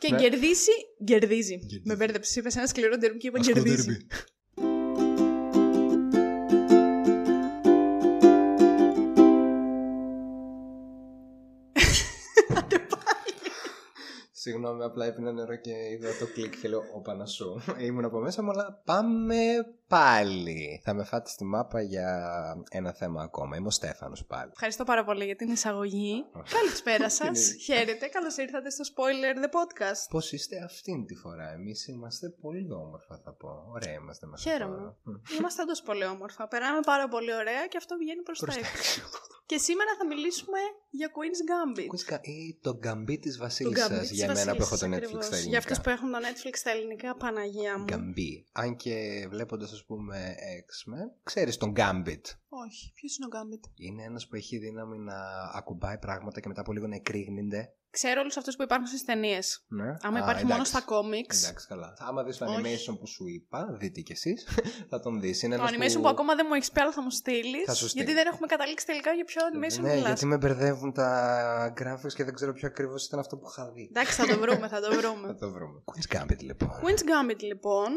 Και 0.00 0.12
Ναι. 0.12 0.18
κερδίσει, 0.20 0.70
κερδίζει. 1.04 1.58
Κερδίζει. 1.58 1.82
Με 1.84 1.96
μπέρδεψε, 1.96 2.38
είπες 2.40 2.56
ένα 2.56 2.66
σκληρό 2.66 2.98
τερμπι 2.98 3.18
και 3.18 3.26
είπα 3.26 3.38
Ασκό 3.38 3.52
κερδίζει. 3.52 3.96
Συγγνώμη, 14.50 14.82
απλά 14.82 15.06
έπινα 15.06 15.32
νερό 15.32 15.56
και 15.56 15.70
είδα 15.92 16.08
το 16.18 16.26
κλικ 16.26 16.60
και 16.60 16.68
λέω 16.68 16.82
Όπα 16.94 17.14
να 17.14 17.26
σου. 17.26 17.62
Ήμουν 17.86 18.04
από 18.04 18.18
μέσα 18.18 18.42
μου, 18.42 18.50
αλλά 18.50 18.82
πάμε 18.84 19.36
πάλι. 19.86 20.80
Θα 20.84 20.94
με 20.94 21.04
φάτε 21.04 21.28
στη 21.30 21.44
μάπα 21.44 21.80
για 21.82 22.08
ένα 22.70 22.92
θέμα 22.92 23.22
ακόμα. 23.22 23.56
Είμαι 23.56 23.66
ο 23.66 23.70
Στέφανος 23.70 24.24
πάλι. 24.26 24.50
Ευχαριστώ 24.52 24.84
πάρα 24.84 25.04
πολύ 25.04 25.24
για 25.24 25.36
την 25.36 25.50
εισαγωγή. 25.50 26.24
Καλησπέρα 26.50 27.10
σα. 27.10 27.26
είναι. 27.26 27.38
Χαίρετε. 27.64 28.06
Καλώς 28.06 28.36
ήρθατε 28.36 28.70
στο 28.70 28.84
Spoiler 28.94 29.44
The 29.44 29.48
Podcast. 29.48 30.06
Πώς 30.10 30.32
είστε 30.32 30.62
αυτήν 30.64 31.06
τη 31.06 31.14
φορά, 31.14 31.52
Εμείς 31.52 31.86
είμαστε 31.86 32.28
πολύ 32.28 32.72
όμορφα, 32.72 33.20
θα 33.24 33.32
πω. 33.32 33.48
Ωραία 33.74 33.94
είμαστε 33.94 34.26
μέσα. 34.26 34.50
Χαίρομαι. 34.50 34.76
τώρα. 34.76 34.96
Μμ. 35.02 35.14
Είμαστε 35.38 35.62
όντως 35.62 35.82
πολύ 35.82 36.04
όμορφα. 36.04 36.48
Περάμε 36.48 36.80
πάρα 36.80 37.08
πολύ 37.08 37.34
ωραία 37.34 37.66
και 37.66 37.76
αυτό 37.76 37.96
βγαίνει 37.96 38.22
προς 38.22 38.38
τα 38.38 38.44
Προς 38.44 38.56
τα 38.56 38.68
έξω. 38.74 39.02
Έξω. 39.54 39.64
Και 39.64 39.72
σήμερα 39.72 39.90
θα 39.98 40.06
μιλήσουμε 40.06 40.58
για 40.90 41.08
Queen's 41.14 41.42
Gambit. 41.50 41.86
Κούσκα, 41.86 42.20
ή 42.22 42.58
το 42.60 42.76
γκαμπί 42.76 43.18
της 43.18 43.36
Το 43.36 43.42
Βασίλισσα 43.42 43.86
Gambit 43.86 44.00
της 44.00 44.10
για 44.10 44.32
μένα 44.32 44.56
που 44.56 44.62
έχω 44.62 44.76
το 44.76 44.88
Βασίλισσας, 44.88 45.00
Netflix 45.00 45.04
ακριβώς. 45.04 45.24
στα 45.24 45.36
ελληνικά. 45.36 45.50
Για 45.50 45.58
αυτούς 45.58 45.80
που 45.80 45.90
έχουν 45.90 46.10
το 46.10 46.18
Netflix 46.18 46.52
στα 46.52 46.70
ελληνικά, 46.70 47.16
Παναγία 47.16 47.78
μου. 47.78 47.84
Γκαμπί. 47.84 48.46
Αν 48.52 48.76
και 48.76 49.26
βλέποντας, 49.30 49.72
ας 49.72 49.84
πούμε, 49.84 50.34
X-Men, 50.66 51.06
ξέρεις 51.22 51.56
τον 51.56 51.72
Gambit. 51.76 52.24
Όχι, 52.48 52.92
ποιος 52.94 53.16
είναι 53.16 53.26
ο 53.26 53.32
Gambit; 53.36 53.64
Είναι 53.74 54.02
ένας 54.02 54.28
που 54.28 54.36
έχει 54.36 54.58
δύναμη 54.58 54.98
να 54.98 55.18
ακουμπάει 55.54 55.98
πράγματα 55.98 56.40
και 56.40 56.48
μετά 56.48 56.60
από 56.60 56.72
λίγο 56.72 56.86
να 56.86 56.94
εκρήγνεται. 56.94 57.74
Ξέρω 57.90 58.20
όλους 58.20 58.36
αυτούς 58.36 58.56
που 58.56 58.62
υπάρχουν 58.62 58.86
στις 58.86 59.04
ταινίες. 59.04 59.64
Ναι. 59.68 59.96
Άμα 60.02 60.18
Α, 60.18 60.22
υπάρχει 60.22 60.42
μόνο 60.42 60.54
εντάξει. 60.54 60.72
στα 60.72 60.80
κόμιξ. 60.80 61.42
Εντάξει, 61.44 61.66
καλά. 61.66 61.94
Άμα 61.98 62.22
δεις 62.24 62.36
το 62.36 62.44
Όχι. 62.44 62.56
animation 62.60 62.96
που 62.98 63.06
σου 63.06 63.26
είπα, 63.28 63.66
δείτε 63.80 64.00
κι 64.00 64.12
εσείς, 64.12 64.46
θα 64.90 65.00
τον 65.00 65.20
δεις. 65.20 65.42
Είναι 65.42 65.56
Το 65.56 65.62
ένας 65.62 65.74
animation 65.98 66.02
που... 66.02 66.08
ακόμα 66.08 66.34
δεν 66.34 66.44
μου 66.48 66.54
έχεις 66.54 66.70
πει, 66.70 66.80
αλλά 66.80 66.92
θα 66.92 67.02
μου 67.02 67.10
στείλεις. 67.10 67.64
Θα 67.64 67.74
σου 67.74 67.88
στείλω. 67.88 68.04
Γιατί 68.04 68.20
δεν 68.22 68.32
έχουμε 68.32 68.46
καταλήξει 68.46 68.86
τελικά 68.86 69.12
για 69.12 69.24
ποιο 69.24 69.42
animation 69.52 69.80
Ναι, 69.82 69.88
μιλάς. 69.94 70.06
γιατί 70.06 70.26
με 70.26 70.36
μπερδεύουν 70.36 70.92
τα 70.92 71.74
graphics 71.80 72.12
και 72.14 72.24
δεν 72.24 72.34
ξέρω 72.34 72.52
ποιο 72.52 72.68
ακριβώς 72.68 73.06
ήταν 73.06 73.18
αυτό 73.18 73.36
που 73.36 73.46
είχα 73.50 73.70
δει. 73.74 73.86
Εντάξει, 73.90 74.12
θα 74.20 74.26
το 74.26 74.38
βρούμε, 74.38 74.68
θα 74.68 74.80
το 74.80 74.88
Θα 74.92 74.96
βρούμε. 74.96 75.34
το 75.40 75.50
βρούμε. 75.50 75.82
Queen's 75.84 76.16
Gambit, 76.16 76.40
λοιπόν. 76.40 76.70
Queen's 76.82 77.02
Gambit 77.10 77.40
λοιπόν, 77.40 77.88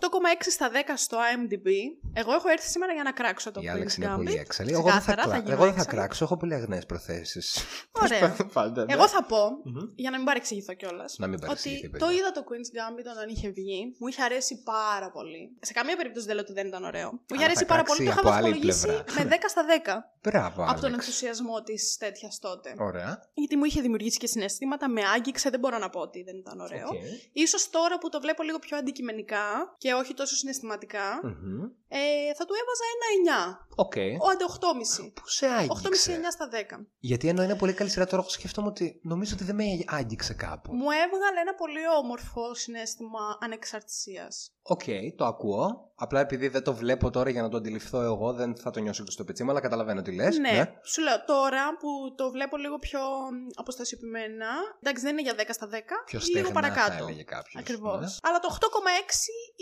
8,6 0.00 0.06
στα 0.50 0.70
10 0.70 0.74
στο 0.96 1.16
IMDb. 1.18 1.68
Εγώ 2.12 2.32
έχω 2.32 2.48
έρθει 2.48 2.68
σήμερα 2.68 2.92
για 2.92 3.02
να 3.02 3.12
κράξω 3.12 3.50
το 3.50 3.60
Η 3.60 3.64
Queen's 3.66 3.74
Άλεξη 3.74 4.00
είναι 4.02 4.10
Gambit. 4.12 4.16
πολύ 4.16 4.34
έξαλλη. 4.34 4.72
Εγώ 4.72 4.82
δεν 4.82 4.92
θα, 4.92 4.98
Ξεκάθαρα, 4.98 5.22
κλα... 5.28 5.38
γίνω 5.38 5.52
Εγώ 5.52 5.64
δεν 5.64 5.74
θα 5.74 5.80
έξαλλη. 5.80 5.98
κράξω. 5.98 6.24
Έχω 6.24 6.36
πολύ 6.36 6.54
αγνές 6.54 6.86
προθέσεις. 6.86 7.58
Ωραία. 8.02 8.36
Πάντα, 8.52 8.84
ναι. 8.84 8.92
Εγώ 8.92 9.08
θα 9.08 9.24
πω, 9.24 9.33
Μμμ. 9.64 9.88
για 9.94 10.10
να 10.10 10.16
μην 10.16 10.26
παρεξηγηθώ 10.26 10.72
κιόλας, 10.74 11.16
Να 11.18 11.26
μην 11.26 11.38
παρεξηγηθεί, 11.40 11.80
ότι 11.80 11.88
παιδιά. 11.88 12.06
το 12.06 12.12
είδα 12.12 12.30
το 12.32 12.42
Queen's 12.48 12.70
Gambit 12.76 13.06
όταν 13.14 13.28
είχε 13.28 13.48
βγει. 13.50 13.94
Μου 14.00 14.06
είχε 14.08 14.22
αρέσει 14.22 14.62
πάρα 14.62 15.10
πολύ. 15.10 15.56
Σε 15.60 15.72
καμία 15.72 15.96
περίπτωση 15.96 16.26
δεν 16.26 16.34
λέω 16.34 16.44
ότι 16.44 16.52
δεν 16.52 16.66
ήταν 16.66 16.84
ωραίο. 16.84 17.08
Μου 17.12 17.20
είχε 17.26 17.34
Αλλά 17.36 17.44
αρέσει 17.44 17.64
θα 17.64 17.72
πάρα 17.72 17.82
πολύ. 17.82 17.98
Το 17.98 18.04
κράξει 18.04 18.20
είχα 18.20 18.28
από 18.28 18.36
άλλη 18.38 18.42
βαθμολογήσει 18.52 18.86
πλευρά. 18.86 19.24
με 19.24 19.36
10 19.36 19.48
στα 19.48 19.62
10 19.64 19.94
Μπράβο, 20.22 20.62
από 20.62 20.80
τον 20.80 20.84
Άλεξ. 20.90 20.92
ενθουσιασμό 20.94 21.62
της 21.62 21.96
τέτοιας 21.96 22.38
τότε. 22.38 22.74
Ωραία. 22.78 23.10
Γιατί 23.34 23.56
μου 23.56 23.64
είχε 23.64 23.80
δημιουργήσει 23.80 24.18
και 24.18 24.26
συναισθήματα, 24.26 24.88
με 24.88 25.00
άγγιξε, 25.14 25.50
δεν 25.50 25.60
μπορώ 25.60 25.78
να 25.78 25.90
πω 25.90 26.00
ότι 26.00 26.22
δεν 26.22 26.36
ήταν 26.36 26.60
ωραίο. 26.60 26.86
Οκ. 26.88 26.94
Ίσως 27.32 27.70
τώρα 27.70 27.98
που 27.98 28.08
το 28.08 28.20
βλέπω 28.20 28.42
λίγο 28.42 28.58
πιο 28.58 28.76
αντικειμενικά 28.76 29.74
και 29.78 29.92
όχι 29.92 30.14
τόσο 30.14 30.34
συναισθηματικά, 30.36 31.20
Μμμ. 31.22 31.62
ε, 31.88 32.00
θα 32.38 32.44
του 32.46 32.54
έβαζα 32.62 32.84
ένα 32.94 33.06
9. 33.14 33.66
Οκ. 33.84 33.94
Ή 34.24 34.28
άντε 34.30 34.44
8,5. 34.48 35.12
Πού 35.14 35.28
σε 35.28 35.46
8,5-9 35.46 35.50
άγγιξε. 35.58 36.20
στα 36.30 36.48
10. 36.78 36.86
Γιατί 36.98 37.28
ενώ 37.28 37.42
είναι 37.42 37.56
πολύ 37.56 37.72
καλή 37.72 37.90
σειρά 37.90 38.04
τώρα, 38.06 38.22
εγώ 38.22 38.30
σκέφτομαι 38.30 38.68
ότι 38.68 39.00
νομίζω 39.02 39.23
ότι 39.32 39.44
δεν 39.44 39.54
με 39.54 39.64
άγγιξε 39.86 40.34
κάπου. 40.34 40.72
Μου 40.74 40.90
έβγαλε 40.90 41.40
ένα 41.40 41.54
πολύ 41.54 41.88
όμορφο 41.88 42.54
συναίσθημα 42.54 43.38
ανεξαρτησίας. 43.40 44.53
Οκ, 44.66 44.82
το 45.16 45.24
ακούω. 45.24 45.92
Απλά 45.96 46.20
επειδή 46.20 46.48
δεν 46.48 46.62
το 46.62 46.74
βλέπω 46.74 47.10
τώρα 47.10 47.30
για 47.30 47.42
να 47.42 47.48
το 47.48 47.56
αντιληφθώ 47.56 48.00
εγώ, 48.00 48.32
δεν 48.32 48.56
θα 48.56 48.70
το 48.70 48.80
νιώσω 48.80 49.04
και 49.04 49.10
στο 49.10 49.24
πετσί 49.24 49.44
μου, 49.44 49.50
αλλά 49.50 49.60
καταλαβαίνω 49.60 50.02
τι 50.02 50.12
λες. 50.14 50.38
Ναι, 50.38 50.72
σου 50.84 51.02
λέω 51.02 51.24
τώρα 51.24 51.76
που 51.80 52.14
το 52.16 52.30
βλέπω 52.30 52.56
λίγο 52.56 52.78
πιο 52.78 53.00
μ, 53.00 53.36
αποστασιοποιημένα. 53.54 54.46
Εντάξει, 54.82 55.02
δεν 55.02 55.12
είναι 55.12 55.22
για 55.22 55.34
10 55.36 55.40
στα 55.48 55.66
10. 55.66 55.70
Πιο 56.06 56.18
λίγο 56.18 56.20
στεγνά 56.20 56.46
θα 56.46 56.52
παρακάτω. 56.52 57.04
έλεγε 57.04 57.22
κάποιος. 57.22 57.62
Ακριβώς. 57.62 58.18
Αλλά 58.22 58.38
το 58.38 58.48
8,6 58.52 58.58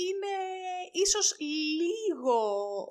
είναι 0.07 0.33
ίσως 0.93 1.37
λίγο. 1.81 2.35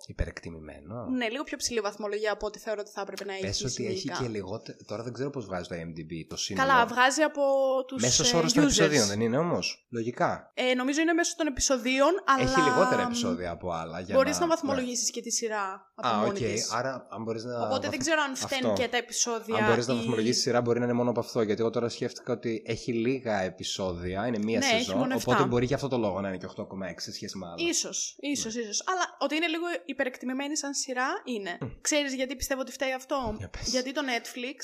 Υπερεκτιμημένο. 0.07 1.05
Ναι, 1.05 1.29
λίγο 1.29 1.43
πιο 1.43 1.57
ψηλή 1.57 1.79
βαθμολογία 1.79 2.31
από 2.31 2.45
ό,τι 2.45 2.59
θεωρώ 2.59 2.81
ότι 2.81 2.91
θα 2.91 3.01
έπρεπε 3.01 3.23
να 3.25 3.33
έχει. 3.33 3.41
Πες 3.41 3.63
ότι 3.63 3.85
έχει 3.85 3.97
συνολικά. 3.97 4.23
και 4.23 4.29
λιγότερο. 4.29 4.77
Τώρα 4.87 5.03
δεν 5.03 5.13
ξέρω 5.13 5.29
πώς 5.29 5.45
βγάζει 5.45 5.67
το 5.69 5.75
IMDb 5.75 6.11
το 6.27 6.37
σύνολο. 6.37 6.67
Καλά, 6.67 6.85
βγάζει 6.85 7.21
από 7.21 7.41
τους. 7.87 8.01
Μέσος 8.01 8.33
όρος 8.33 8.53
των 8.53 8.63
επεισοδίων 8.63 9.07
δεν 9.07 9.21
είναι 9.21 9.37
όμως; 9.37 9.85
Λογικά. 9.89 10.51
Ε, 10.53 10.73
νομίζω 10.73 11.01
είναι 11.01 11.13
μέσω 11.13 11.35
των 11.37 11.47
επεισοδίων, 11.47 12.00
αλλά. 12.25 12.43
Έχει 12.43 12.61
λιγότερα 12.61 13.01
επεισόδια 13.01 13.51
από 13.51 13.71
άλλα. 13.71 13.99
Για 13.99 14.15
Μπορείς 14.15 14.39
να, 14.39 14.45
να 14.45 14.47
βαθμολογήσεις 14.47 15.11
και 15.11 15.21
τη 15.21 15.31
σειρά 15.31 15.91
από 15.95 16.07
Ναι. 16.07 16.13
Α, 16.13 16.17
μόνη 16.17 16.29
οκ. 16.29 16.35
της. 16.35 16.71
Άρα, 16.71 17.07
αν 17.09 17.23
μπορείς 17.23 17.43
να. 17.43 17.65
Οπότε 17.65 17.89
δεν 17.89 17.99
ξέρω 17.99 18.21
αν 18.21 18.35
φταίνουν 18.35 18.71
Αυτό. 18.71 18.81
και 18.83 18.87
τα 18.89 18.97
επεισόδια. 18.97 19.55
Αν 19.55 19.65
μπορείς 19.69 19.87
να 19.87 19.93
ή- 19.93 19.97
βαθμολογήσεις 19.97 20.41
σειρά, 20.41 20.61
μπορεί 20.61 20.79
να 20.79 20.85
είναι 20.85 20.93
μόνο 20.93 21.09
από 21.09 21.19
αυτό. 21.19 21.41
Γιατί 21.41 21.61
εγώ 21.61 21.69
τώρα 21.69 21.89
σκέφτηκα 21.89 22.33
ότι 22.33 22.63
έχει 22.65 22.93
λίγα 22.93 23.41
επεισόδια, 23.41 24.27
είναι 24.27 24.37
μία 24.37 24.59
Ναι, 24.59 24.65
έχει 24.65 24.75
σεζόν. 24.77 24.97
μόνο 24.97 25.15
Οπότε 25.15 25.31
εφτά. 25.35 25.47
μπορεί 25.47 25.67
και 25.67 25.73
αυτό 25.73 25.87
το 25.87 25.97
λόγο 25.97 26.21
να 26.21 26.27
είναι 26.27 26.37
και 26.37 26.45
8,6 26.45 27.01
σε 27.03 27.11
σχέση 27.13 27.37
με 27.37 27.45
άλλα. 27.45 27.55
Ίσως, 27.69 28.15
ίσως, 28.19 28.55
Ναι. 28.55 28.61
ίσως. 28.61 28.83
Αλλά 28.87 29.01
ότι 29.19 29.35
είναι 29.35 29.47
λίγο 29.47 29.65
υπερεκτιμημένη 29.85 30.57
σαν 30.57 30.73
σειρά 30.73 31.07
είναι. 31.23 31.57
Ξέρεις 31.81 32.13
γιατί 32.13 32.35
πιστεύω 32.35 32.61
ότι 32.61 32.71
φταίει 32.71 32.93
αυτό; 32.93 33.35
Για 33.37 33.49
πες. 33.49 33.67
Γιατί 33.69 33.91
το 33.93 34.01
Netflix, 34.01 34.57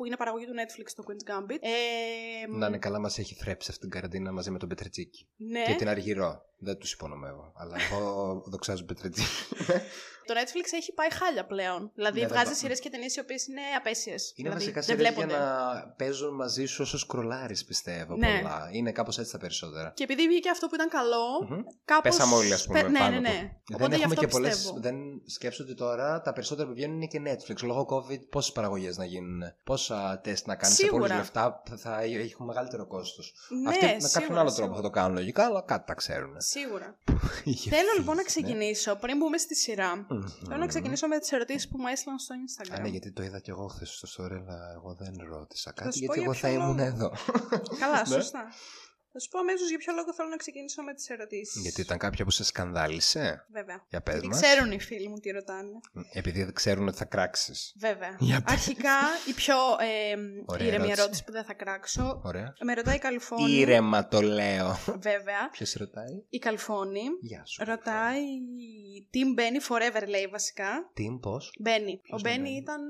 που 0.00 0.06
είναι 0.06 0.16
παραγωγή 0.16 0.46
του 0.46 0.52
Netflix 0.52 0.90
το 0.96 1.04
Queen's 1.06 1.30
Gambit. 1.30 1.58
Ε, 1.60 2.56
Να 2.58 2.66
είναι 2.66 2.78
καλά, 2.78 2.98
μας 2.98 3.18
έχει 3.18 3.34
θρέψει 3.34 3.68
αυτή 3.70 3.80
την 3.80 3.90
καραντίνα 3.90 4.32
μαζί 4.32 4.50
με 4.50 4.58
τον 4.58 4.68
Πετρετσίκη. 4.68 5.28
ναι, 5.36 5.64
Και 5.64 5.74
την 5.74 5.88
Αργυρό. 5.88 6.44
Δεν 6.58 6.78
τους 6.78 6.92
υπονομεύω. 6.92 7.52
Αλλά 7.56 7.76
εγώ 7.90 8.42
δοξάζω 8.46 8.84
Πετρετσίκη. 8.84 9.28
το 10.30 10.34
Netflix 10.40 10.66
έχει 10.80 10.92
πάει 10.94 11.10
χάλια 11.12 11.44
πλέον. 11.46 11.90
Δηλαδή 11.94 12.20
Ναι, 12.20 12.26
δεν 12.26 12.34
βγάζει 12.34 12.50
πα- 12.50 12.56
σειρές 12.56 12.80
και 12.80 12.90
ταινίες 12.90 13.16
οι 13.16 13.20
οποίες 13.20 13.46
είναι 13.46 13.60
απέσιες. 13.78 14.32
Είναι 14.36 14.48
δηλαδή, 14.48 14.70
βασικά 14.70 14.80
δεν 14.80 14.96
σειρές 14.96 15.12
για 15.14 15.26
βλέπονται. 15.26 15.44
να 15.44 15.94
παίζουν 15.96 16.34
μαζί 16.34 16.64
σου 16.66 16.78
όσο 16.82 16.98
σκρολάρεις, 16.98 17.64
πιστεύω. 17.64 18.16
Ναι. 18.16 18.26
Πολλά. 18.40 18.68
Είναι 18.72 18.92
κάπως 18.92 19.18
έτσι 19.18 19.32
τα 19.32 19.38
περισσότερα. 19.38 19.92
Και 19.96 20.02
επειδή 20.02 20.26
βγήκε 20.28 20.50
αυτό 20.50 20.66
που 20.68 20.74
ήταν 20.74 20.88
καλό, 20.88 21.24
Μμμ. 21.48 21.60
κάπως... 21.84 22.16
Πέσαμε 22.16 22.34
όλοι, 22.34 22.52
ας 22.52 22.66
πούμε. 22.66 22.80
πε- 22.80 22.90
Ναι, 22.90 22.98
πάνω 22.98 23.10
ναι, 23.10 23.16
του. 23.16 23.22
ναι. 23.22 23.38
Δεν 23.38 23.76
Οπότε 23.76 23.96
γι' 23.96 24.02
έχουμε 24.02 24.14
αυτό 24.14 24.26
και 24.26 24.32
πολλέ. 24.32 24.48
πιστεύω. 24.48 24.78
Δεν 24.80 24.96
σκέφτομαι 25.26 25.68
ότι 25.70 25.78
τώρα 25.78 26.20
τα 26.20 26.32
περισσότερα 26.32 26.68
που 26.68 26.74
βγαίνουν 26.74 26.96
είναι 27.02 27.06
και 27.06 27.20
Netflix. 27.26 27.62
Λόγω 27.62 27.86
COVID, 27.90 28.20
πόσες 28.30 28.52
παραγωγές 28.52 28.96
να 28.96 29.04
γίνουν, 29.04 29.42
πόσα 29.64 30.20
τεστ 30.22 30.46
να 30.46 30.54
κάνεις, 30.56 30.76
σε 30.76 30.82
Σίγουρα. 30.84 31.02
πολλού 31.06 31.16
λεφτά 31.18 31.62
θα, 31.68 31.76
θα 31.76 32.02
έχουν 32.02 32.46
μεγαλύτερο 32.46 32.86
κόστος. 32.86 33.34
Ναι, 33.62 33.68
Αυτοί 33.68 33.84
με 33.84 33.90
σίγουρα, 33.90 34.08
κάποιον 34.12 34.38
άλλο 34.38 34.48
τρόπο 34.48 34.54
σίγουρα. 34.54 34.76
θα 34.76 34.82
το 34.82 34.90
κάνουν 34.90 35.14
λογικά, 35.16 35.44
αλλά 35.44 35.60
κάτι 35.62 35.86
τα 35.86 35.94
ξέρουν. 35.94 36.34
Σίγουρα. 36.38 36.98
Είχε 37.44 37.70
Θέλω 37.70 37.88
λοιπόν 37.96 38.16
να 38.16 38.22
φύγει, 38.22 38.46
ναι. 38.46 38.52
ξεκινήσω, 38.52 38.96
πριν 38.96 39.16
μπούμε 39.16 39.38
στη 39.38 39.56
σειρά. 39.56 40.06
Μμμ. 40.08 40.19
Θέλω 40.46 40.56
να 40.58 40.66
ξεκινήσω 40.66 41.06
με 41.06 41.18
τις 41.18 41.32
ερωτήσεις 41.32 41.68
που 41.68 41.76
μου 41.80 41.86
έστειλαν 41.86 42.18
στο 42.18 42.34
Instagram. 42.46 42.78
Α, 42.78 42.80
ναι, 42.80 42.88
γιατί 42.88 43.12
το 43.12 43.22
είδα 43.22 43.40
κι 43.40 43.50
εγώ 43.50 43.66
χθες 43.66 43.88
στο 44.02 44.24
story, 44.24 44.40
αλλά 44.48 44.72
εγώ 44.74 44.94
δεν 44.94 45.14
ρώτησα 45.28 45.72
κάτι, 45.72 45.98
σου 45.98 46.04
πω 46.06 46.12
γιατί 46.14 46.20
για 46.20 46.22
εγώ 46.22 46.32
ποιο 46.32 46.40
θα 46.40 46.48
ήμουν 46.50 46.76
λόγο. 46.76 46.88
εδώ. 46.88 47.12
Καλά, 47.78 47.98
Ναι. 48.00 48.14
σωστά. 48.14 48.44
Θα 49.12 49.18
σου 49.20 49.28
πω 49.28 49.38
αμέσως 49.38 49.68
για 49.68 49.78
ποιο 49.78 49.92
λόγο 49.94 50.14
θέλω 50.14 50.28
να 50.28 50.36
ξεκινήσω 50.36 50.82
με 50.82 50.94
τις 50.94 51.08
ερωτήσεις. 51.08 51.62
γιατί 51.62 51.80
ήταν 51.80 51.98
κάποια 51.98 52.24
που 52.24 52.30
σε 52.30 52.44
σκανδάλισε. 52.44 53.44
Βέβαια. 53.52 53.84
Για 53.88 54.00
πες 54.00 54.12
Γιατί 54.14 54.28
μας. 54.28 54.40
ξέρουν 54.40 54.72
οι 54.72 54.80
φίλοι 54.80 55.08
μου 55.08 55.16
τι 55.18 55.30
ρωτάνε. 55.30 55.70
Επειδή 56.12 56.44
δεν 56.44 56.52
ξέρουν 56.54 56.88
ότι 56.88 56.96
θα 56.96 57.04
κράξεις. 57.04 57.74
Βέβαια. 57.78 58.16
Για 58.18 58.40
πες. 58.40 58.52
Αρχικά, 58.52 58.98
η 59.28 59.32
πιο 59.32 59.54
ε, 59.80 60.16
Ωραία 60.46 60.66
ήρεμη 60.66 60.82
ερώτηση. 60.82 61.00
ερώτηση 61.00 61.24
που 61.24 61.32
δεν 61.32 61.44
θα 61.44 61.54
κράξω. 61.54 62.20
Ωραία. 62.24 62.52
Με 62.60 62.74
ρωτάει 62.74 62.94
η 62.96 62.98
Καλυφώνη. 62.98 63.52
Ήρεμα 63.52 64.08
το 64.08 64.20
λέω. 64.20 64.78
Βέβαια. 64.86 65.48
Ποιος 65.52 65.72
ρωτάει; 65.72 66.24
Η 66.28 66.38
Καλυφώνη 66.38 67.02
Γεια 67.20 67.42
σου. 67.46 67.64
ρωτάει. 67.64 68.20
Τι 69.10 69.24
Μπένι 69.34 69.58
forever 69.68 70.08
λέει 70.08 70.26
βασικά. 70.26 70.90
Τι, 70.94 71.04
πώς; 71.22 71.52
Μπένι. 71.60 71.92
Ο 71.92 72.00
Ποιος 72.02 72.20
είναι 72.20 72.30
ο 72.30 72.32
Μπένι 72.32 72.42
Μπένι; 72.42 72.56
ήταν. 72.56 72.80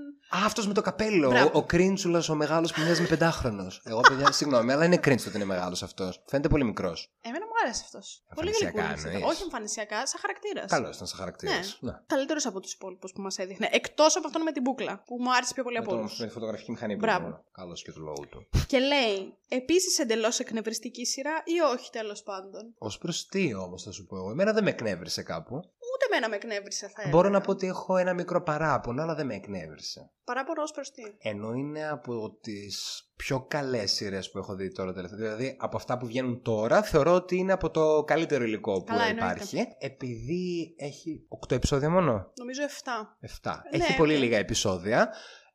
Α, 0.43 0.47
αυτός 0.47 0.67
με 0.67 0.75
το 0.75 0.81
καπέλο. 0.81 1.29
Μπράβο. 1.29 1.49
Ο, 1.55 1.59
ο 1.59 1.63
Κρίντσουλας, 1.65 2.29
ο 2.29 2.35
μεγάλος 2.35 2.73
που 2.73 2.81
μοιάζει 2.81 3.01
με 3.03 3.09
πεντάχρονος. 3.09 3.83
Εγώ, 3.85 4.01
παιδιά, 4.01 4.33
συγγνώμη, 4.33 4.73
αλλά 4.73 4.85
είναι 4.85 4.97
Κρίντσουλας 4.97 5.35
ότι 5.35 5.45
είναι 5.45 5.55
μεγάλος 5.55 5.83
αυτό. 5.83 6.10
Φαίνεται 6.27 6.49
πολύ 6.49 6.65
μικρός. 6.65 7.13
Εμένα 7.21 7.45
μου 7.45 7.53
άρεσε 7.65 7.83
αυτός. 7.85 8.23
Πολύ 8.35 8.49
Εμφανισιακά 8.49 8.81
γλυκούλης 8.81 9.01
ήταν. 9.03 9.15
εννοείς; 9.15 9.35
Όχι 9.35 9.43
εμφανισιακά, 9.43 10.07
σαν 10.07 10.21
χαρακτήρας. 10.21 10.71
Καλός 10.71 10.97
ήταν 10.97 11.07
σαν 11.07 11.19
χαρακτήρας. 11.19 11.79
Ναι. 11.81 11.93
Καλύτερος 12.07 12.47
από 12.47 12.61
τους 12.61 12.73
υπόλοιπους 12.73 13.13
που 13.13 13.21
μας 13.21 13.39
έδειχνε. 13.39 13.69
Εκτός 13.73 14.17
από 14.17 14.27
αυτόν 14.27 14.43
με 14.43 14.53
την 14.53 14.63
μπουκλα 14.63 15.03
που 15.07 15.17
μου 15.23 15.33
άρεσε 15.35 15.55
πιο 15.55 15.63
πολύ 15.63 15.77
Με, 15.79 15.83
από 15.85 15.93
το, 15.93 15.99
όλους. 15.99 16.19
με 16.19 16.27
τη 16.27 16.33
φωτογραφική 16.33 16.71
μηχανή 16.71 16.93
που 16.93 16.99
Μπράβο. 17.01 17.45
Καλός 17.53 17.83
και 17.83 17.93
του 17.93 18.01
λόγου 18.01 18.29
του. 18.31 18.47
Και 18.67 18.79
λέει, 18.79 19.35
επίσης 19.49 19.99
εντελώς 19.99 20.39
εκνευριστική 20.39 21.07
σειρά 21.07 21.43
ή 21.45 21.61
όχι 21.61 21.91
τέλος 21.91 22.23
πάντων. 22.23 22.75
Ω 22.79 22.99
προς 22.99 23.27
τι 23.27 23.55
όμως 23.55 23.83
θα 23.83 23.91
σου 23.93 24.07
πω 24.07 24.17
εγώ. 24.17 24.31
Εμένα 24.31 24.53
δεν 24.53 24.65
με 24.65 24.71
εκνεύρισε 24.71 25.23
κάπου. 25.23 25.61
Ούτε 26.03 26.15
εμένα 26.15 26.29
με 26.29 26.37
εκνεύρισε, 26.37 26.87
θα 26.87 27.03
έλεγα. 27.03 27.17
Μπορώ 27.17 27.29
να 27.29 27.41
πω 27.41 27.51
ότι 27.51 27.67
έχω 27.67 27.97
ένα 27.97 28.13
μικρό 28.15 28.43
παράπονο, 28.43 29.03
αλλά 29.03 29.15
δεν 29.15 29.27
με 29.27 29.35
εκνεύρισε. 29.35 30.11
Παράπονο 30.25 30.63
ως 30.63 30.71
προς 30.71 30.91
τι; 30.91 31.03
Ενώ 31.19 31.53
είναι 31.53 31.89
από 31.89 32.39
τις 32.41 33.05
πιο 33.17 33.41
καλές 33.49 33.93
σειρές 33.93 34.31
που 34.31 34.39
έχω 34.39 34.55
δει 34.55 34.73
τώρα 34.73 34.93
τελευταία. 34.93 35.19
Δηλαδή 35.19 35.57
από 35.61 35.77
αυτά 35.77 35.99
που 35.99 36.07
βγαίνουν 36.07 36.43
τώρα, 36.43 36.83
θεωρώ 36.83 37.13
ότι 37.15 37.37
είναι 37.37 37.53
από 37.53 37.71
το 37.71 38.05
καλύτερο 38.05 38.45
υλικό 38.45 38.73
που 38.73 38.85
Καλά, 38.85 39.05
εννοείται. 39.05 39.25
υπάρχει. 39.35 39.67
Επειδή 39.79 40.75
έχει 40.79 41.27
8 41.49 41.55
επεισόδια 41.55 41.91
μόνο. 41.91 42.33
Νομίζω 42.39 42.63
7. 42.63 43.51
7. 43.51 43.61
Ναι, 43.71 43.85
έχει 43.85 43.97
πολύ 43.97 44.15
οκ. 44.15 44.21
λίγα 44.21 44.39
επεισόδια. 44.39 45.13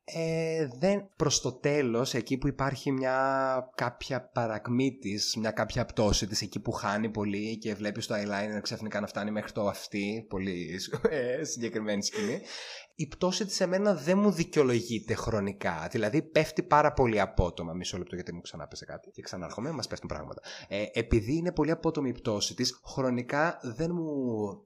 Ε, 0.08 0.68
δεν, 0.78 1.10
προς 1.16 1.40
το 1.40 1.52
τέλος, 1.52 2.14
εκεί 2.14 2.38
που 2.38 2.46
υπάρχει 2.46 2.92
μια 2.92 3.70
κάποια 3.74 4.30
παρακμή 4.34 4.98
της, 4.98 5.36
μια 5.36 5.50
κάποια 5.50 5.84
πτώση 5.84 6.26
της, 6.26 6.42
εκεί 6.42 6.60
που 6.60 6.72
χάνει 6.72 7.08
πολύ 7.08 7.58
και 7.58 7.74
βλέπεις 7.74 8.06
το 8.06 8.14
eyeliner 8.14 8.60
ξαφνικά 8.62 9.00
να 9.00 9.06
φτάνει 9.06 9.30
μέχρι 9.30 9.52
το 9.52 9.66
αυτή, 9.66 10.26
πολύ 10.28 10.80
ε, 11.08 11.44
συγκεκριμένη 11.44 12.02
σκηνή, 12.02 12.40
η 12.98 13.06
πτώση 13.06 13.46
της 13.46 13.60
εμένα 13.60 13.94
δεν 13.94 14.18
μου 14.18 14.30
δικαιολογείται 14.30 15.14
χρονικά. 15.14 15.88
Δηλαδή 15.90 16.22
πέφτει 16.22 16.62
πάρα 16.62 16.92
πολύ 16.92 17.20
απότομα. 17.20 17.72
Μισό 17.72 17.98
λεπτό 17.98 18.14
γιατί 18.14 18.34
μου 18.34 18.40
ξανάπεσε 18.40 18.84
κάτι. 18.84 19.10
Και 19.10 19.22
ξανάρχομαι, 19.22 19.70
μας 19.70 19.86
πέφτουν 19.86 20.08
πράγματα. 20.08 20.40
Ε, 20.68 20.84
επειδή 20.92 21.36
είναι 21.36 21.52
πολύ 21.52 21.70
απότομη 21.70 22.08
η 22.08 22.12
πτώση 22.12 22.54
της, 22.54 22.80
χρονικά 22.84 23.58
δεν 23.62 23.90
μου 23.92 24.06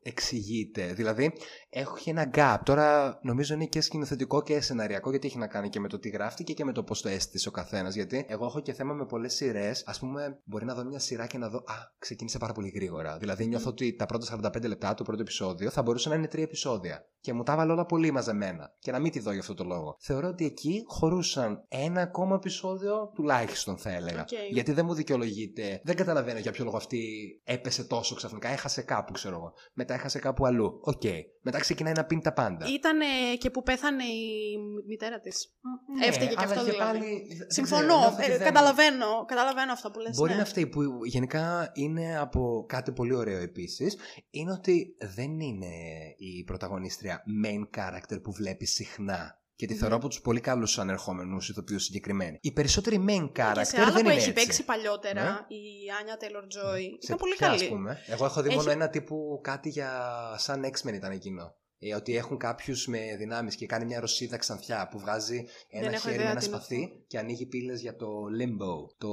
εξηγείται. 0.03 0.93
Δηλαδή 0.93 1.32
έχει 1.71 2.11
ένα 2.11 2.31
gap. 2.35 2.56
Τώρα 2.65 3.19
νομίζω 3.23 3.55
είναι 3.55 3.67
και 3.67 3.81
σκηνοθετικό 3.81 4.43
και 4.43 4.61
σεναριακό 4.61 5.11
γιατί 5.11 5.27
έχει 5.27 5.38
να 5.38 5.47
κάνει 5.47 5.69
και 5.69 5.81
με 5.81 5.88
το 5.88 5.99
τι 5.99 6.09
γράφτηκε 6.09 6.53
και 6.53 6.65
με 6.65 6.73
το 6.73 6.82
πώς 6.82 7.03
το 7.03 7.09
αίσθησε 7.09 7.49
ο 7.49 7.53
καθένας. 7.53 7.94
Γιατί 7.94 8.25
εγώ 8.29 8.44
έχω 8.47 8.61
και 8.61 8.73
θέμα 8.73 8.94
με 8.94 9.06
πολλές 9.06 9.35
σειρές. 9.35 9.85
Α 9.87 9.99
πούμε, 9.99 10.41
μπορεί 10.44 10.65
να 10.65 10.75
δω 10.75 10.85
μια 10.85 10.99
σειρά 10.99 11.27
και 11.27 11.38
να 11.38 11.49
δω. 11.49 11.59
Α, 11.59 11.75
ξεκίνησε 11.99 12.38
πάρα 12.38 12.53
πολύ 12.53 12.69
γρήγορα. 12.69 13.19
Δηλαδή 13.19 13.47
νιώθω 13.47 13.69
ότι 13.71 13.97
τα 13.97 14.06
πρώτα 14.06 14.50
45 14.55 14.67
λεπτά 14.67 14.94
του 14.94 15.05
πρώτο 15.05 15.21
επεισόδιο 15.21 15.71
θα 15.71 15.82
μπορούσε 15.82 16.09
να 16.09 16.15
είναι 16.15 16.27
τρία 16.27 16.44
επεισόδια. 16.44 17.05
Και 17.21 17.32
μου 17.32 17.43
τα 17.43 17.56
βάλω 17.56 17.73
όλα 17.73 17.87
πολύ 17.87 18.11
μαζεμένα. 18.20 18.75
Και 18.78 18.90
να 18.90 18.99
μην 18.99 19.12
τη 19.12 19.20
δω 19.20 19.31
για 19.31 19.40
αυτό 19.40 19.55
το 19.55 19.64
λόγο. 19.64 19.96
Θεωρώ 19.99 20.28
ότι 20.28 20.44
εκεί 20.44 20.82
χωρούσαν 20.87 21.64
ένα 21.69 22.00
ακόμα 22.00 22.34
επεισόδιο 22.34 23.11
τουλάχιστον 23.14 23.76
θα 23.78 23.90
έλεγα. 23.90 24.25
Okay. 24.25 24.50
Γιατί 24.50 24.72
δεν 24.72 24.84
μου 24.84 24.94
δικαιολογείται. 24.94 25.81
Δεν 25.84 25.96
καταλαβαίνω 25.96 26.38
για 26.38 26.52
ποιο 26.52 26.64
λόγο 26.64 26.76
αυτή 26.76 27.00
έπεσε 27.44 27.84
τόσο 27.84 28.14
ξαφνικά. 28.14 28.49
Έχασε 28.49 28.82
κάπου, 28.82 29.12
ξέρω 29.12 29.37
εγώ. 29.37 29.52
Μετά 29.72 29.94
έχασε 29.94 30.19
κάπου 30.19 30.46
αλλού. 30.46 30.81
Οκ. 30.82 31.00
Okay. 31.05 31.20
Μετά 31.43 31.58
ξεκινάει 31.58 31.93
να 31.93 32.05
πίνει 32.05 32.20
τα 32.20 32.32
πάντα. 32.32 32.67
Ήταν 32.69 32.99
και 33.38 33.50
που 33.50 33.62
πέθανε 33.62 34.05
η 34.05 34.58
μητέρα 34.87 35.20
της. 35.20 35.55
Ναι, 35.99 36.06
Έφταιγε 36.06 36.34
και 36.34 36.44
αυτό 36.44 36.64
και 36.64 36.70
δηλαδή. 36.70 36.99
Πάλι, 36.99 37.26
Συμφωνώ. 37.49 38.17
Ε, 38.20 38.28
δεν... 38.28 38.43
καταλαβαίνω, 38.43 39.25
καταλαβαίνω 39.26 39.72
αυτό 39.72 39.90
που 39.90 40.00
λες. 40.00 40.17
Μπορεί 40.17 40.32
ναι. 40.32 40.38
να 40.38 40.44
φταίει 40.44 40.67
που 40.67 40.81
γενικά 41.05 41.70
είναι 41.75 42.19
από 42.19 42.64
κάτι 42.69 42.93
πολύ 42.93 43.14
ωραίο 43.14 43.38
επίσης. 43.38 43.96
Είναι 44.31 44.52
ότι 44.52 44.96
δεν 45.14 45.40
είναι 45.40 45.75
η 46.17 46.44
πρωταγωνίστρια 46.44 47.22
main 47.44 47.78
character 47.78 48.10
που 48.19 48.33
βλέπεις 48.33 48.73
συχνά 48.73 49.39
και 49.55 49.67
τη 49.67 49.75
θεωρώ 49.75 49.97
από 49.97 50.09
τους 50.09 50.21
πολύ 50.21 50.41
καλούς 50.41 50.79
ανερχόμενους 50.79 51.49
ηθοποιούς 51.49 51.79
συγκεκριμένη. 51.79 52.38
Οι 52.41 52.53
περισσότεροι 52.53 53.05
main 53.09 53.23
character 53.41 53.53
και 53.55 53.65
σε 53.65 53.77
άλλα 53.81 53.85
δεν 53.85 53.93
που 53.93 53.99
είναι 53.99 54.09
έχει 54.19 54.29
έτσι. 54.29 54.33
παίξει 54.45 54.65
παλιότερα, 54.65 55.23
Ναι. 55.23 55.57
η 55.57 55.62
Άνια 56.01 56.17
Taylor 56.21 56.45
Joy, 56.45 56.81
Σε 56.81 56.99
ήταν 57.03 57.17
πολύ 57.17 57.35
ποια, 57.35 57.47
καλή. 57.47 57.62
ας 57.62 57.69
πούμε. 57.69 57.99
Εγώ 58.07 58.25
έχω 58.25 58.43
δει 58.43 58.49
Έχει- 58.49 58.57
μόνο 58.57 58.71
ένα 58.71 58.89
τύπου 58.89 59.41
κάτι 59.43 59.69
για 59.69 59.91
σαν 60.37 60.65
X-Men 60.65 60.93
ήταν 60.95 61.11
εκείνο. 61.11 61.55
Ε, 61.82 61.94
ότι 61.94 62.17
έχουν 62.17 62.37
κάποιους 62.38 62.87
με 62.87 62.99
δυνάμεις 63.19 63.55
και 63.56 63.67
κάνει 63.67 63.85
μια 63.85 64.00
ρωσίδα 64.00 64.37
ξανθιά 64.37 64.88
που 64.91 64.99
βγάζει 64.99 65.44
ένα 65.69 65.85
Δεν 65.85 65.93
έχω 65.93 66.03
χέρι 66.03 66.17
με 66.17 66.21
ιδέα 66.23 66.31
ένα 66.31 66.41
τι 66.41 66.47
είναι 66.47 66.55
σπαθί 66.56 67.05
και 67.06 67.19
ανοίγει 67.19 67.47
πύλες 67.47 67.81
για 67.81 67.97
το 67.97 68.06
limbo, 68.41 68.73
το, 68.99 69.09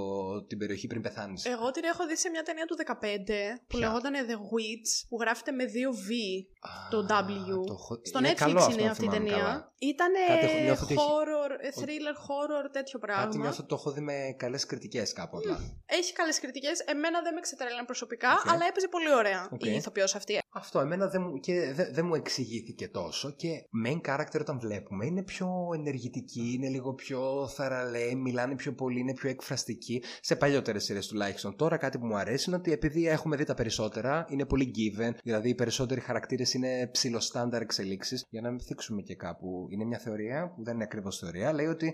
την 0.47 0.57
περιοχή 0.57 0.87
πριν 0.87 1.01
πεθάνεις. 1.01 1.45
Εγώ 1.45 1.71
την 1.71 1.83
έχω 1.83 2.05
δει 2.07 2.17
σε 2.17 2.29
μια 2.29 2.43
ταινία 2.43 2.65
του 2.65 2.75
15 2.87 2.93
που 3.67 3.77
Ποια; 3.77 3.79
λεγόταν 3.79 4.13
The 4.13 4.33
Witch, 4.53 4.89
που 5.09 5.17
γράφεται 5.21 5.51
με 5.51 5.65
δύο 5.65 5.91
V 5.91 6.09
το 6.89 7.05
W. 7.09 7.49
Στο 8.01 8.19
είναι 8.19 8.29
Netflix 8.31 8.35
καλό 8.35 8.59
αυτό, 8.59 8.73
είναι 8.73 8.83
αν 8.83 8.89
αυτή 8.89 9.05
η 9.05 9.07
θυμάμαι 9.09 9.29
ταινία. 9.29 9.43
καλά. 9.43 9.71
Ήταν 9.79 10.11
Κάτι 10.27 10.45
έχω- 10.45 10.59
νιώθω 10.63 10.83
ότι 10.83 10.93
έχει- 10.93 11.03
horror, 11.03 11.51
ε, 11.65 11.69
thriller 11.81 12.15
horror, 12.27 12.65
τέτοιο 12.71 12.99
Κάτι 12.99 13.11
πράγμα. 13.11 13.35
νιώθω 13.41 13.57
ότι 13.59 13.67
το 13.67 13.75
έχω 13.75 13.91
δει 13.91 14.01
με 14.01 14.13
καλές 14.37 14.65
κριτικές 14.65 15.13
κάπου 15.13 15.37
απλά. 15.37 15.57
Έχει 15.85 16.13
καλές 16.13 16.39
κριτικές. 16.39 16.79
Εμένα 16.79 17.21
δεν 17.21 17.33
με 17.33 17.39
ξετρέλανε 17.39 17.85
προσωπικά, 17.85 18.31
Οκ. 18.31 18.51
αλλά 18.51 18.65
έπαιζε 18.69 18.87
πολύ 18.87 19.13
ωραία 19.13 19.49
Οκ. 19.51 19.65
η 19.65 19.71
ηθοποιός 19.75 20.15
αυτή. 20.15 20.39
Αυτό 20.53 20.79
εμένα 20.79 21.07
δεν 21.07 21.21
μου, 21.21 21.39
και 21.39 21.73
δεν, 21.73 21.87
δεν 21.93 22.05
μου 22.05 22.15
εξηγήθηκε 22.57 22.87
τόσο 22.87 23.31
και 23.31 23.49
main 23.85 24.01
character 24.09 24.39
όταν 24.39 24.59
βλέπουμε 24.59 25.05
είναι 25.05 25.23
πιο 25.23 25.47
ενεργητική, 25.73 26.53
είναι 26.53 26.69
λίγο 26.69 26.93
πιο 26.93 27.47
θαρραλέα, 27.47 28.15
μιλάνε 28.15 28.55
πιο 28.55 28.73
πολύ, 28.73 28.99
είναι 28.99 29.13
πιο 29.13 29.29
εκφραστική 29.29 30.03
σε 30.21 30.35
παλιότερες 30.35 30.83
σειρές 30.83 31.07
τουλάχιστον. 31.07 31.55
Τώρα 31.55 31.77
κάτι 31.77 31.97
που 31.97 32.05
μου 32.05 32.17
αρέσει 32.17 32.49
είναι 32.49 32.57
ότι 32.57 32.71
επειδή 32.71 33.07
έχουμε 33.07 33.35
δει 33.35 33.43
τα 33.43 33.53
περισσότερα, 33.53 34.25
είναι 34.29 34.45
πολύ 34.45 34.71
given, 34.75 35.11
δηλαδή 35.23 35.49
οι 35.49 35.55
περισσότεροι 35.55 35.99
χαρακτήρες 35.99 36.53
είναι 36.53 36.89
ψηλοστάνταρ 36.91 37.61
εξελίξεις. 37.61 38.25
Για 38.29 38.41
να 38.41 38.49
μην 38.49 38.59
θίξουμε 38.59 39.01
και 39.01 39.15
κάπου, 39.15 39.67
είναι 39.69 39.85
μια 39.85 39.99
θεωρία 39.99 40.53
που 40.55 40.63
δεν 40.63 40.73
είναι 40.73 40.83
ακριβώς 40.83 41.17
θεωρία, 41.17 41.53
λέει 41.53 41.65
ότι, 41.65 41.93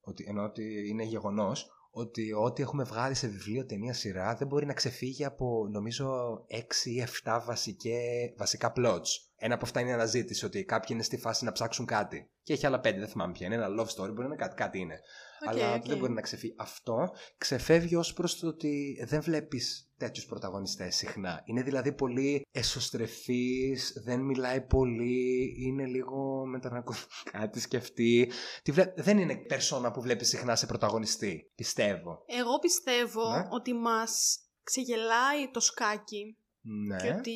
ότι 0.00 0.24
ενώ 0.28 0.42
ότι 0.42 0.88
είναι 0.88 1.04
γεγονός 1.04 1.70
ότι 1.94 2.32
ό,τι 2.32 2.62
έχουμε 2.62 2.84
βγάλει 2.84 3.14
σε 3.14 3.26
βιβλίο, 3.26 3.66
ταινία, 3.66 3.92
σειρά 3.92 4.34
δεν 4.34 4.46
μπορεί 4.46 4.66
να 4.66 4.72
ξεφύγει 4.72 5.24
από 5.24 5.68
νομίζω 5.70 6.32
6 6.50 6.58
ή 6.84 7.04
7 7.24 7.40
βασικές, 7.46 8.32
βασικά 8.36 8.72
plots. 8.76 9.08
Ένα 9.36 9.54
από 9.54 9.64
αυτά 9.64 9.80
είναι 9.80 9.90
η 9.90 9.92
αναζήτηση, 9.92 10.44
ότι 10.44 10.64
κάποιοι 10.64 10.88
είναι 10.90 11.02
στη 11.02 11.16
φάση 11.16 11.44
να 11.44 11.52
ψάξουν 11.52 11.86
κάτι. 11.86 12.30
Και 12.42 12.52
έχει 12.52 12.66
άλλα 12.66 12.80
πέντε, 12.80 12.98
δεν 12.98 13.08
θυμάμαι 13.08 13.32
ποια 13.32 13.46
είναι. 13.46 13.54
Ένα 13.54 13.66
love 13.68 13.86
story, 13.86 14.08
μπορεί 14.08 14.18
να 14.18 14.24
είναι 14.24 14.36
κάτι, 14.36 14.54
κάτι 14.54 14.78
είναι. 14.78 15.00
Οκ, 15.42 15.48
Αλλά 15.48 15.74
οκ. 15.74 15.86
δεν 15.86 15.98
μπορεί 15.98 16.12
να 16.12 16.20
ξεφύγει. 16.20 16.54
Αυτό 16.58 17.12
ξεφεύγει 17.38 17.96
ως 17.96 18.12
προς 18.12 18.38
το 18.38 18.46
ότι 18.46 19.04
δεν 19.08 19.22
βλέπεις 19.22 19.86
τέτοιους 19.96 20.26
πρωταγωνιστές 20.26 20.96
συχνά. 20.96 21.42
Είναι 21.44 21.62
δηλαδή 21.62 21.92
πολύ 21.92 22.46
εσωστρεφής, 22.50 23.92
δεν 24.04 24.20
μιλάει 24.20 24.60
πολύ, 24.66 25.54
είναι 25.58 25.86
λίγο 25.86 26.46
με 26.46 26.58
τα 26.60 26.70
ναρκωτικά 26.70 27.48
της 27.50 27.62
σκεφτεί. 27.62 28.30
Τη 28.62 28.72
βλέ- 28.72 29.00
Δεν 29.02 29.18
είναι 29.18 29.36
περσόνα 29.36 29.90
που 29.90 30.00
βλέπεις 30.00 30.28
συχνά 30.28 30.56
σε 30.56 30.66
πρωταγωνιστή. 30.66 31.50
Πιστεύω. 31.54 32.24
Εγώ 32.26 32.58
πιστεύω 32.58 33.30
Ναι. 33.30 33.46
ότι 33.50 33.74
μας 33.74 34.38
ξεγελάει 34.62 35.50
το 35.52 35.60
σκάκι 35.60 36.36
Ναι. 36.64 36.96
και 36.96 37.08
ότι 37.18 37.34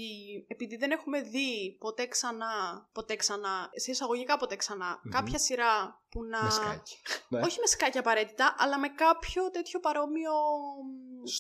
επειδή 0.49 0.76
δεν 0.76 0.90
έχουμε 0.90 1.20
δει 1.20 1.76
ποτέ 1.81 2.06
ξανά, 2.06 2.88
ποτέ 2.93 3.17
ξανά, 3.17 3.70
σε 3.75 3.90
εισαγωγικά 3.90 4.37
ποτέ 4.37 4.56
ξανά, 4.56 5.00
Μμμ. 5.02 5.11
κάποια 5.12 5.38
σειρά 5.38 6.02
που 6.11 6.25
να... 6.25 6.43
Με 6.44 6.50
σκάκι. 6.50 6.96
Ναι. 7.28 7.40
Όχι 7.40 7.61
με 7.61 7.67
σκάκι 7.67 7.99
απαραίτητα, 7.99 8.55
αλλά 8.58 8.78
με 8.78 8.88
κάποιο 8.88 9.50
τέτοιο 9.50 9.81
παρόμοιο. 9.81 10.31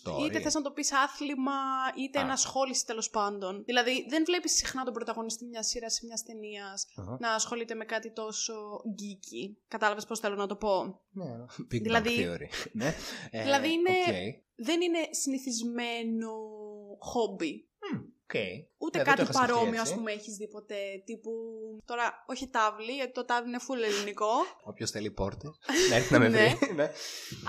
Story. 0.02 0.24
Είτε 0.26 0.40
θες 0.40 0.54
να 0.54 0.62
το 0.62 0.70
πεις 0.70 0.92
άθλημα, 0.92 1.52
είτε 1.96 2.18
Α. 2.18 2.22
ενασχόληση 2.22 2.86
τέλος 2.86 3.10
πάντων. 3.10 3.62
Δηλαδή, 3.64 4.06
δεν 4.08 4.24
βλέπεις 4.24 4.52
συχνά 4.56 4.84
τον 4.84 4.92
πρωταγωνιστή 4.92 5.44
μιας 5.44 5.66
σειράς 5.66 6.00
ή 6.00 6.06
μιας 6.06 6.22
ταινίας 6.22 6.86
Αχα. 6.96 7.16
να 7.20 7.30
ασχολείται 7.34 7.74
με 7.74 7.84
κάτι 7.84 8.12
τόσο 8.12 8.54
geeky. 8.84 9.56
Κατάλαβες 9.68 10.04
πώς 10.06 10.20
θέλω 10.20 10.34
να 10.34 10.46
το 10.46 10.56
πω; 10.56 11.00
Ναι. 11.10 11.24
Big 11.72 11.82
Δηλαδή- 11.82 12.16
Bang 12.18 12.34
Theory. 12.34 12.68
ναι. 12.72 12.94
Ε, 13.30 13.42
Δηλαδή 13.42 13.72
είναι- 13.72 13.90
οκ. 13.90 14.44
Δεν 14.58 14.80
είναι 14.80 14.98
συνηθισμένο 15.10 16.30
χόμπι. 16.98 17.65
Μμ, 17.80 17.96
οκ. 17.98 18.34
Ούτε 18.78 18.98
Ναι, 18.98 19.04
δεν 19.04 19.14
το 19.14 19.20
κάτι 19.20 19.22
είχα 19.22 19.32
σκεφτεί 19.32 19.52
παρόμοιο, 19.52 19.80
ας 19.80 19.86
έτσι. 19.88 19.94
πούμε, 19.94 20.12
έχεις 20.12 20.36
δει 20.36 20.48
ποτέ. 20.48 20.76
Τύπου. 21.04 21.30
Τώρα, 21.84 22.24
όχι 22.26 22.48
τάβλι, 22.48 22.92
γιατί 22.92 23.12
το 23.12 23.24
τάβλι 23.24 23.48
είναι 23.48 23.58
full 23.68 23.82
ελληνικό. 23.90 24.30
Όποιος 24.64 24.90
θέλει 24.90 25.10
πόρτε. 25.10 25.48
να 25.90 25.94
έρθει 25.96 26.12
να 26.12 26.18
με 26.18 26.28
Ναι. 26.28 26.38
βρει. 26.58 26.72
ναι. 26.74 26.90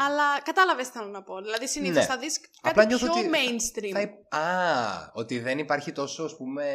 αλλά 0.08 0.42
κατάλαβες 0.44 0.86
τι 0.88 0.98
θέλω 0.98 1.10
να 1.10 1.24
πω. 1.24 1.42
Δηλαδή, 1.42 1.68
συνήθως 1.68 1.96
Ναι. 1.96 2.06
θα 2.06 2.18
δεις 2.18 2.40
Απλά 2.62 2.72
κάτι 2.72 2.88
νιώθω 2.88 3.06
πιο 3.06 3.14
ότι 3.22 3.30
θα- 3.30 3.38
mainstream. 3.38 3.92
Θα 3.94 4.02
υ- 4.02 4.34
Α, 4.36 5.12
ότι 5.14 5.40
δεν 5.40 5.58
υπάρχει 5.60 5.92
τόσο, 5.92 6.24
ας 6.24 6.36
πούμε, 6.38 6.66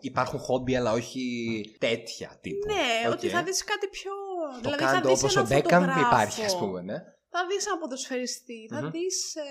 υπάρχουν 0.00 0.38
χόμπι, 0.38 0.76
αλλά 0.76 0.92
όχι 0.92 1.60
τέτοια 1.78 2.38
τύπου. 2.40 2.66
Ναι, 2.66 3.08
Οκ. 3.08 3.12
ότι 3.12 3.28
θα 3.28 3.42
δεις 3.42 3.64
κάτι 3.64 3.88
πιο... 3.88 4.10
Το 4.52 4.58
δηλαδή 4.60 4.84
θα 4.84 4.92
κάντο 4.92 5.08
δεις 5.08 5.18
όπως 5.18 5.36
ένα 5.36 5.44
ο 5.44 5.46
Μπέκαμ 5.48 5.80
φωτογράφο, 5.80 6.06
υπάρχει, 6.06 6.44
ας 6.44 6.58
πούμε, 6.58 6.80
ναι. 6.82 6.96
Θα 7.34 7.46
δεις 7.46 7.66
ένα 7.66 7.78
ποδοσφαιριστή, 7.78 8.68
θα 8.70 8.82
Μμμ. 8.82 8.90
δεις 8.90 9.34
ε, 9.34 9.42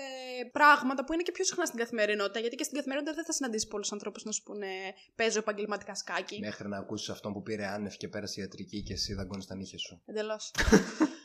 πράγματα 0.52 1.04
που 1.04 1.12
είναι 1.12 1.22
και 1.22 1.32
πιο 1.32 1.44
συχνά 1.44 1.64
στην 1.66 1.78
καθημερινότητα, 1.78 2.38
γιατί 2.40 2.56
και 2.56 2.62
στην 2.64 2.76
καθημερινότητα 2.76 3.16
δεν 3.16 3.24
θα 3.24 3.32
συναντήσεις 3.32 3.68
πολλούς 3.68 3.92
ανθρώπους 3.92 4.24
να 4.24 4.32
σου 4.32 4.42
πούνε 4.42 4.66
παίζω 5.14 5.38
επαγγελματικά 5.38 5.94
σκάκι. 5.94 6.38
Μέχρι 6.40 6.68
να 6.68 6.76
ακούσεις 6.78 7.08
αυτόν 7.08 7.32
που 7.32 7.42
πήρε 7.42 7.66
άνευ 7.66 7.94
και 7.94 8.08
πέρασε 8.08 8.40
ιατρική 8.40 8.82
και 8.82 8.92
εσύ 8.92 9.14
δαγκώνεις 9.14 9.46
τα 9.46 9.54
νύχια 9.54 9.78
σου. 9.78 10.02
Εντελώς. 10.06 10.50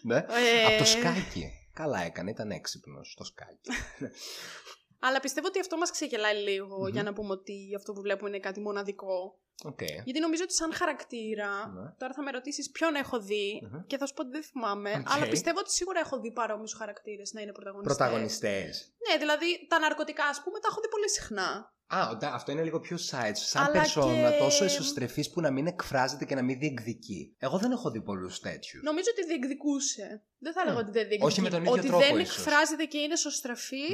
Ναι. 0.01 0.15
Ε, 0.15 0.65
Από 0.65 0.77
το 0.77 0.85
σκάκι. 0.85 1.51
Καλά 1.73 1.99
έκανε, 2.01 2.29
ήταν 2.29 2.51
έξυπνος 2.51 3.13
το 3.17 3.23
σκάκι. 3.23 3.69
Αλλά 5.05 5.19
πιστεύω 5.19 5.47
ότι 5.47 5.59
αυτό 5.59 5.77
μας 5.77 5.91
ξεγελάει 5.91 6.35
λίγο, 6.35 6.77
Μμμ. 6.77 6.87
για 6.87 7.03
να 7.03 7.13
πούμε 7.13 7.31
ότι 7.31 7.75
αυτό 7.75 7.93
που 7.93 8.01
βλέπουμε 8.01 8.29
είναι 8.29 8.39
κάτι 8.39 8.59
μοναδικό. 8.59 9.39
Οκ. 9.63 9.81
Γιατί 10.03 10.19
νομίζω 10.19 10.43
ότι 10.43 10.53
σαν 10.53 10.73
χαρακτήρα, 10.73 11.49
Ναι. 11.67 11.91
τώρα 11.97 12.13
θα 12.13 12.23
με 12.23 12.31
ρωτήσεις 12.31 12.71
ποιον 12.71 12.95
έχω 12.95 13.19
δει 13.19 13.61
Μμμ. 13.71 13.85
και 13.87 13.97
θα 13.97 14.05
σου 14.05 14.13
πω 14.13 14.21
ότι 14.21 14.31
δεν 14.31 14.43
θυμάμαι, 14.43 14.91
Οκ. 14.99 15.11
αλλά 15.13 15.27
πιστεύω 15.27 15.59
ότι 15.59 15.71
σίγουρα 15.71 15.99
έχω 15.99 16.19
δει 16.19 16.31
παρόμοιους 16.31 16.73
χαρακτήρες 16.73 17.33
να 17.33 17.41
είναι 17.41 17.51
πρωταγωνιστές. 17.51 17.97
Πρωταγωνιστές. 17.97 18.93
Ναι, 19.09 19.17
δηλαδή 19.17 19.65
τα 19.69 19.79
ναρκωτικά, 19.79 20.25
ας 20.25 20.41
πούμε, 20.43 20.59
τα 20.59 20.67
έχω 20.71 20.81
δει 20.81 20.89
πολύ 20.89 21.09
συχνά. 21.09 21.75
Α, 21.95 22.09
οντα- 22.11 22.33
αυτό 22.33 22.51
είναι 22.51 22.63
λίγο 22.63 22.79
πιο 22.79 22.97
side. 23.09 23.31
Σαν 23.33 23.63
Αλλά 23.63 23.71
περσόνα 23.71 24.31
και- 24.31 24.37
τόσο 24.37 24.63
εσωστρεφής 24.63 25.31
που 25.31 25.41
να 25.41 25.51
μην 25.51 25.67
εκφράζεται 25.67 26.25
και 26.25 26.35
να 26.35 26.41
μην 26.43 26.59
διεκδικεί. 26.59 27.35
Εγώ 27.37 27.57
δεν 27.57 27.71
έχω 27.71 27.91
δει 27.91 28.01
πολλούς 28.01 28.39
τέτοιους. 28.39 28.83
Νομίζω 28.83 29.07
ότι 29.17 29.25
διεκδικούσε. 29.25 30.23
Δεν 30.39 30.53
θα 30.53 30.61
Μμ. 30.61 30.67
έλεγα 30.67 30.79
ότι 30.83 30.91
δεν 30.91 31.01
διεκδικεί. 31.07 31.23
Όχι 31.29 31.41
με 31.41 31.49
τον 31.49 31.59
ίδιο 31.61 31.71
ότι 31.73 31.87
τρόπο, 31.87 32.03
δεν 32.05 32.19
ίσως. 32.19 32.37
εκφράζεται 32.37 32.85
και 32.85 32.97
είναι 32.97 33.15
σωστραφή. 33.15 33.85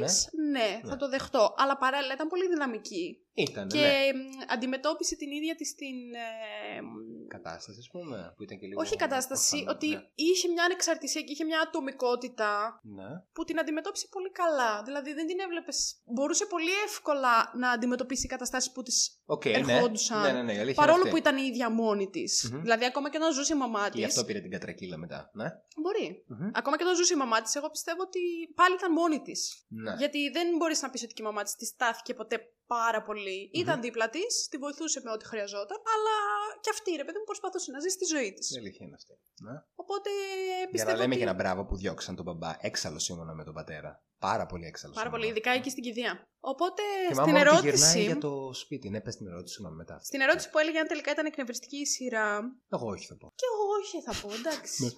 Ναι, 0.52 0.68
θα 0.82 0.94
Ναι. 0.94 0.96
το 0.96 1.08
δεχτώ. 1.08 1.54
Αλλά 1.56 1.76
παράλληλα 1.76 2.14
ήταν 2.14 2.28
πολύ 2.28 2.48
δυναμική. 2.48 3.18
Ήταν, 3.36 3.68
Και 3.68 3.78
ναι. 3.78 4.18
μ, 4.18 4.52
αντιμετώπισε 4.54 5.16
την 5.16 5.30
ίδια 5.30 5.54
της 5.54 5.74
την. 5.74 5.96
ε, 6.14 6.80
μ, 6.80 7.26
κατάσταση, 7.28 7.78
ας 7.80 7.88
πούμε, 7.92 8.32
που 8.36 8.42
ήταν 8.42 8.58
και 8.58 8.66
λίγο. 8.66 8.80
Όχι 8.80 8.96
κατάσταση, 8.96 9.56
ορφανό, 9.56 9.70
ότι 9.76 9.88
ναι. 9.88 10.00
είχε 10.14 10.48
μια 10.48 10.64
ανεξαρτησία 10.64 11.20
και 11.20 11.32
είχε 11.32 11.44
μια 11.44 11.60
ατομικότητα 11.66 12.80
Ναι. 12.82 13.08
που 13.32 13.44
την 13.44 13.58
αντιμετώπισε 13.58 14.06
πολύ 14.10 14.30
καλά. 14.30 14.82
Δηλαδή 14.82 15.12
δεν 15.12 15.26
την 15.26 15.38
έβλεπες. 15.40 15.96
Μπορούσε 16.04 16.46
πολύ 16.46 16.70
εύκολα 16.86 17.52
να 17.56 17.70
αντιμετωπίσει 17.70 18.26
καταστάσεις 18.26 18.72
που 18.72 18.82
τη 18.82 18.92
Οκ, 19.26 19.44
ναι. 19.44 19.52
ερχόντουσαν. 19.52 20.20
Ναι, 20.22 20.32
ναι, 20.32 20.42
ναι, 20.42 20.52
η 20.54 20.58
αλήθεια 20.58 20.74
Παρόλο 20.82 21.00
είναι 21.00 21.10
που 21.10 21.16
αυτή. 21.16 21.28
ήταν 21.28 21.36
η 21.44 21.46
ίδια 21.46 21.70
μόνη 21.70 22.10
της. 22.10 22.50
Μμμ. 22.52 22.60
Δηλαδή, 22.62 22.84
ακόμα 22.84 23.10
και 23.10 23.16
όταν 23.16 23.32
ζούσε 23.32 23.54
η 23.54 23.56
μαμά 23.58 23.84
Και 23.84 23.90
τη. 23.90 23.98
γι' 23.98 24.04
αυτό 24.04 24.24
πήρε 24.24 24.40
την 24.40 24.50
κατρακύλα 24.50 24.96
μετά. 24.96 25.30
Ναι. 25.32 25.48
Μπορεί. 25.82 26.24
Μμμ. 26.38 26.50
Ακόμα 26.60 26.76
και 26.76 26.84
όταν 26.84 26.96
ζούσε 26.96 27.14
η 27.14 27.16
μαμά 27.16 27.42
της, 27.42 27.54
εγώ 27.54 27.70
πιστεύω 27.70 28.02
ότι 28.02 28.20
πάλι 28.54 28.74
ήταν 28.74 28.92
μόνη 28.92 29.20
της. 29.22 29.40
Ναι. 29.68 29.94
Γιατί 29.98 30.30
δεν 30.30 30.56
μπορείς 30.56 30.82
να 30.82 30.90
πεις 30.90 31.02
ότι 31.02 31.14
και 31.14 31.22
η 31.22 31.24
μαμά 31.24 31.42
της 31.42 31.54
τη 31.54 31.64
στάθηκε 31.64 32.14
ποτέ 32.14 32.36
πάρα 32.66 33.02
πολύ. 33.02 33.50
Ήταν 33.52 33.80
δίπλα 33.80 34.10
της, 34.10 34.48
τη 34.50 34.56
βοηθούσε 34.56 35.00
με 35.04 35.10
ό,τι 35.10 35.24
χρειαζόταν, 35.24 35.78
αλλά 35.94 36.16
και 36.60 36.70
αυτή 36.72 36.90
ρε 36.96 37.04
παιδί 37.04 37.18
μου 37.18 37.24
προσπαθούσε 37.24 37.70
να 37.70 37.80
ζήσει 37.80 37.96
τη 37.98 38.04
ζωή 38.04 38.32
της. 38.32 38.50
Η 38.54 38.58
αλήθεια 38.58 38.86
είναι 38.86 38.94
αυτή. 38.94 39.12
Ναι. 39.46 39.56
Οπότε 39.74 40.10
Για 40.58 40.68
πιστεύω. 40.70 40.90
να 40.90 40.96
λέμε 40.96 41.14
ότι... 41.14 41.16
και 41.16 41.28
ένα 41.28 41.34
μπράβο 41.34 41.64
που 41.64 41.76
διώξαν 41.76 42.16
τον 42.16 42.24
μπαμπά. 42.24 42.56
Έξαλλος 42.60 43.08
ήμουνα 43.08 43.34
με 43.34 43.44
τον 43.44 43.54
πατέρα. 43.54 44.02
Πάρα 44.18 44.46
πολύ 44.46 44.66
έξαλλος. 44.66 44.96
Πάρα 44.96 45.10
πολύ, 45.10 45.26
ειδικά 45.26 45.50
εκεί 45.50 45.70
στην 45.70 45.82
κηδεία. 45.82 46.28
Οπότε 46.40 46.82
Και 47.08 47.14
στην 47.14 47.32
μάμα 47.32 47.38
μου 47.38 47.60
τη 47.60 47.68
γυρνάει 47.68 47.70
ερώτηση. 47.70 48.02
για 48.02 48.18
το 48.18 48.52
σπίτι. 48.52 48.90
Ναι, 48.90 49.00
πες 49.00 49.16
την 49.16 49.26
ερώτηση, 49.26 49.54
συγγνώμη 49.54 49.76
μετά. 49.76 49.98
Στην 50.02 50.20
ερώτηση 50.20 50.50
που 50.50 50.58
έλεγε 50.58 50.78
αν 50.78 50.86
τελικά 50.86 51.10
ήταν 51.10 51.26
εκνευριστική 51.26 51.76
η 51.76 51.86
σειρά. 51.86 52.40
Εγώ 52.68 52.86
όχι 52.88 53.06
θα 53.06 53.16
πω. 53.16 53.32
Και 53.34 53.46
εγώ 53.52 53.64
όχι 53.80 54.02
θα 54.02 54.12
πω, 54.20 54.34
εντάξει. 54.34 54.96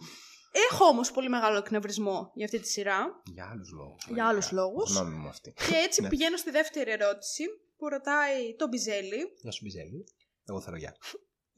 Ναι. 0.57 0.63
Έχω 0.71 0.85
όμως 0.85 1.11
πολύ 1.11 1.29
μεγάλο 1.29 1.57
εκνευρισμό 1.57 2.31
για 2.35 2.45
αυτή 2.45 2.59
τη 2.61 2.69
σειρά. 2.69 3.23
Για 3.25 3.49
άλλους 3.53 3.71
λόγους. 3.73 4.07
Για 4.09 4.27
άλλους 4.29 4.51
λόγους. 4.53 4.91
Γνώμη 4.91 5.15
μου 5.17 5.29
αυτή. 5.29 5.53
Και 5.53 5.75
έτσι 5.85 6.03
Ναι. 6.03 6.09
πηγαίνω 6.09 6.37
στη 6.37 6.51
δεύτερη 6.51 6.91
ερώτηση 6.91 7.45
που 7.77 7.89
ρωτάει 7.89 8.55
τον 8.57 8.69
Μπιζέλη. 8.69 9.33
Γεια 9.41 9.51
σου, 9.51 9.61
Μπιζέλη. 9.65 10.05
Εγώ 10.49 10.61
θα 10.61 10.79
γεια. 10.79 10.97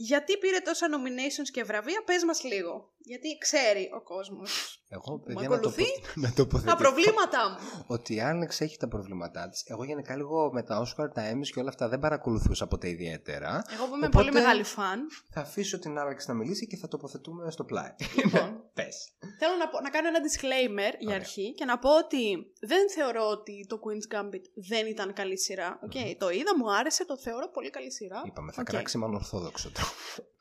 Γιατί 0.00 0.36
πήρε 0.38 0.58
τόσα 0.58 0.86
nominations 0.94 1.48
και 1.52 1.64
βραβεία, 1.64 2.02
πες 2.04 2.24
μας 2.24 2.42
λίγο. 2.44 2.92
Γιατί 2.98 3.28
ξέρει 3.40 3.90
ο 3.94 4.00
κόσμος 4.02 4.82
Εγώ, 4.88 5.16
Μ' 5.16 5.22
παιδιά, 5.22 5.48
να, 5.48 5.48
το, 5.48 5.54
ακολουθεί; 5.68 5.84
να 6.24 6.32
τοποθετηθώ. 6.32 6.76
τα 6.76 6.82
προβλήματά 6.82 7.48
μου. 7.50 7.84
Ότι 7.86 8.14
η 8.14 8.20
Άλεξ 8.20 8.60
έχει 8.60 8.76
τα 8.76 8.88
προβλήματά 8.88 9.48
της. 9.48 9.62
Εγώ 9.66 9.84
γενικά 9.84 10.16
λίγο 10.16 10.50
με 10.52 10.62
τα 10.62 10.82
Oscar, 10.82 11.06
τα 11.14 11.30
Emmys 11.32 11.46
και 11.52 11.60
όλα 11.60 11.68
αυτά 11.68 11.88
δεν 11.88 11.98
παρακολουθούσα 11.98 12.66
ποτέ 12.66 12.88
ιδιαίτερα. 12.88 13.62
Εγώ 13.74 13.86
που 13.86 13.94
είμαι 13.96 14.06
Οπότε- 14.06 14.10
πολύ 14.12 14.32
μεγάλη 14.32 14.62
φαν. 14.62 15.06
Θα 15.30 15.40
αφήσω 15.40 15.78
την 15.78 15.98
Άλεξ 15.98 16.26
να 16.26 16.34
μιλήσει 16.34 16.66
και 16.66 16.76
θα 16.76 16.88
τοποθετηθούμε 16.88 17.50
στο 17.50 17.64
πλάι. 17.64 17.94
Λοιπόν, 18.24 18.62
Πες. 18.78 18.96
θέλω 19.38 19.56
να, 19.58 19.68
πω- 19.68 19.80
να 19.82 19.90
κάνω 19.90 20.08
ένα 20.08 20.18
disclaimer 20.26 20.94
για 20.98 21.06
Ωραία. 21.08 21.16
αρχή 21.20 21.54
και 21.54 21.64
να 21.64 21.78
πω 21.78 21.96
ότι 21.96 22.52
δεν 22.60 22.90
θεωρώ 22.90 23.28
ότι 23.28 23.66
το 23.68 23.80
Queen's 23.84 24.14
Gambit 24.16 24.44
δεν 24.68 24.86
ήταν 24.86 25.12
καλή 25.12 25.38
σειρά. 25.38 25.78
Οκ, 25.84 26.18
Το 26.18 26.30
είδα, 26.30 26.56
μου 26.58 26.72
άρεσε, 26.74 27.04
το 27.04 27.18
θεωρώ 27.18 27.48
πολύ 27.48 27.70
καλή 27.70 27.92
σειρά. 27.92 28.22
Είπαμε, 28.26 28.52
θα 28.52 28.60
Οκ. 28.60 28.66
κράξει 28.68 28.98
με 28.98 29.04
ανορθόδοξο 29.04 29.70
τρόπο. 29.70 29.87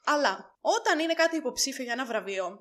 Αλλά 0.05 0.57
όταν 0.61 0.99
είναι 0.99 1.13
κάτι 1.13 1.35
υποψήφιο 1.35 1.83
για 1.83 1.93
ένα 1.93 2.05
βραβείο, 2.05 2.59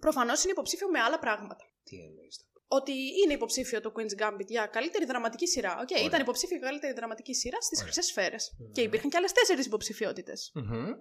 προφανώς 0.00 0.42
είναι 0.42 0.52
υποψήφιο 0.52 0.88
με 0.88 1.00
άλλα 1.00 1.18
πράγματα. 1.18 1.64
Τι 1.84 1.96
εννοείς. 1.96 2.46
ότι 2.68 2.92
είναι 2.92 3.32
υποψήφιο 3.32 3.80
το 3.80 3.92
Queen's 3.96 4.22
Gambit 4.22 4.46
για 4.46 4.66
καλύτερη 4.66 5.04
δραματική 5.04 5.46
σειρά. 5.46 5.72
Οκ, 5.80 5.88
Ωραία. 5.90 6.04
ήταν 6.04 6.20
υποψήφιο 6.20 6.56
για 6.56 6.66
καλύτερη 6.66 6.92
δραματική 6.92 7.34
σειρά 7.34 7.60
στις 7.60 7.78
Ωραία. 7.78 7.92
χρυσές 7.92 8.10
σφαίρες. 8.10 8.54
Μμμ. 8.58 8.72
Και 8.72 8.80
υπήρχαν 8.80 9.10
και 9.10 9.16
άλλες 9.16 9.32
τέσσερις 9.32 9.66
υποψηφιότητες. 9.66 10.52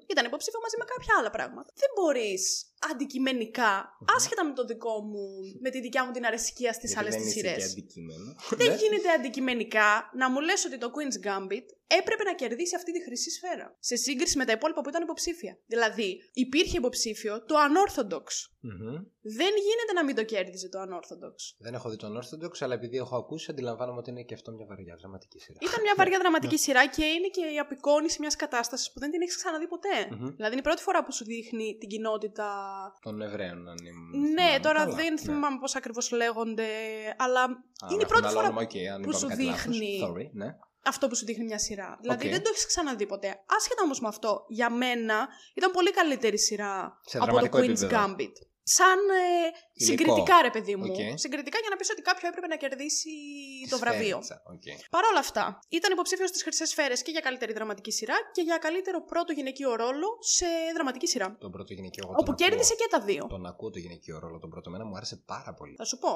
Ήταν 0.08 0.26
υποψήφιο 0.26 0.60
μαζί 0.62 0.78
με 0.78 0.86
κάποια 0.86 1.14
άλλα 1.20 1.30
πράγματα. 1.30 1.72
Δεν 1.76 1.90
μπορείς 1.96 2.73
αντικειμενικά, 2.92 3.98
άσχετα 4.16 4.46
με 4.46 4.54
το 4.54 4.66
δικό 4.66 5.02
μου, 5.02 5.26
με 5.62 5.70
τη 5.70 5.82
δικιά 5.82 6.06
μου 6.06 6.12
την 6.12 6.26
αρεσκία 6.26 6.74
στις 6.74 6.98
άλλες 6.98 7.14
δεν 7.14 7.22
τι 7.24 7.28
είσαι 7.30 7.38
σειρές. 7.40 7.56
και 7.56 7.64
αντικείμενο. 7.64 8.36
Δεν 8.50 8.68
Ναι. 8.70 8.76
γίνεται 8.76 9.10
αντικειμενικά 9.18 10.10
να 10.16 10.30
μου 10.32 10.40
λες 10.40 10.66
ότι 10.66 10.78
το 10.78 10.92
Queen's 10.96 11.18
Gambit 11.28 11.66
έπρεπε 11.88 12.24
να 12.24 12.34
κερδίσει 12.36 12.76
αυτή 12.76 12.92
τη 12.94 13.04
χρυσή 13.04 13.30
σφαίρα. 13.32 13.76
Σε 13.80 13.96
σύγκριση 13.96 14.38
με 14.38 14.46
τα 14.46 14.52
υπόλοιπα 14.52 14.82
που 14.82 14.90
ήταν 14.90 15.02
υποψήφια. 15.04 15.58
Δηλαδή, 15.66 16.18
υπήρχε 16.34 16.78
υποψήφιο 16.78 17.44
το 17.46 17.56
Unorthodox. 17.66 18.28
Μμμ. 18.60 18.94
Δεν 19.40 19.54
γίνεται 19.66 19.94
να 19.96 20.04
μην 20.04 20.16
το 20.16 20.24
κέρδιζε 20.24 20.70
το 20.70 20.80
Unorthodox. 20.86 21.36
Δεν 21.58 21.74
έχω 21.74 21.90
δει 21.90 21.96
τον 21.96 22.20
Orthodox, 22.22 22.52
αλλά 22.60 22.74
επειδή 22.74 22.98
έχω 22.98 23.16
ακούσει, 23.16 23.52
αντιλαμβάνομαι 23.52 23.98
ότι 23.98 24.10
είναι 24.10 24.24
και 24.24 24.34
αυτό 24.34 24.52
μια 24.52 24.66
βαριά 24.66 24.96
δραματική 25.00 25.40
σειρά. 25.40 25.58
Ήταν 25.62 25.82
μια 25.82 25.94
βαριά 25.98 26.20
δραματική 26.24 26.58
σειρά 26.58 26.88
και 26.88 27.06
είναι 27.06 27.28
και 27.28 27.46
η 27.56 27.60
απεικόνηση 27.60 28.18
μιας 28.20 28.36
κατάστασης 28.36 28.92
που 28.92 29.00
δεν 29.00 29.12
την 29.12 29.22
έχεις 29.22 29.36
ξαναδεί 29.36 29.68
ποτέ. 29.68 29.98
Μμμ. 30.10 30.18
Δηλαδή, 30.36 30.52
είναι 30.52 30.60
η 30.66 30.68
πρώτη 30.70 30.82
φορά 30.82 31.04
που 31.04 31.14
σου 31.14 31.24
δείχνει 31.26 31.78
την 31.80 31.90
κοινότητα. 31.90 32.48
Των 33.02 33.22
Εβραίων, 33.22 33.68
αν 33.70 33.78
ήμουν. 33.86 34.20
Ναι, 34.20 34.34
θυμάμαι 34.34 34.60
τώρα 34.60 34.80
καλά. 34.80 34.96
δεν 34.96 35.14
Ναι. 35.14 35.20
θυμάμαι 35.20 35.58
πώς 35.60 35.76
ακριβώς 35.76 36.12
λέγονται, 36.12 36.68
αλλά 37.18 37.44
Α, 37.44 37.48
είναι 37.92 37.94
η 37.94 37.98
με 37.98 38.06
πρώτη 38.06 38.26
αυτό 38.26 38.36
φορά 38.38 38.48
όνομα, 38.48 38.62
οκ, 38.62 38.76
αν 38.94 39.02
που 39.02 39.10
είπαμε 39.10 39.18
σου 39.18 39.28
κάτι 39.28 39.44
λάθος. 39.44 39.64
δείχνει 39.64 40.00
Sorry, 40.04 40.30
ναι. 40.34 40.56
αυτό 40.86 41.08
που 41.08 41.16
σου 41.16 41.26
δείχνει 41.26 41.44
μια 41.44 41.60
σειρά. 41.60 41.98
Δηλαδή 42.02 42.26
Οκ. 42.26 42.32
δεν 42.32 42.44
το 42.44 42.50
έχεις 42.52 42.66
ξαναδεί 42.66 43.06
ποτέ. 43.06 43.28
Άσχετα 43.58 43.82
όμως 43.84 44.00
με 44.00 44.08
αυτό, 44.08 44.46
για 44.48 44.70
μένα 44.70 45.28
ήταν 45.54 45.72
πολύ 45.72 45.92
καλύτερη 45.92 46.40
σειρά 46.40 47.00
Σε 47.06 47.18
από 47.18 47.26
το 47.26 47.32
δραματικό 47.32 47.58
Queen's 47.58 47.64
επίπεδο. 47.84 47.98
Gambit. 48.16 48.34
Σαν 48.64 49.00
ε, 49.10 49.24
Υλικό. 49.74 49.90
συγκριτικά, 49.90 50.42
ρε 50.42 50.50
παιδί 50.50 50.76
μου. 50.76 50.86
Οκ. 50.90 51.00
Συγκριτικά 51.24 51.58
για 51.64 51.70
να 51.70 51.76
πεις 51.76 51.90
ότι 51.90 52.02
κάποιο 52.02 52.28
έπρεπε 52.28 52.48
να 52.48 52.56
κερδίσει 52.56 53.10
το 53.70 53.76
Τη 53.76 53.82
βραβείο. 53.84 54.18
σφαίριτσα, 54.22 54.42
οκ. 54.54 54.66
Παρ' 54.90 55.06
όλα 55.12 55.20
αυτά, 55.20 55.60
ήταν 55.70 55.92
υποψήφιος 55.92 56.30
στις 56.30 56.44
Χρυσές 56.44 56.70
Σφαίρες 56.70 57.02
και 57.02 57.12
για 57.12 57.20
καλύτερη 57.28 57.54
δραματική 57.54 57.92
σειρά 57.92 58.16
και 58.36 58.42
για 58.42 58.58
καλύτερο 58.58 59.04
πρώτο 59.04 59.32
γυναικείο 59.34 59.76
ρόλο 59.76 60.08
σε 60.20 60.46
δραματική 60.76 61.08
σειρά. 61.08 61.38
Τον 61.40 61.52
πρώτο 61.52 61.74
γυναικείο 61.74 62.04
εγώ 62.06 62.14
Όπου 62.18 62.24
τον 62.26 62.36
κέρδισε 62.36 62.74
ακούω. 62.74 62.88
και 62.88 62.96
τα 62.96 63.00
δύο. 63.10 63.24
Τον 63.30 63.46
ακούω 63.46 63.70
το 63.70 63.80
γυναικείο 63.80 64.20
ρόλο 64.20 64.38
τον 64.40 64.50
πρώτο. 64.50 64.70
Μένα 64.70 64.86
μου 64.86 64.96
άρεσε 64.96 65.16
πάρα 65.26 65.54
πολύ. 65.54 65.76
Θα 65.76 65.86
σου 65.86 65.98
πω. 65.98 66.12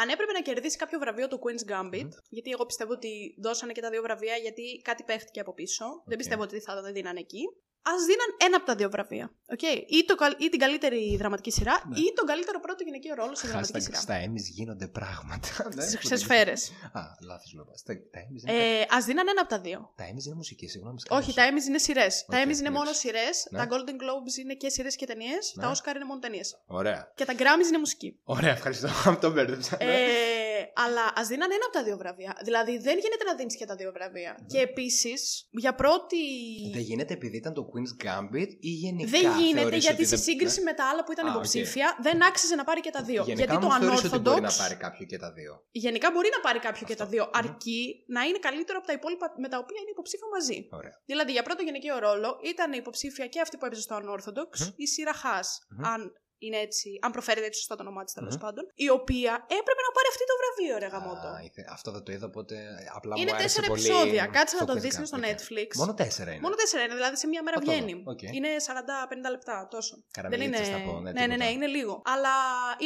Αν 0.00 0.08
έπρεπε 0.08 0.32
να 0.32 0.40
κερδίσει 0.40 0.76
κάποιο 0.76 0.98
βραβείο 0.98 1.28
του 1.28 1.40
Queen's 1.44 1.64
Gambit, 1.72 2.08
γιατί 2.28 2.50
εγώ 2.50 2.66
πιστεύω 2.66 2.92
ότι 2.92 3.34
δώσανε 3.42 3.72
και 3.72 3.80
τα 3.80 3.90
δύο 3.90 4.02
βραβεία 4.02 4.36
γιατί 4.36 4.80
κάτι 4.84 5.02
παίχτηκε 5.02 5.40
από 5.40 5.52
πίσω. 5.54 5.84
Δεν 6.04 6.18
πιστεύω 6.18 6.42
ότι 6.42 6.60
θα 6.60 6.82
τα 6.82 6.92
δίνανε 6.92 7.20
εκεί. 7.20 7.42
Α 7.90 7.92
δίναν 8.08 8.30
ένα 8.46 8.56
από 8.56 8.66
τα 8.66 8.74
δύο 8.74 8.90
βραβεία. 8.90 9.26
Okay? 9.54 9.76
Ή, 9.86 10.04
το, 10.04 10.14
καλ- 10.14 10.40
ή 10.40 10.48
την 10.48 10.58
καλύτερη 10.58 11.16
δραματική 11.16 11.50
σειρά 11.50 11.74
Ναι. 11.88 11.98
ή 11.98 12.12
τον 12.16 12.26
καλύτερο 12.26 12.60
πρώτο 12.60 12.82
γυναικείο 12.84 13.14
ρόλο 13.14 13.34
σε 13.36 13.46
δραματική 13.48 13.78
Hashtag 13.78 13.82
σειρά. 13.84 14.00
Στα 14.00 14.14
Emmys 14.24 14.46
γίνονται 14.58 14.88
πράγματα. 14.88 15.48
Ναι, 15.74 15.82
Στι 15.82 15.92
που 15.92 15.98
χρυσέ 15.98 16.14
δεν- 16.14 16.18
σφαίρε. 16.18 16.52
Α, 16.92 17.00
λάθος 17.30 17.52
λόγο. 17.58 17.72
Στα- 17.76 17.94
Τα 18.14 18.20
Emmys 18.24 18.42
είναι. 18.48 18.52
Ε, 18.80 18.80
Α 18.96 18.98
δίναν 19.06 19.26
ένα 19.28 19.40
από 19.40 19.50
τα 19.50 19.60
δύο. 19.60 19.92
Τα 19.96 20.04
Emmys 20.10 20.24
είναι 20.26 20.34
μουσική, 20.34 20.66
συγγνώμη. 20.68 20.98
Όχι, 21.08 21.34
τα 21.34 21.42
Emmys 21.48 21.66
είναι 21.68 21.78
σειρές. 21.78 22.24
τα 22.30 22.36
Οκ, 22.38 22.44
Emmys 22.44 22.58
είναι 22.58 22.70
μόνο 22.70 22.82
εντάξει. 22.90 23.00
σειρές. 23.00 23.46
Ναι. 23.50 23.58
Τα 23.58 23.66
Golden 23.70 23.96
Globes 24.02 24.34
είναι 24.42 24.54
και 24.54 24.68
σειρές 24.68 24.96
και 24.96 25.06
ταινίες. 25.06 25.52
Ναι. 25.56 25.62
Τα 25.62 25.72
Oscar 25.74 25.94
είναι 25.96 26.04
μόνο 26.04 26.18
ταινίες. 26.20 26.62
Ωραία. 26.66 27.12
Και 27.14 27.24
τα 27.24 27.34
Grammys 27.38 27.66
είναι 27.68 27.78
μουσική. 27.78 28.18
Ωραία, 28.24 28.50
ευχαριστώ. 28.50 28.88
Αυτό 29.12 29.30
μπέρδεψα. 29.30 29.76
ναι. 29.84 29.92
Ε, 29.94 30.06
αλλά 30.74 31.12
ας 31.16 31.26
δίναν 31.28 31.50
ένα 31.50 31.64
από 31.68 31.72
τα 31.78 31.82
δύο 31.84 31.96
βραβεία. 31.96 32.32
Δηλαδή 32.44 32.72
δεν 32.78 32.96
γίνεται 32.98 33.24
να 33.24 33.34
δίνεις 33.34 33.56
και 33.56 33.64
τα 33.66 33.76
δύο 33.76 33.92
βραβεία. 33.92 34.32
Και 34.46 34.58
επίσης, 34.58 35.48
για 35.50 35.74
πρώτη. 35.74 36.22
Δεν 36.72 36.80
γίνεται 36.80 37.12
επειδή 37.14 37.36
ήταν 37.36 37.52
το 37.54 37.62
Queen's 37.70 37.92
Gambit 38.04 38.50
ή 38.60 38.68
γενικά. 38.84 39.10
Δεν 39.10 39.20
γίνεται 39.38 39.60
θεωρείς 39.60 39.84
γιατί 39.84 39.96
ότι 40.02 40.10
σε 40.12 40.16
δεν- 40.16 40.24
σύγκριση 40.24 40.58
ναι. 40.58 40.64
με 40.70 40.72
τα 40.78 40.84
άλλα 40.90 41.04
που 41.04 41.12
ήταν 41.12 41.26
Α, 41.26 41.28
οκ. 41.28 41.34
υποψήφια, 41.34 41.88
δεν 42.06 42.22
άξιζε 42.28 42.54
να 42.54 42.64
πάρει 42.64 42.80
και 42.80 42.90
τα 42.90 43.02
δύο. 43.02 43.22
Γενικά 43.26 43.44
γιατί 43.44 43.52
το 43.60 43.66
όμως 43.66 43.78
θεωρείς 43.78 44.04
ότι 44.04 44.18
μπορεί 44.18 44.40
Unorthodox. 44.40 44.50
να 44.50 44.62
πάρει 44.62 44.74
κάποιο 44.84 45.04
και 45.06 45.18
τα 45.24 45.32
δύο. 45.32 45.52
Γενικά 45.70 46.10
μπορεί 46.14 46.28
να 46.36 46.40
πάρει 46.46 46.58
κάποιο 46.58 46.84
και 46.86 46.92
Αυτό. 46.92 47.04
τα 47.04 47.10
δύο, 47.10 47.24
Μμμ. 47.24 47.30
αρκεί 47.40 47.80
να 48.16 48.20
είναι 48.22 48.38
καλύτερο 48.48 48.76
από 48.78 48.86
τα 48.86 48.92
υπόλοιπα 48.98 49.26
με 49.42 49.48
τα 49.52 49.58
οποία 49.62 49.78
είναι 49.82 49.90
υποψήφιο 49.96 50.28
μαζί. 50.36 50.58
Ωραία. 50.80 50.94
Δηλαδή, 51.10 51.30
για 51.36 51.42
πρώτο 51.42 51.62
γυναικείο 51.62 51.98
ρόλο 52.06 52.30
ήταν 52.52 52.72
υποψήφια 52.72 53.26
και 53.32 53.40
αυτή 53.40 53.56
που 53.58 53.64
έπαιζε 53.66 53.82
στο 53.88 53.94
Unorthodox, 54.02 54.50
Μμμ. 54.60 54.68
η 54.76 54.86
Σίρα 54.92 55.14
Χάς, 55.22 55.48
Μμμ. 55.70 55.84
αν 55.94 56.00
είναι 56.46 56.58
έτσι, 56.68 56.88
αν 57.04 57.10
προφέρεται 57.16 57.46
έτσι 57.46 57.58
σωστά 57.62 57.74
το 57.78 57.82
όνομά 57.86 58.02
της 58.06 58.12
τέλος 58.18 58.34
Μμμ. 58.36 58.40
πάντων, 58.44 58.64
η 58.86 58.88
οποία 58.98 59.32
έπρεπε 59.60 59.82
να 59.88 59.92
πάρει 59.96 60.08
αυτή 60.12 60.24
το 60.30 60.34
βραβείο, 60.40 60.74
ρε 60.82 60.88
γαμώτο. 60.94 61.26
Α, 61.36 61.42
ήθε- 61.48 61.68
Αυτό 61.76 61.88
δεν 61.96 62.02
το 62.06 62.10
είδα, 62.12 62.26
οπότε 62.32 62.56
απλά 62.98 63.12
Είναι 63.16 63.30
μου 63.30 63.36
άρεσε 63.36 63.46
τέσσερα 63.46 63.66
πολύ 63.72 63.84
επεισόδια. 63.86 64.24
Κάτσε 64.36 64.54
να 64.56 64.64
το 64.66 64.72
το 64.72 64.78
Queen's 64.78 64.82
δεις 64.84 64.94
είναι 64.96 65.06
στο 65.12 65.18
Gambit. 65.22 65.26
Netflix. 65.30 65.68
Μόνο 65.82 65.94
τέσσερα 65.94 66.30
είναι. 66.32 66.40
Μόνο 66.46 66.54
τέσσερα 66.54 66.82
είναι, 66.84 66.94
δηλαδή 66.94 67.16
σε 67.22 67.26
μία 67.32 67.42
μέρα 67.42 67.56
Θα 67.58 67.62
το 67.64 67.70
δω. 67.70 67.76
βγαίνει. 67.76 67.94
Οκ. 68.12 68.22
Είναι 68.22 68.50
40-50 68.68 69.30
λεπτά 69.30 69.54
τόσο. 69.70 69.94
Δεν 69.96 70.04
Καραμελίτσες 70.16 70.68
είναι. 70.68 70.76
θα 70.76 70.82
πω, 70.84 70.92
ναι, 71.00 71.10
ναι, 71.12 71.20
ναι, 71.20 71.26
ναι, 71.26 71.32
τίποτα. 71.32 71.50
είναι 71.50 71.66
λίγο. 71.66 72.02
Αλλά 72.04 72.34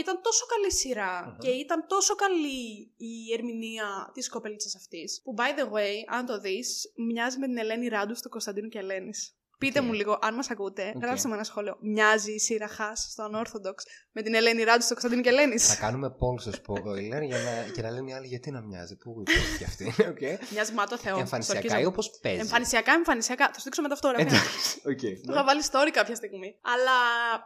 ήταν 0.02 0.14
τόσο 0.22 0.44
καλή 0.46 0.72
σειρά 0.72 1.12
Μμμ. 1.26 1.38
και 1.38 1.48
ήταν 1.64 1.86
τόσο 1.86 2.14
καλή 2.14 2.60
η 2.96 3.12
ερμηνεία 3.36 4.10
της 4.14 4.28
κοπελίτσας 4.28 4.74
αυτής. 4.76 5.20
Που 5.24 5.34
by 5.38 5.50
the 5.58 5.66
way, 5.74 5.94
αν 6.06 6.26
το 6.26 6.38
δεις, 6.40 6.92
μοιάζει 6.96 7.38
με 7.38 7.46
την 7.46 7.58
Ελένη 7.58 7.88
Ράντου 7.88 8.14
στο 8.14 8.28
Κωνσταντίνου 8.28 8.68
και 8.68 8.78
Ελένης. 8.78 9.35
Πείτε 9.58 9.78
Οκ. 9.78 9.84
μου 9.84 9.92
λίγο, 9.92 10.18
αν 10.20 10.34
μας 10.34 10.50
ακούτε, 10.50 10.92
Οκ. 10.96 11.02
γράψτε 11.02 11.28
μου 11.28 11.34
ένα 11.34 11.44
σχόλιο. 11.44 11.76
Μοιάζει 11.80 12.32
η 12.32 12.38
Σίρα 12.38 12.68
Χάς 12.68 13.08
στο 13.10 13.30
Unorthodox 13.32 13.74
με 14.12 14.22
την 14.22 14.34
Ελένη 14.34 14.62
Ράντου 14.62 14.82
στο 14.82 14.92
Κωνσταντίνου 14.92 15.22
και 15.22 15.28
Ελένης. 15.28 15.66
Θα 15.66 15.76
κάνουμε 15.76 16.08
poll 16.08 16.40
στο 16.40 16.50
spoiler 16.50 17.22
για 17.26 17.38
να, 17.38 17.72
και 17.74 17.82
να 17.82 17.90
λένε 17.90 18.10
οι 18.10 18.14
άλλοι 18.14 18.26
γιατί 18.26 18.50
να 18.50 18.60
μοιάζει. 18.60 18.96
Πού 18.96 19.22
υπάρχει 19.26 19.64
αυτή. 19.64 19.94
Okay. 20.12 20.34
Μοιάζει 20.52 20.72
μα 20.72 20.86
το 20.86 20.96
Θεό. 20.98 21.18
Εμφανισιακά 21.18 21.60
Στο 21.60 21.68
ή 21.68 21.72
αρχίζω. 21.72 21.88
όπως 21.88 22.10
παίζει. 22.22 22.40
Εμφανισιακά, 22.40 22.92
εμφανισιακά. 22.92 23.44
Θα 23.46 23.54
σου 23.58 23.62
δείξω 23.64 23.82
μετά 23.82 23.94
φωτογραφία. 23.94 24.26
Εντάξει. 24.26 24.80
οκ. 24.92 25.00
Το 25.26 25.32
είχα 25.32 25.44
βάλει 25.44 25.62
story 25.70 25.90
κάποια 25.92 26.14
στιγμή. 26.14 26.58
Αλλά 26.60 26.96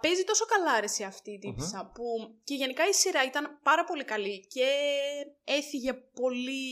παίζει 0.01 0.25
τόσο 0.25 0.45
καλά 0.45 0.73
αρέσει 0.73 1.03
αυτή 1.05 1.31
η 1.31 1.39
τύπησα 1.39 1.91
που 1.95 2.05
και 2.45 2.55
γενικά 2.55 2.83
η 2.89 2.93
σειρά 2.93 3.25
ήταν 3.25 3.59
πάρα 3.63 3.85
πολύ 3.85 4.05
καλή 4.05 4.47
και 4.55 4.67
έφυγε 5.45 5.93
πολύ 5.93 6.65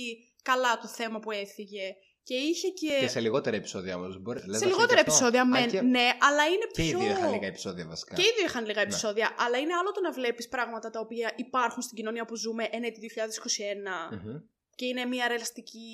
καλά 0.42 0.78
το 0.78 0.88
θέμα 0.88 1.18
που 1.18 1.30
έφυγε. 1.30 1.86
Και 2.28 2.34
είχε 2.34 2.68
και. 2.68 2.96
Και 3.00 3.08
σε 3.08 3.20
λιγότερα 3.20 3.56
επεισόδια 3.56 3.96
όμως. 3.96 4.20
σε 4.58 4.66
λιγότερα 4.66 5.00
επεισόδια, 5.00 5.44
μεν, 5.46 5.68
και... 5.68 5.80
ναι, 5.80 6.08
αλλά 6.20 6.46
είναι 6.46 6.66
Και 6.72 6.82
οι 6.82 6.88
πιο. 6.90 6.98
δύο 6.98 7.10
είχαν 7.10 7.32
λίγα 7.32 7.46
επεισόδια 7.46 7.86
βασικά. 7.86 8.14
Και 8.14 8.22
οι 8.22 8.32
δύο 8.36 8.44
είχαν 8.46 8.64
λίγα 8.66 8.80
Ναι. 8.80 8.86
επεισόδια, 8.86 9.34
αλλά 9.38 9.58
είναι 9.58 9.74
άλλο 9.74 9.90
το 9.92 10.00
να 10.00 10.12
βλέπεις 10.12 10.48
πράγματα 10.48 10.90
τα 10.90 11.00
οποία 11.00 11.32
υπάρχουν 11.36 11.82
στην 11.82 11.96
κοινωνία 11.96 12.24
που 12.24 12.36
ζούμε 12.36 12.68
εν 12.70 12.82
έτη 12.84 13.00
2021 13.00 14.16
Μμμ. 14.24 14.36
και 14.74 14.84
είναι 14.86 15.04
μια 15.04 15.28
ρεαλιστική 15.28 15.88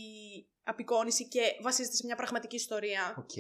απεικόνιση 0.64 1.29
και 1.29 1.41
βασίζεται 1.62 1.97
σε 1.97 2.07
μια 2.07 2.17
πραγματική 2.17 2.57
ιστορία. 2.57 3.14
Οκ. 3.19 3.35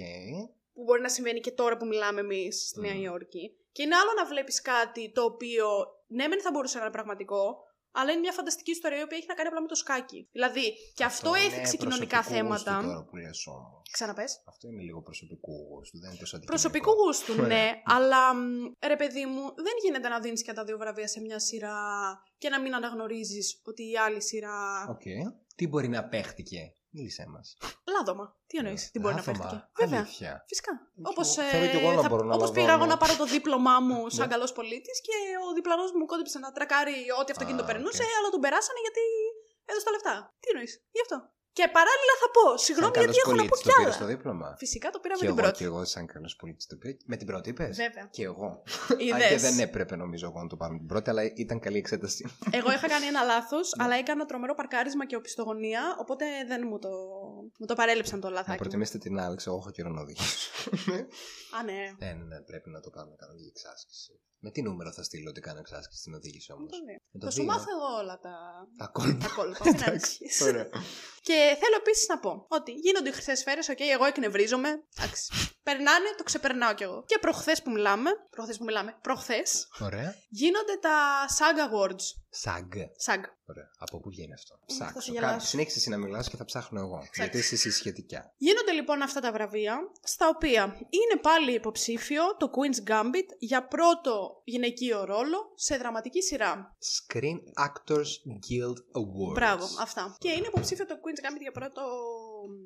που 0.74 0.82
μπορεί 0.82 1.00
να 1.00 1.08
συμβαίνει 1.08 1.40
και 1.40 1.50
τώρα 1.50 1.76
που 1.76 1.86
μιλάμε 1.86 2.20
εμείς 2.20 2.68
στη 2.68 2.80
Νέα 2.80 2.94
Μμμ. 2.94 3.02
Υόρκη. 3.02 3.54
Και 3.72 3.82
είναι 3.82 3.94
άλλο 3.94 4.12
να 4.16 4.26
βλέπεις 4.26 4.60
κάτι 4.62 5.12
το 5.12 5.22
οποίο 5.22 5.66
ναι, 6.06 6.26
μεν 6.28 6.40
θα 6.40 6.50
μπορούσε 6.50 6.76
να 6.78 6.82
είναι 6.84 6.92
πραγματικό, 6.92 7.63
αλλά 7.98 8.10
είναι 8.10 8.20
μια 8.20 8.32
φανταστική 8.32 8.70
ιστορία 8.70 8.98
η 8.98 9.02
οποία 9.02 9.16
έχει 9.16 9.26
να 9.26 9.34
κάνει 9.34 9.48
απλά 9.48 9.60
με 9.60 9.68
το 9.68 9.74
σκάκι. 9.74 10.28
Δηλαδή, 10.32 10.66
και 10.94 11.04
αυτό, 11.04 11.34
έθιξε 11.34 11.58
είναι 11.58 11.82
κοινωνικά 11.82 12.18
προσωπικού 12.18 12.34
θέματα. 12.34 12.72
γούστου 12.72 12.88
Τώρα 12.88 13.04
που 13.04 13.16
λες 13.16 13.46
όμως. 13.46 13.82
Ξαναπες. 13.90 14.42
Αυτό 14.44 14.68
είναι 14.68 14.82
λίγο 14.82 15.00
προσωπικού 15.02 15.52
γούστου, 15.68 15.98
δεν 16.00 16.10
είναι 16.10 16.18
τόσο 16.18 16.36
αντικειμενικό. 16.36 16.70
Προσωπικού 16.70 16.90
γούστου, 17.00 17.32
Ωραία. 17.32 17.46
ναι, 17.46 17.82
αλλά 17.84 18.34
μ, 18.34 18.72
ρε 18.86 18.96
παιδί 18.96 19.24
μου, 19.26 19.42
δεν 19.66 19.74
γίνεται 19.82 20.08
να 20.08 20.20
δίνεις 20.20 20.42
και 20.42 20.52
τα 20.52 20.64
δύο 20.64 20.76
βραβεία 20.78 21.08
σε 21.08 21.20
μια 21.20 21.38
σειρά 21.38 21.78
και 22.38 22.48
να 22.48 22.60
μην 22.60 22.74
αναγνωρίζεις 22.74 23.60
ότι 23.64 23.82
η 23.90 23.96
άλλη 23.96 24.22
σειρά. 24.22 24.86
Οκ. 24.88 25.02
Τι 25.56 25.68
μπορεί 25.68 25.88
να 25.88 26.08
παίχτηκε; 26.08 26.72
Μίλησέ 26.96 27.24
μας. 27.34 27.46
Λάδωμα. 27.94 28.26
Τι 28.48 28.54
εννοείς, 28.60 28.90
τι 28.92 28.98
μπορεί 29.00 29.14
να 29.14 29.20
Λάδωμα. 29.20 29.38
παίχτηκε. 29.38 29.60
Βέβαια. 29.82 30.00
Αλήθεια. 30.00 30.32
Φυσικά. 30.50 30.72
Εγώ- 30.98 31.08
Όπως 31.12 31.28
θέλω 31.52 31.66
κι 31.72 31.76
εγώ 31.80 31.90
να 32.02 32.08
μπορώ 32.08 32.24
να 32.30 32.34
όπως 32.34 32.50
πήγα 32.50 32.66
λαδώνω. 32.66 32.82
εγώ 32.84 32.92
να 32.92 32.98
πάρω 33.02 33.14
το 33.22 33.24
δίπλωμά 33.34 33.76
μου 33.86 33.98
σαν 34.16 34.26
Ναι. 34.26 34.32
καλός 34.34 34.52
πολίτης 34.58 34.96
και 35.06 35.14
ο 35.48 35.52
διπλανός 35.58 35.90
μου 35.96 36.04
κόντεψε 36.10 36.38
να 36.44 36.50
τρακάρει 36.56 36.96
ό,τι 37.20 37.30
αυτοκίνητο 37.34 37.64
Α, 37.64 37.68
περνούσε, 37.70 38.02
οκ. 38.06 38.08
αλλά 38.18 38.28
τον 38.34 38.40
περάσανε 38.44 38.80
γιατί 38.86 39.02
έδωσε 39.70 39.84
τα 39.88 39.92
λεφτά. 39.96 40.14
Τι 40.40 40.46
εννοείς, 40.52 40.72
γι' 40.96 41.02
αυτό. 41.06 41.16
Και 41.58 41.66
παράλληλα 41.78 42.14
θα 42.22 42.28
πω, 42.36 42.44
συγγνώμη 42.66 42.94
Σαν 42.94 43.02
γιατί 43.04 43.18
καλός 43.18 43.24
έχω 43.24 43.34
να 43.40 43.42
πω 43.42 43.48
πολίτης 43.48 43.62
κι 43.62 43.68
το 43.68 43.74
πήρες 43.80 43.94
άλλα. 43.96 44.02
το 44.04 44.06
δίπλωμα. 44.12 44.48
Φυσικά 44.64 44.86
το 44.94 44.98
πήρα 45.02 45.14
Και 45.14 45.20
με 45.24 45.26
την 45.30 45.38
εγώ, 45.38 45.42
πρώτη. 45.46 45.58
και 45.60 45.64
εγώ, 45.70 45.80
σαν 45.94 46.04
καλός 46.12 46.32
πολίτης 46.40 46.66
το 46.70 46.76
πήρα. 46.80 46.96
Με 47.10 47.16
την 47.20 47.26
πρώτη 47.30 47.48
είπες; 47.50 47.76
Βέβαια. 47.84 48.04
Και 48.16 48.24
εγώ. 48.30 48.48
Αν 48.90 48.96
και 48.98 49.04
Είδες. 49.04 49.42
δεν 49.46 49.56
έπρεπε 49.66 49.94
νομίζω 49.96 50.24
εγώ 50.30 50.40
να 50.42 50.48
το 50.52 50.56
πάρω 50.60 50.72
με 50.72 50.78
την 50.78 50.88
πρώτη, 50.92 51.10
αλλά 51.10 51.22
ήταν 51.44 51.58
καλή 51.64 51.78
εξέταση. 51.78 52.22
Εγώ 52.58 52.68
είχα 52.76 52.86
κάνει 52.94 53.06
ένα 53.06 53.22
λάθος, 53.22 53.66
Ναι. 53.76 53.84
αλλά 53.84 53.94
έκανα 54.02 54.24
τρομερό 54.30 54.54
παρκάρισμα 54.54 55.06
και 55.06 55.16
οπισθογωνία, 55.16 55.82
οπότε 56.02 56.24
δεν 56.50 56.60
μου 56.68 56.78
το, 56.78 56.90
μου 57.58 57.66
το 57.66 57.74
παρέλειψαν 57.74 58.20
το 58.20 58.28
Να 58.28 58.34
λαθάκι. 58.34 58.50
μου. 58.50 58.56
προτιμήσετε 58.64 58.98
την 58.98 59.18
Άλεξ, 59.24 59.46
εγώ 59.46 59.56
έχω 59.56 59.70
καιρό 59.70 59.90
να 59.90 60.00
οδηγήσω. 60.00 60.50
Α, 61.58 61.62
ναι. 61.64 61.80
Δεν 61.98 62.32
ε, 62.32 62.40
πρέπει 62.46 62.70
να 62.70 62.80
το 62.80 62.90
κάνουμε 62.90 63.16
κανονική 63.18 63.48
εξάσκηση. 63.54 64.12
Με 64.46 64.50
τι 64.50 64.62
νούμερο 64.62 64.92
θα 64.92 65.02
στείλω 65.02 65.28
ότι 65.30 65.40
κάνω 65.40 65.58
εξάσκηση 65.58 66.00
στην 66.00 66.14
οδήγηση 66.14 66.52
όμως; 66.52 66.70
Το 66.70 66.76
δύο. 66.86 66.98
Με 67.12 67.18
Θα 67.20 67.26
το 67.26 67.30
σου 67.30 67.42
δύο. 67.42 67.50
μάθω 67.52 67.70
εγώ 67.76 67.88
όλα 68.02 68.18
τα, 68.18 68.34
Τα 68.76 68.86
κόλπα. 68.86 69.26
τα 69.26 69.32
κόλπα. 69.36 69.58
Μην 69.64 69.74
Εντάξει, 69.74 69.90
ανησυχείς. 69.90 70.40
Ωραία. 70.40 70.68
Και 71.28 71.36
θέλω 71.60 71.76
επίσης 71.82 72.06
να 72.08 72.18
πω 72.18 72.46
ότι 72.48 72.72
γίνονται 72.72 73.08
οι 73.08 73.12
χρυσές 73.12 73.38
σφαίρες, 73.38 73.68
οκ, 73.68 73.80
εγώ 73.80 74.04
εκνευρίζομαι. 74.04 74.68
Εντάξει. 74.96 75.32
Περνάνε, 75.62 76.08
το 76.16 76.22
ξεπερνάω 76.22 76.74
κι 76.74 76.82
εγώ. 76.82 77.04
Και 77.06 77.18
προχθές 77.20 77.62
που 77.62 77.70
μιλάμε, 77.70 78.10
προχθές 78.30 78.58
που 78.58 78.64
μιλάμε, 78.64 78.98
προχθές, 79.02 79.68
Ωραία. 79.80 80.14
γίνονται 80.28 80.76
τα 80.80 81.26
SAG 81.38 81.58
Awards. 81.68 82.04
Σαγκ. 82.36 82.72
SAG. 83.06 83.22
Ωραία. 83.46 83.70
Από 83.78 84.00
πού 84.00 84.08
βγαίνει 84.10 84.32
αυτό; 84.32 84.54
θα 84.58 84.64
Ψάξω. 84.66 85.00
σε 85.00 85.12
Κάτι 85.12 85.26
γελάσω. 85.26 85.46
συνέχισε 85.46 85.78
εσύ 85.78 85.90
να 85.90 85.96
μιλάς 85.96 86.28
και 86.28 86.36
θα 86.36 86.44
ψάχνω 86.44 86.80
εγώ. 86.80 87.08
Γιατί 87.14 87.38
είσαι 87.38 87.54
εσύ 87.54 87.70
σχετικά. 87.70 88.32
Γίνονται 88.36 88.72
λοιπόν 88.72 89.02
αυτά 89.02 89.20
τα 89.20 89.32
βραβεία, 89.32 89.78
στα 90.02 90.28
οποία 90.28 90.62
είναι 90.90 91.20
πάλι 91.22 91.52
υποψήφιο 91.54 92.22
το 92.38 92.50
Queen's 92.54 92.90
Gambit 92.90 93.28
για 93.38 93.66
πρώτο 93.68 94.40
γυναικείο 94.44 95.04
ρόλο 95.04 95.52
σε 95.54 95.76
δραματική 95.76 96.22
σειρά. 96.22 96.76
Screen 96.94 97.38
Actors 97.66 98.10
Guild 98.46 99.00
Awards. 99.00 99.34
Μπράβο, 99.34 99.64
αυτά. 99.80 100.16
Και 100.18 100.30
είναι 100.30 100.46
υποψήφιο 100.46 100.86
το 100.86 100.94
Queen's 100.94 101.24
Gambit 101.26 101.40
για 101.40 101.52
πρώτο 101.52 101.82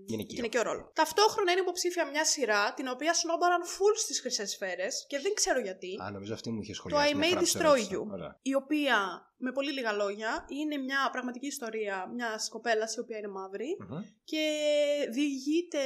Γυναικείο. 0.06 0.34
γυναικείο 0.36 0.62
ρόλο. 0.62 0.90
Ταυτόχρονα 0.94 1.52
είναι 1.52 1.60
υποψήφια 1.60 2.06
μια 2.06 2.24
σειρά 2.24 2.74
την 2.74 2.88
οποία 2.88 3.14
σνόμπαραν 3.14 3.62
full 3.62 3.94
στις 3.96 4.20
χρυσές 4.20 4.50
σφαίρες 4.50 5.04
και 5.08 5.18
δεν 5.18 5.34
ξέρω 5.34 5.60
γιατί. 5.60 5.96
Α, 6.02 6.10
νομίζω 6.10 6.34
αυτή 6.34 6.50
μου 6.50 6.60
είχε 6.62 6.74
σχολιάσει. 6.74 7.12
I 7.12 7.16
μια 7.16 7.26
May 7.26 7.28
φορά 7.28 7.40
που 7.40 7.46
σε 7.46 7.58
Destroy 7.58 7.62
ρώτησα. 7.64 7.88
You. 7.92 8.06
Ωραία. 8.12 8.38
η 8.42 8.54
οποία 8.54 9.22
με 9.40 9.52
πολύ 9.52 9.72
λίγα 9.72 9.92
λόγια 9.92 10.44
είναι 10.48 10.76
μια 10.76 11.08
πραγματική 11.12 11.46
ιστορία 11.46 12.10
μιας 12.14 12.48
κοπέλας 12.48 12.94
η 12.96 13.00
οποία 13.00 13.18
είναι 13.18 13.28
μαύρη 13.28 13.76
Μμμ. 13.88 14.00
και 14.24 14.44
διηγείται 15.10 15.78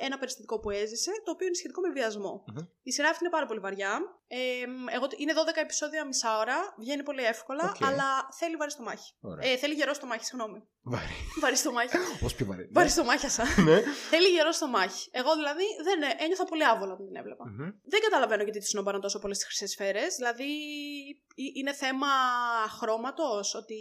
ένα 0.00 0.18
περιστατικό 0.18 0.60
που 0.60 0.70
έζησε 0.70 1.10
το 1.24 1.30
οποίο 1.30 1.46
είναι 1.46 1.56
σχετικό 1.56 1.80
με 1.80 1.90
βιασμό. 1.90 2.44
Μμμ. 2.46 2.66
Η 2.82 2.92
σειρά 2.92 3.08
αυτή 3.08 3.24
είναι 3.24 3.32
πάρα 3.32 3.46
πολύ 3.46 3.60
βαριά. 3.60 4.00
Ε, 4.34 4.94
εγώ, 4.96 5.06
είναι 5.16 5.32
12 5.32 5.60
επεισόδια 5.66 6.06
μισά 6.06 6.38
ώρα, 6.38 6.58
βγαίνει 6.82 7.02
πολύ 7.02 7.22
εύκολα, 7.34 7.64
Οκ. 7.74 7.86
αλλά 7.88 8.08
θέλει 8.38 8.56
βαρύ 8.56 8.70
στομάχι. 8.70 9.10
Ωραία. 9.20 9.50
Ε, 9.50 9.56
θέλει 9.56 9.74
γερό 9.74 9.94
στομάχι, 9.94 10.24
συγγνώμη. 10.24 10.58
Βαρύ. 10.82 11.16
βαρύ 11.40 11.56
στομάχι. 11.56 11.96
Ω 12.26 12.28
πιο 12.36 12.46
βαρύ. 12.46 12.68
βαρύ 12.72 12.88
στομάχι, 12.88 13.28
σαν. 13.28 13.46
Ναι. 13.64 13.78
θέλει 14.12 14.28
γερό 14.28 14.52
στομάχι. 14.52 15.08
Εγώ 15.12 15.30
δηλαδή 15.34 15.64
δεν 15.88 16.02
ε, 16.02 16.24
ένιωθα 16.24 16.44
πολύ 16.44 16.64
άβολα 16.64 16.92
όταν 16.92 17.06
την 17.06 17.16
έβλεπα. 17.16 17.44
Μμμ. 17.48 17.70
Δεν 17.92 18.00
καταλαβαίνω 18.06 18.42
γιατί 18.42 18.58
τη 18.58 18.66
σνόμπαραν 18.66 19.00
τόσο 19.00 19.18
πολύ 19.18 19.38
στις 19.38 19.44
χρυσές 19.44 19.70
σφαίρες. 19.70 20.14
Δηλαδή, 20.16 20.50
ε- 21.42 21.52
είναι 21.58 21.72
θέμα 21.72 22.10
χρώματος, 22.78 23.54
ότι 23.54 23.80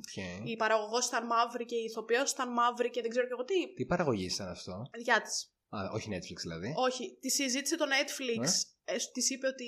Οκ. 0.00 0.16
η 0.52 0.56
παραγωγός 0.56 1.06
ήταν 1.06 1.26
μαύρη 1.26 1.64
και 1.64 1.76
η 1.76 1.84
ηθοποιός 1.90 2.30
ήταν 2.30 2.52
μαύρη 2.52 2.90
και 2.90 3.00
δεν 3.00 3.10
ξέρω 3.10 3.26
και 3.26 3.32
εγώ 3.36 3.44
τι. 3.44 3.74
Τι 3.74 3.84
παραγωγή 3.86 4.26
ήταν 4.34 4.48
αυτό; 4.48 4.82
Διά 5.04 5.20
της. 5.22 5.36
Α, 5.76 5.90
όχι 5.92 6.08
Netflix 6.12 6.36
δηλαδή. 6.40 6.72
Όχι, 6.76 7.16
της 7.20 7.26
τη 7.26 7.30
ζήτησε 7.30 7.76
το 7.76 7.84
Netflix. 7.84 8.44
Ε; 8.84 8.92
Ε, 8.94 8.96
της 9.12 9.30
είπε 9.30 9.46
ότι 9.46 9.64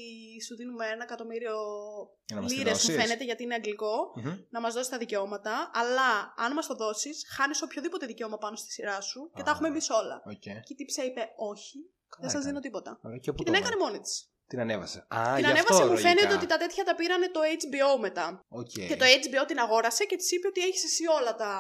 σου 0.47 0.57
δίνουμε 0.57 0.87
ένα 0.87 1.03
εκατομμύριο 1.03 1.55
Για 2.27 2.37
να 2.37 2.43
μας 2.43 2.51
τη 2.51 2.57
λίρες, 2.59 2.73
μου 2.73 2.79
δώσεις. 2.79 3.03
φαίνεται, 3.03 3.25
γιατί 3.25 3.43
είναι 3.43 3.55
αγγλικό, 3.55 4.13
Μμμ. 4.17 4.37
να 4.51 4.61
μας 4.61 4.75
δώσει 4.75 4.91
τα 4.91 4.99
δικαιώματα. 4.99 5.71
Αλλά 5.75 6.35
αν 6.37 6.53
μας 6.53 6.67
το 6.67 6.75
δώσεις, 6.75 7.25
χάνεις 7.37 7.63
οποιοδήποτε 7.63 8.07
δικαίωμα 8.07 8.39
πάνω 8.39 8.57
στη 8.57 8.71
σειρά 8.73 9.01
σου 9.01 9.31
και 9.35 9.43
τα 9.43 9.51
Α. 9.51 9.55
έχουμε 9.55 9.69
εμείς 9.69 9.91
όλα. 9.91 10.23
Οκ. 10.27 10.33
Και 10.41 10.51
η 10.69 10.75
τύπισσα 10.75 11.05
είπε: 11.05 11.21
Όχι, 11.37 11.79
Καλά 12.09 12.21
δεν 12.21 12.31
σας 12.31 12.31
έκανε. 12.31 12.47
δίνω 12.47 12.61
τίποτα. 12.61 13.01
Ωραία, 13.03 13.19
Και, 13.19 13.33
πού 13.33 13.37
Και 13.37 13.45
το 13.45 13.51
την 13.53 13.61
έβαλε; 13.61 13.75
έκανε 13.75 13.91
μόνη 13.91 14.01
της. 14.01 14.34
Την 14.55 14.63
ανέβασε. 14.63 14.99
Α, 15.09 15.21
Την 15.35 15.45
γι' 15.45 15.51
ανέβασε, 15.51 15.83
αυτό, 15.83 15.87
μου 15.91 15.97
φαίνεται 16.07 16.21
λογικά. 16.21 16.35
ότι 16.39 16.47
τα 16.47 16.57
τέτοια 16.57 16.85
τα 16.85 16.95
πήρανε 16.95 17.27
το 17.37 17.41
HBO 17.63 18.01
μετά. 18.01 18.27
Οκ. 18.49 18.67
Και 18.91 18.97
το 19.03 19.05
HBO 19.05 19.43
την 19.47 19.59
αγόρασε 19.59 20.05
και 20.05 20.17
της 20.17 20.31
είπε 20.33 20.47
ότι 20.47 20.61
έχεις 20.61 20.85
εσύ 20.85 21.05
όλα 21.19 21.35
τα, 21.35 21.53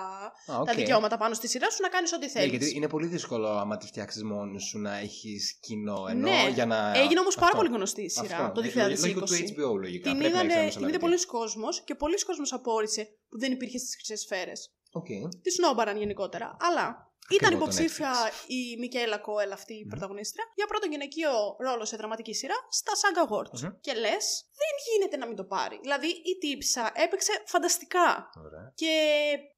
Α, 0.52 0.58
οκ. 0.60 0.66
τα 0.66 0.74
δικαιώματα 0.74 1.16
πάνω 1.16 1.34
στη 1.34 1.48
σειρά 1.48 1.70
σου 1.70 1.82
να 1.82 1.88
κάνεις 1.88 2.12
ό,τι 2.12 2.24
Ναι, 2.24 2.30
θέλεις. 2.30 2.50
γιατί 2.50 2.76
είναι 2.76 2.88
πολύ 2.88 3.06
δύσκολο 3.06 3.48
άμα 3.48 3.76
τη 3.76 3.86
φτιάξεις 3.86 4.22
μόνο 4.22 4.58
σου 4.58 4.78
να 4.78 4.96
έχεις 4.98 5.58
κοινό. 5.60 6.06
Ενώ 6.10 6.28
Ναι. 6.28 6.50
για 6.54 6.66
να. 6.66 6.92
Έγινε 6.96 7.20
όμως 7.20 7.34
πάρα 7.34 7.46
Αυτό. 7.46 7.56
πολύ 7.58 7.70
γνωστή 7.74 8.02
η 8.02 8.08
σειρά 8.08 8.36
Αυτό. 8.36 8.52
το 8.52 8.60
Ε, 8.60 8.64
2020. 8.64 9.14
Λόγω 9.14 9.26
του 9.26 9.34
HBO 9.34 9.78
λογικά. 9.80 10.10
Την 10.10 10.18
Πρέπει 10.18 10.34
να 10.34 10.42
είδανε, 10.42 10.48
ξέρουμε 10.48 10.70
την 10.70 10.70
είδε 10.70 10.70
Σολαβική. 10.70 10.98
πολλοί 10.98 11.26
κόσμος 11.26 11.84
και 11.84 11.94
πολύς 11.94 12.24
κόσμος 12.24 12.52
απόρησε 12.52 13.02
που 13.28 13.38
δεν 13.38 13.52
υπήρχε 13.52 13.78
στις 13.78 13.94
χρυσές 13.96 14.20
σφαίρες. 14.20 14.72
Οκ. 14.92 15.06
Τη 15.42 15.50
σνόμπαραν 15.50 15.96
γενικότερα. 15.96 16.56
Αλλά 16.60 16.86
Ακριβό 16.86 17.13
ήταν 17.30 17.50
το 17.50 17.56
υποψήφια 17.56 18.12
Netflix. 18.12 18.44
η 18.46 18.76
Μικέλα 18.78 19.18
Κόελ, 19.18 19.52
αυτή 19.52 19.74
η 19.74 19.82
Μμμ. 19.82 19.88
πρωταγωνίστρια, 19.88 20.44
για 20.54 20.66
πρώτο 20.66 20.86
γυναικείο 20.86 21.56
ρόλο 21.58 21.84
σε 21.84 21.96
δραματική 21.96 22.34
σειρά 22.34 22.54
στα 22.70 22.92
SAG 23.00 23.16
Awards. 23.24 23.60
Μμμ. 23.60 23.70
Και 23.80 23.92
λες, 23.92 24.44
δεν 24.62 24.74
γίνεται 24.88 25.16
να 25.16 25.26
μην 25.26 25.36
το 25.36 25.44
πάρει. 25.44 25.78
Δηλαδή 25.82 26.06
η 26.06 26.38
τύπισσα 26.40 26.92
έπαιξε 26.94 27.42
φανταστικά. 27.46 28.30
Ωραία. 28.44 28.72
Και 28.74 28.92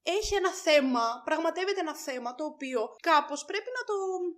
έχει 0.02 0.34
ένα 0.34 0.52
θέμα, 0.52 1.22
πραγματεύεται 1.24 1.80
ένα 1.80 1.94
θέμα 1.94 2.34
το 2.34 2.44
οποίο 2.44 2.80
κάπως 3.02 3.44
πρέπει 3.44 3.70
να 3.78 3.82
το, 3.84 3.94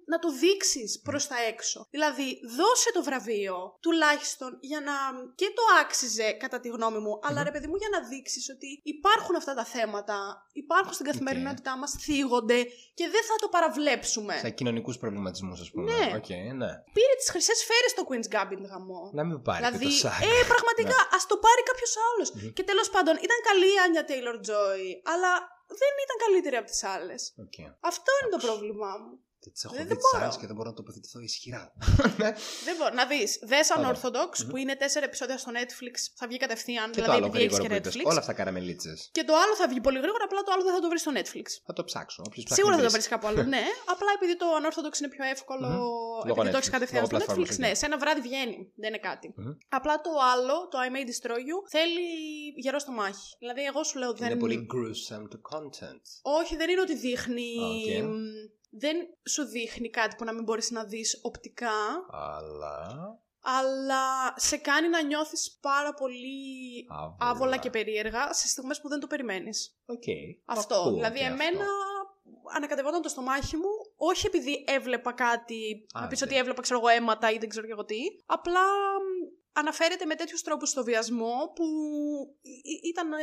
να 0.07 0.19
το 0.19 0.31
δείξεις 0.33 1.01
προς 1.01 1.27
τα 1.27 1.37
έξω. 1.43 1.87
Δηλαδή, 1.91 2.41
δώσε 2.57 2.93
το 2.93 3.03
βραβείο, 3.03 3.77
τουλάχιστον 3.81 4.59
για 4.61 4.81
να 4.81 4.93
και 5.35 5.47
το 5.55 5.63
άξιζε 5.81 6.33
κατά 6.33 6.61
τη 6.61 6.69
γνώμη 6.69 6.99
μου, 6.99 7.19
αλλά 7.23 7.39
Μμμ. 7.41 7.45
ρε 7.45 7.51
παιδί 7.51 7.67
μου 7.67 7.77
για 7.77 7.89
να 7.89 8.09
δείξεις 8.09 8.51
ότι 8.55 8.81
υπάρχουν 8.83 9.37
αυτά 9.37 9.55
τα 9.55 9.65
θέματα, 9.65 10.47
υπάρχουν 10.53 10.93
στην 10.93 11.07
καθημερινότητά 11.07 11.77
μας, 11.79 11.91
θίγονται 12.01 12.65
και 12.95 13.09
δεν 13.09 13.18
θα 13.31 13.37
το 13.43 13.49
παραβλέψουμε. 13.55 14.35
Σαν 14.45 14.55
κοινωνικούς 14.59 14.97
προβληματισμούς, 15.03 15.59
ας 15.65 15.71
πούμε. 15.71 15.89
Ναι. 15.93 16.07
Οκ, 16.19 16.31
ναι. 16.61 16.71
Πήρε 16.97 17.15
τις 17.21 17.29
χρυσές 17.33 17.57
σφαίρες 17.63 17.93
το 17.99 18.03
Queen's 18.09 18.29
Gambit 18.35 18.63
γαμώ. 18.73 19.03
Να 19.19 19.23
μην 19.29 19.43
πάρει 19.47 19.59
Δηλαδή, 19.65 19.79
και 19.79 19.85
το 19.85 19.91
SAG. 20.03 20.23
ε, 20.23 20.33
πραγματικά, 20.53 20.99
ας 21.17 21.23
το 21.31 21.37
πάρει 21.45 21.63
κάποιος 21.71 21.93
άλλος. 22.09 22.29
Μμμ. 22.33 22.49
Και 22.57 22.65
τέλος 22.71 22.89
πάντων, 22.95 23.15
ήταν 23.27 23.39
καλή 23.49 23.69
η 23.77 23.79
Anya 23.85 24.05
Taylor 24.11 24.37
Joy, 24.49 24.83
αλλά 25.13 25.33
δεν 25.81 25.93
ήταν 26.05 26.17
καλύτερη 26.25 26.57
από 26.61 26.69
τις 26.73 26.83
άλλες. 26.95 27.21
Οκ. 27.45 27.57
Αυτό 27.91 28.11
είναι 28.19 28.31
το 28.35 28.37
Άκουσα. 28.39 28.49
πρόβλημά 28.49 28.93
μου. 29.03 29.13
Δεν 29.49 29.53
τις 29.57 29.65
έχω 29.65 29.75
Δεν 29.79 29.87
δει 29.89 29.95
τις 29.97 30.05
μπορώ. 30.13 30.25
άλλες 30.25 30.37
και 30.41 30.47
δεν 30.51 30.57
μπορώ 30.57 30.69
να 30.73 30.77
τοποθετηθώ 30.81 31.19
ισχυρά. 31.31 31.63
Ναι. 32.23 32.31
Δεν 32.69 32.75
μπορώ. 32.79 32.91
Να 33.01 33.05
δεις. 33.13 33.31
Δε 33.53 33.59
Ωραία. 33.77 33.79
Unorthodox 33.79 34.33
Μμμ. 34.43 34.49
που 34.49 34.57
είναι 34.63 34.75
τέσσερα 34.83 35.05
επεισόδια 35.11 35.37
στο 35.43 35.51
Netflix. 35.59 35.95
Θα 36.19 36.25
βγει 36.31 36.39
κατευθείαν. 36.45 36.87
Και 36.91 37.01
το 37.01 37.03
δηλαδή 37.03 37.17
άλλο 37.19 37.27
επειδή 37.27 37.45
έχει 37.45 37.55
γρήγορο 37.55 37.69
και 37.75 37.81
που 37.81 37.89
είπες. 37.89 37.95
Netflix. 38.03 38.11
Όλα 38.13 38.21
αυτά 38.25 38.33
καραμελίτσες. 38.39 38.93
Και 39.17 39.25
το 39.29 39.35
άλλο 39.43 39.55
θα 39.61 39.67
βγει 39.73 39.81
πολύ 39.87 39.99
γρήγορα. 40.05 40.25
Απλά 40.29 40.41
το 40.47 40.51
άλλο 40.55 40.63
δεν 40.69 40.75
θα 40.77 40.81
το 40.85 40.89
βρεις 40.93 41.01
στο 41.05 41.13
Netflix. 41.19 41.47
Θα 41.69 41.73
το 41.79 41.83
ψάξω. 41.89 42.21
Όποιος 42.29 42.45
ψάχνει 42.45 42.59
Σίγουρα 42.61 42.77
θα 42.79 42.83
το 42.87 42.91
βρίσκει. 42.91 43.09
βρεις 43.09 43.09
κάπου 43.15 43.27
άλλο. 43.31 43.43
ναι. 43.55 43.65
Απλά 43.95 44.11
επειδή 44.19 44.35
το 44.43 44.47
Unorthodox 44.59 44.95
είναι 45.01 45.11
πιο 45.17 45.25
εύκολο. 45.35 45.67
Μμμ. 45.69 45.77
Λόγω 46.29 46.41
Επειδή 46.41 46.51
το 46.55 46.59
Netflix, 46.59 46.61
έχει 46.63 46.71
κατευθείαν 46.77 47.03
λόγω 47.03 47.09
στο 47.11 47.17
πλατφόρμας, 47.17 47.49
Netflix. 47.49 47.59
οκ. 47.61 47.65
Ναι, 47.65 47.71
σε 47.81 47.85
ένα 47.89 47.97
βράδυ 48.03 48.21
βγαίνει. 48.29 48.59
Δεν 48.83 48.89
είναι 48.93 49.03
κάτι. 49.11 49.27
Μμμ. 49.37 49.53
Απλά 49.79 49.95
το 50.07 50.11
άλλο, 50.33 50.57
το 50.73 50.77
I 50.87 50.89
May 50.95 51.05
Destroy 51.11 51.41
You, 51.49 51.59
θέλει 51.75 52.03
γερό 52.65 52.79
στομάχι. 52.85 53.29
Δηλαδή, 53.43 53.63
εγώ 53.71 53.81
σου 53.89 53.99
λέω 53.99 54.13
δεν. 54.21 54.31
Είναι 54.31 54.41
πολύ 54.45 54.59
gruesome 54.75 55.25
το 55.35 55.39
content. 55.51 56.05
Όχι, 56.41 56.53
δεν 56.61 56.69
είναι 56.71 56.81
ότι 56.87 56.95
δείχνει. 57.07 57.49
Α, 57.65 57.69
οκ. 57.69 57.89
μ, 58.09 58.15
Δεν 58.71 58.97
σου 59.29 59.45
δείχνει 59.45 59.91
κάτι 59.91 60.17
που 60.17 60.25
να 60.25 60.33
μην 60.33 60.43
μπορείς 60.43 60.71
να 60.71 60.85
δεις 60.85 61.19
οπτικά, 61.23 61.71
Αλλά. 62.11 63.19
αλλά 63.41 64.35
σε 64.37 64.57
κάνει 64.57 64.89
να 64.89 65.03
νιώθεις 65.03 65.59
πάρα 65.61 65.95
πολύ 65.95 66.87
Άβολα. 66.89 67.17
άβολα 67.31 67.57
και 67.57 67.71
περίεργα 67.71 68.33
σε 68.33 68.49
στιγμές 68.49 68.81
που 68.81 68.89
δεν 68.89 69.01
το 69.01 69.07
περιμένεις. 69.07 69.77
Οκ. 69.87 70.03
Αυτό. 70.45 70.75
Ακούω 70.75 70.93
δηλαδή, 70.93 71.19
και 71.19 71.25
εμένα 71.25 71.61
αυτό. 71.61 72.57
ανακατευόταν 72.57 73.03
το 73.03 73.09
στομάχι 73.09 73.57
μου, 73.57 73.71
όχι 73.97 74.27
επειδή 74.27 74.65
έβλεπα 74.67 75.13
κάτι, 75.13 75.87
Α, 75.95 76.01
να 76.01 76.07
πεις 76.07 76.21
ναι. 76.21 76.27
ότι 76.27 76.37
έβλεπα 76.37 76.63
ξέρω 76.63 76.79
εγώ 76.79 76.89
αίματα 76.89 77.31
ή 77.31 77.39
δεν 77.39 77.49
ξέρω 77.49 77.67
και 77.67 77.73
εγώ 77.73 77.85
τι, 77.85 77.99
απλά 78.27 78.61
μ, 78.61 78.98
αναφέρεται 79.59 80.05
με 80.05 80.15
τέτοιους 80.15 80.43
τρόπους 80.43 80.69
στο 80.69 80.85
βιασμό 80.85 81.35
που 81.55 81.65
ή- 82.43 82.51
ή- 82.73 82.81
ήταν, 82.89 83.13
ε, 83.13 83.17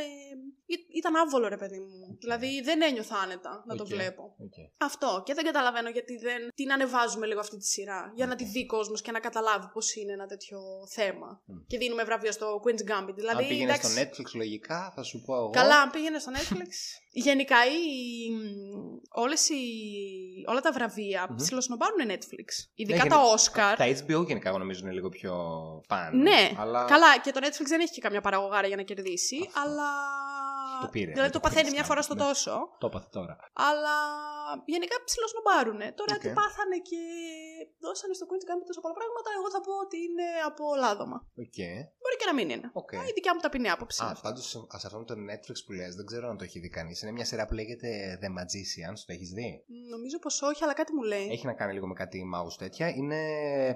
ή- 0.66 0.86
ήταν 0.96 1.16
άβολο 1.16 1.48
ρε 1.48 1.56
παιδί 1.56 1.78
μου. 1.80 2.16
Δηλαδή 2.20 2.60
δεν 2.60 2.82
ένιωθα 2.82 3.16
άνετα 3.16 3.64
να 3.66 3.76
το 3.76 3.82
Οκ. 3.82 3.88
βλέπω. 3.88 4.22
Οκ. 4.22 4.54
Αυτό. 4.78 5.22
Και 5.26 5.34
δεν 5.34 5.44
καταλαβαίνω 5.44 5.88
γιατί 5.88 6.16
δεν 6.16 6.48
την 6.54 6.72
ανεβάζουμε 6.72 7.26
λίγο 7.26 7.40
αυτή 7.40 7.56
τη 7.56 7.66
σειρά. 7.66 8.12
Για 8.14 8.26
να 8.26 8.34
τη 8.36 8.44
δει 8.44 8.66
κόσμος 8.66 9.00
και 9.02 9.10
να 9.10 9.20
καταλάβει 9.20 9.66
πώς 9.72 9.94
είναι 9.94 10.12
ένα 10.12 10.26
τέτοιο 10.26 10.58
θέμα. 10.94 11.42
Μμ. 11.46 11.56
Και 11.66 11.78
δίνουμε 11.78 12.04
βραβείο 12.04 12.32
στο 12.32 12.60
Queen's 12.64 12.90
Gambit. 12.90 13.14
Δηλαδή, 13.14 13.42
Αν 13.42 13.48
πήγαινε 13.48 13.70
εντάξει, 13.72 13.90
στο 13.92 14.00
Netflix, 14.02 14.34
λογικά 14.34 14.92
θα 14.96 15.02
σου 15.02 15.22
πω 15.26 15.34
εγώ. 15.36 15.50
Καλά, 15.50 15.80
αν 15.80 15.90
πήγαινε 15.90 16.18
στο 16.18 16.32
Netflix. 16.34 16.70
Γενικά, 17.28 17.56
οι, 17.66 17.76
όλες 19.10 19.48
οι, 19.48 19.56
όλα 20.46 20.60
τα 20.60 20.72
βραβεία 20.72 21.26
Μμμ. 21.30 21.36
ψιλοσνομπάρουν 21.36 21.98
Netflix. 22.08 22.48
Ειδικά 22.74 23.02
Ναι, 23.04 23.08
τα 23.10 23.16
γενε- 23.16 23.38
Oscar. 23.38 23.74
Τα 23.76 24.16
HBO 24.20 24.26
γενικά 24.26 24.48
εγώ 24.48 24.58
νομίζω 24.58 24.80
είναι 24.82 24.92
λίγο 24.92 25.08
πιο 25.08 25.32
πάνω. 25.88 26.22
Ναι, 26.30 26.50
αλλά... 26.58 26.84
καλά, 26.84 27.18
και 27.18 27.30
το 27.32 27.40
Netflix 27.42 27.66
δεν 27.66 27.80
έχει 27.80 27.92
και 27.92 28.00
καμιά 28.00 28.20
παραγωγάρα 28.20 28.66
για 28.66 28.76
να 28.76 28.82
κερδίσει, 28.82 29.36
Αυτό. 29.46 29.60
αλλά. 29.60 29.90
Το 30.80 30.86
πήρε, 30.86 31.10
Δηλαδή 31.10 31.20
με 31.26 31.32
το 31.32 31.40
το 31.40 31.48
παθαίνει 31.48 31.68
Queen's 31.68 31.72
μια 31.72 31.84
φορά 31.84 32.00
Gambit, 32.00 32.04
στο 32.04 32.14
ναι. 32.14 32.22
τόσο. 32.22 32.68
Το 32.78 32.86
έπαθε 32.86 33.06
τώρα. 33.10 33.36
Αλλά 33.52 33.96
γενικά 34.74 34.96
ψιλοσνομπάρουνε. 35.08 35.86
Τώρα 36.00 36.14
Οκ. 36.16 36.22
τι 36.22 36.28
πάθανε 36.40 36.76
και 36.90 37.00
δώσανε 37.84 38.14
στο 38.18 38.24
Queen's 38.28 38.46
Gambit 38.48 38.66
τόσο 38.70 38.80
πολλά 38.84 38.96
πράγματα, 39.00 39.28
εγώ 39.38 39.48
θα 39.54 39.60
πω 39.66 39.72
ότι 39.84 39.98
είναι 40.06 40.26
από 40.50 40.64
λάδωμα. 40.82 41.18
Οκ. 41.44 41.58
Μπορεί 42.02 42.16
και 42.20 42.28
να 42.30 42.34
μην 42.38 42.46
είναι. 42.54 42.66
Οκ. 42.82 42.92
Η 43.10 43.12
δικιά 43.18 43.32
μου 43.34 43.42
ταπεινή 43.44 43.68
άποψη. 43.76 44.00
Α, 44.04 44.10
πάντως 44.26 44.44
σε 44.80 44.86
αυτό 44.88 44.98
με 45.02 45.06
το 45.10 45.14
Netflix 45.28 45.58
που 45.64 45.72
λες, 45.78 45.92
δεν 45.98 46.06
ξέρω 46.10 46.26
αν 46.32 46.36
το 46.40 46.44
έχει 46.48 46.58
δει 46.64 46.70
κανείς. 46.78 46.96
Είναι 47.02 47.14
μια 47.18 47.26
σειρά 47.30 47.44
που 47.46 47.54
λέγεται 47.58 47.88
The 48.22 48.30
Magicians. 48.38 48.98
Το 49.06 49.12
έχεις 49.16 49.30
δει; 49.36 49.48
Μ, 49.66 49.88
Νομίζω 49.94 50.18
πως 50.18 50.42
όχι, 50.42 50.64
αλλά 50.64 50.74
κάτι 50.80 50.92
μου 50.96 51.02
λέει. 51.02 51.26
Έχει 51.30 51.46
να 51.46 51.52
κάνει 51.60 51.72
λίγο 51.72 51.86
με 51.86 51.94
κάτι 51.94 52.18
mouse 52.34 52.56
τέτοια. 52.58 52.88
Είναι... 52.88 53.20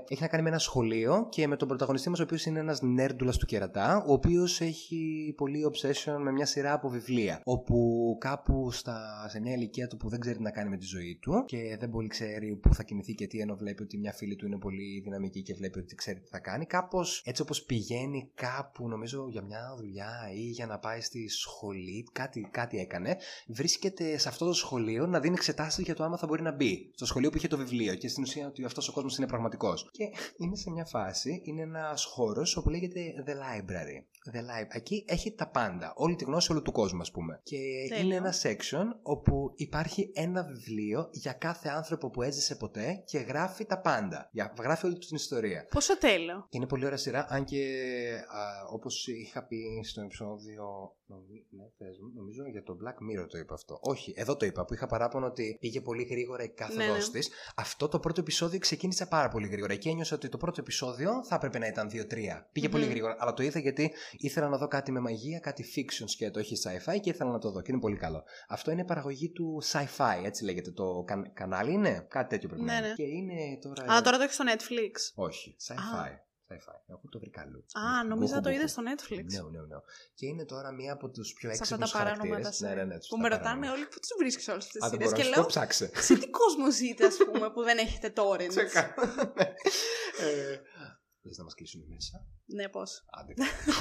Έχει 0.08 0.22
να 0.22 0.28
κάνει 0.28 0.42
με 0.42 0.48
ένα 0.48 0.58
σχολείο 0.58 1.28
και 1.30 1.46
με 1.46 1.56
τον 1.56 1.68
πρωταγωνιστή 1.68 2.08
μας, 2.10 2.20
ο 2.20 2.22
οποίος 2.22 2.44
είναι 2.44 2.58
ένας 2.58 2.82
νέρντουλας 2.82 3.36
του 3.36 3.46
κερατά, 3.46 4.04
ο 4.06 4.12
οποίος 4.12 4.60
έχει 4.60 5.34
πολύ 5.36 5.70
obsession 5.70 6.16
με 6.18 6.32
μια 6.32 6.46
σειρά 6.46 6.72
από 6.72 6.88
βιβλία. 6.88 7.40
Όπου 7.44 8.16
κάπου 8.20 8.70
στα... 8.70 9.26
σε 9.28 9.40
μια 9.40 9.52
ηλικία 9.52 9.86
του 9.86 9.96
που 9.96 10.08
δεν 10.08 10.20
ξέρει 10.20 10.36
τι 10.36 10.42
να 10.42 10.50
κάνει 10.50 10.59
με 10.68 10.76
τη 10.76 10.84
ζωή 10.84 11.18
του 11.20 11.44
και 11.46 11.76
δεν 11.80 11.90
πολύ 11.90 12.08
ξέρει 12.08 12.56
πού 12.56 12.74
θα 12.74 12.82
κινηθεί 12.82 13.14
και 13.14 13.26
τι, 13.26 13.38
ενώ 13.38 13.56
βλέπει 13.56 13.82
ότι 13.82 13.98
μια 13.98 14.12
φίλη 14.12 14.36
του 14.36 14.46
είναι 14.46 14.58
πολύ 14.58 15.00
δυναμική 15.04 15.42
και 15.42 15.54
βλέπει 15.54 15.78
ότι 15.78 15.94
ξέρει 15.94 16.20
τι 16.20 16.28
θα 16.28 16.38
κάνει. 16.38 16.66
Κάπως 16.66 17.22
έτσι 17.24 17.42
όπως 17.42 17.62
πηγαίνει 17.62 18.30
κάπου, 18.34 18.88
νομίζω 18.88 19.28
για 19.30 19.42
μια 19.42 19.74
δουλειά 19.76 20.30
ή 20.34 20.40
για 20.40 20.66
να 20.66 20.78
πάει 20.78 21.00
στη 21.00 21.28
σχολή, 21.28 22.08
κάτι, 22.12 22.48
κάτι 22.50 22.78
έκανε, 22.78 23.16
βρίσκεται 23.46 24.18
σε 24.18 24.28
αυτό 24.28 24.46
το 24.46 24.52
σχολείο 24.52 25.06
να 25.06 25.20
δίνει 25.20 25.34
εξετάσεις 25.34 25.84
για 25.84 25.94
το 25.94 26.04
άμα 26.04 26.16
θα 26.16 26.26
μπορεί 26.26 26.42
να 26.42 26.52
μπει. 26.52 26.90
Στο 26.94 27.06
σχολείο 27.06 27.30
που 27.30 27.36
είχε 27.36 27.48
το 27.48 27.56
βιβλίο 27.56 27.94
και 27.94 28.08
στην 28.08 28.22
ουσία 28.22 28.46
ότι 28.46 28.64
αυτός 28.64 28.88
ο 28.88 28.92
κόσμος 28.92 29.16
είναι 29.16 29.26
πραγματικός. 29.26 29.88
Και 29.92 30.04
είναι 30.36 30.56
σε 30.56 30.70
μια 30.70 30.84
φάση, 30.84 31.42
είναι 31.44 31.62
ένας 31.62 32.04
χώρος 32.04 32.56
όπου 32.56 32.68
λέγεται 32.68 33.00
The 33.26 33.30
Library. 33.30 33.98
The 34.32 34.38
Library. 34.38 34.76
Εκεί 34.76 35.04
έχει 35.08 35.34
τα 35.34 35.48
πάντα. 35.48 35.92
Όλη 35.96 36.14
τη 36.14 36.24
γνώση 36.24 36.52
όλου 36.52 36.62
του 36.62 36.72
κόσμου, 36.72 37.00
ας 37.00 37.10
πούμε. 37.10 37.40
Και 37.42 37.56
Τέλειο. 37.88 38.04
είναι 38.04 38.14
ένα 38.14 38.34
section 38.42 38.98
όπου 39.02 39.52
υπάρχει 39.56 40.10
ένα 40.14 40.46
βιβλίο 40.50 41.08
για 41.12 41.32
κάθε 41.32 41.68
άνθρωπο 41.68 42.10
που 42.10 42.22
έζησε 42.22 42.56
ποτέ 42.56 43.02
και 43.06 43.18
γράφει 43.18 43.64
τα 43.64 43.80
πάντα. 43.80 44.28
Για- 44.32 44.54
Γράφει 44.60 44.86
όλη 44.86 44.94
του 44.98 45.06
την 45.06 45.16
ιστορία. 45.16 45.66
Πόσο 45.70 45.98
τέλειο. 45.98 46.46
Και 46.48 46.56
είναι 46.56 46.66
πολύ 46.66 46.84
ωραία 46.84 46.96
σειρά, 46.96 47.26
αν 47.28 47.44
και 47.44 47.58
α, 48.28 48.42
όπως 48.72 49.06
είχα 49.06 49.44
πει 49.46 49.56
στο 49.84 50.00
επεισόδιο, 50.00 50.64
νομι- 51.06 51.46
ναι, 51.50 51.64
πες 51.78 51.98
μου, 51.98 52.12
νομίζω 52.14 52.48
για 52.48 52.62
το 52.62 52.76
Black 52.82 52.94
Mirror 53.22 53.26
το 53.28 53.38
είπα 53.38 53.54
αυτό. 53.54 53.78
Όχι, 53.82 54.12
εδώ 54.16 54.36
το 54.36 54.46
είπα, 54.46 54.64
που 54.64 54.74
είχα 54.74 54.86
παράπονο 54.86 55.26
ότι 55.26 55.56
πήγε 55.60 55.80
πολύ 55.80 56.02
γρήγορα 56.02 56.42
η 56.42 56.48
κάθοδος 56.48 56.86
Ναι, 56.86 56.92
ναι. 56.92 56.98
της. 57.18 57.30
Αυτό 57.56 57.88
το 57.88 58.00
πρώτο 58.00 58.20
επεισόδιο 58.20 58.58
ξεκίνησε 58.58 59.06
πάρα 59.06 59.28
πολύ 59.28 59.46
γρήγορα 59.48 59.74
και 59.74 59.88
ένιωσα 59.88 60.14
ότι 60.14 60.28
το 60.28 60.36
πρώτο 60.36 60.60
επεισόδιο 60.60 61.24
θα 61.24 61.34
έπρεπε 61.34 61.58
να 61.58 61.66
ήταν 61.66 61.88
2-3. 61.88 62.48
Πήγε 62.52 62.66
Μμμ. 62.66 62.72
πολύ 62.72 62.86
γρήγορα, 62.86 63.16
αλλά 63.18 63.32
το 63.32 63.42
είδα 63.42 63.58
γιατί 63.58 63.92
ήθελα 64.16 64.48
να 64.48 64.56
δω 64.56 64.68
κάτι 64.68 64.92
με 64.92 65.00
μαγεία, 65.00 65.38
κάτι 65.38 65.64
fiction 65.76 66.04
σκέτο, 66.06 66.40
όχι 66.40 66.56
sci-fi 66.64 67.00
και 67.00 67.10
ήθελα 67.10 67.30
να 67.30 67.38
το 67.38 67.50
δω 67.50 67.62
και 67.62 67.72
είναι 67.72 67.80
πολύ 67.80 67.96
καλό. 67.96 68.22
Αυτό 68.48 68.70
είναι 68.70 68.84
παραγωγή 68.84 69.30
του 69.30 69.62
sci-fi, 69.72 70.24
έτσι 70.24 70.39
λέγεται 70.44 70.70
το 70.70 71.02
κα- 71.06 71.30
κανάλι, 71.34 71.72
είναι; 71.72 72.06
Κάτι 72.08 72.28
τέτοιο 72.28 72.48
πρέπει 72.48 72.64
να 72.64 72.72
Ναι, 72.72 72.78
είναι. 72.78 72.88
ναι. 72.88 72.94
Και 72.94 73.02
είναι 73.02 73.58
τώρα... 73.60 73.84
Αλλά 73.88 74.00
τώρα 74.00 74.16
το 74.16 74.22
έχεις 74.22 74.34
στο 74.34 74.44
Netflix. 74.48 74.94
Όχι, 75.24 75.56
sci-fi. 75.68 76.08
Sci-fi. 76.48 76.76
Εγώ 76.86 77.00
το 77.10 77.18
βρήκα 77.18 77.40
αλλού. 77.40 77.64
Α, 77.72 78.04
νόμιζα 78.04 78.32
Μπούχου, 78.34 78.42
το 78.46 78.50
είδες 78.50 78.74
μπούχου. 78.74 78.96
στο 78.96 79.14
Netflix. 79.14 79.24
Ναι, 79.24 79.40
ναι, 79.58 79.60
ναι. 79.66 79.76
Και 80.14 80.26
είναι 80.26 80.44
τώρα 80.44 80.72
μία 80.72 80.92
από 80.92 81.08
τους 81.10 81.32
πιο 81.32 81.48
Σε 81.54 81.62
αυτά 81.62 81.74
έξυπνου 81.74 81.86
τα 81.90 81.98
παράνομα 81.98 82.22
τα 82.22 82.28
χαρακτήρες. 82.42 82.60
Ναι, 82.60 82.74
ναι, 82.74 82.84
ναι. 82.84 82.98
τους 82.98 83.08
Που 83.08 83.16
τα 83.16 83.22
με 83.22 83.28
παράνομα. 83.28 83.50
ρωτάνε 83.54 83.70
όλοι 83.76 83.86
πού 83.90 83.98
τους 84.00 84.10
βρίσκεις 84.18 84.48
όλες 84.48 84.64
αυτές 84.64 84.82
Α, 84.82 84.88
τις 84.90 84.98
δεν 84.98 85.08
σειρές. 85.08 85.10
μπορώ 85.10 85.16
να 85.16 85.22
Και 85.22 85.22
σου 85.22 85.34
λέω. 85.34 85.42
πω, 85.42 85.48
ψάξε. 85.48 85.90
Σε 86.08 86.14
τι 86.18 86.28
κόσμο 86.40 86.70
ζείτε, 86.70 87.06
ας 87.06 87.16
πούμε, 87.32 87.50
που 87.50 87.62
δεν 87.62 87.78
έχετε 87.78 88.12
torrents. 88.20 88.48
Τσέκα. 88.54 88.82
Ε, 90.26 90.60
Λες 91.22 91.36
να 91.38 91.44
μας 91.44 91.54
κλείσουν 91.54 91.82
μέσα. 91.88 92.26
Ναι, 92.54 92.68
πώς. 92.68 93.04
Άντε. 93.10 93.34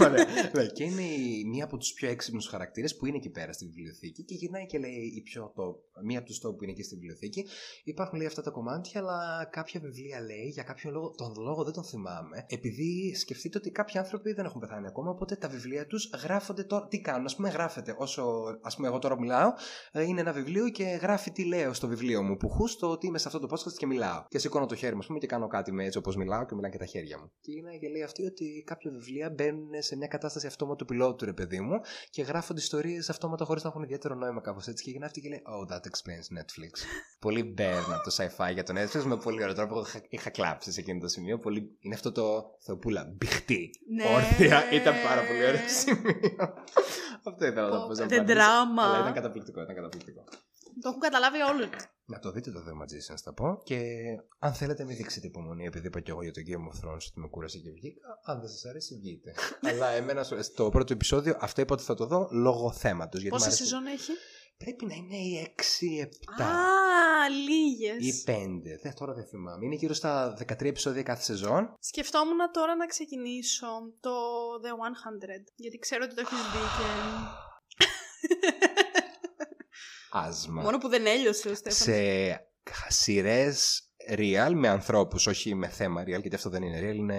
Ωραία. 0.05 0.25
Ναι, 0.53 0.65
και 0.65 0.83
είναι 0.83 1.01
η- 1.01 1.45
μία 1.45 1.63
από 1.63 1.77
τους 1.77 1.93
πιο 1.93 2.09
έξυπνους 2.09 2.47
χαρακτήρες 2.47 2.95
που 2.97 3.05
είναι 3.05 3.17
εκεί 3.17 3.29
πέρα 3.29 3.53
στη 3.53 3.65
βιβλιοθήκη 3.65 4.23
και 4.23 4.35
γυρνάει 4.35 4.65
και 4.65 4.77
λέει 4.79 5.13
η 5.15 5.21
πιο 5.21 5.53
top, 5.55 6.03
μία 6.03 6.17
από 6.19 6.27
τους 6.27 6.37
top 6.45 6.55
που 6.57 6.63
είναι 6.63 6.71
εκεί 6.71 6.83
στη 6.83 6.95
βιβλιοθήκη. 6.95 7.45
Υπάρχουν 7.83 8.17
λέει 8.17 8.27
αυτά 8.27 8.41
τα 8.41 8.51
κομμάτια, 8.51 8.99
αλλά 8.99 9.47
κάποια 9.51 9.79
βιβλία 9.79 10.21
λέει 10.21 10.47
για 10.47 10.63
κάποιο 10.63 10.91
λόγο, 10.91 11.11
τον 11.11 11.33
λόγο 11.37 11.63
δεν 11.63 11.73
τον 11.73 11.83
θυμάμαι, 11.83 12.45
επειδή 12.47 13.15
σκεφτείτε 13.15 13.57
ότι 13.57 13.71
κάποιοι 13.71 13.97
άνθρωποι 13.99 14.33
δεν 14.33 14.45
έχουν 14.45 14.59
πεθάνει 14.61 14.87
ακόμα, 14.87 15.09
οπότε 15.09 15.35
τα 15.35 15.47
βιβλία 15.47 15.87
τους 15.87 16.09
γράφονται 16.23 16.63
τώρα. 16.63 16.87
Τι 16.87 17.01
κάνουν, 17.01 17.25
ας 17.25 17.35
πούμε, 17.35 17.49
γράφεται 17.49 17.95
όσο, 17.97 18.23
ας 18.61 18.75
πούμε, 18.75 18.87
εγώ 18.87 18.99
τώρα 18.99 19.19
μιλάω, 19.19 19.53
ε, 19.91 20.03
είναι 20.03 20.21
ένα 20.21 20.31
βιβλίο 20.31 20.69
και 20.69 20.83
γράφει 20.83 21.31
τι 21.31 21.45
λέω 21.45 21.73
στο 21.73 21.87
βιβλίο 21.87 22.23
μου. 22.23 22.37
Που 22.37 22.49
χούστο 22.49 22.89
ότι 22.89 23.07
είμαι 23.07 23.17
σε 23.17 23.27
αυτό 23.27 23.39
το 23.39 23.47
podcast 23.51 23.73
και 23.77 23.85
μιλάω. 23.85 24.23
Και 24.27 24.39
σηκώνω 24.39 24.65
το 24.65 24.75
χέρι 24.75 24.93
μου, 24.93 24.99
ας 24.99 25.05
πούμε, 25.07 25.19
και 25.19 25.27
κάνω 25.27 25.47
κάτι 25.47 25.71
με 25.71 25.85
έτσι 25.85 25.97
όπως 25.97 26.15
μιλάω 26.15 26.45
και 26.45 26.55
μιλάνε 26.55 26.73
και 26.73 26.79
τα 26.79 26.85
χέρια 26.85 27.17
μου. 27.19 27.31
Και 27.41 27.51
είναι 27.51 27.77
και 27.77 27.87
λέει 27.89 28.03
αυτή 28.03 28.25
ότι 28.25 28.58
κάποια 28.63 28.91
βιβλία 28.91 29.29
μπαίνουν 29.29 29.69
σε 29.79 29.95
μια 29.95 30.07
κατάσταση 30.07 30.47
αυτόματου 30.47 30.85
πιλότου, 30.85 31.25
ρε 31.25 31.33
παιδί 31.33 31.59
μου, 31.61 31.81
και 32.09 32.21
γράφονται 32.21 32.59
ιστορίες 32.59 33.09
αυτόματα 33.09 33.45
χωρίς 33.45 33.63
να 33.63 33.69
έχουν 33.69 33.83
ιδιαίτερο 33.83 34.15
νόημα 34.15 34.41
κάπως 34.41 34.67
έτσι. 34.67 34.83
Και 34.83 34.91
γίνει 34.91 35.05
αυτή 35.05 35.21
και 35.21 35.29
λέει 35.29 35.41
Oh, 35.45 35.73
that 35.73 35.79
explains 35.79 36.37
Netflix. 36.39 36.71
πολύ 37.19 37.53
burn 37.57 37.83
από 37.93 38.03
το 38.03 38.15
sci-fi 38.17 38.53
για 38.53 38.63
το 38.63 38.73
Netflix 38.81 39.03
με 39.03 39.17
πολύ 39.17 39.41
ωραίο 39.43 39.55
τρόπο. 39.55 39.79
Είχα, 39.79 40.01
είχα 40.09 40.29
κλάψει 40.29 40.71
σε 40.71 40.79
εκείνο 40.79 40.99
το 40.99 41.07
σημείο. 41.07 41.37
Πολύ... 41.37 41.77
Είναι 41.79 41.95
αυτό 41.95 42.11
το 42.11 42.55
Θεοπούλα. 42.59 43.13
Μπιχτή. 43.17 43.69
Ναι. 43.95 44.03
Όρθια. 44.15 44.71
Ήταν 44.71 44.93
πάρα 45.07 45.21
πολύ 45.27 45.43
ωραίο 45.45 45.67
σημείο. 45.67 46.53
αυτό 47.23 47.45
ήθελα 47.45 47.69
να 47.69 47.85
πω. 47.87 47.93
σαν 47.95 48.07
The 48.09 48.13
απάντηση. 48.13 48.37
drama. 48.39 48.83
Αλλά 48.83 48.99
ήταν 48.99 49.13
καταπληκτικό, 49.13 49.61
ήταν 49.61 49.75
καταπληκτικό. 49.75 50.23
Το 50.81 50.89
έχουν 50.89 50.99
καταλάβει 50.99 51.41
όλοι. 51.41 51.69
Να 52.11 52.19
το 52.19 52.31
δείτε 52.31 52.51
το 52.51 52.59
The 52.67 52.71
Magicians 52.83 53.19
θα 53.23 53.33
πω 53.33 53.61
και 53.63 53.79
αν 54.39 54.53
θέλετε 54.53 54.83
μην 54.83 54.95
δείξετε 54.95 55.27
υπομονή 55.27 55.65
επειδή 55.65 55.87
είπα 55.87 55.99
και 55.99 56.11
εγώ 56.11 56.23
για 56.23 56.31
το 56.31 56.41
Game 56.47 56.73
of 56.73 56.87
Thrones 56.87 56.93
ότι 57.09 57.19
με 57.19 57.27
κούρασε 57.27 57.57
και 57.57 57.71
βγήκα. 57.71 58.19
Αν 58.23 58.39
δεν 58.39 58.49
σας 58.49 58.65
αρέσει 58.65 58.95
βγείτε. 58.95 59.33
Αλλά 59.69 59.87
εμένα 59.89 60.23
στο- 60.23 60.43
στο 60.43 60.69
πρώτο 60.69 60.93
επεισόδιο 60.93 61.37
αυτό 61.39 61.61
είπα 61.61 61.73
ότι 61.73 61.83
θα 61.83 61.93
το 61.93 62.05
δω 62.05 62.27
λόγω 62.31 62.71
θέματος. 62.71 63.21
γιατί 63.21 63.35
μ' 63.35 63.37
Πόσα 63.37 63.45
αρέσει- 63.49 63.63
σεζόν 63.63 63.85
έχει; 63.85 64.11
Πρέπει 64.57 64.85
να 64.85 64.93
είναι 64.95 65.15
οι 65.17 65.53
6-7 65.55 66.43
Α, 66.43 67.29
λίγες. 67.29 68.05
ή 68.05 68.23
5. 68.25 68.31
Δεν, 68.81 68.93
τώρα 68.95 69.13
δεν 69.13 69.25
θυμάμαι. 69.25 69.65
Είναι 69.65 69.75
γύρω 69.75 69.93
στα 69.93 70.33
13 70.47 70.65
επεισόδια 70.65 71.03
κάθε 71.03 71.23
σεζόν. 71.23 71.75
Σκεφτόμουν 71.79 72.37
τώρα 72.51 72.75
να 72.75 72.85
ξεκινήσω 72.85 73.67
το 73.99 74.11
The 74.63 74.67
100. 74.67 75.51
Γιατί 75.55 75.77
ξέρω 75.77 76.03
ότι 76.05 76.15
το 76.15 76.21
έχεις 76.21 76.37
δει 76.37 76.57
και. 76.77 76.87
Άσμα. 80.11 80.61
Μόνο 80.61 80.77
που 80.77 80.87
δεν 80.87 81.05
έλειωσε 81.05 81.49
ο 81.49 81.55
Στέφανος. 81.55 81.77
σε 81.77 82.47
σειρές 82.87 83.83
real 84.15 84.51
με 84.55 84.67
ανθρώπους, 84.67 85.27
όχι 85.27 85.55
με 85.55 85.67
θέμα 85.67 86.01
real, 86.01 86.19
γιατί 86.21 86.35
αυτό 86.35 86.49
δεν 86.49 86.63
είναι 86.63 86.79
real, 86.79 86.95
είναι... 86.95 87.15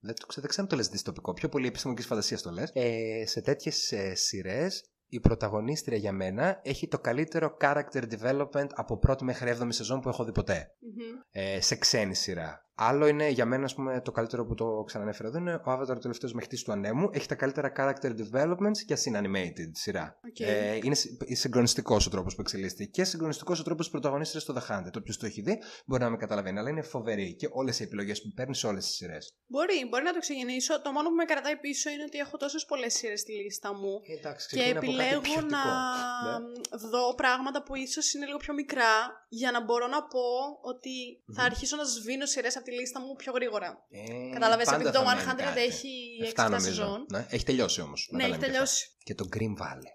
Δεν, 0.00 0.14
το 0.14 0.26
ξέρω, 0.26 0.40
δεν 0.40 0.48
ξέρω 0.48 0.62
αν 0.62 0.68
το 0.68 0.76
λες 0.76 0.88
δυστοπικό, 0.88 1.32
πιο 1.32 1.48
πολύ 1.48 1.66
επιστημονικής 1.66 2.06
φαντασίας 2.06 2.42
το 2.42 2.50
λες. 2.50 2.70
Ε, 2.72 3.26
σε 3.26 3.40
τέτοιες 3.40 3.92
ε, 3.92 4.14
σειρές 4.14 4.84
η 5.12 5.20
πρωταγωνίστρια 5.20 5.96
για 5.96 6.12
μένα 6.12 6.60
έχει 6.62 6.88
το 6.88 6.98
καλύτερο 6.98 7.56
character 7.60 8.02
development 8.10 8.68
από 8.74 8.98
πρώτη 8.98 9.24
μέχρι 9.24 9.56
7η 9.60 9.66
σεζόν 9.68 10.00
που 10.00 10.08
έχω 10.08 10.24
δει 10.24 10.32
ποτέ. 10.32 10.74
Μμμ. 10.80 11.20
Ε, 11.30 11.60
σε 11.60 11.76
ξένη 11.76 12.14
σειρά. 12.14 12.70
Άλλο 12.88 13.06
είναι 13.06 13.28
για 13.28 13.46
μένα, 13.46 13.64
ας 13.64 13.74
πούμε, 13.74 14.00
το 14.00 14.12
καλύτερο 14.12 14.46
που 14.46 14.54
το 14.54 14.82
ξανανέφερα 14.86 15.28
εδώ 15.28 15.38
είναι 15.38 15.54
ο 15.54 15.62
Avatar 15.72 15.88
ο 15.96 15.98
τελευταίος 15.98 16.32
μαχητής 16.32 16.62
του 16.64 16.72
ανέμου. 16.72 17.08
Έχει 17.12 17.26
τα 17.28 17.34
καλύτερα 17.34 17.72
character 17.76 18.10
developments 18.10 18.78
για 18.86 18.96
animated 18.96 19.70
σειρά. 19.72 20.18
Οκ. 20.28 20.40
Ε, 20.40 20.78
είναι 20.82 20.94
συγκλονιστικός 21.34 22.06
ο 22.06 22.10
τρόπος 22.10 22.34
που 22.34 22.40
εξελίσσεται 22.40 22.84
και 22.84 23.04
συγκλονιστικός 23.04 23.60
ο 23.60 23.62
τρόπος 23.62 23.86
που 23.86 23.92
πρωταγωνίστρια 23.92 24.40
στο 24.40 24.54
The 24.58 24.72
Hundred. 24.72 24.96
Όποιος 24.98 25.16
το 25.18 25.26
έχει 25.26 25.40
δει 25.40 25.58
μπορεί 25.86 26.02
να 26.02 26.10
με 26.10 26.16
καταλαβαίνει, 26.16 26.58
αλλά 26.58 26.70
είναι 26.70 26.82
φοβερή 26.82 27.34
και 27.36 27.48
όλες 27.50 27.80
οι 27.80 27.82
επιλογές 27.82 28.22
που 28.22 28.32
παίρνεις 28.34 28.58
σε 28.58 28.66
όλες 28.66 28.84
τις 28.84 28.94
σειρές. 28.94 29.32
Μπορεί, 29.46 29.86
μπορεί 29.90 30.04
να 30.04 30.12
το 30.12 30.18
ξεκινήσω. 30.18 30.82
Το 30.82 30.92
μόνο 30.92 31.08
που 31.08 31.14
με 31.14 31.24
κρατάει 31.24 31.56
πίσω 31.56 31.90
είναι 31.90 32.02
ότι 32.02 32.18
έχω 32.18 32.36
τόσες 32.36 32.64
πολλές 32.64 32.94
σειρές 32.94 33.20
στη 33.20 33.32
λίστα 33.32 33.74
μου. 33.74 34.00
Εντάξει, 34.18 34.48
Και 34.48 34.56
ξεκινά 34.56 34.78
από 34.78 34.86
κάτι 34.86 34.98
επιλέγω 34.98 35.20
ποιοτικό. 35.20 35.46
να 35.56 35.64
Ναι. 36.40 36.88
δω 36.90 37.14
πράγματα 37.14 37.62
που 37.62 37.74
ίσως 37.76 38.14
είναι 38.14 38.26
λίγο 38.26 38.38
πιο 38.38 38.54
μικρά 38.54 38.92
για 39.28 39.50
να 39.50 39.64
μπορώ 39.64 39.86
να 39.86 40.00
πω 40.14 40.26
ότι 40.72 40.94
θα 41.36 41.42
Μμμ. 41.42 41.46
αρχίσω 41.50 41.76
να 41.76 41.84
σβήνω 41.84 42.26
σειρές 42.26 42.56
από 42.56 42.64
τη 42.64 42.71
λίστα 42.72 43.00
μου 43.00 43.14
πιο 43.16 43.32
γρήγορα. 43.32 43.86
Ε, 43.90 44.32
Καταλαβες, 44.32 44.64
πάντα 44.64 44.76
επειδή 44.80 44.96
το 44.96 45.02
θα 45.02 45.14
μένει 45.14 45.26
100 45.30 45.44
κάτι. 45.44 45.60
έχει 45.60 45.90
Εφτά 46.22 46.46
6 46.46 46.50
νομίζω. 46.50 46.66
σεζόν. 46.68 47.06
Ναι, 47.12 47.26
έχει 47.30 47.44
τελειώσει 47.44 47.80
όμως. 47.80 48.08
Ναι, 48.12 48.24
έχει 48.24 48.38
τελειώσει. 48.38 48.90
Και 49.04 49.14
το 49.14 49.24
Green 49.36 49.62
Valley. 49.62 49.92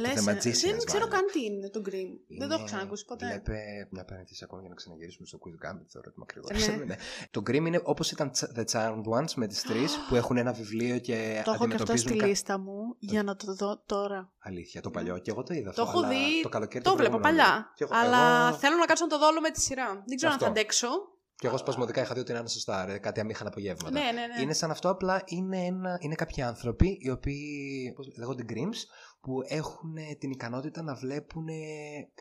Λες, 0.00 0.12
The 0.12 0.28
ε, 0.28 0.32
Magicians 0.32 0.70
δεν 0.76 0.84
ξέρω 0.84 1.06
βάλε. 1.08 1.10
καν 1.14 1.24
τι 1.32 1.44
είναι 1.44 1.70
το 1.70 1.80
Grimm. 1.88 2.12
Δεν 2.38 2.38
το 2.38 2.44
έχω 2.44 2.54
Είναι- 2.54 2.64
ξανακούσει 2.64 3.04
ποτέ. 3.04 3.26
Βλέπε 3.26 3.88
μια 3.90 4.04
παρένθεση 4.04 4.40
ακόμα 4.44 4.60
για 4.60 4.68
να 4.68 4.74
ξαναγυρίσουμε 4.74 5.26
στο 5.26 5.38
Quiz 5.42 5.50
Gambit. 5.66 5.86
Θεωρώ 5.92 6.08
ότι 6.08 6.08
Ναι. 6.08 6.14
μακρηγορήσαμε. 6.16 6.84
ναι. 6.90 6.96
Το 7.30 7.40
Grimm 7.46 7.66
είναι 7.66 7.80
όπως 7.84 8.10
ήταν 8.10 8.30
Ch- 8.38 8.58
The 8.58 8.64
Charmed 8.72 9.02
Ones 9.20 9.32
με 9.34 9.46
τις 9.46 9.62
τρεις 9.62 9.92
που 10.08 10.14
έχουν 10.14 10.36
ένα 10.36 10.52
βιβλίο 10.52 10.98
και 10.98 11.42
Το 11.44 11.50
έχω 11.52 11.66
και 11.68 11.74
αυτό 11.74 11.86
στη 11.86 11.92
αντιμετωπίζουν. 11.92 12.18
κα- 12.18 12.26
λίστα 12.26 12.58
μου 12.58 12.96
για 12.98 13.22
να 13.22 13.36
το 13.36 13.54
δω 13.54 13.82
τώρα. 13.86 14.32
Αλήθεια, 14.38 14.80
το 14.80 14.90
παλιό. 14.90 15.18
Και 15.18 15.30
εγώ 15.30 15.42
το 15.42 15.54
είδα 15.54 15.72
Το 15.72 15.82
αυτό. 15.82 15.98
έχω 15.98 16.06
αλλά 16.06 16.08
δει, 16.18 16.42
Το, 16.42 16.48
καλοκαίρι 16.48 16.84
Το 16.84 16.96
βλέπω 16.96 17.18
προηγούμενο 17.18 17.42
παλιά. 17.48 17.72
Και 17.74 17.84
εγώ- 17.84 17.94
Αλλά 17.96 18.46
εγώ- 18.48 18.56
θέλω 18.58 18.76
να 18.76 18.84
κάτσω 18.84 19.04
να 19.04 19.10
το 19.10 19.18
δω 19.18 19.26
όλο 19.26 19.40
με 19.40 19.50
τη 19.50 19.60
σειρά. 19.60 20.02
Δεν 20.06 20.16
ξέρω 20.16 20.32
αν 20.32 20.38
Αυτό. 20.38 20.44
θα 20.44 20.50
αντέξω. 20.50 20.88
Και 21.36 21.46
εγώ 21.46 21.56
σπασμωδικά 21.56 22.02
είχα 22.02 22.14
δει 22.14 22.20
ότι 22.20 22.32
είναι 22.32 22.48
σωστά, 22.48 22.84
ρε, 22.84 22.98
κάτι 22.98 23.20
αμήχανα 23.20 23.48
απογεύματα. 23.48 23.90
Ναι, 23.90 24.00
ναι, 24.04 24.26
ναι. 24.26 24.42
Είναι 24.42 24.52
σαν 24.52 24.70
αυτό, 24.70 24.88
απλά 24.88 25.22
είναι, 25.24 25.64
ένα, 25.64 25.98
είναι 26.00 26.14
κάποιοι 26.14 26.42
άνθρωποι 26.42 26.98
οι 27.00 27.10
οποίοι 27.10 27.92
πώς 27.96 28.16
λέγονται 28.16 28.44
Grimms 28.48 28.78
που 29.20 29.42
έχουν 29.46 29.94
την 30.18 30.30
ικανότητα 30.30 30.82
να 30.82 30.94
βλέπουν. 30.94 31.48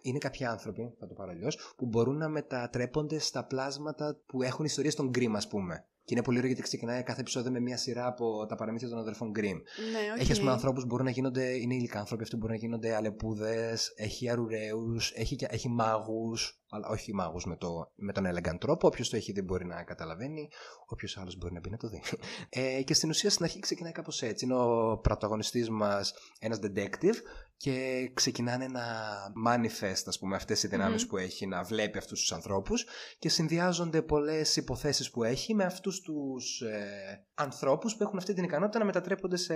Είναι 0.01 0.17
κάποιοι 0.17 0.45
άνθρωποι, 0.45 0.95
θα 0.99 1.07
το 1.07 1.13
πάρω 1.13 1.31
αλλιώς, 1.31 1.73
που 1.77 1.85
μπορούν 1.85 2.17
να 2.17 2.29
μετατρέπονται 2.29 3.19
στα 3.19 3.45
πλάσματα 3.45 4.21
που 4.25 4.41
έχουν 4.41 4.65
ιστορίες 4.65 4.95
των 4.95 5.11
Grimm, 5.15 5.33
ας 5.35 5.47
πούμε. 5.47 5.87
Και 6.05 6.13
είναι 6.13 6.23
πολύ 6.23 6.37
ωραίο 6.37 6.47
γιατί 6.49 6.63
ξεκινάει 6.63 7.03
κάθε 7.03 7.21
επεισόδιο 7.21 7.51
με 7.51 7.59
μια 7.59 7.77
σειρά 7.77 8.07
από 8.07 8.45
τα 8.45 8.55
παραμύθια 8.55 8.89
των 8.89 8.97
αδερφών 8.97 9.31
Grimm. 9.35 9.41
Ναι, 9.91 10.11
οκ. 10.13 10.19
Έχει 10.19 10.31
ας 10.31 10.39
πούμε 10.39 10.51
ανθρώπους 10.51 10.81
που 10.81 10.87
μπορούν 10.87 11.05
να 11.05 11.11
γίνονται, 11.11 11.43
είναι 11.57 11.75
λυκάνθρωποι 11.75 12.23
αυτοί 12.23 12.35
που 12.35 12.41
μπορούν 12.41 12.55
να 12.55 12.61
γίνονται 12.61 12.95
αλεπούδες, 12.95 13.93
έχει 13.95 14.29
αρουραίους, 14.29 15.11
έχει, 15.15 15.35
και- 15.35 15.47
έχει 15.49 15.69
μάγους, 15.69 16.61
αλλά 16.69 16.87
όχι 16.87 17.13
μάγους 17.13 17.45
με, 17.45 17.55
το, 17.55 17.91
με 17.95 18.11
τον 18.11 18.25
elegant 18.25 18.57
τρόπο. 18.59 18.87
Όποιος 18.87 19.09
το 19.09 19.15
έχει 19.15 19.31
δει 19.31 19.41
μπορεί 19.41 19.65
να 19.65 19.83
καταλαβαίνει, 19.83 20.49
όποιος 20.87 21.17
άλλος 21.17 21.37
μπορεί 21.37 21.53
να 21.53 21.59
μπει 21.59 21.69
να 21.69 21.77
το 21.77 21.87
δει. 21.89 22.01
Ε, 22.49 22.83
και 22.83 22.93
στην 22.93 23.09
ουσία 23.09 23.29
στην 23.29 23.45
αρχή 23.45 23.59
ξεκινάει 23.59 23.91
κάπως 23.91 24.21
έτσι. 24.21 24.45
Είναι 24.45 24.55
ο 24.55 24.97
πρωταγωνιστής 24.97 25.69
μας 25.69 26.13
ένας 26.39 26.59
detective 26.63 27.15
και 27.63 28.09
ξεκινάνε 28.13 28.67
να 28.67 28.81
manifest, 29.47 30.03
ας 30.05 30.19
πούμε, 30.19 30.35
αυτές 30.35 30.63
οι 30.63 30.67
δυναμεις 30.67 31.01
Μμμ. 31.03 31.09
που 31.09 31.17
έχει 31.17 31.47
να 31.47 31.63
βλέπει 31.63 31.97
αυτούς 31.97 32.19
τους 32.19 32.31
ανθρώπους 32.31 32.85
και 33.19 33.29
συνδυάζονται 33.29 34.01
πολλές 34.01 34.55
υποθέσεις 34.55 35.11
που 35.11 35.23
έχει 35.23 35.55
με 35.55 35.63
αυτούς 35.63 36.01
τους 36.01 36.61
ε, 36.61 37.25
ανθρώπους 37.33 37.95
που 37.95 38.03
έχουν 38.03 38.17
αυτή 38.17 38.33
την 38.33 38.43
ικανότητα 38.43 38.79
να 38.79 38.85
μετατρέπονται 38.85 39.37
σε 39.37 39.55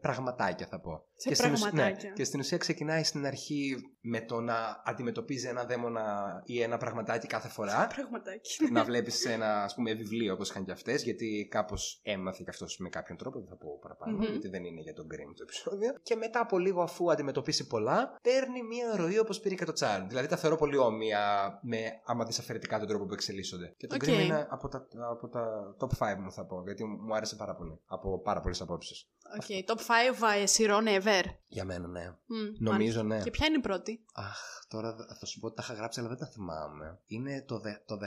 πραγματάκια 0.00 0.66
θα 0.66 0.80
πω. 0.80 1.04
Σε 1.14 1.28
και, 1.28 1.34
στην 1.34 1.52
ουσία, 1.52 1.70
πραγματάκια. 1.70 2.08
ναι, 2.08 2.14
και 2.14 2.24
στην 2.24 2.40
ουσία 2.40 2.58
ξεκινάει 2.58 3.02
στην 3.02 3.26
αρχή 3.26 3.76
με 4.00 4.20
το 4.20 4.40
να 4.40 4.82
αντιμετωπίζει 4.84 5.46
ένα 5.48 5.64
δαίμονα 5.64 6.04
ή 6.44 6.62
ένα 6.62 6.76
πραγματάκι 6.76 7.26
κάθε 7.26 7.48
φορά 7.48 7.86
Πραγματάκι. 7.94 8.70
να 8.72 8.84
βλέπεις 8.84 9.24
ένα 9.24 9.62
ας 9.62 9.74
πούμε, 9.74 9.94
βιβλίο 9.94 10.32
όπως 10.32 10.50
είχαν 10.50 10.64
και 10.64 10.72
αυτές, 10.72 11.02
γιατί 11.02 11.48
κάπως 11.50 12.00
έμαθε 12.02 12.42
και 12.44 12.50
αυτός 12.50 12.78
με 12.78 12.88
κάποιον 12.88 13.18
τρόπο. 13.18 13.38
Δεν 13.38 13.48
θα 13.48 13.56
πω 13.56 13.78
παραπάνω, 13.82 14.16
Μμμ. 14.16 14.22
γιατί 14.30 14.48
δεν 14.48 14.64
είναι 14.64 14.80
για 14.80 14.92
τον 14.92 15.06
Grimm 15.06 15.32
το 15.36 15.42
επεισόδιο. 15.42 15.92
Και 16.02 16.16
μετά 16.16 16.40
από 16.40 16.58
λίγο, 16.58 16.82
αφού 16.82 17.10
αντιμετωπίσει 17.48 17.66
πολλά, 17.66 18.18
παίρνει 18.22 18.62
μία 18.62 18.96
ροή 18.96 19.18
όπως 19.18 19.40
πήρε 19.40 19.54
και 19.54 19.64
το 19.64 19.72
Charmed. 19.80 20.04
Δηλαδή 20.08 20.26
τα 20.26 20.36
θεωρώ 20.36 20.56
πολύ 20.56 20.76
όμοια 20.76 21.20
με 21.62 21.78
άμα 22.04 22.24
δεις 22.24 22.38
αφαιρετικά 22.38 22.78
τον 22.78 22.88
τρόπο 22.88 23.06
που 23.06 23.12
εξελίσσονται. 23.12 23.74
Και 23.76 23.86
το 23.86 23.94
Οκ. 23.94 24.02
Grimm 24.04 24.24
είναι 24.24 24.46
από 24.50 24.68
τα, 24.68 24.86
από 25.10 25.28
τα 25.28 25.74
top 25.78 26.12
5 26.12 26.16
μου, 26.18 26.32
θα 26.32 26.46
πω, 26.46 26.62
γιατί 26.64 26.84
μου 26.84 27.14
άρεσε 27.14 27.36
πάρα 27.36 27.54
πολύ. 27.54 27.80
Από 27.86 28.20
πάρα 28.20 28.40
πολλές 28.40 28.60
απόψεις. 28.60 29.08
Οκ, 29.36 29.44
top 29.66 29.80
5 29.80 30.42
ε, 30.42 30.46
σειρών 30.46 30.84
ever. 30.86 31.24
Για 31.48 31.64
μένα, 31.64 31.86
ναι. 31.88 32.10
Μμ, 32.26 32.36
Νομίζω, 32.58 32.76
μάλιστα. 33.02 33.02
ναι. 33.02 33.22
Και 33.22 33.30
ποια 33.30 33.46
είναι 33.46 33.56
η 33.56 33.60
πρώτη; 33.60 34.04
Αχ, 34.14 34.38
τώρα 34.68 34.96
θα 35.20 35.26
σου 35.26 35.40
πω 35.40 35.46
ότι 35.46 35.56
τα 35.56 35.62
είχα 35.64 35.74
γράψει, 35.74 36.00
αλλά 36.00 36.08
δεν 36.08 36.18
τα 36.18 36.26
θυμάμαι. 36.26 36.98
Είναι 37.06 37.42
το 37.46 37.56
The, 37.56 37.80
το 37.86 37.98
the 38.02 38.04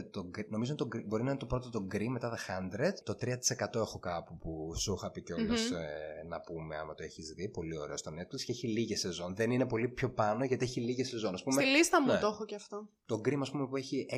100, 0.00 0.04
το, 0.10 0.30
Gr- 0.38 0.48
νομίζω 0.48 0.72
είναι 0.72 0.80
το, 0.82 0.88
Gr- 0.96 1.04
μπορεί 1.06 1.22
να 1.22 1.30
είναι 1.30 1.38
το 1.38 1.46
πρώτο 1.46 1.70
το 1.70 1.86
Grimm, 1.92 2.06
μετά 2.08 2.32
The 2.36 2.80
100. 2.80 2.92
Το 3.04 3.16
3% 3.20 3.74
έχω 3.74 3.98
κάπου 3.98 4.38
που 4.38 4.74
σου 4.78 4.92
είχα 4.94 5.10
πει 5.10 5.22
κιόλας, 5.22 5.70
Μμμ. 5.70 5.76
ε, 5.76 6.22
να 6.28 6.40
πούμε 6.40 6.76
άμα 6.76 6.94
το 6.94 7.02
έχεις 7.02 7.32
δει. 7.36 7.48
Πολύ 7.48 7.78
ωραίο 7.78 7.96
στο 7.96 8.10
Netflix 8.10 8.40
και 8.46 8.52
έχει 8.52 8.68
λίγες 8.68 9.00
σεζόν. 9.00 9.34
Δεν 9.34 9.50
είναι 9.50 9.66
πολύ 9.66 9.88
πιο 9.88 10.10
πάνω 10.12 10.44
γιατί 10.44 10.64
έχει 10.64 10.80
λίγες 10.80 11.08
σεζόν. 11.08 11.34
Ας 11.34 11.42
πούμε, 11.42 11.62
Στη 11.62 11.70
λίστα 11.70 12.00
μου 12.02 12.12
ναι. 12.12 12.18
το 12.18 12.26
έχω 12.26 12.44
και 12.44 12.54
αυτό. 12.54 12.88
το 13.06 13.20
Grimm, 13.24 13.38
ας 13.40 13.50
πούμε, 13.50 13.66
που 13.66 13.76
έχει 13.76 14.06
6 14.10 14.16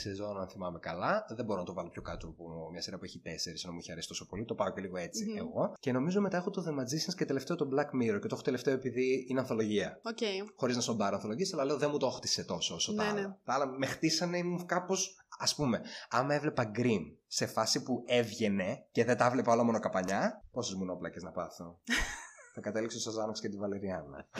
σεζόν, 0.00 0.40
αν 0.40 0.48
θυμάμαι 0.48 0.78
καλά. 0.78 1.24
Δεν 1.28 1.44
μπορώ 1.44 1.58
να 1.60 1.66
το 1.66 1.72
βάλω 1.72 1.88
πιο 1.88 2.02
κάτω 2.02 2.26
από 2.26 2.68
μια 2.72 2.80
σειρά 2.82 2.98
που 2.98 3.04
έχει 3.04 3.20
4, 3.24 3.28
ενώ 3.64 3.72
μου 3.72 3.78
έχει 3.78 3.92
αρέσει 3.92 4.08
τόσο 4.08 4.26
πολύ. 4.26 4.44
Το 4.44 4.54
πάω 4.54 4.72
και 4.72 4.80
λίγο 4.80 4.96
έτσι 4.96 5.24
Μμμ. 5.24 5.36
εγώ. 5.36 5.74
Και 5.80 5.92
νομίζω 5.92 6.20
μετά 6.20 6.36
έχω 6.36 6.50
το 6.50 6.64
The 6.66 6.80
Magicians 6.80 7.14
και 7.16 7.24
τελευταίο 7.24 7.56
το 7.56 7.68
Black 7.72 7.86
Mirror. 8.02 8.18
Και 8.20 8.26
το 8.28 8.34
έχω 8.34 8.42
τελευταίο 8.42 8.74
επειδή 8.74 9.26
είναι 9.28 9.40
ανθολογία. 9.40 10.00
Οκ. 10.04 10.18
Χωρίς 10.56 10.76
να 10.76 10.82
σνομπάρω 10.82 11.14
ανθολογίες, 11.16 11.52
αλλά 11.52 11.64
λέω 11.64 11.76
δεν 11.76 11.90
μου 11.92 11.98
το 11.98 12.10
χτίσε 12.10 12.44
τόσο 12.44 12.74
όσο 12.74 12.94
τα 12.94 13.02
Ναι, 13.04 13.08
άλλα. 13.10 13.20
ναι. 13.20 13.34
Τα 13.44 13.54
άλλα 13.54 13.66
με 13.66 13.86
χτίσανε 13.86 14.38
ήμουν 14.38 14.66
κάπως. 14.66 15.16
Α 15.38 15.54
πούμε, 15.54 15.80
άμα 16.10 16.34
έβλεπα 16.34 16.70
Grimm 16.76 17.14
σε 17.26 17.46
φάση 17.46 17.82
που 17.82 18.02
έβγαινε 18.06 18.86
και 18.92 19.04
δεν 19.04 19.16
τα 19.16 19.26
έβλεπα 19.26 19.52
όλα 19.52 19.62
μονοκοπανιά, 19.62 20.44
πόσες 20.50 20.74
μονόπλακα 20.74 21.18
να 21.20 21.30
πάθω; 21.30 21.80
θα 22.54 22.60
κατέληγα 22.60 22.98
στο 23.00 23.10
Xanax 23.10 23.40
και 23.40 23.48
τη 23.48 23.56
βαλεριάνα. 23.56 24.28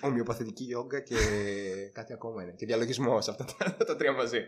Ομοιοπαθητική 0.00 0.64
γιόγκα 0.64 1.00
και 1.00 1.16
κάτι 1.92 2.12
ακόμα 2.12 2.42
είναι. 2.42 2.52
Και 2.52 2.66
διαλογισμός 2.66 3.28
αυτά 3.28 3.44
τα, 3.44 3.76
τα 3.86 3.96
τρία 3.96 4.12
μαζί. 4.12 4.38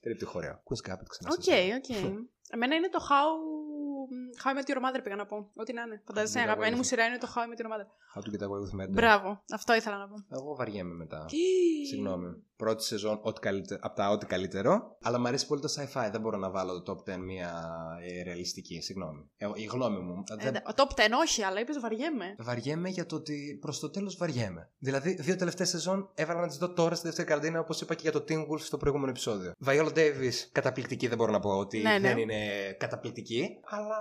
Τρίπτυχο 0.00 0.32
ωραίο. 0.38 0.62
Quiz 0.64 0.90
Capit 0.90 1.06
ξανά. 1.08 1.30
Οκ, 1.30 1.44
οκ. 1.76 1.96
Εμένα 2.50 2.74
είναι 2.74 2.88
το 2.88 2.98
How... 3.08 3.30
How 4.44 4.48
I 4.50 4.54
Met 4.58 4.70
Your 4.70 4.80
Mother 4.84 5.00
πήγα 5.02 5.16
να 5.16 5.26
πω. 5.26 5.50
Ό,τι 5.54 5.72
να 5.72 5.82
είναι. 5.82 6.02
Φαντάζεσαι, 6.06 6.38
η 6.38 6.42
How 6.42 6.44
I 6.44 6.48
Met 6.48 6.48
αγαπημένη 6.48 6.72
Your 6.74 6.76
μου 6.76 6.84
σειρά 6.84 7.04
είναι 7.04 7.18
το 7.18 7.28
How 7.34 7.38
I 7.38 7.42
Met 7.42 7.60
Your 7.62 7.70
Mother. 7.72 7.86
How 8.14 8.20
to 8.24 8.30
get 8.34 8.46
away 8.46 8.60
with 8.64 8.80
murder. 8.80 8.90
Μπράβο. 8.90 9.42
Αυτό 9.52 9.74
ήθελα 9.74 9.96
να 9.96 10.08
πω. 10.08 10.14
Εγώ 10.28 10.54
βαριέμαι 10.54 10.94
μετά. 10.94 11.26
Συγγνώμη. 11.88 12.42
Πρώτη 12.56 12.84
σεζόν 12.84 13.18
ό,τι 13.22 13.40
καλύτερο, 13.40 13.80
από 13.82 13.96
τα 13.96 14.10
ό,τι 14.10 14.26
καλύτερο. 14.26 14.96
Αλλά 15.02 15.18
μου 15.18 15.26
αρέσει 15.26 15.46
πολύ 15.46 15.60
το 15.60 15.68
sci-fi. 15.76 16.08
Δεν 16.10 16.20
μπορώ 16.20 16.38
να 16.38 16.50
βάλω 16.50 16.82
το 16.82 17.02
top 17.06 17.14
10 17.14 17.16
μια 17.18 17.52
ε, 18.02 18.22
ρεαλιστική. 18.22 18.80
Συγγνώμη. 18.80 19.30
Ε, 19.36 19.46
η 19.54 19.64
γνώμη 19.64 19.98
μου. 19.98 20.22
Ε, 20.38 20.50
δεν... 20.50 20.56
Ο 20.56 20.72
top 20.76 20.82
10 20.82 20.86
όχι, 21.20 21.42
αλλά 21.42 21.60
είπες 21.60 21.80
βαριέμαι. 21.80 22.34
Βαριέμαι 22.38 22.88
για 22.88 23.06
το 23.06 23.16
ότι 23.16 23.58
προς 23.60 23.78
το 23.78 23.90
τέλος 23.90 24.16
βαριέμαι. 24.16 24.70
Δηλαδή, 24.78 25.14
δύο 25.14 25.36
τελευταίες 25.36 25.68
σεζόν 25.68 26.10
έβαλα 26.14 26.40
να 26.40 26.46
τις 26.46 26.56
δω 26.56 26.72
τώρα 26.72 26.94
στη 26.94 27.06
δεύτερη 27.06 27.28
καραντίνα, 27.28 27.60
όπως 27.60 27.80
είπα 27.80 27.94
και 27.94 28.00
για 28.02 28.12
το 28.12 28.24
Teen 28.28 28.40
Wolf 28.52 28.60
στο 28.60 28.76
προηγούμενο 28.76 29.10
επεισόδιο. 29.10 29.52
Viola 29.66 29.92
Davis, 29.94 30.34
καταπληκτική, 30.52 31.08
δεν 31.08 31.16
μπορώ 31.16 31.32
να 31.32 31.40
πω 31.40 31.50
ότι 31.50 31.78
Ναι, 31.78 31.98
ναι. 31.98 32.08
δεν 32.08 32.18
είναι 32.18 32.36
καταπληκτική. 32.78 33.58
Αλλά 33.64 33.96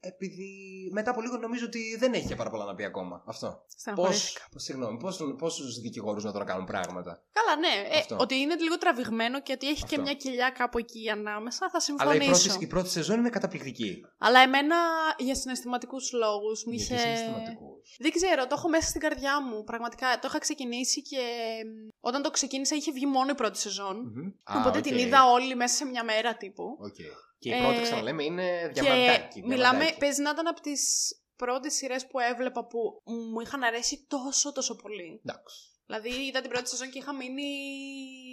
επειδή 0.00 0.48
μετά 0.92 1.10
από 1.10 1.20
λίγο 1.20 1.36
νομίζω 1.36 1.64
ότι 1.66 1.96
δεν 1.98 2.12
έχει 2.12 2.26
και 2.26 2.34
πάρα 2.36 2.50
πολλά 2.50 2.64
να 2.64 2.74
πει 2.74 2.84
ακόμα. 2.84 3.22
Αυτό. 3.26 3.46
Πώ. 3.46 3.64
Στεναχωρήθηκα. 3.76 4.42
Συγγνώμη, 4.56 4.98
πόσους 5.38 5.80
δικηγόρους 5.80 6.24
να 6.24 6.32
τώρα 6.32 6.44
κάνουν 6.44 6.64
πράγματα; 6.66 7.22
Καλά, 7.32 7.56
ναι. 7.60 7.88
Ε, 7.96 7.98
Αυτό. 7.98 8.16
ότι 8.20 8.34
είναι 8.34 8.54
λίγο 8.54 8.78
τραβηγμένο 8.78 9.42
και 9.42 9.52
ότι 9.52 9.66
έχει 9.68 9.80
και 9.80 9.84
Αυτό. 9.84 10.00
μια 10.00 10.14
κοιλιά 10.14 10.50
κάπου 10.50 10.78
εκεί 10.78 11.10
ανάμεσα, 11.10 11.70
θα 11.70 11.80
Αλλά 11.98 12.14
η 12.14 12.18
συμφωνήσω. 12.18 12.48
πρώτη, 12.48 12.64
η 12.64 12.66
πρώτη 12.66 12.88
σεζόν 12.88 13.18
είναι 13.18 13.28
καταπληκτική. 13.30 14.04
Αλλά 14.18 14.40
εμένα 14.40 14.76
για 15.18 15.34
συναισθηματικούς 15.34 16.12
λόγους 16.12 16.64
μου 16.66 16.72
είχε. 16.72 16.94
Γιατί 16.94 17.02
συναισθηματικούς; 17.02 17.96
Δεν 17.98 18.10
ξέρω, 18.12 18.46
το 18.46 18.54
έχω 18.58 18.68
μέσα 18.68 18.88
στην 18.88 19.00
καρδιά 19.00 19.42
μου. 19.42 19.64
Πραγματικά 19.64 20.06
το 20.20 20.26
είχα 20.28 20.38
ξεκινήσει 20.38 21.02
και 21.02 21.18
μ, 21.66 21.88
όταν 22.00 22.22
το 22.22 22.30
ξεκίνησα 22.30 22.74
είχε 22.74 22.92
βγει 22.92 23.06
μόνο 23.06 23.30
η 23.30 23.34
πρώτη 23.34 23.58
σεζόν. 23.58 23.96
Μμμ. 23.96 24.32
Οπότε 24.58 24.78
Α, 24.78 24.80
την 24.80 24.94
οκ. 24.94 25.00
είδα 25.00 25.30
όλη 25.30 25.54
μέσα 25.54 25.74
σε 25.76 25.84
μια 25.84 26.04
μέρα 26.04 26.36
τύπου. 26.36 26.64
Οκ. 26.80 26.94
Και 27.40 27.48
η 27.48 27.52
Ε, 27.52 27.58
πρώτη, 27.62 27.80
ξαναλέμε, 27.82 28.24
είναι 28.24 28.70
Και 28.72 28.80
διαμαντάκι. 28.80 29.40
μιλάμε, 29.42 29.56
διαμαντάκι. 29.56 29.98
παίζει 29.98 30.22
να 30.22 30.30
ήταν 30.30 30.46
από 30.46 30.60
τις 30.60 30.82
πρώτες 31.36 31.74
σειρές 31.74 32.06
που 32.06 32.18
έβλεπα 32.18 32.66
που 32.66 33.02
μου 33.04 33.40
είχαν 33.40 33.62
αρέσει 33.62 34.04
τόσο 34.08 34.52
τόσο 34.52 34.76
πολύ. 34.76 35.20
Εντάξει. 35.26 35.56
Δηλαδή 35.86 36.08
είδα 36.26 36.40
την 36.40 36.50
πρώτη 36.50 36.68
σεζόν 36.68 36.90
και 36.90 36.98
είχα 36.98 37.14
μείνει. 37.14 37.48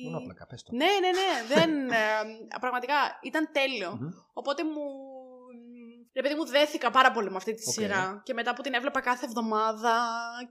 Μονόπλακα, 0.03 0.45
πες 0.47 0.63
το. 0.63 0.75
Ναι, 0.75 0.85
ναι, 0.85 1.09
ναι. 1.19 1.55
Δεν, 1.55 1.89
ε, 1.89 1.97
πραγματικά 2.59 2.93
ήταν 3.23 3.49
τέλειο. 3.51 3.97
Μμμ. 3.99 4.09
Οπότε 4.33 4.63
μου. 4.63 4.81
Ρε 6.17 6.21
παιδί 6.23 6.35
μου, 6.35 6.45
δέθηκα 6.45 6.89
πάρα 6.91 7.11
πολύ 7.11 7.29
με 7.29 7.35
αυτή 7.41 7.53
τη 7.53 7.63
Οκ. 7.67 7.73
σειρά. 7.73 8.21
Και 8.27 8.33
μετά 8.33 8.53
που 8.55 8.61
την 8.61 8.73
έβλεπα 8.73 8.99
κάθε 9.09 9.25
εβδομάδα. 9.25 9.95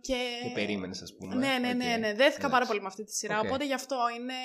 Και, 0.00 0.18
Και 0.46 0.50
περίμενες, 0.54 1.02
ας 1.02 1.12
πούμε. 1.18 1.34
Ναι, 1.34 1.52
ναι, 1.64 1.72
ναι, 1.80 1.90
Οκ. 1.94 1.98
ναι. 1.98 2.06
Δέθηκα 2.06 2.24
Εντάξει. 2.24 2.48
πάρα 2.56 2.66
πολύ 2.66 2.80
με 2.80 2.86
αυτή 2.86 3.04
τη 3.04 3.12
σειρά. 3.14 3.38
Οκ. 3.38 3.44
Οπότε 3.44 3.64
γι' 3.64 3.74
αυτό 3.82 3.96
είναι. 4.18 4.38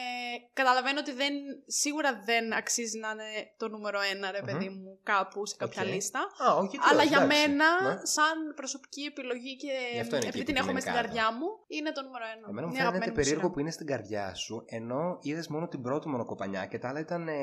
Καταλαβαίνω 0.54 1.00
ότι 1.00 1.12
δεν... 1.22 1.34
σίγουρα 1.82 2.10
δεν 2.30 2.54
αξίζει 2.54 2.98
να 3.00 3.10
είναι 3.14 3.30
το 3.58 3.68
νούμερο 3.74 4.00
ένα, 4.14 4.32
ρε 4.32 4.42
παιδί 4.48 4.70
μου, 4.70 5.00
κάπου 5.04 5.46
σε 5.46 5.56
κάποια 5.62 5.82
Οκ. 5.82 5.88
λίστα. 5.94 6.20
Α, 6.46 6.48
όχι, 6.62 6.76
τι 6.78 6.86
Αλλά 6.90 7.00
όχι, 7.04 7.08
για 7.08 7.22
εντάξει. 7.24 7.38
μένα, 7.50 7.68
Ναι. 7.82 7.96
σαν 8.16 8.36
προσωπική 8.56 9.02
επιλογή 9.12 9.54
και 9.64 9.74
Γι' 9.94 10.00
αυτό 10.06 10.16
είναι 10.16 10.26
εκεί 10.28 10.38
επειδή 10.40 10.44
που 10.46 10.46
την 10.46 10.46
την 10.46 10.56
έχω 10.56 10.70
είναι 10.70 10.74
μέσα 10.80 10.86
στην 10.88 10.94
κάτω. 10.98 11.08
καρδιά 11.08 11.26
μου, 11.38 11.48
είναι 11.78 11.92
το 11.98 12.02
νούμερο 12.06 12.26
ένα. 12.36 12.46
Εμένα 12.52 12.66
μου 12.68 12.74
Είναι 12.74 12.82
η 12.82 12.82
φαίνεται 12.82 12.82
αγαπημένη 12.88 13.12
μου 13.12 13.18
περίεργο 13.20 13.42
σειρά. 13.46 13.54
που 13.54 13.60
είναι 13.64 13.72
στην 13.78 13.88
καρδιά 13.92 14.26
σου, 14.44 14.56
ενώ 14.78 15.00
είδες 15.30 15.48
μόνο 15.54 15.66
την 15.74 15.82
πρώτη 15.86 16.06
μονοκοπανιά 16.14 16.62
και 16.72 16.78
τα 16.82 16.88
άλλα 16.90 17.00
ήταν. 17.08 17.22
ε, 17.28 17.34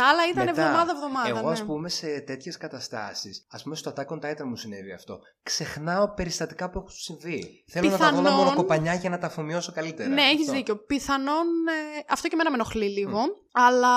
Τα 0.00 0.04
άλλα 0.10 0.22
ήταν 0.32 0.44
μετά. 0.50 0.60
εβδομάδα-εβδομάδα. 0.62 1.28
Εγώ, 1.28 1.50
ναι. 1.52 1.58
α 1.60 1.64
πούμε, 1.68 1.88
σε 1.88 2.08
τέτοιες 2.30 2.56
καταστάσεις, 2.64 3.16
ας 3.50 3.62
πούμε, 3.62 3.76
στο 3.76 3.92
Attack 3.96 4.06
on 4.06 4.18
Titan 4.24 4.44
μου 4.44 4.56
συνέβη 4.56 4.92
αυτό. 4.92 5.20
Ξεχνάω 5.42 6.14
περιστατικά 6.14 6.70
που 6.70 6.78
έχουν 6.78 6.90
συμβεί. 6.90 7.64
Θέλω 7.68 7.90
να 7.90 7.96
τα 7.98 7.98
δω 7.98 8.04
όλα 8.10 8.22
Πιθανόν- 8.22 8.44
μονοκοπανιά 8.44 8.94
για 8.94 9.10
να 9.10 9.18
τα 9.18 9.26
αφομοιώσω 9.26 9.72
καλύτερα. 9.72 10.08
Ναι, 10.08 10.22
έχεις 10.22 10.40
Αυτό. 10.40 10.52
δίκιο. 10.52 10.76
Πιθανόν. 10.76 11.46
ε, 11.68 12.04
αυτό 12.08 12.28
και 12.28 12.34
εμένα 12.34 12.50
με 12.50 12.56
ενοχλεί 12.56 12.88
λίγο. 12.88 13.18
Αλλά 13.52 13.92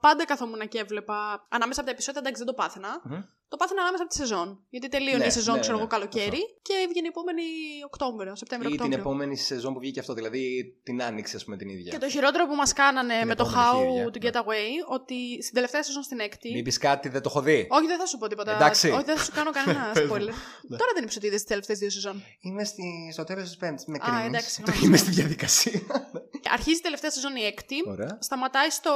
πάντα 0.00 0.24
καθόμουν 0.24 0.68
και 0.68 0.78
έβλεπα. 0.78 1.46
Ανάμεσα 1.48 1.80
από 1.80 1.88
τα 1.88 1.94
επεισόδια, 1.94 2.20
εντάξει, 2.20 2.44
δεν 2.44 2.54
το 2.54 2.62
πάθαινα. 2.62 3.00
Μμμ. 3.04 3.22
Το 3.48 3.56
πάθαινα 3.56 3.80
ανάμεσα 3.82 4.02
από 4.02 4.12
τη 4.12 4.18
σεζόν. 4.22 4.48
Γιατί 4.68 4.88
τελείωνε 4.88 5.16
Ναι, 5.18 5.26
η 5.26 5.30
σεζόν, 5.30 5.54
ναι, 5.54 5.60
ξέρω 5.60 5.76
ναι, 5.76 5.82
εγώ, 5.82 5.90
καλοκαίρι 5.90 6.26
αυτό. 6.46 6.58
και 6.62 6.74
έβγαινε 6.84 7.06
η 7.06 7.12
επόμενη 7.14 7.42
Οκτώβριο, 7.90 8.22
Ή 8.22 8.26
την 8.26 8.36
Σεπτέμβριο-Οκτώβριο. 8.36 8.98
επόμενη 8.98 9.36
σεζόν 9.36 9.72
που 9.74 9.80
βγήκε 9.80 10.00
αυτό, 10.00 10.12
δηλαδή 10.14 10.42
την 10.82 11.02
άνοιξη, 11.02 11.36
ας 11.36 11.44
πούμε, 11.44 11.56
την 11.56 11.68
ίδια. 11.68 11.90
Και 11.92 11.98
το 11.98 12.08
χειρότερο 12.08 12.46
που 12.46 12.54
μας 12.54 12.72
κάνανε 12.72 13.18
Την 13.18 13.26
με 13.26 13.34
το 13.34 13.44
επόμενη 13.50 13.68
How 13.72 13.90
χείρια, 13.92 14.06
to 14.14 14.22
ναι. 14.22 14.30
Get 14.30 14.36
Away, 14.42 14.70
ότι 14.96 15.42
στην 15.42 15.54
τελευταία 15.54 15.82
σεζόν 15.82 16.02
στην 16.02 16.18
έκτη. 16.18 16.52
Μην 16.52 16.64
πει 16.64 16.72
κάτι, 16.78 17.08
δεν 17.08 17.22
το 17.22 17.28
έχω 17.32 17.40
δει; 17.40 17.66
Όχι, 17.70 17.86
δεν 17.86 17.98
θα 17.98 18.06
σου 18.06 18.18
πω 18.18 18.26
τίποτα. 18.28 18.54
Εντάξει. 18.54 18.90
Όχι, 18.90 19.04
δεν 19.04 19.16
θα 19.16 19.24
σου 19.24 19.32
κάνω 19.32 19.50
κανένα 19.50 19.90
Πες 19.92 20.02
μου. 20.08 20.12
spoiler. 20.14 20.32
Ναι. 20.68 20.76
Τώρα 20.76 20.90
δεν 20.94 21.02
είπε 21.04 21.12
ότι 21.16 21.26
είδες 21.26 21.40
τις 21.40 21.48
τελευταίες 21.48 21.78
δύο 21.78 21.90
σεζόν. 21.90 22.22
Είμαι 22.40 22.64
στη... 22.64 22.82
στο 23.12 23.24
τέλος 23.24 23.42
της 23.44 23.56
Πέμπτης. 23.56 23.84
Με 23.86 23.96
Α, 24.00 24.04
κρίνεις. 24.06 24.26
εντάξει, 24.26 24.62
Το 24.62 24.72
συγγνώμη. 24.72 24.86
Είμαι 24.86 24.96
στη 24.96 25.10
διαδικασία. 25.10 25.80
Αρχίζει 26.52 26.78
η 26.78 26.80
τελευταία 26.82 27.10
σεζόν 27.10 27.36
η 27.36 27.44
έκτη. 27.44 27.76
Ωραία. 27.88 28.18
Σταματάει 28.20 28.70
στο 28.70 28.92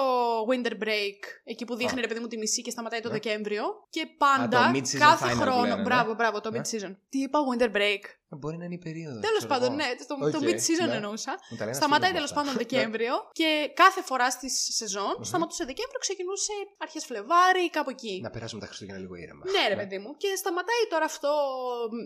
Winter 0.51 0.73
Break, 0.85 1.21
εκεί 1.45 1.65
που 1.65 1.75
δείχνει 1.75 2.01
ρε 2.01 2.07
παιδί 2.07 2.21
μου 2.21 2.27
τη 2.27 2.37
μισή 2.39 2.63
και 2.63 2.71
σταματάει 2.71 3.01
το 3.01 3.09
Ναι. 3.09 3.15
Δεκέμβριο. 3.15 3.65
Και 3.91 4.07
πάντα, 4.19 4.61
Α, 4.61 4.73
το 4.73 4.79
mid-season 4.79 4.99
κάθε 4.99 5.27
final 5.27 5.35
που 5.35 5.41
χρόνο. 5.41 5.61
λένε, 5.63 5.75
ναι. 5.75 5.83
Μπράβο, 5.83 6.15
μπράβο, 6.15 6.41
το 6.41 6.51
Ναι. 6.51 6.61
mid-season. 6.61 6.97
Τι 7.09 7.19
είπα, 7.19 7.39
Winter 7.53 7.77
Break. 7.77 8.01
Ε, 8.33 8.37
Μπορεί 8.37 8.57
να 8.57 8.64
είναι 8.64 8.75
η 8.75 8.79
περίοδος. 8.87 9.23
Τέλος 9.29 9.47
πάντων, 9.47 9.75
ναι, 9.75 9.85
το, 10.09 10.14
το 10.35 10.38
Οκ, 10.38 10.45
mid-season 10.49 10.88
ναι. 10.88 10.95
εννοούσα. 10.95 11.33
Μου 11.51 11.57
τα 11.57 11.64
λένε 11.64 11.77
Σταματάει 11.77 12.11
φίλοι 12.11 12.21
μου 12.21 12.27
τέλος 12.27 12.31
αυτά. 12.31 12.38
πάντων 12.40 12.53
Ναι. 12.53 12.62
Δεκέμβριο 12.64 13.14
και 13.40 13.49
κάθε 13.83 14.03
φορά 14.03 14.31
στη 14.31 14.49
σεζόν 14.81 15.14
Μμμ. 15.16 15.23
σταματούσε 15.31 15.64
Δεκέμβριο, 15.71 15.99
ξεκινούσε 16.07 16.53
αρχές 16.85 17.05
Φλεβάρι, 17.09 17.71
κάπου 17.71 17.90
εκεί. 17.90 18.14
Να 18.23 18.31
περάσουμε 18.31 18.61
τα 18.61 18.66
Χριστούγεννα 18.66 19.01
λίγο 19.01 19.14
ήρεμα. 19.14 19.43
Ναι, 19.55 19.64
ρε 19.73 19.77
παιδί 19.81 19.99
μου. 19.99 20.11
Και 20.23 20.31
σταματάει 20.43 20.85
τώρα 20.93 21.05
αυτό 21.05 21.31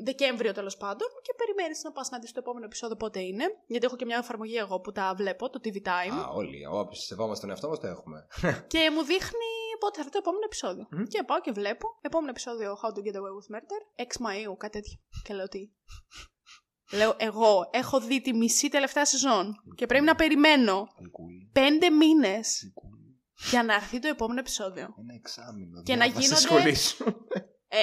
Δεκέμβριο 0.04 0.52
τέλος 0.52 0.76
πάντων 0.76 1.08
και 1.22 1.32
περιμένεις 1.40 1.82
να 1.82 1.92
πας 1.92 2.10
να 2.10 2.18
δεις 2.18 2.32
το 2.32 2.40
επόμενο 2.44 2.64
επεισόδιο 2.64 2.96
πότε 2.96 3.20
είναι. 3.20 3.44
Γιατί 3.66 3.84
έχω 3.86 3.96
και 3.96 4.04
μια 4.04 4.18
εφαρμογή 4.24 4.56
εγώ 4.56 4.80
που 4.80 4.92
τα 4.92 5.14
βλέπω, 5.16 5.50
το 5.50 5.60
TV 5.64 5.76
Time. 5.90 6.16
Α, 6.24 6.28
όλοι. 6.40 6.58
Όποιοι 6.70 6.98
σεβόμαστε 7.00 7.40
τον 7.40 7.50
εαυτό 7.50 7.68
μας 7.68 7.78
το 7.80 7.86
έχουμε. 7.86 8.26
Και 8.72 8.90
μου 8.94 9.02
δείχνει 9.02 9.53
πότε 9.84 9.94
θα 9.96 10.00
έρθει 10.00 10.12
το 10.12 10.18
επόμενο 10.24 10.44
επεισόδιο. 10.50 10.84
Μμ. 10.90 11.02
Και 11.12 11.22
πάω 11.28 11.40
και 11.40 11.52
βλέπω. 11.60 11.86
Επόμενο 12.00 12.30
επεισόδιο 12.30 12.68
How 12.82 12.88
to 12.94 13.00
Get 13.06 13.16
Away 13.20 13.32
with 13.38 13.48
Murder. 13.54 13.80
6 14.04 14.26
Μαΐου, 14.26 14.54
κάτι 14.58 14.72
τέτοιο. 14.78 14.96
Και 15.24 15.34
λέω 15.34 15.48
τι. 15.48 15.62
Λέω, 16.92 17.14
εγώ 17.16 17.68
έχω 17.72 18.00
δει 18.00 18.20
τη 18.20 18.32
μισή 18.34 18.68
τελευταία 18.68 19.04
σεζόν 19.06 19.54
και 19.74 19.86
πρέπει 19.86 20.04
να 20.04 20.14
περιμένω 20.14 20.76
Αλκοόλ. 21.00 21.32
πέντε 21.52 21.90
μήνες 21.90 22.46
αλκοόλ. 22.64 22.98
για 23.50 23.62
να 23.62 23.74
έρθει 23.74 23.98
το 23.98 24.08
επόμενο 24.08 24.40
επεισόδιο. 24.40 24.84
Ένα 25.02 25.14
εξάμεινο. 25.20 25.82
Και 25.82 25.94
να 25.96 26.04
διάβασε 26.04 26.26
γίνονται- 26.26 26.46
σχολή 26.48 26.74
σου. 26.74 27.04
Ε, 27.68 27.82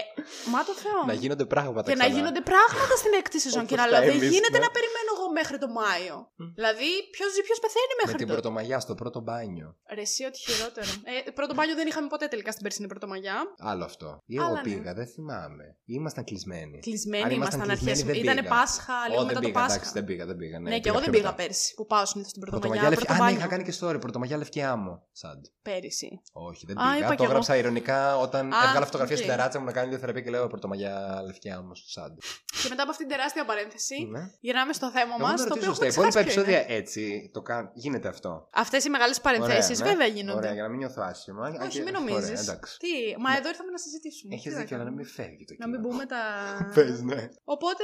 μα 0.53 0.59
το 0.69 0.73
Θεό. 0.83 1.03
να 1.05 1.13
γίνονται 1.23 1.45
πράγματα 1.45 1.89
και 1.91 1.97
να 1.97 2.03
ξανά. 2.03 2.17
γίνονται 2.17 2.41
πράγματα 2.51 2.93
στην 3.01 3.13
έκτη 3.19 3.37
σεζόν. 3.45 3.65
και 3.65 3.73
Όπως 3.73 3.85
να 3.85 3.91
τα 3.91 3.99
λέω, 3.99 4.09
δεν 4.09 4.17
εμείς, 4.19 4.29
γίνεται 4.33 4.57
ναι. 4.59 4.65
να 4.65 4.71
περιμένω 4.75 5.07
εγώ 5.11 5.11
μέχρι 5.39 5.58
το 5.63 5.67
Μάιο. 5.80 6.15
Μμ. 6.36 6.46
Δηλαδή, 6.60 6.89
ποιος 7.15 7.30
ζει, 7.34 7.41
ποιος 7.48 7.60
πεθαίνει 7.65 7.94
Με 7.98 8.02
μέχρι 8.04 8.17
την 8.17 8.28
το. 8.28 8.34
πρωτομαγιά 8.34 8.80
στο 8.80 8.94
πρώτο 8.96 9.20
μπάνιο. 9.26 9.70
Ρε, 9.96 10.02
εσύ, 10.02 10.22
ό,τι 10.26 10.39
χειρότερο. 10.46 10.88
ε, 11.28 11.32
πρώτο 11.32 11.54
μπάνιο 11.54 11.76
δεν 11.76 11.88
είχαμε 11.88 12.08
ποτέ 12.08 12.28
τελικά 12.28 12.52
στην 12.52 12.63
περσινή 12.63 12.88
πρωτομαγιά. 12.88 13.38
Άλλο 13.60 13.84
αυτό. 13.84 14.08
Ή 14.26 14.36
εγώ 14.36 14.46
Άλλα, 14.46 14.56
ναι. 14.56 14.62
πήγα, 14.62 14.94
δεν 14.94 15.08
θυμάμαι. 15.08 15.65
Ή 15.91 15.94
ήμασταν 16.00 16.24
κλεισμένοι. 16.24 16.80
Κλεισμένοι 16.80 17.24
Αν 17.24 17.32
ήμασταν 17.32 17.67
κλεισμένοι, 17.67 17.91
αρχέ. 17.91 18.04
δεν 18.12 18.15
Ήταν 18.24 18.36
πήγα. 18.36 18.50
Πάσχα, 18.56 18.94
λίγο 19.10 19.22
Ω, 19.22 19.26
μετά 19.26 19.34
δεν 19.34 19.36
το 19.36 19.39
πήγα, 19.48 19.54
Πάσχα. 19.60 19.74
εντάξει, 19.76 19.91
δεν 19.94 20.04
πήγα, 20.06 20.26
δεν 20.26 20.36
πήγα. 20.41 20.60
Ναι, 20.60 20.70
Ναι, 20.70 20.80
και 20.80 20.89
εγώ 20.89 21.00
δεν 21.04 21.10
πιο 21.10 21.17
πήγα 21.20 21.32
μετά. 21.32 21.44
πέρσι 21.44 21.74
που 21.78 21.86
πάω 21.86 22.06
συνήθως 22.06 22.32
στην 22.32 22.41
πρωτομαγιά. 22.41 22.82
Πρωτομαγιά 22.82 22.98
Πρώτο 22.98 23.02
Λευκιά. 23.02 23.15
Α, 23.15 23.17
ναι, 23.17 23.24
μπάνιο. 23.24 23.39
είχα 23.39 23.48
κάνει 23.54 23.63
και 23.70 23.74
story. 23.80 24.02
Πρωτομαγιά 24.06 24.38
Λευκιά 24.38 24.76
μου. 24.76 24.94
Σαντ. 25.12 25.44
Πέρυσι. 25.62 26.22
Όχι, 26.32 26.65
δεν 26.65 26.78
Α, 26.80 26.84
είπα 26.84 26.94
πήγα. 26.94 27.10
κι 27.10 27.15
Το 27.15 27.24
εγώ. 27.24 27.32
έγραψα 27.32 27.56
ηρωνικά 27.58 28.17
όταν 28.17 28.54
Α, 28.54 28.58
έβγαλα 28.67 28.86
φωτογραφία 28.86 29.15
οκ. 29.15 29.22
στην 29.22 29.36
τεράτσα 29.36 29.60
μου 29.60 29.65
να 29.65 29.72
κάνει 29.72 29.89
βιοθεραπεία 29.89 30.22
και 30.22 30.30
λέω 30.30 30.48
Πρωτομαγιά 30.48 31.22
Λευκιά 31.26 31.62
μου. 31.62 31.72
Σαντ. 31.96 32.17
Και 32.62 32.67
μετά 32.70 32.82
από 32.82 32.91
αυτήν 32.91 33.08
την 33.08 33.15
τεράστια 33.15 33.46
παρένθεση, 33.46 33.98
Ναι. 34.12 34.22
γυρνάμε 34.39 34.74
στο 34.74 34.91
θέμα 34.91 35.13
Εγώ 35.20 35.20
μας. 35.21 35.39
να 35.41 35.47
Το 35.47 35.53
οποίο 35.57 35.67
ρωτήσω 35.67 35.73
στα 35.73 35.86
έχουμε 35.86 36.07
υπόλοιπα 36.07 36.19
ξεχάσει 36.23 36.34
ποιο 36.34 36.41
είναι. 36.51 36.60
επεισόδια 36.62 36.77
έτσι 36.77 37.29
το 37.34 37.41
κάν... 37.41 37.71
γίνεται 37.73 38.07
αυτό. 38.07 38.31
Αυτές 38.63 38.81
οι 38.86 38.89
μεγάλες 38.89 39.21
παρενθέσεις 39.21 39.79
Ωραία, 39.79 39.86
ναι. 39.86 39.97
βέβαια 39.97 40.07
γίνονται. 40.15 40.38
Ωραία, 40.38 40.53
για 40.53 40.63
να 40.65 40.69
μην 40.69 40.77
νιώθω 40.77 41.01
άσχημα. 41.12 41.45
Αν 41.45 41.51
Όχι, 41.62 41.69
και- 41.69 41.84
μην 41.84 41.95
Ωραία, 41.95 41.99
νομίζεις. 41.99 42.39
εντάξει. 42.47 42.71
Τι, 42.84 42.91
μα 43.23 43.29
εδώ 43.38 43.47
ήρθαμε 43.53 43.71
να 43.71 43.77
συζητήσουμε. 43.86 44.29
Έχεις 44.36 44.43
Τι 44.43 44.55
να 44.55 44.60
δίκιο, 44.60 44.75
αλλά 44.75 44.84
να 44.86 44.89
κάνουμε. 44.91 45.03
μην 45.03 45.13
φεύγει 45.17 45.43
το 45.47 45.53
Να 45.57 45.67
μην 45.67 45.75
κοινό. 45.81 45.88
πούμε 45.88 46.03
τα. 46.13 46.21
Πες, 46.75 47.01
ναι. 47.12 47.21
Οπότε, 47.55 47.84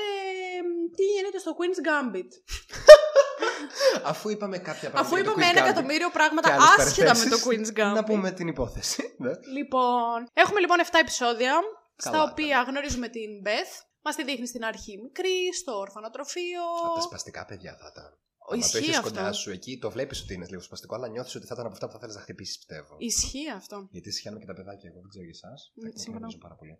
μ, 0.67 0.69
τι 0.95 1.03
γίνεται 1.15 1.37
στο 1.43 1.51
Queen's 1.57 1.79
Gambit; 1.89 2.29
Αφού 4.11 4.29
είπαμε 4.29 4.57
κάποια 4.57 4.89
πράγματα. 4.89 4.99
Αφού 5.01 5.15
για 5.15 5.23
το 5.25 5.31
είπαμε 5.31 5.45
Quiz 5.45 5.51
ένα 5.55 5.59
Gambit 5.61 5.69
εκατομμύριο 5.69 6.07
και 6.07 6.13
πράγματα 6.17 6.49
άλλες 6.53 6.85
άσχετα 6.85 7.13
με 7.17 7.23
το 7.23 7.37
παρενθέσεις, 7.37 7.45
Queen's 7.47 7.71
Gambit. 7.79 7.95
Να 7.95 8.03
πούμε 8.03 8.31
την 8.31 8.47
υπόθεση. 8.47 9.15
ναι. 9.17 9.31
Λοιπόν, 9.57 10.17
έχουμε 10.33 10.59
λοιπόν 10.59 10.77
7 10.83 10.87
επεισόδια, 11.01 11.53
στα 11.95 12.11
Καλά 12.11 12.23
οποία 12.31 12.65
γνωρίζουμε 12.67 13.07
την 13.07 13.29
Beth. 13.45 13.73
Μας 14.07 14.15
τη 14.15 14.23
δείχνει 14.23 14.47
στην 14.47 14.63
αρχή 14.65 14.97
μικρή, 14.97 15.53
στο 15.53 15.77
ορφανοτροφείο. 15.77 16.63
Από 16.85 16.95
τα 16.95 17.01
σπαστικά 17.01 17.45
παιδιά 17.45 17.77
θα 17.81 17.87
ήταν. 17.91 18.17
Ο, 18.49 18.53
Αν 18.53 18.59
το 18.59 18.65
ισχύει 18.65 18.77
έχεις 18.77 18.97
αυτό. 18.97 19.09
κοντά 19.09 19.31
σου 19.31 19.51
εκεί, 19.51 19.77
το 19.77 19.91
βλέπεις 19.91 20.21
ότι 20.21 20.33
είναι 20.33 20.45
λίγο 20.49 20.61
σπαστικό, 20.61 20.95
αλλά 20.95 21.07
νιώθεις 21.07 21.35
ότι 21.35 21.45
θα 21.45 21.53
ήταν 21.53 21.65
από 21.65 21.73
αυτά 21.73 21.85
που 21.87 21.93
θα 21.93 21.99
θέλεις 21.99 22.15
να 22.15 22.21
χτυπήσεις, 22.21 22.57
πιστεύω. 22.57 22.95
Ισχύει 22.97 23.49
αυτό. 23.49 23.87
Γιατί 23.91 24.11
συχαίνομαι 24.11 24.39
και 24.41 24.45
τα 24.45 24.53
παιδάκια, 24.53 24.89
εγώ 24.89 24.99
δεν 24.99 25.09
ξέρω 25.09 25.25
για 25.25 25.35
εσάς. 25.39 25.71
Μ, 25.75 25.81
συμφωνώ. 25.93 26.17
γνωρίζω 26.17 26.37
πάρα 26.37 26.55
πολύ. 26.55 26.79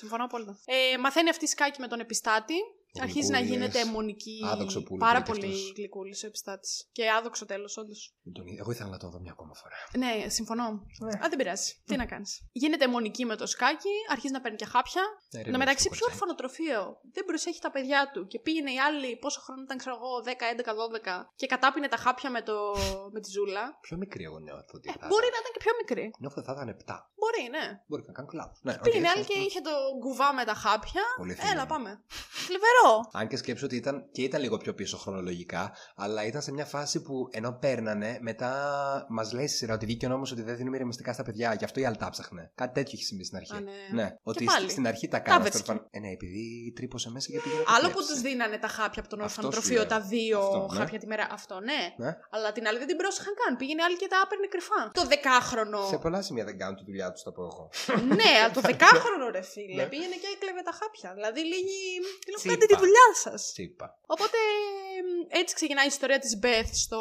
Συμφωνώ 0.00 0.24
απόλυτα. 0.24 0.58
Ε, 0.64 0.98
μαθαίνει 0.98 1.28
αυτή 1.28 1.44
η 1.44 1.48
σκάκι 1.48 1.80
με 1.80 1.88
τον 1.88 2.00
επιστάτη. 2.00 2.54
Αρχίζει 3.00 3.30
να 3.30 3.38
Γλυκούλης. 3.38 3.60
γίνεται 3.62 3.78
αιμονική. 3.88 4.40
Άδοξο 4.52 4.82
πουλί 4.82 4.98
Πάρα 4.98 5.22
πολύ 5.22 5.38
κι 5.40 5.44
πολύ 5.46 5.58
αυτός. 5.58 5.72
γλυκούλης 5.76 6.22
ο 6.22 6.26
επιστάτης. 6.26 6.88
Και 6.92 7.10
άδοξο 7.18 7.46
τέλος, 7.46 7.76
όντως. 7.76 8.14
Δεν 8.22 8.32
τον 8.32 8.46
είδα. 8.46 8.60
Εγώ 8.60 8.70
ήθελα 8.70 8.88
να 8.90 8.98
το 8.98 9.08
δω 9.08 9.18
μια 9.20 9.32
ακόμα 9.32 9.54
φορά. 9.54 9.76
Ναι, 10.02 10.28
συμφωνώ. 10.28 10.66
Ναι. 11.00 11.12
Α, 11.24 11.26
δεν 11.28 11.36
πειράζει. 11.38 11.72
Τι 11.84 11.96
να 11.96 12.06
κάνεις. 12.06 12.48
Γίνεται 12.52 12.84
αιμονική 12.84 13.24
με 13.24 13.36
το 13.36 13.46
σκάκι, 13.46 13.94
αρχίζει 14.10 14.32
να 14.32 14.40
παίρνει 14.40 14.56
και 14.56 14.64
χάπια. 14.64 15.02
Ναι, 15.34 15.40
Εν 15.40 15.52
τω 15.52 15.58
μεταξύ, 15.58 15.88
ποιο 15.88 16.06
ορφανοτροφείο; 16.10 17.00
Δεν 17.12 17.24
προσέχει 17.24 17.60
τα 17.60 17.70
παιδιά 17.70 18.10
του 18.12 18.26
και 18.26 18.38
πήγαινε 18.38 18.70
η 18.72 18.78
άλλη, 18.78 19.16
πόσο 19.16 19.40
χρόνο 19.40 19.62
ήταν, 19.62 19.76
ξέρω 19.78 19.94
εγώ, 19.98 20.10
10, 20.24 20.28
11, 20.30 20.72
12 20.74 21.26
και 21.36 21.46
κατάπινε 21.46 21.88
τα 21.88 21.96
χάπια 21.96 22.30
με, 22.30 22.42
το... 22.42 22.54
με 23.12 23.20
τη 23.20 23.30
ζούλα. 23.30 23.78
Πιο 23.80 23.96
μικρή 23.96 24.24
εγώ 24.24 24.38
νιώθω 24.38 24.72
ότι 24.78 24.88
Ε, 24.88 24.92
θα 25.00 25.06
μπορεί 25.10 25.26
ήταν. 25.26 25.34
να 25.34 25.38
ήταν 25.42 25.52
και 25.54 25.60
πιο 25.64 25.72
μικρή. 25.80 26.04
Νιώθω 26.20 26.36
ότι 26.40 26.46
θα 26.48 26.52
ήταν 26.56 26.68
7. 26.86 26.96
Μπορεί, 27.20 27.44
ναι. 27.56 27.64
Μπορεί 27.88 28.02
να 28.06 28.12
κάνω 28.12 28.28
κλαμπ. 28.32 28.50
Ναι, 28.66 28.72
οκ, 28.72 28.82
Πήγαινε 28.86 29.08
άλλη 29.08 29.18
σωστό. 29.24 29.32
και 29.32 29.38
είχε 29.46 29.60
το 29.68 29.74
γκουβά 30.00 30.28
με 30.38 30.44
τα 30.50 30.54
χάπια. 30.64 31.02
Πολύ 31.16 31.32
Έλα, 31.32 31.40
θλιβερό. 31.42 31.66
πάμε. 31.74 31.90
Θλιβερό. 32.46 32.81
Αν 33.12 33.28
και 33.28 33.36
σκέψω 33.36 33.64
ότι 33.66 33.76
ήταν 33.76 34.08
και 34.12 34.22
ήταν 34.22 34.40
λίγο 34.40 34.56
πιο 34.56 34.74
πίσω 34.74 34.96
χρονολογικά, 34.96 35.72
αλλά 35.96 36.24
ήταν 36.26 36.42
σε 36.42 36.52
μια 36.52 36.64
φάση 36.64 37.02
που 37.02 37.28
ενώ 37.30 37.52
παίρνανε, 37.60 38.18
μετά 38.20 38.50
μας 39.08 39.32
λέει 39.32 39.46
στη 39.46 39.56
σειρά 39.56 39.74
ότι 39.74 39.86
βγήκε 39.86 40.06
ο 40.06 40.08
νόμος 40.08 40.32
ότι 40.32 40.42
δεν 40.42 40.56
δίνουμε 40.56 40.76
ηρεμιστικά 40.76 41.12
στα 41.12 41.22
παιδιά. 41.22 41.54
Γι' 41.58 41.64
αυτό 41.64 41.80
η 41.80 41.84
Αλτά 41.84 42.10
ψάχνε. 42.10 42.50
Κάτι 42.54 42.72
τέτοιο 42.74 42.92
έχει 42.94 43.04
συμβεί 43.04 43.24
στην 43.24 43.36
αρχή. 43.36 43.52
Α, 43.54 43.60
ναι. 43.92 44.06
Ότι 44.22 44.44
πάλι. 44.44 44.70
στην 44.70 44.86
αρχή 44.86 45.08
τα 45.08 45.18
κάνανε. 45.18 45.38
Τάβεσκε. 45.44 45.58
στο 45.64 45.72
ορφαν- 45.72 45.88
Ε, 45.90 45.98
ναι, 45.98 46.10
επειδή 46.10 46.72
τρύπωσε 46.76 47.10
μέσα 47.10 47.26
και 47.32 47.40
πήγε. 47.44 47.54
να 47.56 47.62
Άλλο 47.74 47.86
το 47.86 47.88
που 47.88 47.98
κλέψει. 47.98 48.12
τους 48.12 48.20
δίνανε 48.26 48.58
τα 48.64 48.68
χάπια 48.76 49.00
από 49.02 49.08
τον 49.12 49.20
Αυτός 49.20 49.32
σου 49.32 49.40
ορφανοτροφείο, 49.46 49.80
λέω. 49.82 49.86
τα 49.94 50.00
δύο 50.14 50.38
Αυτό, 50.38 50.58
ναι. 50.72 50.78
χάπια 50.78 50.98
τη 51.02 51.06
μέρα. 51.12 51.24
Αυτό, 51.38 51.54
ναι. 51.68 51.80
Ναι. 52.04 52.10
Αλλά 52.34 52.48
την 52.56 52.64
άλλη 52.68 52.78
δεν 52.82 52.88
την 52.90 52.96
πρόσεχαν 53.02 53.32
καν. 53.40 53.50
Πήγαινε 53.60 53.82
άλλη 53.86 53.96
και 54.02 54.08
τα 54.12 54.18
έπαιρνε 54.24 54.46
κρυφά. 54.54 54.80
Το 55.00 55.02
δεκάχρονο. 55.12 55.80
Σε 55.94 55.98
πολλά 56.04 56.20
σημεία 56.26 56.44
δεν 56.48 56.56
κάνουν 56.60 56.76
τη 56.80 56.84
δουλειά 56.88 57.08
τους, 57.12 57.22
θα 57.26 57.30
πω 57.36 57.42
εγώ. 57.50 57.64
ναι, 58.18 58.30
αλλά 58.42 58.52
το 58.58 58.60
δεκάχρονο 58.70 59.26
ρε 59.36 59.42
φίλε. 59.52 59.82
Ναι. 59.82 59.88
Πήγαινε 59.92 60.16
και 60.22 60.28
έκλεβε 60.34 60.62
τα 60.68 60.74
χάπια. 60.80 61.08
Δηλαδή 61.18 61.40
λίγη. 61.52 61.80
Λέω, 62.30 62.38
Τσίπα. 62.38 62.50
κάντε 62.52 62.66
τη 62.74 62.80
δουλειά 62.80 63.08
σας. 63.14 63.52
Τσίπα. 63.52 63.98
Οπότε 64.06 64.38
μ, 65.04 65.38
έτσι 65.40 65.54
ξεκινάει 65.54 65.84
η 65.84 65.88
ιστορία 65.88 66.18
της 66.18 66.38
Μπεθ 66.38 66.74
στο 66.74 67.00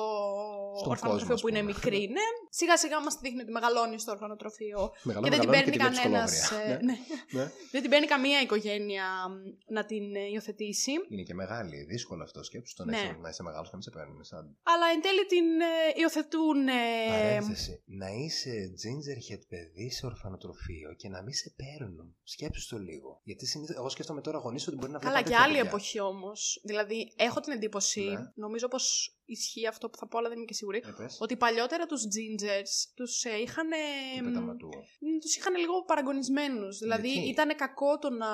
Στον 0.51 0.60
ορφανοτροφείο 0.73 1.17
κόσμο, 1.17 1.33
ας 1.33 1.41
που 1.41 1.47
είναι 1.51 1.59
πούμε. 1.59 1.71
μικρή. 1.73 2.01
Ναι. 2.17 2.27
Σιγά 2.49 2.75
σιγά 2.77 2.97
μας 3.05 3.15
δείχνει 3.23 3.41
ότι 3.45 3.51
μεγαλώνει 3.57 3.97
στο 3.99 4.11
ορφανοτροφείο. 4.11 4.79
Μεγαλώνει, 5.03 5.29
και 5.29 5.35
δεν 5.35 5.39
την 5.43 5.49
μεγαλώνει 5.49 5.55
παίρνει 5.55 5.71
και 5.71 5.77
τη 5.77 5.83
βλέπει 5.83 6.01
κανένας. 6.03 6.31
σκολόγρια. 6.45 6.79
Ναι. 6.87 6.95
ναι. 7.35 7.39
Ναι. 7.39 7.45
Δεν 7.73 7.81
την 7.83 7.89
παίρνει 7.91 8.07
καμία 8.15 8.39
οικογένεια 8.45 9.05
μ, 9.31 9.33
να 9.75 9.81
την 9.85 10.05
ε, 10.15 10.23
υιοθετήσει. 10.33 10.91
Είναι 11.13 11.23
και 11.29 11.33
μεγάλη, 11.33 11.77
δύσκολο 11.93 12.23
αυτό. 12.23 12.39
Σκέψου 12.49 12.73
τον 12.75 12.85
Ναι. 12.87 12.97
ναι. 13.01 13.17
να 13.23 13.29
είσαι 13.29 13.43
μεγάλος 13.47 13.67
και 13.69 13.75
να 13.75 13.79
μην 13.81 13.87
σε 13.89 13.93
παίρνουν. 13.97 14.23
Σαν 14.23 14.43
Αλλά 14.71 14.85
εν 14.93 15.01
τέλει 15.05 15.23
την 15.33 15.47
ε, 15.71 15.99
υιοθετούν. 16.01 16.57
ε, 16.67 16.73
παρένθεση. 17.09 17.73
Να 18.01 18.07
είσαι 18.23 18.53
gingerhead 18.81 19.41
παιδί 19.51 19.87
σε 19.91 20.05
ορφανοτροφείο 20.05 20.89
και 21.01 21.07
να 21.09 21.19
μην 21.23 21.33
σε 21.33 21.49
παίρνουν. 21.61 22.15
Σκέψου 22.23 22.67
το 22.69 22.77
λίγο. 22.77 23.19
Γιατί 23.23 23.45
συνήθως, 23.45 23.75
εγώ 23.75 23.89
σκέφτομαι 23.89 24.21
τώρα 24.21 24.37
γονείς 24.37 24.67
ότι 24.67 24.75
μπορεί 24.77 24.91
να 24.91 24.99
Καλά, 24.99 25.11
βλέπουν 25.11 25.31
και 25.31 25.37
τέτοια 25.37 25.45
άλλη 25.47 25.55
παιδιά. 25.57 25.69
εποχή 25.69 25.99
όμως. 25.99 26.61
Δηλαδή, 26.63 27.13
έχω 27.17 27.39
την 27.39 27.51
εντύπωση, 27.53 28.01
Ναι. 28.01 28.31
νομίζω 28.35 28.67
πως 28.67 29.15
ισχύει 29.31 29.67
αυτό 29.67 29.89
που 29.89 29.97
θα 29.97 30.07
πω, 30.07 30.17
αλλά 30.17 30.27
δεν 30.29 30.37
είμαι 30.37 30.45
και 30.45 30.53
σίγουρη. 30.53 30.81
Ε, 30.85 30.91
πες. 30.97 31.17
Ότι 31.19 31.35
παλιότερα 31.37 31.85
τους 31.85 32.01
gingers 32.15 32.71
τους 32.95 33.23
ε, 33.23 33.35
είχαν. 33.41 33.69
Του 34.17 34.23
πεταματού. 34.23 34.69
Τους 35.21 35.35
είχαν 35.37 35.55
λίγο 35.55 35.83
παραγωνισμένους. 35.83 36.77
Δηλαδή, 36.77 37.11
Γιατί; 37.11 37.29
ήταν 37.29 37.55
κακό 37.55 37.97
το 37.99 38.09
να. 38.09 38.27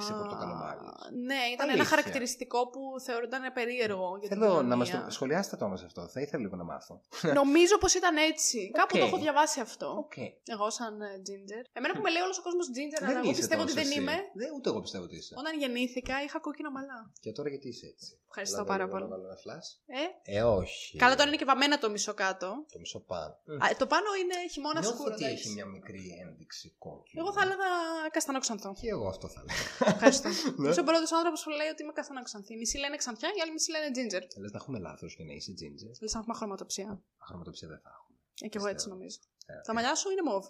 Είσαι 0.00 0.12
πορτοκαλομάρης. 0.12 0.88
Ναι, 1.28 1.34
ήταν 1.52 1.68
ένα 1.68 1.72
Αλήθεια. 1.72 1.84
χαρακτηριστικό 1.84 2.68
που 2.68 2.80
θεωρούνταν 3.06 3.52
περίεργο 3.52 4.16
για 4.20 4.28
την 4.28 4.38
Θέλω 4.38 4.50
να 4.52 4.56
κοινωνία. 4.60 4.76
μας 4.76 5.04
το 5.04 5.10
σχολιάσετε 5.10 5.56
το 5.56 5.64
όμως 5.64 5.82
αυτό. 5.82 6.08
Θα 6.08 6.20
ήθελα 6.20 6.42
λίγο 6.42 6.56
να 6.56 6.64
μάθω. 6.64 7.00
Νομίζω 7.40 7.78
πως 7.78 7.94
ήταν 7.94 8.16
έτσι. 8.16 8.70
Κάπου 8.70 8.96
το 8.98 9.02
Οκ. 9.04 9.08
έχω 9.08 9.18
διαβάσει 9.18 9.60
αυτό. 9.60 9.88
Οκ. 10.04 10.16
Εγώ, 10.44 10.70
σαν 10.70 11.00
ε, 11.00 11.06
ginger. 11.26 11.62
Εμένα 11.72 11.94
που 11.94 12.00
με 12.02 12.10
λέει 12.10 12.22
όλος 12.22 12.38
ο 12.38 12.42
κόσμος 12.42 12.66
ginger, 12.74 13.00
αλλά 13.08 13.18
εγώ 13.18 13.30
είσαι 13.30 13.40
πιστεύω 13.40 13.62
ότι 13.62 13.72
τόσο 13.72 13.82
δεν 13.82 13.90
εσύ. 13.92 14.00
είμαι. 14.00 14.16
Δεν, 14.34 14.48
ούτε 14.56 14.68
εγώ 14.68 14.80
πιστεύω 14.80 15.04
ότι 15.04 15.16
είσαι. 15.16 15.34
Όταν 15.38 15.58
γεννήθηκα 15.58 16.22
είχα 16.22 16.38
κόκκινα 16.40 16.70
μαλλιά. 16.70 17.12
Και 17.20 17.32
τώρα 17.32 17.48
γιατί 17.48 17.68
είσαι 17.68 17.86
έτσι. 17.86 18.18
Ευχαριστώ 18.28 18.56
Έλα, 18.60 18.66
πάρα 18.72 18.86
βάλω- 18.88 19.08
πολύ. 19.08 19.22
βάλω 19.22 19.24
ένα 19.32 19.38
flash. 19.44 19.68
Ε, 19.86 20.35
Ε, 20.36 20.42
όχι. 20.42 20.96
καλά, 20.98 21.14
τώρα 21.18 21.28
είναι 21.28 21.36
και 21.36 21.44
βαμμένα 21.44 21.78
το 21.78 21.90
μισό 21.90 22.14
κάτω. 22.14 22.48
Το 22.72 22.78
μισό 22.78 23.00
πάνω. 23.00 23.32
Α, 23.64 23.66
το 23.78 23.86
πάνω 23.86 24.06
είναι 24.20 24.34
χειμώνα 24.52 24.80
Νιώθω 24.80 24.96
σκούρο. 24.96 25.12
ότι 25.14 25.24
εντάξει. 25.24 25.42
έχει 25.42 25.54
μια 25.56 25.66
μικρή 25.66 26.02
ένδειξη 26.26 26.74
κόκκινη. 26.78 27.20
Εγώ 27.22 27.32
θα 27.32 27.42
έλεγα 27.42 27.68
καστανόξανθο. 28.10 28.74
Και 28.80 28.88
εγώ 28.88 29.08
αυτό 29.08 29.28
θα 29.28 29.40
έλεγα. 29.42 29.94
Ευχαριστώ. 29.94 30.28
Ναι. 30.60 30.68
Είσαι 30.68 30.80
ο 30.80 30.84
πρώτος 30.84 31.12
άνθρωπος 31.12 31.42
που 31.42 31.50
λέει 31.50 31.68
ότι 31.68 31.82
είμαι 31.82 31.92
καστανόξανθη. 31.92 32.52
Οι 32.54 32.56
μισοί 32.56 32.78
λένε 32.78 32.96
ξανθιά, 32.96 33.28
οι 33.36 33.40
άλλοι 33.42 33.52
μισοί 33.52 33.70
λένε 33.74 33.88
ginger. 33.96 34.22
Λες 34.42 34.50
να 34.52 34.58
έχουμε 34.62 34.78
λάθος 34.78 35.14
για 35.16 35.24
να 35.24 35.32
είσαι 35.32 35.52
ginger; 35.60 35.90
Λες 36.02 36.12
να 36.12 36.18
έχουμε 36.20 36.34
χρωματοψία. 36.34 37.02
Αχρωματοψία 37.18 37.68
δεν 37.68 37.80
θα 37.82 37.90
έχουμε. 37.94 38.16
Ε, 38.40 38.48
και 38.48 38.58
εγώ 38.58 38.66
έτσι 38.66 38.74
Πιστεύω. 38.76 38.94
νομίζω. 38.96 39.18
Ε, 39.46 39.52
Τα 39.66 39.72
μαλλιά 39.74 39.94
σου 39.94 40.10
είναι 40.10 40.22
μοβ. 40.30 40.46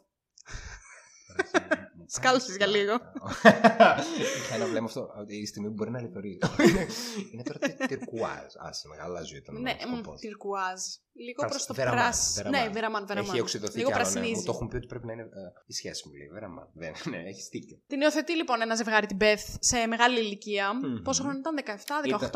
Σκάλωσες 2.07 2.57
για 2.57 2.67
λίγο. 2.67 2.95
Είχα 4.39 4.55
ένα 4.55 4.67
βλέμμα 4.67 4.87
αυτό. 4.87 5.09
Η 5.27 5.47
στιγμή 5.47 5.69
που 5.69 5.75
μπορεί 5.75 5.91
να 5.91 6.01
λιθωρεί. 6.01 6.39
Είναι 7.33 7.43
τώρα 7.43 7.59
τυρκουάζ. 7.87 8.53
Άσε, 8.59 8.89
μεγάλα 8.89 9.23
ζωή 9.23 9.39
ήταν. 9.39 9.61
Ναι, 9.61 9.77
τυρκουάζ. 10.21 10.81
Λίγο 11.19 11.47
προς 11.49 11.67
το 11.67 11.75
πράσινο. 11.75 12.49
Ναι, 12.49 12.69
βεραμάν, 12.73 13.07
βεραμάν. 13.07 13.31
Έχει 13.31 13.41
οξυδωθεί 13.41 13.79
λίγο 13.79 13.91
πρασινίζει. 13.91 14.35
Μου 14.35 14.43
το 14.43 14.53
έχουν 14.55 14.69
πει 14.69 14.77
ότι 14.77 14.87
πρέπει 14.87 15.07
να 15.07 15.13
είναι 15.13 15.23
ε, 15.23 15.27
η 15.67 15.73
σχέση 15.73 16.09
μου 16.09 16.15
λέει. 16.15 16.29
Βεραμάν. 16.33 16.69
Ναι, 17.11 17.17
έχει 17.17 17.43
δίκιο. 17.51 17.77
Την 17.87 18.01
υιοθετεί 18.01 18.37
λοιπόν 18.37 18.61
ένα 18.61 18.75
ζευγάρι 18.75 19.07
την 19.07 19.17
Μπεθ 19.17 19.49
σε 19.59 19.87
μεγάλη 19.87 20.21
ηλικία. 20.21 20.71
Πόσο 21.05 21.23
χρόνο 21.23 21.39
ήταν, 21.39 21.55
17, 22.11 22.19
18. 22.19 22.31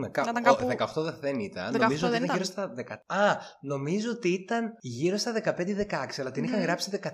Ναι, 0.00 0.08
κάπου... 0.08 0.68
18 1.02 1.02
δεν 1.20 1.38
ήταν. 1.38 1.76
Νομίζω 1.80 2.06
ότι 2.06 2.16
ήταν 2.16 2.30
γύρω 2.32 2.44
στα 2.44 2.74
10. 2.76 3.16
Α, 3.16 3.36
νομίζω 3.60 4.10
ότι 4.10 4.28
ήταν 4.28 4.74
γύρω 4.80 5.16
στα 5.16 5.32
15-16, 5.44 5.94
αλλά 6.18 6.30
την 6.30 6.44
είχαν 6.44 6.60
γράψει 6.60 7.00
14. 7.02 7.06
14. 7.06 7.08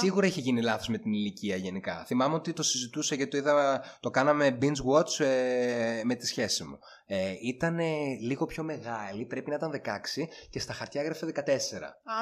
Σίγουρα 0.00 0.26
είχε 0.26 0.40
γίνει 0.40 0.61
λάθος 0.62 0.88
με 0.88 0.98
την 0.98 1.12
ηλικία 1.12 1.56
γενικά. 1.56 2.04
Θυμάμαι 2.06 2.34
ότι 2.34 2.52
το 2.52 2.62
συζητούσα 2.62 3.14
γιατί 3.14 3.30
το, 3.30 3.36
είδα, 3.36 3.84
το 4.00 4.10
κάναμε 4.10 4.58
binge 4.62 4.94
watch 4.94 5.24
ε, 5.24 6.00
με 6.04 6.14
τη 6.14 6.26
σχέση 6.26 6.64
μου. 6.64 6.78
Ε, 7.06 7.34
ήταν 7.42 7.78
λίγο 8.20 8.46
πιο 8.46 8.62
μεγάλη, 8.62 9.24
πρέπει 9.24 9.50
να 9.50 9.56
ήταν 9.56 9.82
16 9.84 10.22
και 10.50 10.58
στα 10.58 10.72
χαρτιά 10.72 11.00
έγραφε 11.00 11.32
14. 11.34 11.40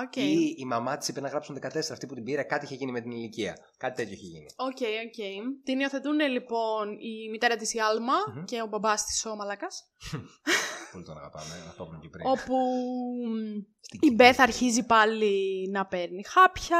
okay. 0.05 0.16
Ή 0.16 0.55
η 0.57 0.64
μαμά 0.64 0.97
της 0.97 1.09
είπε 1.09 1.20
να 1.20 1.28
γράψουν 1.28 1.59
14, 1.62 1.76
αυτή 1.76 2.07
που 2.07 2.14
την 2.14 2.24
πήρε, 2.24 2.43
κάτι 2.43 2.64
είχε 2.64 2.74
γίνει 2.74 2.93
με 2.93 3.01
την 3.01 3.11
ηλικία. 3.11 3.57
Κάτι 3.76 3.97
τέτοιο 3.97 4.12
είχε 4.12 4.26
γίνει. 4.26 4.47
Οκ, 4.57 4.76
okay, 4.76 5.07
οκ. 5.07 5.14
Okay. 5.16 5.62
Την 5.64 5.81
υιοθετούν 5.81 6.20
λοιπόν 6.20 6.91
η 6.91 7.31
μητέρα 7.31 7.57
της 7.57 7.74
η 7.74 7.78
αλμα 7.78 8.12
mm-hmm. 8.12 8.45
και 8.45 8.62
ο 8.62 8.66
μπαμπάς 8.66 9.05
της 9.05 9.26
ο 9.26 9.37
Μαλάκα. 9.37 9.68
Πολύ 10.93 11.05
τον 11.05 11.16
αγαπάμε, 11.16 11.55
αυτό 11.68 11.85
που 11.85 11.99
και 12.01 12.09
πριν. 12.09 12.26
Όπου 12.26 12.55
η 14.01 14.11
Μπεθ 14.14 14.41
αρχίζει 14.41 14.87
πάλι 14.87 15.68
να 15.70 15.87
παίρνει 15.87 16.24
χάπια. 16.24 16.78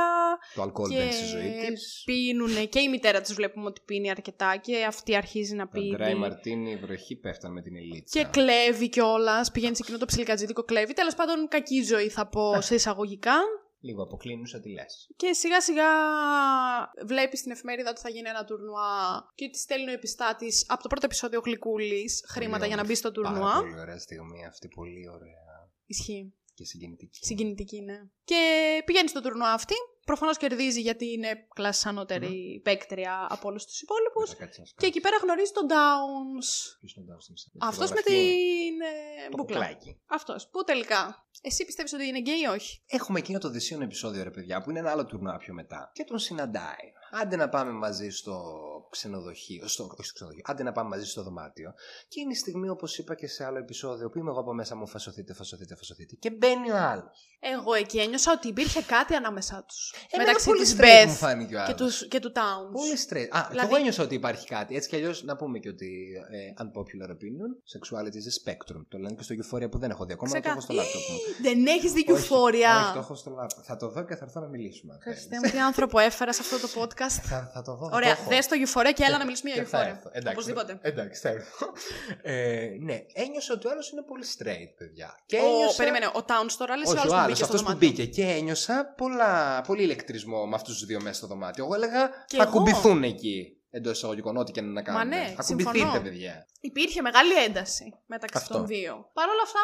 Το 0.55 0.63
αλκοόλ 0.63 0.89
δεν 0.89 1.13
στη 1.13 1.25
ζωή 1.25 1.51
της. 1.73 2.03
Πίνουν 2.05 2.69
και 2.69 2.81
η 2.81 2.89
μητέρα 2.89 3.21
τη 3.21 3.35
βλέπουμε 3.35 3.67
ότι 3.67 3.81
πίνει 3.85 4.11
αρκετά 4.11 4.57
και 4.57 4.85
αυτή 4.85 5.17
αρχίζει 5.17 5.55
να 5.55 5.69
πίνει. 5.69 5.95
Αντρέα 5.95 6.17
Μαρτίνη, 6.17 6.71
η 6.71 6.77
βροχή 6.77 7.17
πέφτανε 7.17 7.55
με 7.55 7.63
την 7.63 7.77
ελίτσα. 7.93 8.23
Και 8.23 8.29
κλέβει 8.31 8.89
κιόλας. 8.89 9.51
Πηγαίνει 9.51 9.77
σε 9.77 9.83
εκείνο 9.83 9.99
το 9.99 10.07
ψιλικατζίδικο 10.07 10.63
κλέβει. 10.63 10.93
Τέλος 10.93 11.15
πάντων, 11.15 11.49
κακή 11.49 11.83
ζωή 11.83 12.09
θα 12.09 12.27
πω 12.27 12.61
σε 12.61 12.75
εισαγωγικά. 12.75 13.35
Λίγο 13.83 14.03
αποκλίνουσα 14.03 14.61
τι 14.61 14.71
λες. 14.71 15.11
Και 15.17 15.33
σιγά 15.33 15.61
σιγά 15.61 15.91
βλέπεις 17.07 17.39
στην 17.39 17.51
εφημερίδα 17.51 17.91
ότι 17.91 18.01
θα 18.01 18.09
γίνει 18.09 18.29
ένα 18.29 18.45
τουρνουά 18.45 19.31
και 19.35 19.49
τη 19.49 19.59
στέλνει 19.59 19.91
ο 19.91 19.93
επιστάτης 19.93 20.65
από 20.69 20.83
το 20.83 20.89
πρώτο 20.89 21.07
επεισόδιο 21.07 21.41
Γλυκούλης 21.45 22.25
χρήματα 22.29 22.67
για 22.67 22.77
να 22.77 22.85
μπει 22.85 22.95
στο 22.95 23.13
τουρνουά. 23.13 23.41
Πάρα 23.41 23.61
πολύ 23.61 23.81
ωραία 23.81 23.99
στιγμή 23.99 24.47
αυτή, 24.47 24.69
πολύ 24.69 25.09
ωραία. 25.09 25.71
Ισχύει. 25.87 26.35
Και 26.55 26.65
συγκινητική. 26.65 27.25
Συγκινητική, 27.25 27.81
ναι. 27.81 27.99
Και 28.25 28.43
πηγαίνει 28.85 29.09
στο 29.09 29.21
τουρνουά 29.21 29.53
αυτή. 29.53 29.75
Προφανώς 30.05 30.37
κερδίζει 30.37 30.81
γιατί 30.81 31.13
είναι 31.13 31.47
κλάση 31.55 31.89
ανώτερη 31.89 32.59
mm. 32.59 32.63
παίκτρια 32.63 33.27
από 33.31 33.49
όλους 33.49 33.65
τους 33.65 33.81
υπόλοιπους. 33.83 34.35
Και 34.77 34.87
εκεί 34.87 35.01
πέρα 35.01 35.17
γνωρίζει 35.23 35.53
τον 35.53 35.67
Downs. 35.69 36.77
Ποιος 36.81 36.95
είναι 36.95 37.13
ο 37.13 37.15
Downs, 37.15 37.69
Αυτός 37.69 37.91
με 37.91 38.01
την 38.01 38.81
ε, 39.27 39.37
μπουκλά. 39.37 39.79
Αυτός. 40.07 40.49
Που 40.49 40.65
τελικά; 40.65 41.27
Εσύ 41.43 41.65
πιστεύεις 41.65 41.93
ότι 41.93 42.07
είναι 42.07 42.19
γκέι 42.19 42.41
ή 42.41 42.47
όχι; 42.47 42.83
Έχουμε 42.87 43.19
εκείνο 43.19 43.39
το 43.39 43.51
δυσίωνο 43.51 43.85
επεισόδιο, 43.85 44.23
ρε 44.23 44.31
παιδιά, 44.31 44.63
που 44.63 44.71
είναι 44.71 44.79
ένα 44.79 44.91
άλλο 44.91 45.07
τουρνουά 45.07 45.37
πιο 45.37 45.55
μετά. 45.55 45.91
Και 45.95 46.05
τον 46.05 46.19
συναντάει. 46.19 46.93
Άντε 47.11 47.37
να 47.37 47.49
πάμε 47.49 47.71
μαζί 47.71 48.11
στο 48.11 48.43
ξενοδοχείο, 48.91 49.69
στο, 49.69 49.85
όχι 49.85 50.05
στο 50.05 50.15
ξενοδοχείο, 50.15 50.45
άντε 50.47 50.63
να 50.63 50.73
πάμε 50.73 50.89
μαζί 50.89 51.07
στο 51.07 51.23
δωμάτιο. 51.23 51.75
Και 52.09 52.21
είναι 52.21 52.33
η 52.33 52.35
στιγμή, 52.35 52.69
όπως 52.69 52.99
είπα 52.99 53.15
και 53.15 53.27
σε 53.27 53.45
άλλο 53.45 53.59
επεισόδιο, 53.59 54.11
που 54.11 54.19
είμαι 54.19 54.31
εγώ 54.31 54.41
από 54.41 54.55
μέσα 54.55 54.77
μου, 54.77 54.87
φασωθείτε, 54.87 55.35
φασωθείτε, 55.35 55.77
φασωθείτε. 55.77 56.15
Και 56.15 56.31
μπαίνει 56.31 56.71
ο 56.71 56.77
άλλος. 56.77 57.29
Εγώ 57.41 57.75
εκεί 57.75 57.99
ένιωσα 57.99 58.33
ότι 58.33 58.49
υπήρχε 58.49 58.83
κάτι 58.83 59.15
ανάμεσά 59.15 59.65
τους. 59.69 59.90
Μεταξύ 60.17 60.51
τη 60.51 60.75
Beth 60.79 61.67
και 61.67 61.75
τους, 61.75 62.09
και 62.09 62.21
του 62.21 62.33
Towns. 62.35 62.73
Πολύ 62.73 62.99
straight. 63.09 63.29
Α, 63.31 63.47
δηλαδή... 63.49 63.59
και 63.59 63.65
εγώ 63.65 63.77
ένιωσα 63.77 64.03
ότι 64.03 64.15
υπάρχει 64.15 64.47
κάτι. 64.47 64.77
Έτσι 64.77 64.89
κι 64.89 64.97
αλλιώς 64.97 65.23
να 65.25 65.37
πούμε 65.37 65.59
και 65.59 65.69
ότι 65.69 65.91
ε, 66.31 66.63
unpopular 66.63 67.11
opinion, 67.11 67.51
sexuality 67.75 68.19
is 68.21 68.27
a 68.31 68.35
spectrum. 68.43 68.81
Το 68.89 68.99
λένε 68.99 69.15
και 69.15 69.23
στο 69.23 69.35
Euphoria 69.41 69.71
που 69.71 69.79
δεν 69.79 69.91
έχω 69.91 70.05
δει 70.05 70.13
ακόμα, 70.13 70.31
Ξεκα... 70.31 70.45
το 70.45 70.51
έχω 70.51 70.61
στο 70.61 70.75
λάπτοπ 70.75 71.01
μου. 71.11 71.19
Δεν 71.43 71.67
έχεις 71.67 71.93
δει 71.93 72.05
Euphoria. 72.09 72.75
Όχι, 72.83 72.93
το 72.93 72.99
έχω 72.99 73.15
στο 73.15 73.31
λάπτοπ. 73.31 73.65
Θα 73.67 73.77
το 73.77 73.89
δω 73.89 74.05
και 74.05 74.17
θα 74.17 74.25
έρθω 74.25 74.41
να 74.41 74.47
μιλήσουμε. 74.47 74.99
Χριστέ 75.01 75.37
μου, 75.45 75.51
τι 75.51 75.59
άνθρωπο 75.59 75.99
έφερα 75.99 76.33
σε 76.33 76.41
αυτό 76.43 76.67
το 76.67 76.69
podcast. 76.81 77.21
θα, 77.23 77.51
θα 77.55 77.63
το 77.63 77.75
δω. 77.77 77.91
Ωραία, 77.93 78.17
δες 78.29 78.47
το 78.47 78.57
Euphoria 78.65 78.93
και 78.95 79.05
έλα 79.07 79.19
να 79.19 79.25
μιλήσουμε 79.25 79.51
για 79.51 79.67
Euphoria. 79.71 80.31
Οπωσδήποτε. 80.31 80.79
Εντάξει, 80.83 81.21
θα 81.21 81.29
έρθω. 81.29 81.67
Ε, 82.23 82.69
ναι, 82.81 82.99
ένιωσα 83.13 83.55
ότι 83.55 83.67
ο 83.67 83.71
άλλος 83.71 83.91
είναι 83.91 84.03
πολύ 84.03 84.25
straight, 84.39 84.75
παιδιά. 84.79 85.19
Περίμενε, 85.77 86.07
ο 86.07 86.25
Towns 86.27 86.55
τώρα 86.59 86.77
λες 86.77 86.89
ο 86.89 87.17
άλλος 87.17 87.63
που 87.63 87.75
μπήκε 87.77 88.07
και 88.07 88.23
ένιωσα 88.23 88.95
πολλά, 88.97 89.63
πολύ 89.81 89.93
ηλεκτρισμό 89.93 90.47
με 90.47 90.55
αυτούς 90.55 90.79
τους 90.79 90.87
δύο 90.87 91.01
μέσα 91.01 91.15
στο 91.15 91.27
δωμάτιο. 91.27 91.65
Εγώ 91.65 91.75
έλεγα 91.75 92.09
και 92.27 92.37
θα 92.37 92.43
εγώ. 92.43 92.53
κουμπηθούν 92.53 93.03
εκεί. 93.03 93.55
Εντός 93.73 93.97
εισαγωγικών, 93.97 94.37
ό,τι 94.37 94.53
και 94.53 94.61
να 94.61 94.83
κάνουν. 94.83 95.01
Μα 95.01 95.17
ναι, 95.17 95.35
θα 95.37 95.43
κουμπηθείτε, 95.43 96.01
παιδιά. 96.03 96.47
Υπήρχε 96.61 97.03
μεγάλη 97.03 97.35
ένταση 97.35 97.95
μεταξύ 98.07 98.37
Αυτό. 98.37 98.55
των 98.55 98.67
δύο. 98.67 99.11
Παρ' 99.13 99.29
όλα 99.29 99.43
αυτά, 99.43 99.61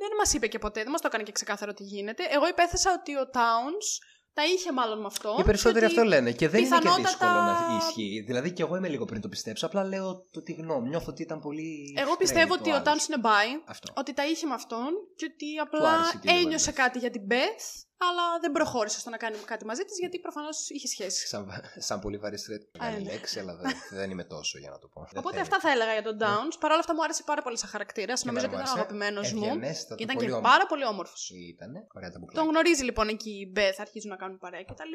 δεν 0.00 0.16
μας 0.18 0.32
είπε 0.32 0.46
και 0.46 0.58
ποτέ, 0.58 0.82
δεν 0.82 0.90
μας 0.90 1.00
το 1.00 1.06
έκανε 1.10 1.22
και 1.22 1.32
ξεκάθαρο 1.32 1.74
τι 1.74 1.82
γίνεται. 1.82 2.22
Εγώ 2.30 2.48
υπέθεσα 2.48 2.96
ότι 2.98 3.16
ο 3.16 3.30
Towns 3.32 3.88
τα 4.32 4.44
είχε 4.44 4.72
μάλλον 4.72 5.00
με 5.00 5.06
αυτό. 5.06 5.36
Οι 5.40 5.42
περισσότεροι 5.42 5.84
αυτό 5.84 6.02
λένε. 6.04 6.32
Και 6.32 6.48
δεν 6.48 6.62
πιθανότατα... 6.62 6.98
είναι 6.98 7.02
και 7.02 7.08
δύσκολο 7.08 7.30
να 7.30 7.76
ισχύει. 7.78 8.24
Δηλαδή 8.26 8.52
και 8.52 8.62
εγώ 8.62 8.76
είμαι 8.76 8.88
λίγο 8.88 9.04
πριν 9.04 9.20
το 9.20 9.28
πιστέψω. 9.28 9.66
Απλά 9.66 9.84
λέω 9.84 10.26
το 10.30 10.42
τι 10.42 10.52
γνώμη. 10.52 10.88
Νιώθω 10.88 11.06
ότι 11.08 11.22
ήταν 11.22 11.40
πολύ. 11.40 11.94
Εγώ 11.98 12.16
πιστεύω 12.16 12.54
ότι 12.54 12.72
ο 12.72 12.82
Τάουν 12.82 12.98
είναι 13.08 13.18
μπάι. 13.18 13.48
Ότι 13.94 14.12
τα 14.12 14.26
είχε 14.26 14.46
με 14.46 14.54
αυτόν 14.54 14.88
και 15.16 15.26
ότι 15.32 15.46
απλά 15.62 16.20
ένιωσε 16.40 16.72
κάτι 16.72 16.98
για 16.98 17.10
την 17.10 17.22
Beth 17.30 17.85
αλλά 17.98 18.38
δεν 18.40 18.52
προχώρησε 18.52 18.98
στο 19.00 19.10
να 19.10 19.16
κάνει 19.16 19.36
κάτι 19.36 19.64
μαζί 19.64 19.82
της 19.84 19.98
γιατί 19.98 20.18
προφανώς 20.18 20.70
είχε 20.70 20.86
σχέση. 20.86 21.26
Σαν, 21.26 21.50
σαν 21.78 22.00
πολύ 22.00 22.16
βαρύ 22.16 22.38
μεγάλη 22.78 23.02
ναι. 23.02 23.12
λέξη, 23.12 23.38
αλλά 23.38 23.54
δεν, 23.56 23.72
δεν 23.90 24.10
είμαι 24.10 24.24
τόσο 24.24 24.58
για 24.58 24.70
να 24.70 24.78
το 24.78 24.88
πω. 24.88 25.06
Οπότε 25.20 25.40
αυτά 25.40 25.60
θα 25.60 25.70
έλεγα 25.70 25.92
για 25.92 26.02
τον 26.02 26.16
ναι. 26.16 26.26
Downs. 26.26 26.56
Παρ' 26.60 26.70
όλα 26.70 26.80
αυτά 26.80 26.94
μου 26.94 27.02
άρεσε 27.02 27.22
πάρα 27.26 27.42
πολύ 27.42 27.58
σαν 27.58 27.68
χαρακτήρα. 27.68 28.14
Νομίζω 28.24 28.46
ότι 28.46 28.54
ήταν 28.54 28.66
αγαπημένος 28.76 29.32
μου. 29.32 29.60
Και 29.96 30.02
ήταν 30.02 30.16
και 30.16 30.28
πάρα 30.42 30.66
πολύ 30.66 30.84
όμορφος. 30.84 31.30
Ήταν. 31.30 31.72
Ωραία 31.94 32.10
τα 32.10 32.18
Τον 32.34 32.46
γνωρίζει 32.48 32.84
λοιπόν 32.84 33.08
εκεί 33.08 33.30
η 33.30 33.50
Μπεθ, 33.52 33.80
αρχίζουν 33.80 34.10
να 34.10 34.16
κάνουν 34.16 34.38
παρέα 34.38 34.64
κτλ. 34.64 34.92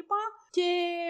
Και 0.50 0.68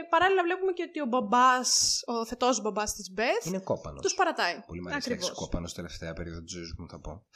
παράλληλα 0.09 0.43
βλέπουμε 0.43 0.73
και 0.73 0.85
ότι 0.89 1.01
ο 1.01 1.07
μπαμπάς, 1.07 2.01
ο 2.07 2.27
θετός 2.27 2.61
μπαμπάς 2.61 2.95
της 2.95 3.13
Μπεθ. 3.13 3.47
Είναι 3.47 3.59
κόπανος. 3.59 4.03
Τους 4.03 4.15
παρατάει. 4.15 4.63
Πολύ 4.67 4.81
μεγάλο 4.81 5.33
κόπανος 5.35 5.75
τελευταία 5.75 6.13
περίοδο 6.13 6.43
της 6.43 6.53
ζωής 6.53 6.75
μου 6.79 6.89
θα 6.89 7.01
πω. 7.01 7.27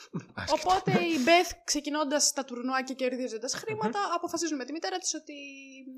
Οπότε 0.57 0.91
η 0.91 1.19
Μπεθ 1.25 1.53
ξεκινώντας 1.65 2.33
τα 2.33 2.45
τουρνουά 2.45 2.83
και 2.83 2.95
κερδίζοντας 2.95 3.55
χρήματα 3.55 3.99
αποφασίζει 4.15 4.46
αποφασίζουν 4.47 4.57
με 4.57 4.65
τη 4.65 4.73
μητέρα 4.73 4.99
της 4.99 5.15
ότι. 5.15 5.35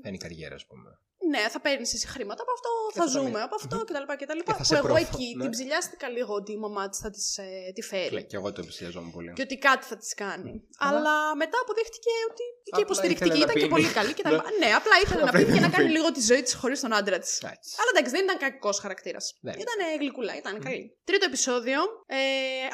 Θα 0.01 0.07
είναι 0.07 0.17
η 0.17 0.19
καριέρα, 0.19 0.55
ας 0.55 0.65
πούμε. 0.65 0.99
Ναι, 1.33 1.43
θα 1.53 1.59
παίρνεις 1.65 1.93
εσύ 1.93 2.07
χρήματα 2.07 2.41
από 2.45 2.51
αυτό, 2.57 2.71
θα, 2.93 3.01
θα 3.01 3.07
ζούμε 3.15 3.41
από 3.47 3.55
αυτό 3.55 3.77
κτλ. 3.87 4.05
κτλ. 4.21 4.41
Και 4.47 4.53
που 4.55 4.87
εγώ 4.87 4.95
εκεί 4.95 5.27
ναι. 5.35 5.41
την 5.43 5.51
ψηλιάστηκα 5.55 6.07
λίγο 6.09 6.33
ότι 6.33 6.51
η 6.51 6.59
μαμά 6.65 6.89
της 6.89 6.99
θα 6.99 7.09
της, 7.09 7.37
ε, 7.37 7.71
τη 7.75 7.81
φέρει. 7.81 8.23
Και 8.31 8.37
εγώ 8.39 8.51
το 8.51 8.61
επισιαζόμουν 8.63 9.11
πολύ. 9.11 9.33
Και 9.33 9.41
ότι 9.41 9.57
κάτι 9.57 9.85
θα 9.85 9.97
της 9.97 10.13
κάνει. 10.13 10.53
Αλλά 10.77 11.15
μετά 11.35 11.57
αποδείχτηκε 11.63 12.11
ότι 12.29 12.45
και 12.75 12.81
υποστηρικτική 12.81 13.39
ήταν 13.45 13.55
και 13.55 13.67
πολύ 13.75 13.89
καλή 13.97 14.13
κτλ. 14.13 14.29
Ναι. 14.29 14.41
ναι, 14.61 14.69
απλά 14.79 14.95
ήθελε 15.03 15.23
να 15.23 15.31
πει 15.31 15.43
και 15.53 15.59
να 15.59 15.69
κάνει 15.69 15.89
λίγο 15.89 16.11
τη 16.11 16.21
ζωή 16.21 16.41
της 16.41 16.53
χωρίς 16.53 16.79
τον 16.79 16.93
άντρα 16.93 17.17
της. 17.19 17.43
Αλλά 17.79 17.89
εντάξει, 17.93 18.11
δεν 18.15 18.23
ήταν 18.23 18.37
κακός 18.37 18.79
χαρακτήρας. 18.79 19.25
Ήταν 19.41 19.77
γλυκούλα, 19.99 20.33
ήταν 20.37 20.59
καλή. 20.59 20.97
Τρίτο 21.03 21.25
επεισόδιο. 21.25 21.79
Ε, 22.05 22.17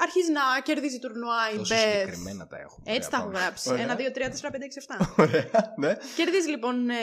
αρχίζει 0.06 0.32
να 0.32 0.42
κερδίζει 0.64 1.00
τουρνουά 1.00 1.44
η 1.54 1.56
Μπεθ. 1.56 1.90
Συγκεκριμένα 1.92 2.48
τα 2.48 2.58
έχουμε. 2.58 2.96
Έτσι 2.96 3.10
τα 3.10 3.18
έχω 3.18 3.30
γράψει. 3.36 3.70
Ένα, 3.78 3.96
δύο, 3.96 4.12
τρία, 4.12 4.30
τέσσερα, 4.30 4.52
πέντε, 4.52 4.66
έξι, 4.66 4.78
εφτά. 4.82 4.98
Ναι. 5.84 5.98
Κερδίζει 6.16 6.50
λοιπόν 6.50 6.90
ε, 6.90 6.96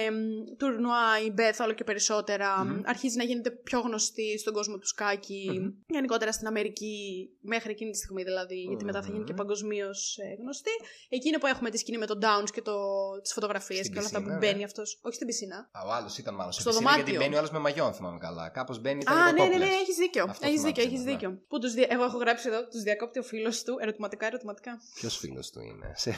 τουρνουά 0.58 1.06
η 1.26 1.30
Μπεθ 1.30 1.41
όλο 1.60 1.72
και 1.72 1.84
περισσότερα. 1.84 2.48
Mm-hmm. 2.62 2.82
Αρχίζει 2.84 3.16
να 3.16 3.24
γίνεται 3.24 3.50
πιο 3.50 3.80
γνωστή 3.80 4.38
στον 4.38 4.52
κόσμο 4.52 4.78
του 4.78 4.86
σκάκι. 4.86 5.50
Mm-hmm. 5.52 5.84
Γενικότερα 5.86 6.32
στην 6.32 6.46
Αμερική, 6.46 7.28
μέχρι 7.40 7.70
εκείνη 7.70 7.90
τη 7.90 7.96
στιγμή 7.96 8.22
δηλαδή, 8.22 8.60
γιατί 8.60 8.84
μετά 8.84 9.02
θα 9.02 9.08
γίνει 9.12 9.24
και 9.24 9.34
παγκοσμίως 9.34 10.18
ε, 10.18 10.34
γνωστή. 10.40 10.70
Εκείνη 11.08 11.38
που 11.38 11.46
έχουμε 11.46 11.70
τη 11.70 11.78
σκηνή 11.78 11.98
με 11.98 12.06
τον 12.06 12.18
Downs 12.22 12.50
και 12.52 12.62
το, 12.62 12.74
τις 13.22 13.32
φωτογραφίες 13.32 13.88
και 13.88 13.98
όλα 13.98 14.06
αυτά 14.06 14.22
που 14.22 14.36
μπαίνει 14.40 14.58
ναι. 14.58 14.64
αυτός. 14.64 14.98
Όχι 15.02 15.14
στην 15.14 15.26
πισίνα. 15.26 15.56
Α, 15.72 15.86
ο 15.86 15.92
άλλος 15.92 16.18
ήταν 16.18 16.34
μάλλον 16.34 16.52
στο 16.52 16.70
πισίνα, 16.70 16.94
Γιατί 16.94 17.16
μπαίνει 17.16 17.34
ο 17.34 17.38
άλλος 17.38 17.50
με 17.50 17.58
μαγιόν, 17.58 17.94
θυμάμαι 17.94 18.18
καλά. 18.18 18.48
Κάπως 18.48 18.80
μπαίνει. 18.80 19.02
Α, 19.06 19.32
ναι, 19.32 19.44
ναι, 19.44 19.56
ναι, 19.56 19.64
έχεις 19.64 19.96
δίκιο. 19.96 20.34
Έχεις 20.40 20.62
δίκιο, 20.62 20.82
έχεις 20.82 21.02
δίκιο. 21.02 21.42
Που 21.48 21.58
τους 21.58 21.72
δια... 21.72 21.86
Εγώ 21.90 22.04
έχω 22.04 22.18
γράψει 22.18 22.48
εδώ, 22.48 22.68
τους 22.68 22.82
διακόπτει 22.82 23.18
ο 23.18 23.22
φίλος 23.22 23.62
του 23.62 23.76
ερωτηματικά, 23.80 24.26
ερωτηματικά. 24.26 24.80
Ποιος 24.94 25.16
φίλος 25.16 25.50
του 25.50 25.60
είναι, 25.60 25.92
σε 25.94 26.14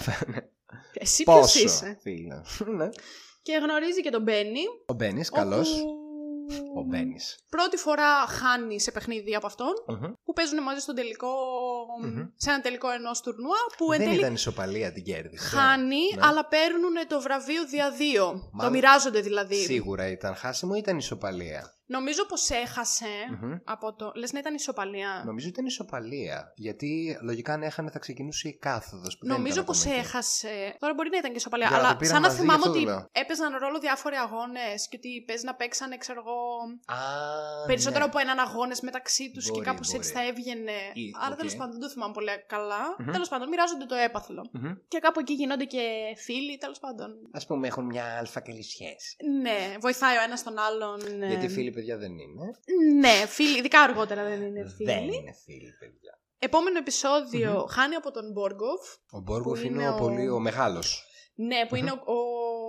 Εσύ 0.93 1.23
ποιος 1.23 1.55
είσαι; 1.55 1.99
Φίλος. 2.01 2.63
Ναι. 2.77 2.89
Και 3.45 3.61
γνωρίζει 3.63 4.01
και 4.01 4.11
τον 4.11 4.23
Μπένι. 4.23 4.61
Ο 4.87 4.93
Μπένις, 4.95 5.31
καλός. 5.31 5.85
Ο 6.77 6.83
Μπένις. 6.83 7.39
Πρώτη 7.49 7.77
φορά 7.77 8.27
χάνει 8.27 8.81
σε 8.81 8.91
παιχνίδι 8.93 9.35
από 9.35 9.47
αυτον 9.47 9.73
που 10.25 10.33
παίζουν 10.33 10.63
μαζί 10.63 10.81
στον 10.81 10.95
τελικό, 10.95 11.35
σε 12.37 12.51
ένα 12.51 12.61
τελικό 12.61 12.91
ενός 12.91 13.21
τουρνουά. 13.21 13.57
Που 13.77 13.87
Δεν 13.87 14.13
ήταν 14.13 14.35
ισοπαλία 14.35 14.93
την 14.93 15.05
κέρδισε. 15.05 15.57
Χάνει, 15.57 15.97
ναι. 16.15 16.27
αλλά 16.27 16.47
παίρνουν 16.47 16.95
το 17.09 17.21
βραβείο 17.21 17.67
δια 17.67 17.91
δύο. 17.91 18.51
Το 18.59 18.71
μοιράζονται 18.71 19.21
δηλαδή. 19.21 19.57
Σίγουρα 19.57 20.09
ήταν 20.09 20.35
χάσιμο 20.35 20.73
ή 20.75 20.79
ήταν 20.79 20.99
ισοπαλία. 20.99 21.74
Νομίζω 21.87 22.27
πως 22.27 22.51
έχασε 22.51 23.07
Μμμ. 23.41 23.55
από 23.65 23.95
το. 23.95 24.13
Λες 24.15 24.33
να 24.33 24.39
ήταν 24.39 24.55
ισοπαλία. 24.55 25.23
Νομίζω 25.27 25.47
ότι 25.49 25.55
ήταν 25.55 25.67
ισοπαλία. 25.67 26.53
Γιατί 26.57 27.19
λογικά 27.23 27.53
αν 27.53 27.63
έχανε 27.63 27.91
θα 27.91 27.99
ξεκινούσε 27.99 28.49
η 28.49 28.57
κάθοδος. 28.59 29.19
Νομίζω 29.23 29.63
πως 29.63 29.85
έχασε. 29.85 30.77
Τώρα 30.79 30.95
μπορεί 30.95 31.09
να 31.11 31.17
ήταν 31.19 31.31
και 31.31 31.37
ισοπαλία. 31.37 31.69
Για 31.69 31.77
να 31.77 31.83
αλλά 31.83 31.93
το 31.93 31.99
πήρα 31.99 32.11
σαν 32.13 32.21
να 32.23 32.29
μαζί, 32.29 32.41
θυμάμαι 32.41 32.59
γι' 32.63 32.67
αυτό 32.69 32.79
ότι 32.79 32.85
το 32.87 32.91
λέω. 32.91 33.09
έπαιζαν 33.13 33.57
ρόλο 33.59 33.79
διάφοροι 33.79 34.17
αγώνες 34.17 34.89
και 34.89 34.97
ότι 34.97 35.25
παίζει 35.27 35.45
να 35.45 35.55
παίξανε, 35.55 35.97
ξέρω 35.97 36.21
εγώ. 36.27 36.39
Α, 36.87 36.99
Περισσότερο 37.67 38.05
ναι. 38.05 38.11
από 38.11 38.19
έναν 38.19 38.39
αγώνες 38.39 38.81
μεταξύ 38.81 39.31
τους 39.35 39.45
και 39.45 39.51
Μπορεί, 39.51 39.65
κάπως 39.65 39.93
έτσι 39.93 40.13
μπορεί. 40.13 40.25
θα 40.25 40.31
έβγαινε. 40.33 40.77
Ή- 40.93 41.11
Άρα 41.23 41.33
οκ. 41.33 41.39
τέλος 41.39 41.57
πάντων 41.57 41.73
δεν 41.73 41.81
το 41.81 41.89
θυμάμαι 41.89 42.13
πολύ 42.13 42.29
καλά. 42.47 42.83
Μμμ. 42.99 43.13
Τέλος 43.13 43.29
πάντων, 43.29 43.49
μοιράζονται 43.49 43.85
το 43.87 43.95
έπαθλο. 43.95 44.43
Μμμ. 44.53 44.73
Και 44.89 44.99
κάπου 44.99 45.21
εκεί 45.21 45.33
γίνονται 45.33 45.65
και 45.65 45.83
φίλοι, 46.27 46.57
τέλος 46.59 46.79
πάντων. 46.79 47.11
Ας 47.33 47.41
πούμε, 47.47 47.67
έχουν 47.67 47.85
μια 47.85 48.05
άλφα 48.19 48.41
καλή 48.41 48.63
σχέση. 48.63 49.17
Ναι, 49.43 49.59
βοηθάει 49.81 50.17
ο 50.17 50.23
ένας 50.23 50.43
τον 50.43 50.59
άλλον. 50.59 50.99
ε, 51.23 51.27
Γιατί 51.27 51.49
φίλοι, 51.49 51.71
παιδιά, 51.85 51.97
δεν 51.97 52.19
είναι. 52.19 52.51
Ναι, 53.01 53.27
φίλοι, 53.27 53.59
ειδικά 53.59 53.81
αργότερα 53.81 54.25
δεν 54.25 54.43
είναι 54.43 54.63
Δεν 54.63 54.71
φίλοι. 54.71 55.17
είναι 55.17 55.33
φίλοι, 55.45 55.71
παιδιά. 55.79 56.19
Επόμενο 56.39 56.79
επεισόδιο 56.79 57.67
χάνει 57.71 57.95
από 57.95 58.11
τον 58.11 58.33
Μπόργκοφ. 58.33 58.95
Ο 59.11 59.19
Μπόργκοφ 59.21 59.61
Που 59.61 59.67
είναι, 59.67 59.83
είναι 59.83 59.89
ο, 59.91 59.95
ο- 59.95 59.99
πολύ 59.99 60.29
ο 60.29 60.39
μεγάλος. 60.39 61.05
Ναι, 61.37 61.67
που 61.69 61.75
είναι 61.77 61.91
ο, 61.91 62.15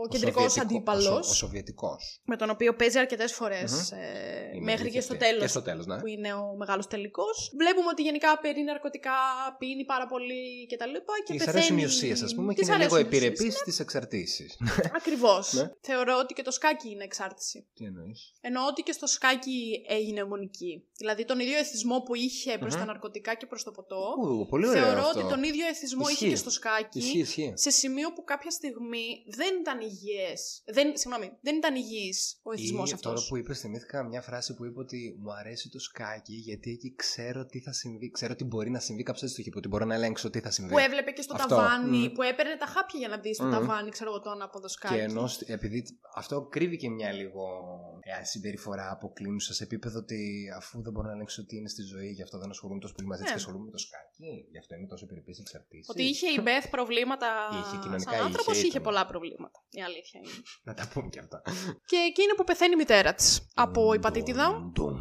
ο 0.04 0.08
κεντρικός 0.08 0.58
αντίπαλο. 0.58 1.16
Ο, 1.16 1.22
Σοβιετικός. 1.24 2.22
Με 2.26 2.36
τον 2.36 2.50
οποίο 2.50 2.76
παίζει 2.76 3.00
αρκετές 3.00 3.34
φορές. 3.34 3.72
Μμμ. 3.72 4.00
Ε, 4.00 4.50
Είναι 4.56 4.64
μέχρι 4.64 4.82
αλήθεια 4.82 5.00
και 5.00 5.06
στο 5.06 5.14
αυτή. 5.14 5.26
τέλος. 5.26 5.42
Και 5.42 5.48
στο 5.48 5.62
τέλος, 5.62 5.86
ναι. 5.86 6.00
Που 6.00 6.08
είναι 6.08 6.34
ο 6.34 6.56
μεγάλος 6.58 6.88
τελικός. 6.88 7.52
Βλέπουμε 7.58 7.88
ότι 7.92 8.02
γενικά 8.02 8.40
παίρνει 8.40 8.64
ναρκωτικά, 8.64 9.12
πίνει 9.60 9.86
πάρα 9.86 10.06
πολύ 10.08 10.68
κτλ. 10.72 10.84
Και 11.26 11.34
Της 11.34 11.38
πεθαίνει... 11.38 11.50
αρέσουν 11.58 11.78
οι 11.78 11.86
ουσίες, 11.86 12.22
ας 12.22 12.36
πούμε, 12.36 12.54
και 12.54 12.60
Της 12.60 12.68
είναι 12.68 12.78
λίγο 12.78 12.96
αρέσουν 12.96 13.12
οι 13.14 13.16
ουσίες, 13.18 13.32
επιρρεπή 13.32 13.66
ναι. 13.66 13.72
στι 13.72 13.82
εξαρτήσει. 13.82 14.46
Ακριβώς. 15.00 15.54
Ναι. 15.54 15.70
Θεωρώ 15.82 16.18
ότι 16.24 16.34
και 16.34 16.42
το 16.42 16.52
σκάκι 16.52 16.90
είναι 16.90 17.04
εξάρτηση. 17.04 17.68
Τι 17.74 17.86
εννοείς; 17.86 18.34
Εννοώ 18.42 18.64
ότι 18.68 18.82
και 18.82 18.92
στο 18.92 19.08
σκάκι 19.08 19.84
έγινε 19.88 20.20
αιμονική. 20.20 20.84
Δηλαδή 20.98 21.26
τον 21.26 21.40
ίδιο 21.40 21.58
εθισμό 21.58 22.00
που 22.02 22.16
είχε 22.16 22.58
προς 22.58 22.74
Μμμ. 22.74 22.80
τα 22.80 22.86
ναρκωτικά 22.86 23.36
και 23.36 23.46
προς 23.46 23.64
το 23.64 23.72
ποτό. 23.72 24.04
Πολύ 24.50 24.68
ωραίο. 24.68 24.84
Θεωρώ 24.84 25.02
αυτό. 25.02 25.20
ότι 25.20 25.30
τον 25.30 25.44
ίδιο 25.44 25.68
εθισμό 25.68 26.02
είχε 26.02 26.12
Ισχύει. 26.12 26.30
και 26.30 26.36
στο 26.36 26.50
σκάκι. 26.50 26.98
Ισχύει, 26.98 27.20
ισχύει. 27.20 27.52
Σε 27.56 27.70
σημείο 27.70 28.14
που 28.14 28.24
κάποια 28.24 28.52
στιγμή 28.60 29.06
δεν 29.40 29.54
ήταν 29.60 29.80
υγιές. 29.82 30.64
Δεν, 30.66 30.88
συγγνώμη, 30.98 31.28
δεν 31.42 31.56
ήταν 31.56 31.76
υγιής 31.76 32.40
ο 32.44 32.52
εθισμός 32.52 32.90
Ή 32.92 32.94
αυτός. 32.94 33.14
Τώρα 33.14 33.28
που 33.28 33.38
είπες, 33.38 33.60
θυμήθηκα 33.60 34.04
μια 34.04 34.22
φράση 34.22 34.54
που 34.54 34.66
είπε 34.66 34.80
ότι 34.80 35.16
μου 35.22 35.32
αρέσει 35.34 35.70
το 35.70 35.80
σκάκι 35.80 36.34
γιατί 36.36 36.70
εκεί 36.72 36.94
ξέρω 36.96 37.46
τι 37.46 37.60
θα 37.62 37.72
συμβεί. 37.72 38.12
Ξέρω 38.12 38.36
τι 38.36 38.44
μπορεί 38.44 38.70
να 38.70 38.80
συμβεί. 38.80 39.04
Κάπω 39.04 39.20
έτσι 39.22 39.36
το 39.36 39.42
είχε 39.42 39.50
πει, 39.50 39.58
ότι 39.58 39.68
μπορώ 39.68 39.86
να 39.86 39.94
ελέγξω 39.96 40.30
τι 40.30 40.40
θα 40.40 40.52
συμβεί. 40.52 40.72
Που 40.72 40.78
έβλεπε 40.78 41.12
και 41.12 41.22
στο 41.22 41.34
Αυτό, 41.36 41.48
ταβάνι, 41.56 41.98
μμ. 42.08 42.12
που 42.14 42.22
έπαιρνε 42.22 42.56
τα 42.56 42.66
χάπια 42.66 43.00
για 43.00 43.08
να 43.08 43.18
δει 43.18 43.34
στο 43.34 43.46
Μμ. 43.46 43.52
ταβάνι, 43.52 43.90
ξέρω 43.90 44.10
εγώ, 44.10 44.20
το 44.22 44.30
ανάποδο 44.30 44.68
σκάκι. 44.68 44.94
Και 44.94 45.02
ενώ 45.02 45.28
σ- 45.28 45.50
επειδή 45.50 45.84
αυτό 46.16 46.42
κρύβει 46.42 46.78
και 46.78 46.90
μια 46.90 47.12
λίγο 47.12 47.44
ε, 48.22 48.24
συμπεριφορά 48.24 48.92
αποκλίνουσα 48.92 49.54
σε 49.54 49.64
επίπεδο 49.64 50.00
ότι 50.00 50.20
αφού 50.56 50.82
δεν 50.82 50.92
μπορώ 50.94 51.08
να 51.08 51.14
ελέγξω 51.14 51.46
τι 51.46 51.56
είναι 51.58 51.68
στη 51.70 51.82
ζωή, 51.82 52.10
γι' 52.12 52.22
αυτό 52.22 52.38
δεν 52.38 52.50
ασχολούμαι 52.50 52.80
τόσο 52.80 52.94
πολύ 52.94 53.08
μαζί 53.08 53.22
της 53.22 53.30
Ναι. 53.32 53.36
και 53.36 53.42
ασχολούμαι 53.44 53.66
με 53.66 53.72
το 53.72 53.78
σκάκι, 53.78 54.46
γι' 54.52 54.58
αυτό 54.58 54.76
είμαι 54.76 54.88
τόσο 54.88 55.06
περιπτώσει 55.06 55.40
εξαρτήσει. 55.42 55.88
Ότι 55.92 56.04
είχε 56.04 56.28
η 56.38 56.40
Μπεθ 56.44 56.70
προβλήματα 56.70 57.28
Είχε, 57.62 57.78
κοινωνικά 57.84 58.12
σαν 58.12 58.32
είχε, 58.52 58.52
άνθρωπος, 58.52 58.58
είχε, 58.58 58.68
ήταν. 58.68 58.82
πολλά 58.82 59.06
προβλήματα. 59.06 59.64
Η 59.70 59.82
αλήθεια 59.82 60.20
είναι. 60.24 60.32
Να 60.64 60.74
τα 60.74 60.90
πούμε 60.94 61.10
και 61.10 61.20
αυτά. 61.20 61.42
και 61.86 61.96
εκείνη 61.96 62.34
που 62.36 62.44
πεθαίνει 62.44 62.74
η 62.74 62.76
μητέρα 62.76 63.14
της 63.14 63.48
από 63.54 63.94
υπατήτηδα 63.94 64.50
Ντουμ, 64.50 64.72
ντουμ. 64.72 64.98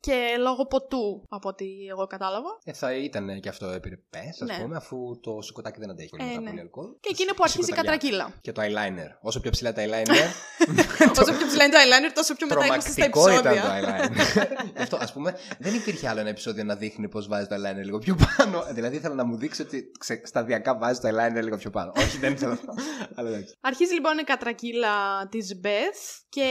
Και 0.00 0.36
λόγω 0.38 0.66
ποτού, 0.66 1.22
από 1.28 1.48
ό,τι 1.48 1.66
εγώ 1.90 2.06
κατάλαβα. 2.06 2.58
Ε, 2.64 2.72
θα 2.72 2.94
ήταν 2.94 3.40
και 3.40 3.48
αυτό 3.48 3.66
επιρρεπές, 3.66 4.42
ας 4.42 4.48
Ναι. 4.48 4.58
πούμε, 4.62 4.76
αφού 4.76 5.20
το 5.20 5.40
σηκωτάκι 5.42 5.80
δεν 5.80 5.90
αντέχει 5.90 6.08
πολύ 6.08 6.22
Ε, 6.22 6.26
μετά 6.26 6.40
ναι. 6.40 6.48
πολύ 6.48 6.60
αλκοόλ. 6.60 6.86
Και 7.00 7.08
εκείνη 7.12 7.28
που 7.34 7.42
αρχίζει 7.42 7.60
η 7.60 7.64
Σηκωταριά. 7.64 7.90
κατρακύλα. 7.92 8.32
Και 8.40 8.52
το 8.52 8.62
eyeliner. 8.62 9.10
Όσο 9.20 9.40
πιο 9.40 9.50
ψηλά 9.50 9.72
τα 9.72 9.82
eyeliner, 9.84 10.28
Όσο 11.22 11.32
πιο 11.36 11.46
ψηλά 11.46 11.64
είναι 11.64 11.72
το 11.74 11.78
eyeliner, 11.84 12.12
τόσο 12.14 12.34
πιο 12.34 12.46
μετά 12.46 12.64
είμαστε 12.66 12.90
στα 12.90 13.10
τρομακτικό 13.10 13.40
ήταν 13.40 13.42
το 13.42 13.48
επεισόδια. 13.48 14.08
eyeliner. 14.08 14.66
Γι' 14.76 14.82
αυτό, 14.86 14.96
ας 15.00 15.12
πούμε, 15.12 15.34
δεν 15.58 15.74
υπήρχε 15.74 16.08
άλλο 16.08 16.20
ένα 16.20 16.28
επεισόδιο 16.28 16.64
να 16.64 16.74
δείχνει 16.76 17.08
πώς 17.08 17.28
βάζει 17.28 17.46
το 17.46 17.54
eyeliner 17.54 17.84
λίγο 17.84 17.98
πιο 17.98 18.16
πάνω. 18.36 18.64
Δηλαδή 18.72 18.96
ήθελα 18.96 19.14
να 19.14 19.24
μου 19.24 19.36
δείξει 19.36 19.62
ότι 19.62 19.90
ξε- 19.98 20.26
σταδιακά 20.26 20.78
βάζει 20.78 21.00
το 21.00 21.08
eyeliner 21.08 21.42
λίγο 21.42 21.56
πιο 21.56 21.70
πάνω. 21.70 21.92
Όχι, 21.96 22.18
δεν 22.18 22.32
ήθελα 22.32 22.52
αυτό. 22.52 22.72
Αλλά 23.16 23.28
εντάξει. 23.28 23.54
Αρχίζει 23.60 23.92
λοιπόν 23.94 24.18
η 24.18 24.22
κατρακύλα 24.22 25.26
της 25.30 25.58
Μπεθ 25.60 25.98
και 26.28 26.46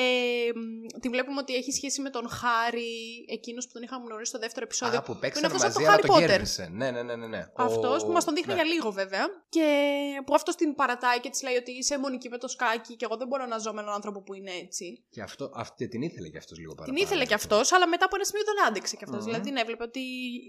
μ, 0.56 1.00
τη 1.02 1.10
βλέπουμε 1.10 1.40
ότι 1.40 1.54
έχει 1.56 1.72
σχέση 1.72 2.02
με 2.02 2.10
τον 2.10 2.30
Χάρη, 2.30 3.26
εκείνος 3.38 3.66
που 3.68 3.74
τον 3.74 3.82
είχαμε 3.86 4.04
γνωρίσει 4.08 4.30
στο 4.34 4.40
δεύτερο 4.40 4.66
επεισόδιο. 4.66 4.98
Α, 5.00 5.02
που 5.02 5.12
είναι 5.12 5.20
παίξανε 5.20 5.46
αυτός 5.46 5.62
από 5.64 5.72
μαζί, 5.74 5.86
το 5.86 5.92
αλλά 5.92 6.00
Harry 6.02 6.08
το 6.08 6.14
Potter. 6.16 6.28
κέρδισε. 6.28 6.64
Ναι, 6.80 6.92
ναι, 6.92 7.02
ναι. 7.08 7.16
ναι, 7.16 7.28
ναι. 7.28 7.42
Αυτός 7.56 8.04
Ο- 8.04 8.06
που 8.06 8.12
μας 8.12 8.24
τον 8.26 8.34
δείχνει 8.36 8.54
ναι. 8.54 8.62
για 8.62 8.70
λίγο 8.74 8.92
βέβαια. 8.92 9.24
Και 9.50 9.66
που 10.26 10.34
αυτός 10.36 10.56
την 10.56 10.76
παρατάει 10.76 11.20
και 11.20 11.30
της 11.30 11.42
λέει 11.44 11.56
ότι 11.56 11.72
είσαι 11.72 11.94
αιμονική 11.94 12.30
με 12.30 12.38
το 12.38 12.48
σκάκι 12.48 12.96
και 12.96 13.06
εγώ 13.06 13.16
δεν 13.18 13.28
μπορώ 13.28 13.46
να 13.46 13.58
ζω 13.58 13.74
με 13.74 13.82
έναν 13.82 13.94
άνθρωπο 13.94 14.22
που 14.22 14.34
είναι 14.34 14.52
έτσι. 14.64 15.04
Και 15.10 15.22
αυτό, 15.22 15.52
αυτή 15.54 15.88
την 15.88 16.02
ήθελε 16.02 16.28
και 16.30 16.38
αυτός 16.38 16.58
λίγο 16.58 16.74
παραπάνω. 16.76 16.98
Την 16.98 17.06
ήθελε 17.08 17.26
κι 17.26 17.34
αυτός, 17.34 17.72
αλλά 17.72 17.88
μετά 17.88 18.06
από 18.06 18.16
ένα 18.16 18.26
σημείο 18.26 18.44
δεν 18.46 18.66
άντεξε 18.68 18.96
κι 18.96 19.04
αυτός. 19.04 19.20
Μμμ. 19.20 19.26
Δηλαδή 19.26 19.44
την 19.50 19.58
έβλεπε 19.58 19.84
ότι 19.84 20.02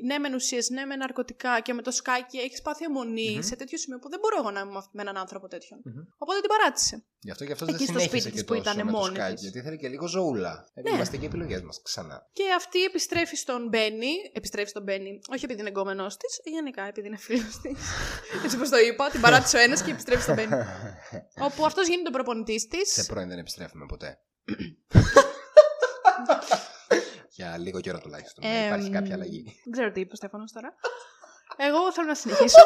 ναι, 0.05 0.19
με 0.19 0.29
ουσίες, 0.35 0.71
ναι, 0.71 0.85
με 0.85 0.97
ναρκωτικά 0.97 1.61
και 1.61 1.73
με 1.73 1.83
το 1.83 1.91
σκάκι 1.91 2.39
έχεις 2.39 2.63
πάθει 2.63 2.85
αιμονή 2.85 3.33
Μμμ. 3.35 3.43
σε 3.43 3.57
τέτοιο 3.57 3.79
σημείο 3.79 3.99
που 3.99 4.09
δεν 4.09 4.19
μπορώ 4.23 4.37
εγώ 4.39 4.51
να 4.51 4.61
είμαι 4.61 4.83
με 4.93 5.03
έναν 5.03 5.17
άνθρωπο 5.17 5.49
τέτοιον. 5.49 5.81
Μμμ. 5.85 5.95
Οπότε 6.19 6.41
την 6.41 6.49
παράτησε. 6.49 7.05
Γι' 7.21 7.31
αυτό 7.31 7.45
και 7.45 7.53
αυτός 7.53 7.67
δεν 7.67 7.75
Εκεί 7.77 7.85
στο 7.85 7.93
συνέχισε 7.93 8.19
σπίτι 8.21 8.37
και 8.37 8.43
της 8.43 8.45
που 8.45 8.55
τόσο 8.55 8.71
ήταν 8.71 8.87
με 8.87 8.93
το 8.93 8.99
μόνη 8.99 9.15
σκάκι, 9.15 9.33
της. 9.35 9.43
Γιατί 9.43 9.59
ήθελε 9.59 9.77
και 9.77 9.89
λίγο 9.89 10.07
ζωούλα. 10.07 10.69
Ε, 10.75 10.81
Ναι. 10.81 10.91
Είμαστε 10.91 11.17
και 11.17 11.27
επιλογές 11.27 11.63
μας 11.63 11.83
ξανά. 11.83 12.27
Και 12.33 12.43
αυτή 12.57 12.85
επιστρέφει 12.85 13.37
στον 13.37 13.69
Μπένι. 13.69 14.11
Επιστρέφει 14.33 14.69
στον 14.69 14.83
Μπένι, 14.83 15.19
όχι 15.33 15.45
επειδή 15.45 15.61
είναι 15.61 15.69
εγκόμενό 15.69 16.07
της, 16.07 16.41
γενικά 16.45 16.83
επειδή 16.83 17.07
είναι 17.07 17.17
φίλος 17.17 17.59
της. 17.63 17.79
Έτσι 18.45 18.57
όπως 18.57 18.69
το 18.69 18.79
είπα, 18.79 19.11
την 19.11 19.21
παράτησε 19.21 19.57
ο 19.57 19.61
ένας 19.61 19.83
και 19.83 19.91
επιστρέφει 19.91 20.23
στον 20.23 20.35
Μπένι. 20.35 20.53
όπου 21.47 21.65
αυτός 21.65 21.89
γίνεται 21.89 22.09
ο 22.09 22.13
προπονητής 22.13 22.67
της. 22.67 22.93
Σε 22.93 23.05
πρώην 23.05 23.29
δεν 23.29 23.39
επιστρέφουμε 23.39 23.87
ποτέ. 23.87 24.19
Για 27.37 27.59
λίγο 27.59 27.81
καιρό 27.81 27.99
τουλάχιστον. 28.01 28.45
Ε, 28.45 28.67
Υπάρχει 28.67 28.89
μ, 28.89 28.93
κάποια 28.93 29.15
αλλαγή. 29.15 29.43
Δεν 29.65 29.73
ξέρω 29.73 29.91
τι 29.93 30.01
είπε 30.01 30.13
ο 30.13 30.17
Στέφανος 30.17 30.53
τώρα. 30.53 30.75
Εγώ 31.57 31.93
θέλω 31.93 32.07
να 32.07 32.15
συνεχίσω. 32.15 32.61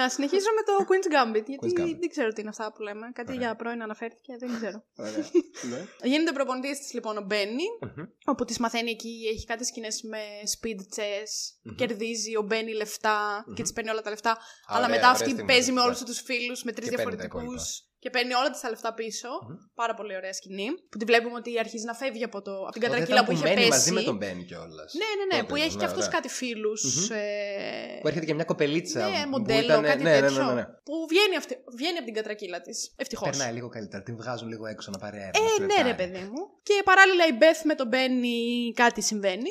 Να 0.00 0.08
συνεχίσω 0.08 0.50
με 0.58 0.62
το 0.68 0.72
Queen's 0.88 1.08
Gambit. 1.14 1.44
Γιατί 1.46 1.72
Queen's 1.76 1.80
Gambit. 1.80 1.96
δεν 2.00 2.08
ξέρω 2.08 2.28
τι 2.32 2.40
είναι 2.40 2.50
αυτά 2.50 2.72
που 2.72 2.82
λέμε. 2.82 3.10
Κάτι 3.12 3.32
Ωραία. 3.32 3.42
για 3.42 3.56
πρώην 3.56 3.82
αναφέρθηκε, 3.82 4.36
δεν 4.38 4.48
ξέρω. 4.56 4.84
Ωραία. 4.96 5.24
Ναι. 5.70 6.08
Γίνεται 6.08 6.32
προπονητής 6.32 6.78
της 6.78 6.92
λοιπόν 6.92 7.16
ο 7.16 7.20
Μπένι, 7.20 7.64
Μμμ. 7.80 8.04
όπου 8.24 8.44
τη 8.44 8.60
μαθαίνει 8.60 8.90
εκεί, 8.90 9.14
έχει 9.34 9.44
κάτι 9.46 9.64
σκηνές 9.64 10.02
με 10.02 10.18
speed 10.54 10.80
chess. 10.96 11.30
Μμμ. 11.62 11.74
Κερδίζει 11.74 12.36
ο 12.36 12.42
Μπένι 12.42 12.72
λεφτά 12.74 13.44
και 13.54 13.62
τη 13.62 13.72
παίρνει 13.72 13.90
όλα 13.90 14.02
τα 14.02 14.10
λεφτά. 14.10 14.38
αλλά 14.66 14.78
Ωραία, 14.78 14.88
μετά 14.88 15.00
ωραία 15.00 15.10
αυτή 15.10 15.24
στιγμή, 15.30 15.44
παίζει 15.44 15.72
με 15.72 15.80
ναι. 15.80 15.86
όλους 15.86 16.02
τους 16.02 16.20
φίλους, 16.20 16.62
με 16.62 16.72
τρεις 16.72 16.88
Και 16.88 16.96
παίρνει 16.96 17.10
τα 17.16 17.16
διαφορετικούς. 17.16 17.85
Υπόλοιπα. 17.96 18.04
Και 18.04 18.10
παίρνει 18.10 18.34
όλα 18.34 18.50
της 18.50 18.60
τα 18.60 18.68
λεφτά 18.70 18.94
πίσω. 18.94 19.28
Μμμ. 19.48 19.56
Πάρα 19.74 19.94
πολύ 19.94 20.16
ωραία 20.16 20.32
σκηνή. 20.32 20.66
Που 20.90 20.98
τη 20.98 21.04
βλέπουμε 21.04 21.34
ότι 21.34 21.58
αρχίζει 21.58 21.84
να 21.84 21.94
φεύγει 21.94 22.24
από, 22.24 22.42
το, 22.42 22.52
από 22.68 22.72
την 22.72 22.80
Τότε 22.80 22.86
κατρακύλα 22.92 23.14
ήταν 23.20 23.24
που 23.26 23.32
είχε 23.32 23.42
μένει 23.42 23.56
πέσει. 23.56 23.68
μαζί 23.68 23.92
με 23.92 24.02
τον 24.02 24.16
Μπένι 24.16 24.44
κιόλας. 24.44 24.90
Ναι, 25.00 25.04
ναι, 25.18 25.24
ναι, 25.24 25.36
Τότε, 25.40 25.46
που 25.48 25.56
έχει 25.56 25.72
ναι, 25.74 25.78
και 25.80 25.84
αυτό 25.90 25.98
ωραία. 25.98 26.10
κάτι 26.16 26.28
φίλους. 26.28 26.80
Μμμ. 26.84 27.16
Ε... 27.16 27.98
Που 28.00 28.06
έρχεται 28.08 28.26
και 28.26 28.34
μια 28.34 28.44
κοπελίτσα. 28.44 29.08
Ναι, 29.08 29.22
που 29.22 29.28
μοντέλο, 29.28 29.64
ήταν- 29.64 29.82
κάτι 29.82 30.02
ναι, 30.02 30.10
ναι, 30.10 30.20
τέτοιο. 30.20 30.42
ναι, 30.42 30.48
ναι, 30.48 30.54
ναι. 30.54 30.64
Που 30.88 30.94
βγαίνει, 31.08 31.36
αυτή, 31.36 31.54
βγαίνει 31.76 31.96
από 31.96 32.04
την 32.04 32.14
κατρακύλα 32.14 32.60
της. 32.60 32.92
Ευτυχώς. 32.96 33.28
Περνάει 33.30 33.52
λίγο 33.52 33.68
καλύτερα. 33.68 34.02
Την 34.02 34.16
βγάζουν 34.16 34.48
λίγο 34.48 34.66
έξω 34.66 34.90
να 34.90 34.98
πάρει 34.98 35.16
αέρα. 35.16 35.30
Ε, 35.34 35.40
να 35.40 35.48
ναι, 35.48 35.54
φλερτάρει. 35.72 35.88
ρε 35.88 35.94
παιδί 35.94 36.24
μου. 36.32 36.42
Και 36.62 36.82
παράλληλα 36.84 37.26
η 37.26 37.32
Μπεθ 37.32 37.64
με 37.64 37.74
τον 37.74 37.86
Μπένι 37.88 38.36
κάτι 38.74 39.02
συμβαίνει. 39.02 39.50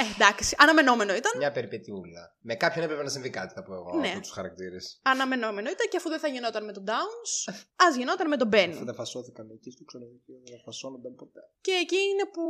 Ε, 0.00 0.14
εντάξει, 0.14 0.54
αναμενόμενο 0.58 1.14
ήταν. 1.14 1.32
Μια 1.36 1.52
περιπετιούλα. 1.52 2.34
Με 2.40 2.54
κάποιον 2.54 2.84
έπρεπε 2.84 3.02
να 3.02 3.08
συμβεί 3.08 3.30
κάτι, 3.30 3.54
θα 3.54 3.62
πω 3.62 3.74
εγώ, 3.74 3.98
Ναι. 4.00 4.08
από 4.08 4.20
τους 4.20 4.30
χαρακτήρες. 4.30 5.00
Αναμενόμενο 5.02 5.70
ήταν 5.70 5.86
και 5.90 5.96
αφού 5.96 6.08
δεν 6.08 6.18
θα 6.18 6.28
γινόταν 6.28 6.64
με 6.64 6.72
τον 6.72 6.84
Downs, 6.86 7.52
ας 7.88 7.96
γινόταν 7.96 8.28
με 8.28 8.36
τον 8.36 8.48
Μπένι. 8.48 8.72
Αφού 8.74 8.84
δεν 8.84 8.94
φασώθηκαν 8.94 9.50
εκεί 9.50 9.70
στο 9.70 9.84
ξενοδοχείο, 9.84 10.38
δεν 10.50 10.60
φασώνονταν 10.64 11.14
ποτέ. 11.14 11.40
Και 11.60 11.70
εκεί 11.82 11.96
είναι 12.10 12.24
που 12.34 12.42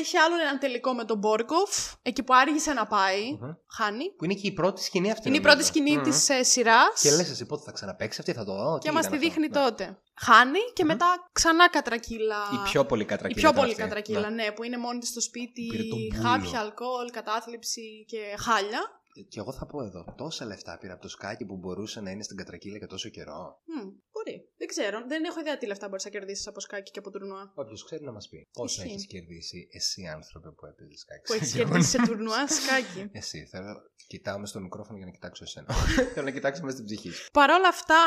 έχει 0.00 0.16
άλλον 0.16 0.38
έναν 0.40 0.58
τελικό 0.58 0.92
με 0.92 1.04
τον 1.04 1.18
Μπόρκοφ, 1.18 1.70
εκεί 2.02 2.22
που 2.22 2.34
άργησε 2.34 2.72
να 2.72 2.86
πάει. 2.86 3.22
Μμμ. 3.40 3.50
Χάνει. 3.76 4.06
Που 4.16 4.24
είναι 4.24 4.34
και 4.34 4.46
η 4.46 4.52
πρώτη 4.52 4.82
σκηνή 4.82 5.10
αυτή. 5.10 5.28
Είναι 5.28 5.36
η 5.36 5.40
νομίζω. 5.40 5.56
πρώτη 5.56 5.68
σκηνή 5.70 5.94
Μμμ. 5.96 6.02
της 6.02 6.28
ε, 6.28 6.42
σειράς. 6.42 7.00
Και 7.02 7.10
λες 7.10 7.30
εσύ 7.30 7.46
πότε 7.46 7.62
θα 7.62 7.72
ξαναπέξει 7.72 8.20
αυτή, 8.20 8.32
θα 8.32 8.44
το 8.44 8.54
δω. 8.54 8.78
Και 8.78 8.88
τι 8.88 8.94
μας 8.94 9.06
ήταν 9.06 9.18
τη 9.18 9.26
αυτό; 9.26 9.28
δείχνει 9.28 9.48
Ναι. 9.48 9.60
τότε. 9.64 9.84
Χάνει 10.20 10.58
και 10.72 10.84
μετά 10.84 11.06
ξανά 11.32 11.68
κατρακύλα. 11.70 12.36
Η 12.52 12.68
πιο 12.70 12.84
πολύ 12.84 13.02
Η 13.02 13.06
κατρακύλα. 13.06 13.40
πιο 13.40 13.48
ήταν 13.50 13.60
πολύ 13.60 13.70
αυτή. 13.72 13.82
κατρακύλα, 13.82 14.30
Ναι. 14.30 14.42
ναι, 14.44 14.52
που 14.52 14.62
είναι 14.62 14.78
μόνη 14.78 14.98
της 14.98 15.08
στο 15.08 15.20
σπίτι, 15.20 15.66
Πήρε 15.70 15.82
το 15.82 15.96
μπούλο. 15.96 16.28
χάπια, 16.28 16.60
αλκοόλ, 16.60 17.10
κατάθλιψη 17.10 18.04
και 18.08 18.18
χάλια. 18.38 18.80
Και 19.28 19.38
εγώ 19.40 19.52
θα 19.52 19.66
πω 19.66 19.82
εδώ, 19.82 20.04
τόσα 20.16 20.44
λεφτά 20.44 20.78
πήρα 20.80 20.92
από 20.92 21.02
το 21.02 21.08
σκάκι 21.08 21.44
που 21.44 21.56
μπορούσε 21.56 22.00
να 22.00 22.10
είναι 22.10 22.22
στην 22.22 22.36
κατρακύλα 22.36 22.76
για 22.76 22.86
τόσο 22.86 23.08
καιρό. 23.08 23.60
Μμ, 23.64 23.88
μπορεί. 24.14 24.36
Δεν 24.60 24.68
ξέρω. 24.72 24.96
Δεν 25.12 25.24
έχω 25.24 25.40
ιδέα 25.40 25.56
τι 25.58 25.66
λεφτά 25.66 25.88
μπορείς 25.88 26.04
να 26.04 26.10
κερδίσεις 26.10 26.46
από 26.46 26.60
σκάκι 26.60 26.90
και 26.90 26.98
από 26.98 27.10
τουρνουά. 27.10 27.52
Όποιο 27.54 27.76
ξέρει 27.84 28.02
να 28.04 28.12
μας 28.12 28.28
πει. 28.28 28.48
Πόσο 28.52 28.80
Ισχύει. 28.80 28.92
έχεις 28.94 29.06
κερδίσει 29.06 29.68
εσύ, 29.72 30.02
άνθρωπε 30.16 30.48
που 30.56 30.66
έπαιζες 30.66 30.98
σκάκι. 31.00 31.22
Που 31.26 31.32
έχεις 31.32 31.48
σε 31.50 31.56
γεγονός. 31.56 31.72
κερδίσει 31.74 31.96
σε 31.96 32.06
τουρνουά 32.08 32.48
σκάκι. 32.48 33.02
Εσύ, 33.20 33.46
θέλω. 33.50 33.72
Κοιτάω 34.06 34.38
μες 34.38 34.48
στο 34.48 34.60
μικρόφωνο 34.60 34.96
για 34.96 35.06
να 35.06 35.12
κοιτάξω 35.12 35.44
εσένα. 35.44 35.74
θέλω 36.14 36.24
να 36.24 36.30
κοιτάξω 36.30 36.62
μέσα 36.64 36.76
στην 36.76 36.86
ψυχή 36.88 37.10
σου. 37.10 37.30
Παρ' 37.32 37.50
όλα 37.50 37.68
αυτά, 37.68 38.00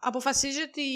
αποφασίζει 0.00 0.60
ότι. 0.62 0.86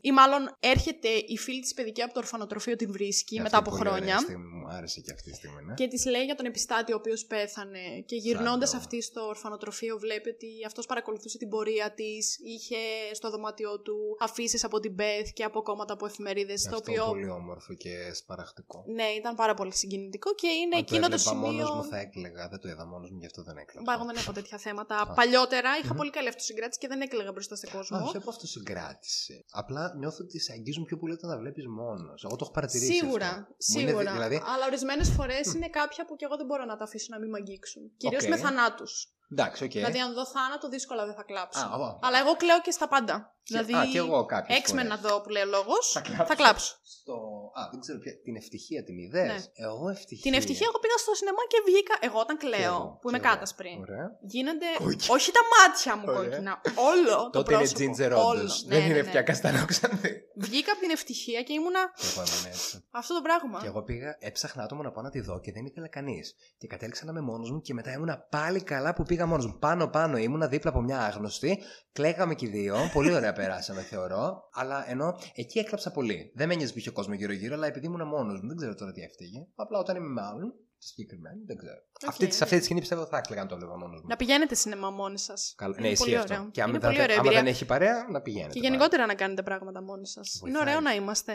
ή 0.00 0.12
μάλλον 0.12 0.56
έρχεται 0.60 1.08
η 1.08 1.36
φίλη 1.38 1.60
της 1.60 1.74
παιδική 1.74 2.02
από 2.02 2.12
το 2.12 2.18
ορφανοτροφείο, 2.18 2.76
την 2.76 2.92
βρίσκει 2.92 3.40
μετά 3.40 3.56
Αυτή 3.58 3.68
από 3.68 3.70
πολύ 3.76 3.80
ωραία 3.90 3.96
χρόνια. 3.96 4.18
στιγμή 4.18 4.46
μου 4.46 4.68
άρεσε 4.68 5.00
και 5.00 5.12
αυτή 5.12 5.30
τη 5.30 5.36
στιγμή, 5.36 5.62
ναι. 5.62 5.74
Και 5.74 5.86
της 5.88 6.04
λέει 6.06 6.24
για 6.24 6.34
τον 6.34 6.46
επιστάτη 6.46 6.92
ο 6.92 6.96
οποίος 6.96 7.24
πέθανε. 7.26 7.84
Και 8.06 8.16
γυρνώντας 8.16 8.70
Φαντό. 8.70 8.82
αυτή 8.82 9.02
στο 9.02 9.26
ορφανοτροφείο, 9.26 9.98
βλέπει 9.98 10.28
ότι 10.28 10.48
αυτός 10.66 10.86
παρακολουθούσε 10.86 11.38
την 11.38 11.48
πορεία 11.48 11.92
της. 11.94 12.38
Είχε 12.44 12.76
στο 13.12 13.30
δωμάτιό 13.50 13.80
του 13.80 13.96
αφίσες 14.20 14.64
από 14.64 14.80
την 14.80 14.92
Μπεθ 14.92 15.28
και 15.32 15.44
από 15.44 15.62
κόμματα 15.62 15.92
από 15.92 16.06
εφημερίδες. 16.06 16.62
Το 16.62 16.68
Αυτό 16.76 16.90
οποίο. 16.92 17.04
πολύ 17.06 17.28
όμορφο 17.30 17.74
και 17.74 18.12
σπαραχτικό. 18.14 18.84
Ναι, 18.86 19.02
ήταν 19.20 19.34
πάρα 19.34 19.54
πολύ 19.54 19.74
συγκινητικό 19.74 20.34
και 20.34 20.46
είναι 20.46 20.74
Αν 20.76 20.80
εκείνο 20.82 21.00
το 21.08 21.14
έβλεπα 21.14 21.30
σημείο. 21.30 21.46
μόνος 21.46 21.70
μου 21.70 21.84
θα 21.84 21.98
έκλαιγα. 21.98 22.48
Δεν 22.48 22.58
το 22.60 22.68
είδα 22.68 22.86
μόνος 22.86 23.10
μου, 23.10 23.18
γι' 23.18 23.26
αυτό 23.26 23.42
δεν 23.42 23.56
έκλαιγα. 23.56 23.82
Μπα, 23.86 23.92
εγώ 23.92 24.04
δεν 24.04 24.16
έχω 24.16 24.32
τέτοια 24.32 24.58
θέματα. 24.58 25.12
Παλιότερα 25.16 25.70
είχα 25.82 25.92
Μμμ. 25.92 25.96
πολύ 25.96 26.10
καλή 26.10 26.28
αυτοσυγκράτηση 26.28 26.78
και 26.78 26.88
δεν 26.88 27.00
έκλαιγα 27.00 27.32
μπροστά 27.32 27.56
στον 27.56 27.70
κόσμο. 27.70 27.96
Α, 27.96 28.00
όχι 28.02 28.16
από 28.16 28.30
αυτοσυγκράτηση. 28.30 29.44
Απλά 29.50 29.94
νιώθω 29.98 30.18
ότι 30.24 30.38
σε 30.40 30.52
αγγίζουν 30.52 30.84
πιο 30.84 30.96
πολύ 30.98 31.12
όταν 31.12 31.30
τα 31.30 31.38
βλέπεις 31.38 31.64
μόνος. 31.66 32.24
Εγώ 32.24 32.36
το 32.36 32.42
έχω 32.44 32.52
παρατηρήσει. 32.52 32.92
Σίγουρα, 32.92 33.26
αυτό. 33.26 33.46
Μου 33.72 33.78
είναι 33.78 33.80
δι- 33.80 33.88
σίγουρα. 33.88 34.12
δηλαδή, 34.12 34.34
Αλλά 34.54 34.64
ορισμένες 34.66 35.08
φορές 35.10 35.54
είναι 35.54 35.68
κάποια 35.68 36.04
που 36.06 36.16
και 36.16 36.24
εγώ 36.24 36.36
δεν 36.36 36.46
μπορώ 36.46 36.64
να 36.64 36.76
τα 36.76 36.84
αφήσω 36.84 37.06
να 37.10 37.18
μην 37.18 37.28
με 37.30 37.38
αγγίξουν. 37.38 37.82
Κυρίως 37.96 38.22
Οκ. 38.24 38.28
με 38.28 38.36
θανάτους. 38.36 39.12
Εντάξει, 39.32 39.64
οκ. 39.64 39.70
Δηλαδή, 39.70 39.98
αν 40.00 40.14
δω 40.14 40.26
θάνατο, 40.26 40.68
δύσκολα 40.68 41.04
δεν 41.06 41.14
θα 41.14 41.22
κλάψω. 41.22 41.60
Α, 41.60 41.62
α, 41.86 41.98
Αλλά 42.06 42.18
εγώ 42.18 42.32
κλαίω 42.36 42.60
και 42.60 42.70
στα 42.70 42.88
πάντα. 42.88 43.34
δηλαδή, 43.50 43.72
Α, 43.74 43.82
και 43.92 43.98
εγώ 43.98 44.24
κάποιες 44.24 44.58
X-Men 44.58 44.68
φορές. 44.70 44.86
να 44.92 44.96
δω 44.96 45.20
που 45.22 45.28
λέει 45.28 45.42
ο 45.42 45.46
λόγος, 45.46 45.84
Θα 45.92 46.00
κλάψω. 46.00 46.24
θα 46.30 46.34
κλάψω. 46.34 46.72
Στο... 46.98 47.14
Α, 47.60 47.62
δεν 47.70 47.80
ξέρω 47.84 47.98
ποια. 47.98 48.12
Την 48.26 48.36
ευτυχία 48.36 48.80
την 48.88 48.96
είδες; 49.02 49.26
Ναι. 49.32 49.64
Εγώ 49.66 49.84
ευτυχία. 49.96 50.24
Την 50.26 50.34
ευτυχία 50.40 50.66
εγώ 50.70 50.78
πήγα 50.82 50.96
στο 51.04 51.12
σινεμά 51.18 51.42
και 51.52 51.58
βγήκα. 51.68 51.94
Εγώ 52.08 52.18
όταν 52.24 52.36
Κι 52.38 52.46
κλαίω, 52.46 52.62
εγώ, 52.74 52.98
που 53.00 53.08
είμαι 53.08 53.18
κι 53.18 53.24
εγώ. 53.26 53.34
κάτας 53.34 53.50
πριν, 53.60 53.76
Ωραία. 53.86 54.06
γίνονται. 54.34 54.68
Κόκκινα. 54.82 55.14
Όχι 55.16 55.30
τα 55.38 55.42
μάτια 55.54 55.92
μου 55.98 56.04
Ωραία. 56.08 56.18
κόκκινα. 56.28 56.52
Όλο 56.90 57.16
το 57.24 57.30
Τότε 57.38 57.48
είναι 57.54 57.62
πρόσωπο. 57.62 57.80
ginger 57.82 58.10
όλο. 58.24 58.28
όντως. 58.32 58.54
Ναι, 58.64 58.74
Δεν 58.74 58.78
ναι, 58.84 58.88
είναι 58.90 59.02
ναι. 59.02 59.10
πια 59.10 59.22
καστανόξανθη. 59.28 60.12
Βγήκα 60.40 60.72
από 60.72 60.80
την 60.80 60.90
ευτυχία 60.90 61.42
και 61.42 61.52
ήμουνα 61.52 61.92
Και 61.96 62.06
εγώ 62.12 62.22
ήμουν 62.28 62.46
έτσι. 62.46 62.84
αυτό 62.90 63.14
το 63.14 63.22
πράγμα. 63.22 63.60
Και 63.60 63.66
εγώ 63.66 63.82
πήγα, 63.82 64.16
έψαχνα 64.20 64.62
άτομο 64.62 64.82
να 64.82 64.90
πάω 64.90 65.02
να 65.02 65.10
τη 65.10 65.20
δω 65.20 65.40
και 65.40 65.52
δεν 65.52 65.64
ήθελα 65.64 65.88
κανείς. 65.88 66.34
Και 66.58 66.66
κατέληξα 66.66 67.04
να 67.04 67.10
είμαι 67.10 67.20
μόνος 67.20 67.50
μου 67.50 67.60
και 67.60 67.74
μετά 67.74 67.92
ήμουνα 67.92 68.18
πάλι 68.30 68.62
καλά 68.62 68.94
που 68.94 69.02
πήγα 69.02 69.26
μόνος 69.26 69.46
μου. 69.46 69.58
Πάνω-πάνω 69.58 70.16
ήμουνα 70.16 70.48
δίπλα 70.48 70.70
από 70.70 70.80
μια 70.80 71.00
άγνωστη. 71.00 71.62
Κλαίγαμε 71.92 72.34
και 72.34 72.46
οι 72.46 72.48
δύο. 72.48 72.76
Πολύ 72.92 73.14
ωραία 73.14 73.32
περάσαμε, 73.40 73.80
θεωρώ. 73.82 74.48
Αλλά 74.52 74.90
ενώ 74.90 75.18
εκεί 75.34 75.58
έκλαψα 75.58 75.90
πολύ. 75.90 76.32
Δεν 76.34 76.48
με 76.48 76.54
νοιάζει 76.54 76.72
που 76.72 76.78
είχε 76.78 76.90
κόσμο 76.90 77.14
γύρω-γύρω, 77.14 77.54
αλλά 77.54 77.66
επειδή 77.66 77.86
ήμουνα 77.86 78.04
μόνος 78.04 78.40
μου. 78.40 78.48
Δεν 78.48 78.56
ξέρω 78.56 78.74
τώρα 78.74 78.92
τι 78.92 79.00
έφταιγε. 79.00 79.46
Απλά 79.54 79.78
όταν 79.78 79.96
είμαι 79.96 80.08
με 80.08 80.22
άλλον, 80.22 80.54
συγκεκριμένη, 80.82 81.40
δεν 81.46 81.56
ξέρω. 81.56 81.78
Αυτή, 82.06 82.26
τη- 82.26 82.34
σε 82.34 82.44
αυτή 82.44 82.58
τη 82.58 82.64
σκηνή 82.64 82.80
πιστεύω 82.80 83.06
θα 83.06 83.16
έκλαιγα 83.16 83.42
αν 83.42 83.48
το 83.48 83.54
έβλεπα 83.54 83.76
μόνος 83.78 84.00
μου. 84.00 84.06
Να 84.08 84.16
πηγαίνετε 84.16 84.54
σινεμά 84.54 84.90
μόνοι 84.90 85.18
σας. 85.18 85.54
Καλά. 85.56 85.74
Είναι 85.78 85.88
Ναι, 85.88 85.94
πολύ 85.96 86.10
ισχύει 86.10 86.22
αυτό. 86.22 86.34
ωραίο. 86.34 86.50
Και 86.50 86.60
άμα, 86.62 86.70
Είναι 86.70 86.78
δεν, 86.78 86.88
πολύ 86.90 87.02
ωραία 87.02 87.16
άμα 87.16 87.24
εμπειρία. 87.26 87.42
δεν 87.42 87.52
έχει 87.52 87.64
παρέα, 87.64 88.06
να 88.10 88.20
πηγαίνετε. 88.20 88.52
Και 88.52 88.58
πάλι. 88.60 88.66
γενικότερα 88.72 89.06
να 89.06 89.14
κάνετε 89.14 89.42
πράγματα 89.42 89.82
μόνοι 89.82 90.06
σας. 90.06 90.34
Είναι 90.34 90.40
Βοηθάει. 90.50 90.62
ωραίο 90.62 90.80
να 90.80 90.94
είμαστε 90.94 91.34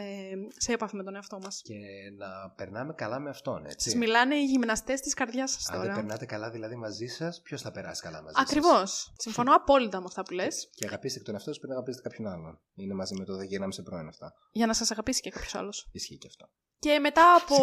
σε 0.58 0.72
επαφή 0.74 0.96
με 0.96 1.04
τον 1.04 1.16
εαυτό 1.16 1.40
μας. 1.44 1.62
Και 1.64 1.76
να 2.18 2.50
περνάμε 2.56 2.94
καλά 2.94 3.20
με 3.20 3.30
αυτόν, 3.30 3.66
έτσι. 3.66 3.90
Σας 3.90 4.00
μιλάνε 4.00 4.36
οι 4.36 4.46
γυμναστές 4.46 5.00
της 5.02 5.14
καρδιάς 5.14 5.52
σας 5.52 5.70
Αν 5.70 5.74
δεν 5.80 5.82
τώρα. 5.90 5.96
περνάτε 6.02 6.26
καλά 6.26 6.50
δηλαδή 6.50 6.76
μαζί 6.76 7.06
σας, 7.06 7.42
ποιος 7.42 7.62
θα 7.62 7.72
περάσει 7.72 8.02
καλά 8.02 8.22
μαζί 8.22 8.34
σας; 8.36 8.44
Ακριβώς. 8.44 9.14
Συμφωνώ 9.18 9.56
απόλυτα 9.56 10.00
με 10.00 10.06
αυτά 10.08 10.24
που 10.24 10.34
λες. 10.34 10.70
Και 10.76 10.86
αγαπήστε 10.86 11.20
και 11.20 11.26
τον 11.26 11.34
εαυτό 11.34 11.50
σας 11.50 11.60
πριν 11.60 11.72
αγαπήσετε 11.72 12.10
κάποιον 12.10 12.28
άλλον. 12.28 12.60
Είναι 12.76 12.94
μαζί 12.94 13.16
με 13.18 13.26
το 13.26 13.36
δεν 13.36 13.46
γυρνάμε 13.48 13.72
σε 13.74 13.82
πρώην 13.82 14.08
αυτά. 14.08 14.34
Για 14.52 14.66
να 14.66 14.74
σας 14.74 14.92
αγαπήσει 14.92 15.22
και 15.22 15.30
κάποιος 15.30 15.56
άλλος. 15.56 15.90
Ισχύει 15.92 16.18
και 16.18 16.28
αυτό. 16.28 16.50
Και 16.86 17.00
μετά 17.00 17.26
από. 17.42 17.56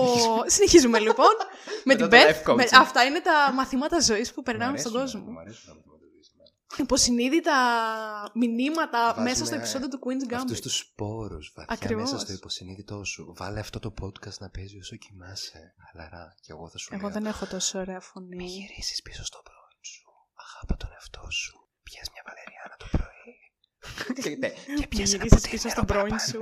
Συνεχίζουμε 0.47 0.99
λοιπόν. 0.99 1.35
με 1.89 1.95
την 1.95 2.05
Μετά 2.05 2.09
το 2.09 2.16
Beth. 2.16 2.31
life 2.31 2.51
coaching. 2.51 2.57
με- 2.57 2.68
Αυτά 2.85 3.05
είναι 3.05 3.20
τα 3.20 3.53
μαθήματα 3.55 4.01
ζωής 4.01 4.33
που 4.33 4.43
περνάμε 4.43 4.73
Μου 4.73 4.79
στον 4.79 4.97
αρέσουν, 4.97 5.20
κόσμο. 5.20 5.33
Μου 5.33 5.39
αρέσουν 5.39 5.64
να 5.68 5.75
μαθηματίζεις 5.75 6.29
εμένα. 6.35 6.51
Υποσυνείδητα 6.85 7.57
μηνύματα 8.35 9.01
Βάζουμε 9.07 9.23
μέσα 9.29 9.45
στο 9.45 9.55
επεισόδιο 9.55 9.89
του 9.89 9.99
Queen's 10.05 10.35
Αυτούς 10.35 10.59
Gambit. 10.59 10.62
τους 10.62 10.77
σπόρους 10.79 11.53
βαθιά 11.57 11.75
Ακριβώς. 11.75 12.03
μέσα 12.11 12.18
στο 12.25 12.33
υποσυνείδητό 12.33 13.05
σου. 13.05 13.33
Βάλε 13.37 13.61
αυτό 13.61 13.79
το 13.81 13.91
podcast 14.03 14.37
να 14.39 14.49
παίζει 14.51 14.79
όσο 14.79 14.97
κοιμάσαι. 14.97 15.75
Χαλαρά. 15.85 16.35
Και 16.45 16.53
εγώ 16.55 16.68
θα 16.68 16.79
σου 16.79 16.89
Εγώ 16.93 17.03
λέω. 17.03 17.11
δεν 17.16 17.27
έχω 17.27 17.47
τόσο 17.47 17.79
ωραία 17.79 18.01
φωνή. 18.01 18.37
Μη 18.37 18.45
γυρίσεις 18.45 19.03
πίσω 19.03 19.25
στο 19.25 19.39
πρώην 19.47 19.79
σου. 19.91 20.03
Αγάπα 20.45 20.75
τον 20.77 20.91
εαυτό 20.93 21.25
σου. 21.31 21.53
Πιες 21.83 22.07
μια 22.12 22.23
βαλεριάνα 22.27 22.41
το 22.41 22.41
πρωί. 24.05 24.22
και, 24.22 24.37
ναι, 24.37 24.49
και 24.66 24.72
Μην 24.78 24.89
πιες 24.89 25.14
ένα 25.14 25.22
γυρίσεις 25.24 25.41
ποτήρι 25.41 25.51
πίσω 25.51 25.68
νερό 25.68 25.70
στον 25.70 25.85
πρώην 25.87 26.09
παραπάνω. 26.09 26.30
σου. 26.30 26.41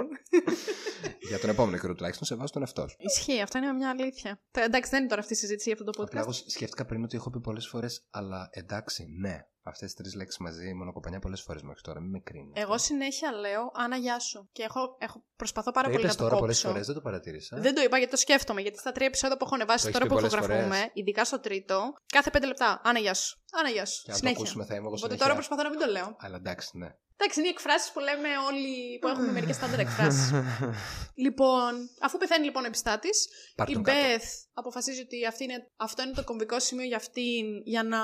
Για 1.29 1.39
τον 1.39 1.51
επόμενο 1.51 1.79
καιρό 1.79 1.95
τουλάχιστον 1.95 2.27
σε 2.27 2.35
βάζει 2.35 2.53
τον 2.53 2.63
εαυτό 2.63 2.89
σου. 2.89 2.97
Ισχύει, 2.99 3.41
αυτό 3.41 3.59
είναι 3.59 3.73
μια 3.73 3.91
αλήθεια. 3.91 4.41
Τε- 4.51 4.65
Εντάξει, 4.65 4.91
δεν 4.91 4.99
είναι 5.01 5.09
τώρα 5.09 5.21
αυτή 5.21 5.33
η 5.33 5.37
συζήτηση 5.37 5.69
για 5.71 5.79
αυτό 5.81 5.91
το 5.91 6.03
Απλά 6.03 6.21
εγώ 6.21 6.31
podcast. 6.31 6.45
σκέφτηκα 6.47 6.85
πριν 6.87 7.05
ότι 7.05 7.17
έχω 7.17 7.31
πει 7.31 7.41
πολλές 7.41 7.67
φορές, 7.69 8.07
αλλά 8.11 8.49
εντάξει, 8.51 9.05
ναι. 9.21 9.39
Αυτές 9.63 9.87
τις 9.93 9.95
τρεις 9.95 10.15
λέξεις 10.15 10.39
μαζί, 10.39 10.75
μονοκοπανιά 10.75 11.19
πολλές 11.19 11.43
φορές 11.43 11.63
μέχρι 11.63 11.81
τώρα. 11.83 12.01
Μην 12.01 12.11
με 12.11 12.19
κρίνεις. 12.21 12.53
Εγώ 12.63 12.79
συνέχεια 12.79 13.33
λέω 13.33 13.71
Άννα, 13.75 13.97
γεια 13.97 14.19
σου. 14.19 14.49
Και 14.53 14.63
έχω, 14.63 14.97
έχω, 15.01 15.25
προσπαθώ 15.37 15.71
πάρα 15.71 15.87
το 15.87 15.93
πολύ 15.93 16.05
είπες 16.05 16.17
να 16.17 16.23
το 16.23 16.29
τώρα 16.29 16.39
πολλές 16.41 16.57
κόψω. 16.57 16.69
φορές, 16.71 16.87
δεν 16.87 16.95
το 16.95 17.01
παρατήρησα. 17.01 17.57
Δεν 17.61 17.75
το 17.75 17.81
είπα 17.83 17.97
γιατί 17.99 18.13
το 18.13 18.19
σκέφτομαι. 18.19 18.61
Γιατί 18.61 18.79
στα 18.79 18.93
τρία 18.93 19.07
επεισόδια 19.07 19.37
που 19.37 19.45
έχω 19.45 19.55
ανεβάσει 19.55 19.85
Το 19.87 19.91
τώρα 19.93 20.05
έχεις 20.05 20.17
που 20.17 20.23
πει 20.23 20.29
πολλές 20.29 20.45
ηχογραφούμε, 20.47 20.77
φορές. 20.77 20.91
ειδικά 20.95 21.25
στο 21.25 21.41
τρίτο, 21.41 21.93
κάθε 22.07 22.31
πέντε 22.31 22.47
λεπτά. 22.47 22.81
Άννα, 22.85 22.99
γεια 22.99 23.15
σου. 23.15 23.39
Άννα, 23.59 23.69
γεια 23.71 23.87
σου. 23.87 24.03
Και 24.05 24.11
αν 24.11 24.13
το 24.13 24.19
Συνέχεια. 24.19 24.41
ακούσουμε 24.41 24.65
θα 24.65 24.75
είμαι 24.75 24.87
εγώ 24.87 24.95
Οπότε 24.95 25.03
συνέχεια. 25.07 25.25
τώρα 25.25 25.35
προσπαθώ 25.39 25.63
να 25.63 25.71
μην 25.71 25.79
το 25.79 25.87
λέω. 25.87 26.17
Αλλά 26.19 26.37
εντάξει, 26.37 26.79
ναι. 26.79 26.89
Εντάξει, 27.21 27.39
είναι 27.39 27.49
οι 27.49 27.55
εκφράσεις 27.57 27.91
που 27.93 28.01
λέμε 28.01 28.29
όλοι 28.49 28.99
που 29.01 29.09
έχουμε 29.09 29.33
μερικές 29.33 29.57
στάνταρ 29.57 29.81
εκφράσεις. 29.81 30.31
λοιπόν, 31.25 31.73
αφού 32.01 32.19
πεθαίνει 32.19 32.45
λοιπόν 32.45 32.63
ο 32.63 32.67
επιστάτης, 32.67 33.29
Πάρ' 33.57 33.69
η 33.71 33.73
τον 33.73 33.83
κάτω. 33.83 33.99
Μπεθ 33.99 34.25
αποφασίζει 34.53 35.01
ότι 35.01 35.27
αυτή 35.27 35.45
είναι, 35.45 35.71
αυτό 35.77 36.03
είναι 36.03 36.13
το 36.13 36.25
κομβικό 36.25 36.61
σημείο 36.61 36.85
για 36.85 36.97
αυτήν 36.97 37.45
για 37.65 37.83
να 37.83 37.99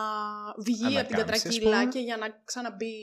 βγει 0.66 0.98
από 0.98 1.06
την 1.06 1.16
Ανακάμψη, 1.16 1.48
ας 1.48 1.54
τετρακύλα 1.54 1.78
πούμε. 1.78 1.92
και 1.92 1.98
για 1.98 2.16
να 2.16 2.26
ξαναμπεί 2.44 2.94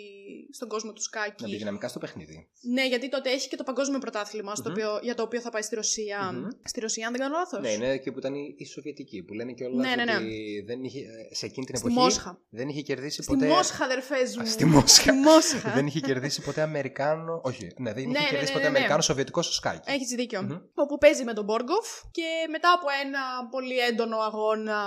στον 0.52 0.68
κόσμο 0.68 0.92
του 0.94 1.02
Να 1.14 1.22
μπει 1.22 1.34
σκάκι. 1.34 1.56
δυναμικά 1.58 1.88
στο 1.88 2.00
παιχνίδι. 2.00 2.48
Ναι, 2.74 2.88
γιατί 2.88 3.10
τότε 3.10 3.30
έχει 3.30 3.48
και 3.50 3.56
το 3.56 3.64
παγκόσμιο 3.64 4.00
πρωτάθλημα 4.00 4.56
στο 4.56 4.70
Μμμ. 4.70 4.76
οποίο, 4.76 5.00
για 5.02 5.16
το 5.16 5.24
οποίο 5.24 5.40
θα 5.40 5.50
πάει 5.50 5.62
στη 5.62 5.76
Ρωσία. 5.76 6.32
Μμμ. 6.34 6.48
Στη 6.64 6.80
Ρωσία, 6.80 7.06
αν 7.08 7.12
δεν 7.12 7.22
κάνω 7.22 7.36
λάθος. 7.38 7.62
Ναι, 7.62 7.70
είναι 7.70 7.90
εκεί 7.90 8.12
που 8.12 8.20
ήταν 8.20 8.34
η, 8.34 8.56
η 8.58 8.66
Σοβιετική, 8.66 9.24
που 9.24 9.34
λένε 9.34 9.52
κιόλας 9.54 9.88
Ναι, 9.88 9.96
ναι, 9.96 10.04
ναι. 10.12 10.16
ότι 10.18 10.64
δεν 10.68 10.84
είχε, 10.84 11.00
ε, 11.00 11.36
σε 11.36 11.46
εκείνη 11.46 11.66
την 11.66 11.76
Στη 11.78 11.86
εποχή 11.88 12.04
Μόσχα. 12.04 12.42
δεν 12.50 12.68
είχε 12.70 12.82
κερδίσει 12.82 13.22
Στη 13.24 13.34
ποτέ. 13.34 13.48
Μόσχα, 13.48 13.84
αδερφές 13.84 14.36
μου. 14.38 14.42
Α, 14.44 14.46
στη 14.46 14.66
Μόσχα. 14.66 14.88
Στη 15.02 15.12
Μόσχα. 15.12 15.72
δεν 15.78 15.86
είχε 15.88 16.00
κερδίσει 16.06 16.42
ποτέ 16.42 16.62
Αμερικάνο. 16.62 17.42
Όχι, 17.44 17.74
ναι, 17.78 17.94
δεν 17.94 18.04
είχε 18.04 18.12
Ναι, 18.12 18.20
ναι, 18.20 18.26
κερδίσει 18.30 18.52
ναι, 18.52 18.58
ποτέ 18.58 18.64
ναι, 18.64 18.70
ναι. 18.70 18.78
Αμερικάνο 18.78 19.02
Σοβιετικό 19.02 19.42
στο 19.42 19.54
σκάκι. 19.54 19.92
Έχεις 19.92 20.08
δίκιο. 20.08 20.42
Μμμ. 20.42 20.58
Όπου 20.74 20.98
παίζει 20.98 21.24
με 21.24 21.34
τον 21.34 21.44
Μπόργκοφ 21.44 21.88
και 22.12 22.28
μετά 22.50 22.72
από 22.74 22.88
ένα 23.04 23.20
πολύ 23.52 23.78
έντονο 23.78 24.18
αγώνα 24.18 24.80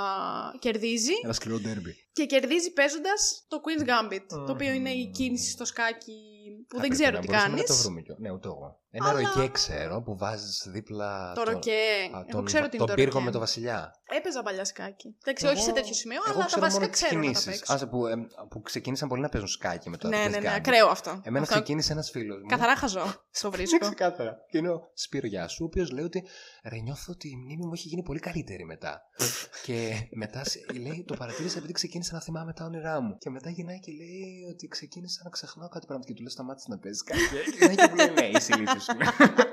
κερδίζει. 0.58 1.12
Ένα 1.24 1.32
σκληρό 1.32 1.58
ντέρμπι. 1.58 1.94
Και 2.12 2.26
κερδίζει 2.26 2.72
παίζοντας 2.72 3.44
το 3.48 3.60
Queen's 3.64 3.84
Gambit. 3.88 4.26
Το 4.28 4.52
οποίο 4.52 4.72
είναι 4.72 4.90
η 4.90 5.04
Μμμ. 5.04 5.10
κίνηση 5.10 5.50
στο 5.50 5.64
σκάκι 5.64 6.12
που 6.68 6.76
Θα 6.76 6.80
δεν 6.80 6.88
πρέπει 6.88 6.94
ξέρω 7.02 7.16
να 7.16 7.20
τι 7.20 7.26
μπορούσαμε 7.26 7.54
κάνεις. 7.54 7.68
Να 7.70 7.76
το 7.76 7.82
βρούμε 7.82 8.00
κιόλα. 8.00 8.20
Ναι, 8.20 8.30
ούτε 8.30 8.48
εγώ. 8.48 8.80
Ένα 8.98 9.08
Αλλά- 9.08 9.32
ροκέ 9.34 9.48
ξέρω 9.52 10.02
που 10.02 10.16
βάζεις 10.16 10.66
δίπλα. 10.70 11.32
Το 11.34 11.42
τον- 11.42 11.52
ροκέ. 11.52 11.70
α, 12.14 12.18
Εγώ 12.18 12.24
τον, 12.30 12.44
ξέρω 12.44 12.62
τι 12.68 12.76
είναι 12.76 12.86
τον 12.86 12.86
το 12.86 12.94
πύργο 13.02 13.12
ροκέ. 13.12 13.24
με 13.24 13.30
το 13.30 13.38
Βασιλιά. 13.38 13.90
Έπαιζα 14.18 14.42
παλιά 14.42 14.64
σκάκι. 14.64 15.16
Εντάξει, 15.24 15.44
Εγώ- 15.44 15.54
όχι 15.54 15.62
σε 15.64 15.72
τέτοιο 15.72 15.94
σημείο, 15.94 16.16
Εγώ 16.26 16.30
αλλά 16.32 16.40
τα 16.40 16.46
ξέρω 16.46 16.60
βασικά 16.60 16.80
μόνο 16.80 16.92
τις 16.92 17.00
ξέρω 17.02 17.16
να 17.20 17.20
τα 17.20 17.26
κινήσεις. 17.28 17.50
παίξω. 17.58 17.72
Άσε 17.72 17.86
που, 17.86 18.06
ε, 18.06 18.14
που 18.50 18.60
ξεκίνησαν 18.62 19.08
πολύ 19.08 19.22
να 19.22 19.28
παίζουν 19.28 19.48
σκάκι 19.48 19.90
με 19.90 19.96
το 19.96 20.08
Ναι, 20.08 20.16
Queen's 20.26 20.30
ναι, 20.30 20.38
ναι, 20.38 20.48
Gambit. 20.48 20.56
ακραίο 20.56 20.88
αυτό. 20.88 21.10
Εμένα 21.24 21.44
Αυτό 21.44 21.54
ξεκίνησε 21.54 21.92
ένας 21.92 22.10
φίλος 22.10 22.40
μου. 22.42 22.46
Καθαρά 22.48 22.76
χαζό. 22.76 23.04
Στο 23.30 23.48
Ναι, 23.50 23.56
βρίσκω. 23.56 23.78
ξεκάθαρα. 23.78 24.36
Και 24.50 24.58
είναι 24.58 24.68
ο 24.70 24.80
Σπύρο 24.94 25.26
Γιάσου, 25.26 25.62
ο 25.62 25.66
οποίος 25.66 25.90
λέει 25.90 26.04
ότι 26.04 26.22
ρε, 26.70 26.76
νιώθω 26.78 27.12
ότι 27.12 27.28
η 27.28 27.36
μνήμη 27.36 27.64
μου 27.66 27.72
έχει 27.72 27.88
γίνει 27.88 28.02
πολύ 28.02 28.18
καλύτερη 28.20 28.64
μετά. 28.64 29.02
και 29.66 30.08
μετά 30.10 30.44
σε- 30.44 30.64
λέει, 30.84 31.04
το 31.06 31.14
παρατήρησα 31.14 31.58
επειδή 31.58 31.72
ξεκίνησα 31.72 32.14
να 32.14 32.20
θυμάμαι 32.20 32.52
τα 32.52 32.64
όνειρά 32.64 33.00
μου. 33.00 33.16
Και 33.18 33.30
μετά 33.30 33.50
γυρνάει 33.50 33.78
και 33.78 33.92
λέει 33.92 34.46
ότι 34.52 34.66
ξεκίνησα 34.66 35.20
να 35.24 35.30
ξεχνάω 35.30 35.68
κάτι 35.68 35.86
πράγματα. 35.86 36.08
Και 36.08 36.14
του 36.16 36.22
λέω 36.22 36.30
σταμάτησες 36.30 36.68
να 36.68 36.78
παίζεις 36.78 37.02
κάτι. 37.02 37.20
και 37.20 37.48
γυρνάει 37.56 37.76
και 37.76 37.88
μου 37.90 37.96
λέει 37.96 38.30
ναι, 38.30 38.38
είσαι 38.38 38.52
ηλίθιο. 38.92 39.44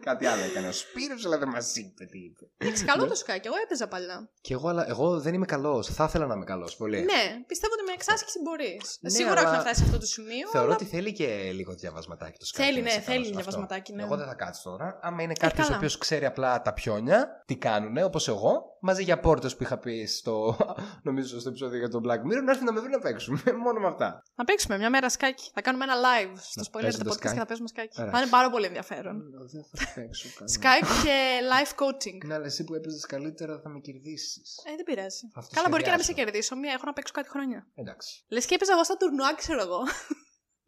κάτι 0.08 0.26
άλλο 0.26 0.42
έκανε. 0.42 0.68
Ο 0.68 0.72
Σπύρος, 0.72 1.24
αλλά 1.26 1.38
δεν 1.38 1.48
μας 1.48 1.76
είπε 1.76 2.04
τι 2.04 2.18
είπε. 2.18 2.44
Εντάξει, 2.58 2.84
καλό 2.84 3.06
το 3.06 3.14
σκάκι. 3.14 3.46
Εγώ 3.46 3.56
έπαιζα 3.64 3.88
παλιά. 3.88 4.28
Και 4.40 4.52
εγώ, 4.54 4.68
αλλά, 4.68 4.88
εγώ 4.88 5.20
δεν 5.20 5.34
είμαι 5.34 5.46
καλός. 5.46 5.86
Θα 5.86 6.04
ήθελα 6.04 6.26
να 6.26 6.34
είμαι 6.34 6.44
καλός 6.44 6.76
πολύ. 6.76 6.96
Ναι, 7.00 7.22
πιστεύω 7.46 7.72
ότι 7.74 7.82
με 7.82 7.92
εξάσκηση 7.92 8.38
μπορείς. 8.42 8.98
Ναι, 9.00 9.10
Σίγουρα 9.10 9.40
αλλά 9.40 9.48
όχι 9.48 9.56
να 9.56 9.60
φτάσει 9.62 9.78
σε 9.78 9.84
αυτό 9.84 9.98
το 9.98 10.06
σημείο. 10.06 10.48
Θεωρώ 10.48 10.66
αλλά... 10.66 10.74
ότι 10.74 10.84
θέλει 10.84 11.12
και 11.12 11.50
λίγο 11.52 11.74
διαβασματάκι 11.74 12.38
το 12.38 12.46
σκάκι. 12.46 12.68
Θέλει, 12.68 12.78
να 12.78 12.84
ναι, 12.84 12.90
σε 12.90 13.00
θέλει 13.00 13.06
κάνω 13.06 13.24
σε 13.24 13.30
αυτό. 13.30 13.42
διαβασματάκι, 13.42 13.92
ναι. 13.92 14.02
Εγώ 14.02 14.16
δεν 14.16 14.26
θα 14.26 14.34
κάτσω 14.34 14.62
τώρα. 14.70 14.98
Άμα 15.02 15.22
είναι 15.22 15.32
κάποιος 15.32 15.64
ο 15.64 15.68
καλά. 15.68 15.76
οποίος 15.76 15.98
ξέρει 15.98 16.24
απλά 16.24 16.62
τα 16.62 16.72
πιόνια, 16.72 17.42
τι 17.46 17.56
κάνουνε, 17.56 18.04
όπως 18.04 18.28
εγώ, 18.28 18.67
μαζί 18.80 19.02
για 19.02 19.20
πόρτες 19.20 19.56
που 19.56 19.62
είχα 19.62 19.78
πει 19.78 20.06
στο. 20.06 20.56
νομίζω 21.08 21.40
στο 21.40 21.48
επεισόδιο 21.48 21.78
για 21.78 21.88
τον 21.88 22.02
Black 22.06 22.18
Mirror, 22.20 22.42
να 22.44 22.50
έρθει 22.50 22.64
να 22.64 22.72
με 22.72 22.80
βρει 22.80 22.90
να 22.90 22.98
παίξουμε. 22.98 23.40
Μόνο 23.64 23.80
με 23.80 23.86
αυτά. 23.86 24.22
Να 24.34 24.44
παίξουμε 24.44 24.78
μια 24.78 24.90
μέρα 24.90 25.08
σκάκι. 25.08 25.50
Θα 25.54 25.60
κάνουμε 25.62 25.84
ένα 25.84 25.94
live 25.94 26.32
στο 26.36 26.60
Να 26.60 26.66
spoiler 26.66 26.82
παίζετε 26.82 27.04
the 27.04 27.12
podcast 27.12 27.16
σκάκι. 27.16 27.34
και 27.34 27.40
θα 27.40 27.46
παίζουμε 27.46 27.68
σκάκι. 27.68 28.00
Ωραία. 28.00 28.12
Θα 28.12 28.18
είναι 28.20 28.30
πάρα 28.30 28.50
πολύ 28.50 28.66
ενδιαφέρον. 28.66 29.16
Δεν 29.52 29.64
θα 29.70 29.92
παίξω 29.94 30.28
καλά. 30.38 30.50
Skype 30.56 30.88
και 31.04 31.16
live 31.52 31.72
coaching. 31.82 32.18
Ναι, 32.26 32.34
αλλά 32.34 32.44
εσύ 32.46 32.64
που 32.64 32.74
έπαιζες 32.74 33.06
καλύτερα 33.06 33.60
θα 33.62 33.68
με 33.68 33.78
κερδίσεις. 33.80 34.48
Ε, 34.68 34.74
δεν 34.76 34.84
πειράζει. 34.84 35.24
Αυτό 35.34 35.54
Καλά, 35.54 35.68
μπορεί 35.70 35.82
και 35.82 35.90
να 35.90 35.96
μην 35.96 36.04
σε 36.04 36.12
σχεδιάσω. 36.12 36.30
κερδίσω. 36.32 36.56
Μία 36.62 36.72
έχω 36.72 36.84
να 36.86 36.92
παίξω 36.92 37.12
κάτι 37.18 37.28
χρόνια. 37.28 37.66
Εντάξει. 37.74 38.24
Λες 38.28 38.44
και 38.46 38.54
έπαιζα 38.54 38.72
εγώ 38.72 38.84
στα 38.84 38.96
τουρνουά, 38.96 39.34
ξέρω 39.34 39.60
εγώ. 39.66 39.80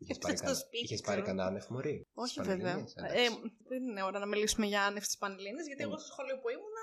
Είχες 0.02 0.16
Έπαιξε 0.16 0.22
πάρει, 0.26 0.36
στο 0.36 0.44
κανένα- 0.46 0.64
σπίτι, 0.64 0.84
είχες 0.86 1.00
πάρει 1.08 1.20
ξέρω. 1.20 1.28
κανένα 1.36 1.48
άνευ 1.50 1.66
μωρή. 1.74 1.96
Όχι, 2.22 2.32
Στις 2.34 2.46
βέβαια. 2.50 2.72
Πανελλήνιες, 2.74 2.92
Ε, 2.94 3.00
εντάξει. 3.00 3.38
δεν 3.70 3.80
είναι 3.88 4.02
ώρα 4.08 4.18
να 4.24 4.28
μιλήσουμε 4.32 4.66
για 4.72 4.80
άνευ 4.88 5.04
της 5.10 5.16
Πανελλήνιες, 5.22 5.66
γιατί 5.70 5.82
εγώ 5.86 5.96
στο 6.02 6.08
σχολείο 6.12 6.36
που 6.42 6.48
ήμουνα 6.56 6.79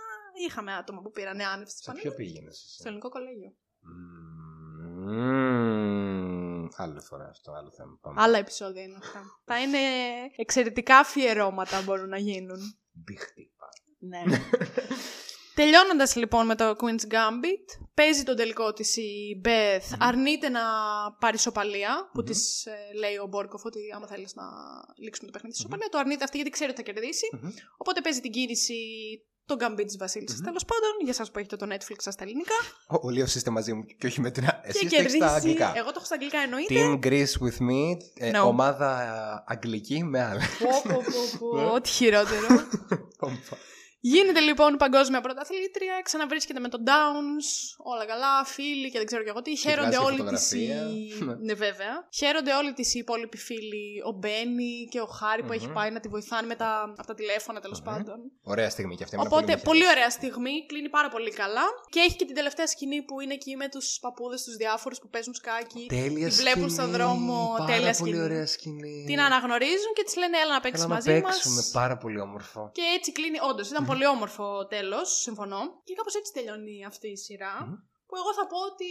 είχαμε 0.47 0.73
άτομα 0.75 1.01
που 1.01 1.11
πήραν 1.11 1.41
άνευ 1.41 1.67
τη 1.67 1.71
Σε 1.71 1.91
ποιο 1.91 1.93
Πανελλήνιες. 1.93 2.15
πήγαινες 2.15 2.63
εσύ; 2.63 2.73
Στο 2.79 2.87
ελληνικό 2.87 3.09
κολέγιο. 3.09 3.53
Μμμ. 5.05 6.67
Άλλη 6.75 7.01
φορά 7.01 7.27
αυτό, 7.29 7.51
άλλο 7.51 7.71
θέμα. 7.71 7.97
Πάμε. 8.01 8.21
Άλλα 8.21 8.37
επεισόδια 8.37 8.81
είναι 8.83 8.97
αυτά. 9.01 9.21
Θα 9.45 9.61
είναι 9.61 9.77
εξαιρετικά 10.35 10.97
αφιερώματα 10.97 11.81
μπορούν 11.81 12.09
να 12.09 12.17
γίνουν. 12.17 12.59
Μπιχτή. 12.91 13.51
Ναι. 13.99 14.23
Τελειώνοντας 15.55 16.15
λοιπόν 16.15 16.45
με 16.45 16.55
το 16.55 16.75
Queen's 16.79 17.13
Gambit, 17.13 17.85
παίζει 17.93 18.23
τον 18.23 18.35
τελικό 18.35 18.73
της 18.73 18.97
η 18.97 19.41
Beth, 19.45 19.95
αρνείται 19.99 20.49
να 20.49 20.61
πάρει 21.19 21.35
ισοπαλία, 21.35 22.09
που 22.13 22.23
της 22.23 22.67
λέει 22.99 23.17
ο 23.17 23.27
Μπόρκοφ 23.27 23.65
ότι 23.65 23.79
άμα 23.95 24.07
θέλεις 24.07 24.35
να 24.35 24.43
λήξουμε 24.97 25.27
το 25.27 25.33
παιχνίδι 25.33 25.55
τη 25.55 25.61
ισοπαλία, 25.61 25.89
το 25.89 25.97
αρνείται 25.97 26.23
αυτή 26.23 26.35
γιατί 26.35 26.51
ξέρει 26.51 26.71
ότι 26.71 26.83
θα 26.83 26.91
κερδίσει. 26.91 27.27
Οπότε 27.77 28.01
παίζει 28.01 28.21
την 28.21 28.31
κίνηση 28.31 28.75
τον 29.47 29.57
Gambit 29.61 29.85
της 29.85 29.97
Βασίλισσας 29.97 30.41
τέλος 30.41 30.65
πάντων, 30.65 30.91
για 31.03 31.15
εσά 31.19 31.31
που 31.31 31.39
έχετε 31.39 31.55
το 31.55 31.65
Netflix 31.69 31.95
σας 31.97 32.13
στα 32.13 32.23
ελληνικά. 32.23 32.53
Ο, 32.87 32.95
ο 33.01 33.09
Λίος 33.09 33.35
είστε 33.35 33.49
μαζί 33.49 33.73
μου 33.73 33.83
και 33.97 34.07
όχι 34.07 34.21
με 34.21 34.31
την. 34.31 34.43
Εσύ 34.63 34.79
και 34.79 34.85
είστε 34.85 35.09
στα 35.09 35.17
κερδίσει. 35.17 35.23
αγγλικά. 35.35 35.73
Εγώ 35.75 35.85
το 35.85 35.93
έχω 35.95 36.05
στα 36.05 36.15
αγγλικά 36.15 36.39
εννοείται. 36.39 36.73
Team 36.75 37.05
Greece 37.05 37.47
with 37.47 37.61
me, 37.69 37.97
ε, 38.15 38.31
No. 38.39 38.45
ομάδα 38.45 39.43
αγγλική 39.47 40.03
με 40.03 40.23
άλλα. 40.23 40.41
Πω, 40.59 40.93
πω, 40.93 41.01
πω, 41.39 41.47
πω, 41.67 41.73
Ό,τι 41.73 41.89
χειρότερο. 41.89 42.47
Ομπα. 44.07 44.15
Γίνεται 44.15 44.39
λοιπόν 44.39 44.71
παγκόσμια 44.77 45.21
πρωταθλήτρια, 45.21 45.95
ξαναβρίσκεται 46.03 46.59
με 46.59 46.69
τον 46.69 46.81
Downs, 46.85 47.47
όλα 47.77 48.05
καλά, 48.05 48.45
φίλοι 48.45 48.91
και 48.91 48.97
δεν 48.97 49.07
ξέρω 49.07 49.23
και 49.23 49.29
εγώ 49.29 49.41
τι. 49.41 49.55
Χαίρονται 49.57 49.97
βγάζει 49.97 50.05
όλοι 50.05 50.15
τη. 50.15 50.17
φωτογραφία. 50.17 50.81
Ναι, 51.47 51.53
βέβαια. 51.53 51.93
Χαίρονται 52.19 52.53
όλοι 52.53 52.73
τη 52.73 52.83
οι 52.93 52.99
υπόλοιποι 52.99 53.37
φίλοι, 53.37 53.85
ο 54.09 54.11
Μπένι 54.11 54.73
και 54.91 54.99
ο 54.99 55.05
χαρη 55.05 55.43
που 55.43 55.53
έχει 55.57 55.65
Μμμ. 55.65 55.73
πάει 55.73 55.91
να 55.91 55.99
τη 55.99 56.07
βοηθάνε 56.07 56.47
με 56.47 56.55
τα, 56.55 56.93
από 56.97 57.07
τα 57.07 57.13
τηλέφωνα 57.13 57.59
τέλος 57.59 57.81
πάντων. 57.81 58.17
Ωραία 58.53 58.69
στιγμή 58.69 58.95
και 58.95 59.03
αυτή. 59.03 59.15
εμένα 59.15 59.29
Οπότε, 59.31 59.51
με 59.55 59.61
πολύ, 59.63 59.79
χαίρεσε. 59.79 59.95
ωραία 59.97 60.09
στιγμή, 60.09 60.65
κλείνει 60.69 60.89
πάρα 60.89 61.09
πολύ 61.09 61.31
καλά. 61.31 61.65
Και 61.89 61.99
έχει 61.99 62.15
και 62.15 62.25
την 62.25 62.35
τελευταία 62.35 62.67
σκηνή 62.67 63.01
που 63.01 63.19
είναι 63.19 63.33
εκεί 63.33 63.55
με 63.55 63.67
τους 63.69 63.97
παππούδες, 64.01 64.43
τους 64.43 64.55
διάφορους 64.55 64.99
που 64.99 65.09
παίζουν 65.09 65.33
σκάκι. 65.33 65.85
Τέλεια 65.87 66.27
τη 66.29 66.35
βλέπουν 66.35 66.69
στον 66.69 66.85
σκηνή, 66.85 66.97
δρόμο, 66.97 67.53
πάρα 67.57 67.65
τέλεια 67.71 67.93
πολύ 67.99 68.11
σκηνή. 68.11 68.19
ωραία 68.27 68.45
σκηνή. 68.47 69.03
Την 69.07 69.19
αναγνωρίζουν 69.21 69.91
και 69.97 70.03
τη 70.03 70.19
λένε 70.19 70.37
έλα 70.43 70.53
να 70.53 70.59
παίξεις 70.59 70.83
Έλα 70.83 70.89
να 70.89 70.95
μαζί 70.95 71.11
μας. 71.21 71.21
παίξουμε, 71.21 71.61
πάρα 71.71 71.97
πολύ 71.97 72.19
όμορφο. 72.19 72.69
Και 72.73 72.81
έτσι 72.97 73.11
κλείνει, 73.11 73.37
όντως, 73.49 73.69
ήταν 73.69 73.85
πολύ 73.97 74.07
όμορφο 74.15 74.67
τέλος, 74.67 75.21
συμφωνώ. 75.21 75.59
Και 75.83 75.93
κάπως 75.93 76.15
έτσι 76.15 76.31
τελειώνει 76.33 76.85
αυτή 76.85 77.07
η 77.07 77.17
σειρά. 77.17 77.53
Μμμ. 77.65 77.73
Που 78.07 78.15
εγώ 78.15 78.33
θα 78.33 78.47
πω 78.47 78.57
ότι 78.71 78.85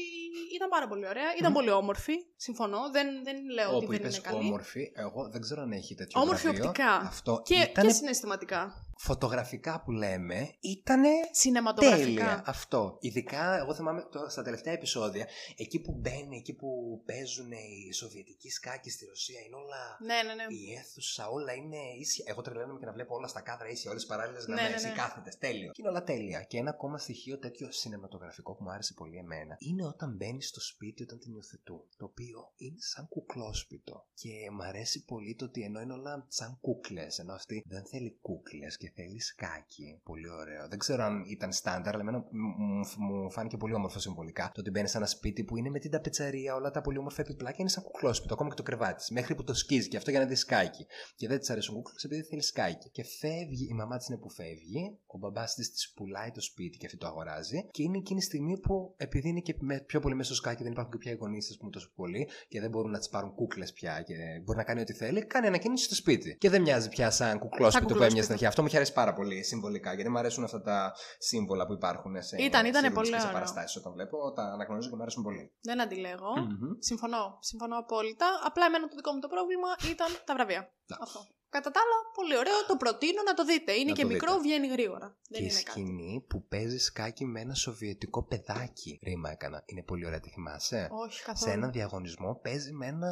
ήταν 0.54 0.68
πάρα 0.68 0.88
πολύ 0.88 1.06
ωραία, 1.08 1.28
ήταν 1.38 1.52
πολύ 1.52 1.70
όμορφη. 1.70 2.12
Συμφωνώ, 2.36 2.90
δεν, 2.92 3.06
δεν 3.24 3.36
λέω 3.50 3.68
ότι 3.68 3.76
Όπου 3.84 3.86
δεν 3.92 4.00
είπες 4.00 4.16
είναι 4.16 4.26
καλή. 4.28 4.38
όμορφη, 4.46 4.92
εγώ 4.94 5.28
δεν 5.28 5.40
ξέρω 5.40 5.62
αν 5.62 5.72
έχει 5.72 5.94
τέτοιο 5.94 6.20
Όμορφη 6.20 6.42
βραβείο. 6.42 6.68
οπτικά. 6.68 6.92
Αυτό 6.96 7.40
Και, 7.44 7.54
ήταν 7.54 7.86
και 7.86 7.92
συναισθηματικά. 7.92 8.85
Φωτογραφικά 8.98 9.82
που 9.82 9.90
λέμε, 9.90 10.54
ήταν 10.60 11.02
Cinematografικά. 11.42 11.96
τέλεια 11.96 12.42
αυτό. 12.46 12.96
Ειδικά, 13.00 13.56
εγώ 13.58 13.74
θυμάμαι 13.74 14.02
το, 14.12 14.28
στα 14.28 14.42
τελευταία 14.42 14.72
επεισόδια, 14.72 15.26
εκεί 15.56 15.80
που 15.80 15.92
μπαίνει, 15.92 16.36
εκεί 16.36 16.54
που 16.54 17.02
παίζουν 17.06 17.50
οι 17.52 17.92
Σοβιετικοί 17.92 18.50
σκάκοι 18.50 18.90
στη 18.90 19.06
Ρωσία, 19.06 19.40
είναι 19.40 19.54
όλα. 19.56 19.98
Ναι, 20.00 20.22
ναι, 20.26 20.34
ναι. 20.34 20.54
Η 20.54 20.72
αίθουσα, 20.78 21.28
όλα 21.28 21.52
είναι 21.52 21.76
ίσια. 21.98 22.24
Εγώ 22.28 22.42
τρελαίνομαι 22.42 22.78
και 22.78 22.86
να 22.86 22.92
βλέπω 22.92 23.14
όλα 23.14 23.26
στα 23.26 23.40
κάδρα 23.40 23.68
ίσια, 23.68 23.90
όλες 23.90 24.02
τις 24.02 24.10
παράλληλες 24.12 24.46
Ναι, 24.46 24.54
γραμμές. 24.54 24.70
ναι, 24.70 24.76
Εσύ 24.76 24.88
ναι. 24.88 24.94
κάθετες, 25.02 25.38
τέλειο. 25.38 25.70
Και 25.72 25.80
είναι 25.80 25.90
όλα 25.90 26.02
τέλεια. 26.02 26.42
Και 26.42 26.58
ένα 26.58 26.70
ακόμα 26.70 26.98
στοιχείο 26.98 27.38
τέτοιο 27.38 27.72
σινεματογραφικό 27.72 28.54
που 28.54 28.62
μου 28.62 28.70
άρεσε 28.70 28.94
πολύ 28.94 29.16
εμένα 29.16 29.56
είναι 29.58 29.86
όταν 29.86 30.14
μπαίνει 30.16 30.42
στο 30.42 30.60
σπίτι 30.60 31.02
όταν 31.02 31.18
την 31.18 31.32
υιοθετούν. 31.32 31.82
Το 31.96 32.04
οποίο 32.04 32.52
είναι 32.56 32.80
σαν 32.80 33.08
κουκλόσπιτο. 33.08 34.06
Και 34.14 34.50
μου 34.52 34.62
αρέσει 34.62 35.04
πολύ 35.04 35.34
το 35.34 35.44
ότι 35.44 35.62
ενώ 35.62 35.80
είναι 35.80 35.92
όλα 35.92 36.24
σαν 36.28 36.58
κούκλες, 36.60 37.18
ενώ 37.18 37.32
αυτή 37.34 37.62
δεν 37.66 37.84
θέλει 37.86 38.18
κούκλες 38.20 38.76
και 38.76 38.85
θέλεις 38.94 39.26
σκάκι. 39.26 40.00
Πολύ 40.04 40.28
ωραίο. 40.30 40.68
Δεν 40.68 40.78
ξέρω 40.78 41.02
αν 41.04 41.24
ήταν 41.28 41.52
στάνταρ, 41.52 41.92
αλλά 41.94 42.02
εμένα 42.02 42.18
μου- 42.18 42.54
μου- 42.58 42.86
μου 42.98 43.30
φάνηκε 43.30 43.56
πολύ 43.56 43.74
όμορφο 43.74 43.98
συμβολικά. 43.98 44.50
Το 44.54 44.60
ότι 44.60 44.70
μπαίνεις 44.70 44.90
σε 44.90 44.96
ένα 44.96 45.06
σπίτι 45.06 45.44
που 45.44 45.56
είναι 45.56 45.70
με 45.70 45.78
την 45.78 45.90
ταπετσαρία, 45.90 46.54
όλα 46.54 46.70
τα 46.70 46.80
πολύ 46.80 46.98
όμορφα 46.98 47.20
επιπλά 47.20 47.50
και 47.50 47.56
είναι 47.60 47.68
σαν 47.70 47.82
κουκλόσπιτο, 47.82 48.34
ακόμα 48.34 48.48
και 48.48 48.54
το 48.56 48.62
κρεβάτι 48.62 48.94
της, 48.94 49.10
Μέχρι 49.10 49.34
που 49.34 49.44
το 49.44 49.54
σκίζει 49.54 49.88
και 49.88 49.96
αυτό 49.96 50.10
για 50.10 50.20
να 50.20 50.26
δεις 50.26 50.40
σκάκι. 50.40 50.86
Και 51.16 51.28
δεν 51.28 51.38
της 51.38 51.50
αρέσουν 51.50 51.74
κούκλες 51.74 52.04
επειδή 52.04 52.22
θέλεις 52.22 52.46
σκάκι. 52.46 52.90
Και 52.90 53.04
φεύγει, 53.04 53.66
η 53.70 53.74
μαμά 53.74 53.96
της 53.96 54.08
είναι 54.08 54.18
που 54.18 54.30
φεύγει, 54.30 54.98
ο 55.06 55.18
μπαμπάς 55.18 55.54
της 55.54 55.72
της 55.72 55.92
πουλάει 55.96 56.30
το 56.30 56.40
σπίτι 56.40 56.78
και 56.78 56.86
αυτή 56.86 56.98
το 56.98 57.06
αγοράζει. 57.06 57.68
Και 57.70 57.82
είναι 57.82 57.96
εκείνη 57.96 58.18
η 58.18 58.22
στιγμή 58.22 58.58
που 58.58 58.94
επειδή 58.96 59.28
είναι 59.28 59.40
και 59.40 59.54
με, 59.58 59.80
πιο 59.80 60.00
πολύ 60.00 60.14
μέσα 60.14 60.28
στο 60.28 60.36
σκάκι, 60.42 60.62
δεν 60.62 60.72
υπάρχουν 60.72 60.92
και 60.92 60.98
πια 60.98 61.12
οι 61.12 61.14
γονείς 61.14 61.46
της 61.46 61.56
που 61.56 61.62
είναι 61.62 61.72
τόσο 61.72 61.92
πολύ 61.94 62.28
και 62.48 62.60
δεν 62.60 62.70
μπορούν 62.70 62.90
να 62.90 62.98
της 62.98 63.08
πάρουν 63.08 63.34
κούκλες 63.34 63.72
πια 63.72 64.02
και 64.06 64.14
μπορεί 64.44 64.58
να 64.58 64.64
κάνει 64.64 64.80
ό,τι 64.80 64.92
θέλει, 64.92 65.24
κάνει 65.26 65.46
ανακοίνωση 65.46 65.84
στο 65.84 65.94
σπίτι. 65.94 66.36
Και 66.38 66.50
δεν 66.50 66.62
μοιάζει 66.62 66.88
πια 66.88 67.10
σαν 67.10 67.38
κουκλόσπιτο 67.38 67.68
που 67.68 67.92
κουκλόσπιτο. 67.92 68.04
έμοιαζε 68.04 68.22
στην 68.22 68.32
αρχή. 68.32 68.46
Αυτό 68.46 68.62
μου 68.62 68.68
αρέσει 68.76 68.92
πάρα 68.92 69.12
πολύ 69.12 69.42
συμβολικά 69.44 69.94
γιατί 69.94 70.10
μου 70.10 70.18
αρέσουν 70.18 70.44
αυτά 70.44 70.62
τα 70.62 70.92
σύμβολα 71.18 71.66
που 71.66 71.72
υπάρχουν 71.72 72.22
σε, 72.22 72.36
Ήταν- 72.42 72.66
ήταν 72.66 72.82
σε 72.84 72.90
πολύ 72.90 73.10
και 73.10 73.14
σε 73.14 73.20
ωραίο. 73.20 73.32
παραστάσεις 73.32 73.76
όταν 73.76 73.92
βλέπω. 73.92 74.32
Τα 74.32 74.42
αναγνωρίζω 74.42 74.88
και 74.88 74.96
μου 74.96 75.02
αρέσουν 75.02 75.22
πολύ. 75.22 75.52
Δεν 75.60 75.80
αντιλέγω. 75.80 76.32
Μμμ. 76.38 76.70
Συμφωνώ. 76.78 77.38
Συμφωνώ 77.40 77.78
απόλυτα. 77.78 78.26
Απλά 78.44 78.64
εμένα 78.66 78.88
το 78.88 78.94
δικό 78.96 79.12
μου 79.12 79.18
το 79.20 79.28
πρόβλημα 79.28 79.68
ήταν 79.90 80.08
τα 80.24 80.34
βραβεία. 80.34 80.72
Να. 80.86 80.96
Αυτό. 81.00 81.20
Κατά 81.48 81.70
τα 81.70 81.80
άλλα, 81.84 81.96
πολύ 82.14 82.36
ωραίο. 82.38 82.54
Το 82.68 82.76
προτείνω 82.76 83.22
να 83.26 83.34
το 83.34 83.44
δείτε. 83.44 83.72
Είναι 83.72 83.90
Να 83.90 83.96
και 83.96 84.02
το 84.02 84.08
μικρό, 84.08 84.30
δείτε. 84.32 84.42
βγαίνει 84.42 84.66
γρήγορα. 84.66 85.06
Δεν 85.28 85.38
και 85.40 85.42
η 85.42 85.48
είναι 85.50 85.62
κάτι. 85.62 85.70
σκηνή 85.70 86.24
που 86.28 86.46
παίζει 86.48 86.78
σκάκι 86.78 87.24
με 87.24 87.40
ένα 87.40 87.54
σοβιετικό 87.54 88.22
παιδάκι. 88.22 88.98
Ρήμα 89.02 89.30
έκανα. 89.30 89.62
Είναι 89.66 89.82
πολύ 89.82 90.06
ωραία, 90.06 90.20
τη 90.20 90.28
θυμάσαι; 90.30 90.88
Όχι 90.90 91.22
καθόλου. 91.22 91.50
Σε 91.50 91.56
έναν 91.56 91.72
διαγωνισμό 91.72 92.34
παίζει 92.42 92.72
με 92.72 92.86
ένα 92.86 93.10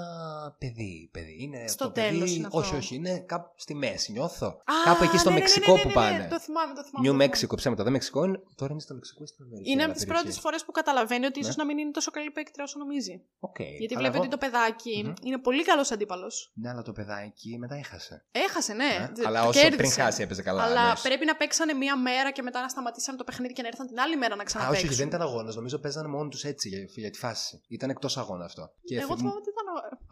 παιδί. 0.58 1.08
παιδί. 1.12 1.36
Είναι 1.42 1.68
Στο 1.68 1.84
το 1.84 1.90
παιδί- 1.90 2.08
τέλος 2.10 2.36
είναι 2.36 2.46
αυτό. 2.46 2.58
Όχι, 2.58 2.74
όχι, 2.76 2.94
είναι 2.94 3.18
κάπου 3.18 3.52
στη 3.56 3.74
μέση. 3.74 4.12
Νιώθω. 4.12 4.46
Α, 4.46 4.72
κάπου 4.84 5.04
εκεί 5.04 5.18
στο 5.18 5.30
ναι, 5.30 5.34
ναι, 5.34 5.40
ναι, 5.42 5.46
Μεξικό 5.48 5.70
ναι, 5.72 5.76
ναι, 5.76 5.82
που 5.82 5.88
ναι, 5.88 5.94
πάνε. 5.94 6.18
ναι, 6.18 6.28
Το 6.28 6.40
θυμάμαι, 6.40 6.74
το 6.74 6.82
θυμάμαι. 6.84 6.84
Νιου 6.84 6.84
το 6.84 7.00
θυμάμαι. 7.02 7.16
Μέξικο, 7.24 7.54
ψέματα. 7.56 7.82
Δεν 7.82 7.92
Μεξικό 7.92 8.24
είναι. 8.24 8.40
Τώρα 8.54 8.72
είναι 8.72 8.80
στο 8.80 8.94
Μεξικό 8.94 9.22
ή 9.22 9.26
στην 9.26 9.44
Αμερική. 9.44 9.66
Είναι 9.70 9.76
μια 9.76 9.84
από 9.86 9.94
τις 9.94 10.02
περιοχή. 10.04 10.24
πρώτες 10.24 10.40
φορές 10.42 10.64
που 10.64 10.72
καταλαβαίνει 10.72 11.26
ότι 11.26 11.38
ίσως 11.40 11.56
Ναι. 11.56 11.62
να 11.62 11.68
μην 11.68 11.78
είναι 11.78 11.90
τόσο 11.90 12.10
καλή 12.10 12.30
παίκτρια 12.30 12.64
όσο 12.64 12.78
νομίζει. 12.78 13.22
Οκ. 13.38 13.58
Γιατί 13.60 13.94
Αλλά 13.94 13.96
βλέπει 13.98 14.14
εγώ- 14.14 14.20
ότι 14.24 14.28
το 14.28 14.38
παιδάκι 14.38 15.02
Μμμ. 15.04 15.12
είναι 15.22 15.38
πολύ 15.38 15.64
καλός 15.64 15.90
αντίπαλος. 15.90 16.52
Ναι, 16.54 16.68
αλλά 16.70 16.82
το 16.82 16.92
παιδάκι 16.92 17.56
μετά 17.58 17.74
έχασε. 17.74 18.24
Έχασε, 18.36 18.72
ναι. 18.72 18.84
Ε, 18.84 19.10
Δε- 19.14 19.26
Αλλά 19.26 19.42
το 19.42 19.48
όσο 19.48 19.60
κέρδισε. 19.60 19.76
πριν 19.76 19.90
χάσει 20.04 20.22
έπαιζε 20.22 20.42
καλά. 20.42 20.62
Αλλά 20.62 20.86
ναι. 20.86 20.92
πρέπει 21.02 21.24
να 21.24 21.36
παίξανε 21.36 21.72
μία 21.72 21.96
μέρα 21.96 22.30
και 22.30 22.42
μετά 22.42 22.60
να 22.60 22.68
σταματήσαν 22.68 23.16
το 23.16 23.24
παιχνίδι 23.24 23.52
και 23.52 23.62
να 23.62 23.68
έρθαν 23.68 23.86
την 23.86 23.98
άλλη 24.00 24.16
μέρα 24.16 24.34
να 24.34 24.40
Α, 24.42 24.44
όχι, 24.44 24.54
ξαναπαίξουν. 24.54 24.88
όχι, 24.88 24.96
δεν 24.98 25.06
ήταν 25.06 25.22
αγώνας. 25.22 25.54
Νομίζω 25.54 25.78
παίζανε 25.78 26.08
μόνοι 26.08 26.28
τους 26.28 26.44
έτσι 26.44 26.68
για, 26.68 26.78
για 26.94 27.10
τη 27.10 27.18
φάση. 27.18 27.60
Ήταν 27.68 27.90
εκτός 27.90 28.16
αγώνα 28.18 28.44
αυτό. 28.44 28.70
Και 28.84 28.94
Εγώ 28.96 29.06
θυμ- 29.06 29.18
θυμάμαι 29.18 29.36
ότι 29.36 29.48
ήταν. 29.48 29.62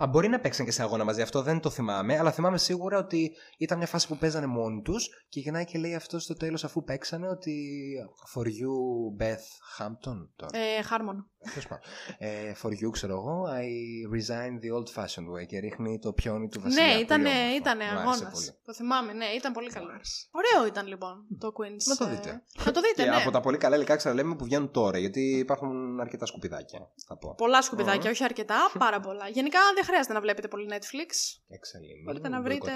Α, 0.02 0.06
μπορεί 0.06 0.28
να 0.28 0.40
παίξαν 0.40 0.64
και 0.64 0.72
σε 0.72 0.82
αγώνα 0.82 1.04
μαζί, 1.04 1.22
αυτό 1.22 1.42
δεν 1.42 1.60
το 1.60 1.70
θυμάμαι. 1.70 2.18
Αλλά 2.18 2.32
θυμάμαι 2.32 2.58
σίγουρα 2.58 2.98
ότι 2.98 3.30
ήταν 3.58 3.78
μια 3.78 3.86
φάση 3.86 4.06
που 4.06 4.16
παίζανε 4.16 4.46
μόνοι 4.46 4.82
τους 4.82 5.08
και 5.28 5.40
γυρνάει 5.40 5.64
και 5.64 5.78
λέει 5.78 5.94
αυτό 5.94 6.18
στο 6.18 6.34
τέλος 6.36 6.64
αφού 6.64 6.84
παίξανε 6.84 7.28
ότι. 7.28 7.54
For 8.34 8.46
you, 8.46 9.22
Beth 9.22 9.46
Hampton. 9.78 10.28
Τώρα. 10.36 10.58
Ε, 10.78 10.82
Χάρμον. 10.82 11.26
Τέλος 11.50 11.66
πάντων. 11.68 11.84
Ε, 12.18 12.52
for 12.62 12.68
you, 12.68 12.90
ξέρω 12.92 13.12
εγώ, 13.12 13.44
I 13.46 13.66
resign 14.16 14.52
the 14.64 14.70
old 14.78 15.02
fashioned 15.02 15.28
way 15.34 15.46
και 15.46 15.58
ρίχνει 15.58 15.98
το 15.98 16.12
πιόνι 16.12 16.48
του 16.48 16.60
βασιλιά. 16.60 16.84
Ναι, 16.84 16.90
Πολύ 16.92 17.02
ήταν 17.04 17.20
όμορφο. 17.20 17.56
ήτανε 17.56 17.84
Μου 17.84 17.90
άρεσε 17.90 18.00
αγώνας. 18.00 18.11
Πολύ. 18.32 18.50
Το 18.64 18.74
θυμάμαι, 18.74 19.12
ναι, 19.12 19.24
ήταν 19.24 19.52
πολύ 19.52 19.70
καλό. 19.70 19.86
Μου 19.86 19.92
άρεσε. 19.92 20.28
Ωραίο 20.30 20.66
ήταν 20.66 20.86
λοιπόν 20.86 21.26
το 21.38 21.48
Queen's. 21.58 21.84
Να 21.88 21.96
το 21.96 22.04
ε, 22.04 22.08
δείτε. 22.14 22.42
Να 22.64 22.72
το 22.72 22.80
δείτε, 22.80 23.02
Και 23.02 23.08
ναι. 23.08 23.16
από 23.16 23.30
τα 23.30 23.40
πολύ 23.40 23.58
καλά 23.58 23.76
υλικά 23.76 23.96
ξαναλέμε 23.96 24.34
που 24.36 24.44
βγαίνουν 24.44 24.70
τώρα, 24.70 24.98
γιατί 24.98 25.20
υπάρχουν 25.38 26.00
αρκετά 26.00 26.26
σκουπιδάκια, 26.26 26.90
θα 27.06 27.16
πω. 27.18 27.34
Πολλά 27.34 27.62
σκουπιδάκια, 27.62 28.02
Μμμ. 28.04 28.10
όχι 28.10 28.24
αρκετά, 28.24 28.70
πάρα 28.84 29.00
πολλά. 29.00 29.28
Γενικά 29.28 29.58
δεν 29.74 29.84
χρειάζεται 29.84 30.14
να 30.14 30.20
βλέπετε 30.20 30.48
πολύ 30.48 30.66
Netflix. 30.70 31.10
Εξελίγει. 31.48 32.02
Μπορείτε 32.04 32.28
να 32.28 32.42
βρείτε- 32.42 32.72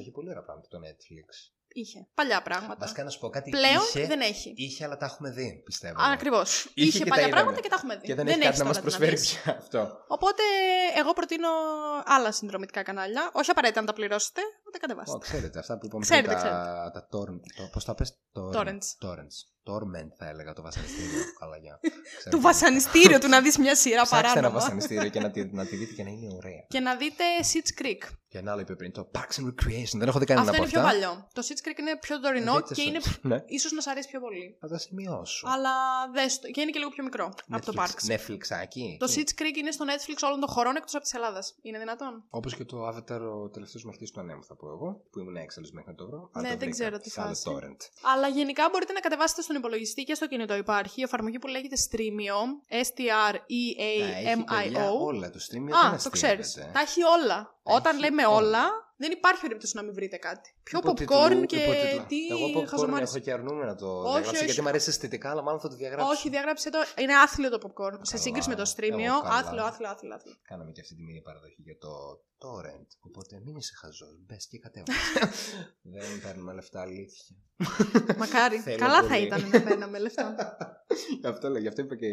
Έχει 0.00 0.10
πολύ 0.10 0.28
ωραία 0.30 0.42
πράγματα 0.42 0.68
το 0.68 0.78
Netflix. 0.78 1.28
Είχε. 1.74 2.06
Παλιά 2.14 2.42
πράγματα. 2.42 2.76
Βασικά 2.78 3.04
να 3.04 3.10
σου 3.10 3.18
πω 3.18 3.28
κάτι. 3.28 3.50
Πλέον 3.50 3.82
είχε, 3.94 4.06
δεν 4.06 4.20
έχει. 4.20 4.52
Είχε, 4.56 4.84
αλλά 4.84 4.96
τα 4.96 5.06
έχουμε 5.06 5.30
δει, 5.30 5.62
πιστεύω. 5.64 5.94
Ακριβώς. 6.12 6.70
Είχε 6.74 6.88
Είχε 6.88 6.98
και 6.98 7.04
τα 7.04 7.10
παλιά 7.10 7.26
είδαμε. 7.26 7.40
πράγματα 7.42 7.62
και 7.62 7.68
τα 7.68 7.74
έχουμε 7.78 7.96
δει. 7.96 8.06
Και 8.06 8.14
δεν, 8.14 8.26
έχει 8.26 8.38
κάτι 8.38 8.48
να 8.48 8.52
τώρα 8.56 8.66
μας 8.68 8.76
τι 8.76 8.82
προσφέρει 8.82 9.16
δεις. 9.16 9.38
πια 9.42 9.56
αυτό. 9.62 9.80
Οπότε, 10.08 10.42
εγώ 11.00 11.12
προτείνω 11.12 11.48
άλλα 12.04 12.32
συνδρομητικά 12.32 12.82
κανάλια. 12.82 13.30
Όχι 13.32 13.50
απαραίτητα 13.50 13.80
να 13.80 13.86
τα 13.86 13.92
πληρώσετε, 13.92 14.40
να 14.61 14.61
τα 14.72 14.78
κατεβάσετε. 14.78 15.16
Ω, 15.16 15.20
ξέρετε, 15.20 15.58
αυτά 15.58 15.78
που 15.78 15.86
είπαμε 15.86 16.02
Ξέρετε, 16.04 16.26
πριν, 16.26 16.38
ξέρετε. 16.38 16.58
τα, 16.60 16.90
τα 16.94 17.08
torrent. 17.12 17.40
Το, 17.56 17.68
πώς 17.72 17.84
τα 17.84 17.94
πες, 17.94 18.16
Torrents. 18.56 18.88
Torrents. 19.06 19.36
Torment 19.70 20.10
θα 20.18 20.28
έλεγα 20.28 20.52
το 20.52 20.62
βασανιστήριο. 20.62 21.20
Καλά, 21.40 21.56
για. 21.56 21.80
Του 22.30 22.40
βασανιστήριου 22.40 23.18
του 23.18 23.28
να 23.28 23.40
δεις 23.40 23.58
μια 23.58 23.74
σειρά 23.76 24.02
Ψάξτε 24.02 24.16
ένα 24.26 24.32
παράνομα. 24.34 24.60
βασανιστήριο 24.60 25.08
και 25.08 25.20
να 25.20 25.30
τη, 25.30 25.44
να 25.44 25.66
τη 25.66 25.76
δείτε 25.76 25.92
και 25.94 26.02
να 26.02 26.10
είναι 26.10 26.34
ωραία. 26.36 26.64
Και 26.68 26.80
να 26.80 26.96
δείτε 26.96 27.24
Sitch 27.52 27.82
Creek. 27.82 28.02
Και 28.28 28.38
ένα 28.38 28.52
άλλο 28.52 28.60
είπε 28.60 28.74
πριν, 28.74 28.92
το 28.92 29.10
Parks 29.14 29.36
and 29.40 29.46
Recreation. 29.50 29.96
Δεν 29.98 30.08
έχω 30.08 30.18
δει 30.18 30.24
κανένα 30.24 30.50
Αυτό 30.50 30.62
από 30.62 30.62
είναι 30.62 30.66
πιο 30.72 30.80
αυτά. 30.80 30.90
παλιό. 30.92 31.28
Το 31.32 31.42
Sitch 31.48 31.60
Creek 31.68 31.78
είναι 31.78 31.96
πιο 32.00 32.20
τωρινό 32.20 32.54
Δείτε 32.54 32.74
και 32.74 32.80
στο- 32.80 32.88
είναι 32.88 33.00
Ναι, 33.34 33.42
ίσως 33.46 33.72
να 33.72 33.80
σ' 33.80 33.86
αρέσει 33.86 34.08
πιο 34.08 34.20
πολύ. 34.20 34.56
θα 34.60 34.68
τα 34.68 34.78
σημειώσω. 34.78 35.46
Αλλά 35.54 35.70
δες 36.14 36.38
το. 36.38 36.46
Και 36.50 36.60
είναι 36.60 36.70
και 36.70 36.78
λίγο 36.78 36.90
πιο 36.90 37.04
μικρό 37.04 37.32
από 37.50 37.64
το 37.66 37.72
Netflix- 37.76 37.80
Parks. 37.80 38.04
Netflixάκι. 38.12 38.86
Το 38.98 39.06
Sitch 39.14 39.32
Creek 39.40 39.56
είναι 39.60 39.70
στο 39.70 39.84
Netflix 39.90 40.18
όλων 40.28 40.40
των 40.40 40.48
χωρών 40.48 40.76
εκτός 40.76 40.94
από 40.94 41.02
της 41.02 41.12
Ελλάδας. 41.14 41.54
Είναι 41.62 41.78
δυνατόν. 41.78 42.24
Όπως 42.30 42.54
και 42.56 42.64
το 42.64 42.76
Avatar 42.88 43.20
ο 43.42 43.48
τελευταίος 43.48 43.84
μαχητή 43.84 44.12
του 44.12 44.20
ανέμου, 44.20 44.44
θα 44.44 44.56
πω 44.62 44.68
εγώ, 44.76 45.00
που 45.10 45.18
ήμουν 45.18 45.36
έξαλλος 45.36 45.70
μέχρι 45.72 45.90
να 45.90 45.96
το 45.96 46.06
βρω. 46.06 46.30
αλλά 46.32 46.42
Ναι, 46.48 46.52
το 46.52 46.58
δεν 46.58 46.68
βρήκα 46.68 46.70
ξέρω 46.84 46.98
τι 46.98 47.10
σε 47.10 47.20
άλλο 47.20 47.28
φάση. 47.28 47.44
torrent. 47.50 47.80
Αλλά 48.12 48.28
γενικά 48.28 48.68
μπορείτε 48.72 48.92
να 48.92 49.00
κατεβάσετε 49.00 49.42
στον 49.42 49.56
υπολογιστή 49.56 50.02
και 50.04 50.14
στο 50.14 50.26
κινητό 50.28 50.54
υπάρχει 50.54 51.00
η 51.00 51.02
εφαρμογή 51.02 51.38
που 51.38 51.46
λέγεται 51.46 51.76
Streamio. 51.90 52.40
Τα 52.68 52.76
έχει, 52.76 52.92
παιδιά, 52.94 53.34
S-T-R-E-A-M-I-O. 53.44 55.06
όλα 55.06 55.30
το 55.30 55.38
stream 55.46 55.72
Α, 55.94 55.96
το 56.02 56.10
ξέρεις. 56.10 56.54
Τα 56.54 56.80
έχει 56.80 57.00
όλα. 57.02 57.54
Όταν 57.62 57.92
Έχει 57.92 58.04
λέμε 58.04 58.26
όλα. 58.26 58.64
Όλα, 59.02 59.08
Δεν 59.08 59.10
υπάρχει 59.18 59.40
περίπτωση 59.40 59.76
να 59.76 59.82
μην 59.82 59.94
βρείτε 59.94 60.16
κάτι. 60.16 60.54
Πιο 60.62 60.78
Υπότιτλου, 60.78 61.16
popcorn 61.16 61.46
και 61.46 61.56
υπότιτλα. 61.56 62.04
τι 62.06 62.16
Εγώ 62.30 62.46
popcorn 62.60 62.66
χαζομάρες. 62.66 63.08
έχω 63.08 63.18
και 63.18 63.32
αρνούμαι 63.32 63.64
να 63.64 63.74
το 63.74 63.86
Όχι, 63.86 64.02
διαγράψω 64.04 64.30
όχι. 64.36 64.44
γιατί 64.44 64.60
μου 64.62 64.68
αρέσει 64.68 64.88
αισθητικά, 64.88 65.30
αλλά 65.30 65.42
μάλλον 65.42 65.60
θα 65.60 65.68
το 65.68 65.76
διαγράψω. 65.76 66.10
Όχι, 66.12 66.28
διαγράψε 66.28 66.70
το. 66.70 66.78
Είναι 67.02 67.14
άθλιο 67.14 67.50
το 67.50 67.58
popcorn. 67.66 67.98
Σε 68.02 68.12
Καλά. 68.12 68.22
σύγκριση 68.26 68.48
με 68.48 68.54
το 68.54 68.62
Εγώ 68.66 68.70
streamio, 68.96 69.14
καλά. 69.22 69.34
άθλιο, 69.38 69.64
άθλιο, 69.64 69.88
άθλιο. 69.88 70.14
άθλιο. 70.14 70.34
Κάναμε 70.42 70.70
και 70.70 70.80
αυτή 70.80 70.94
τη 70.94 71.02
μήνυ 71.02 71.20
παραδοχή 71.22 71.62
για 71.62 71.78
το 71.78 71.90
torrent. 72.44 72.86
Οπότε 73.00 73.40
μην 73.44 73.56
είσαι 73.56 73.72
χαζός. 73.80 74.16
Μπες 74.26 74.46
και 74.50 74.58
κατέβασε. 74.58 75.00
Δεν 75.94 76.20
παίρνουμε 76.22 76.52
λεφτά, 76.52 76.80
αλήθεια. 76.80 77.36
Μακάρι. 78.22 78.56
Θέλω 78.58 78.76
Καλά 78.78 79.02
θα 79.02 79.08
πολύ. 79.08 79.22
ήταν 79.22 79.48
να 79.52 79.62
παίρναμε 79.62 79.98
λεφτά. 79.98 80.34
Γι' 81.20 81.26
αυτό 81.26 81.48
λέω, 81.48 81.60
γι' 81.60 81.68
αυτό 81.68 81.80
είπα 81.82 81.96
και 81.96 82.08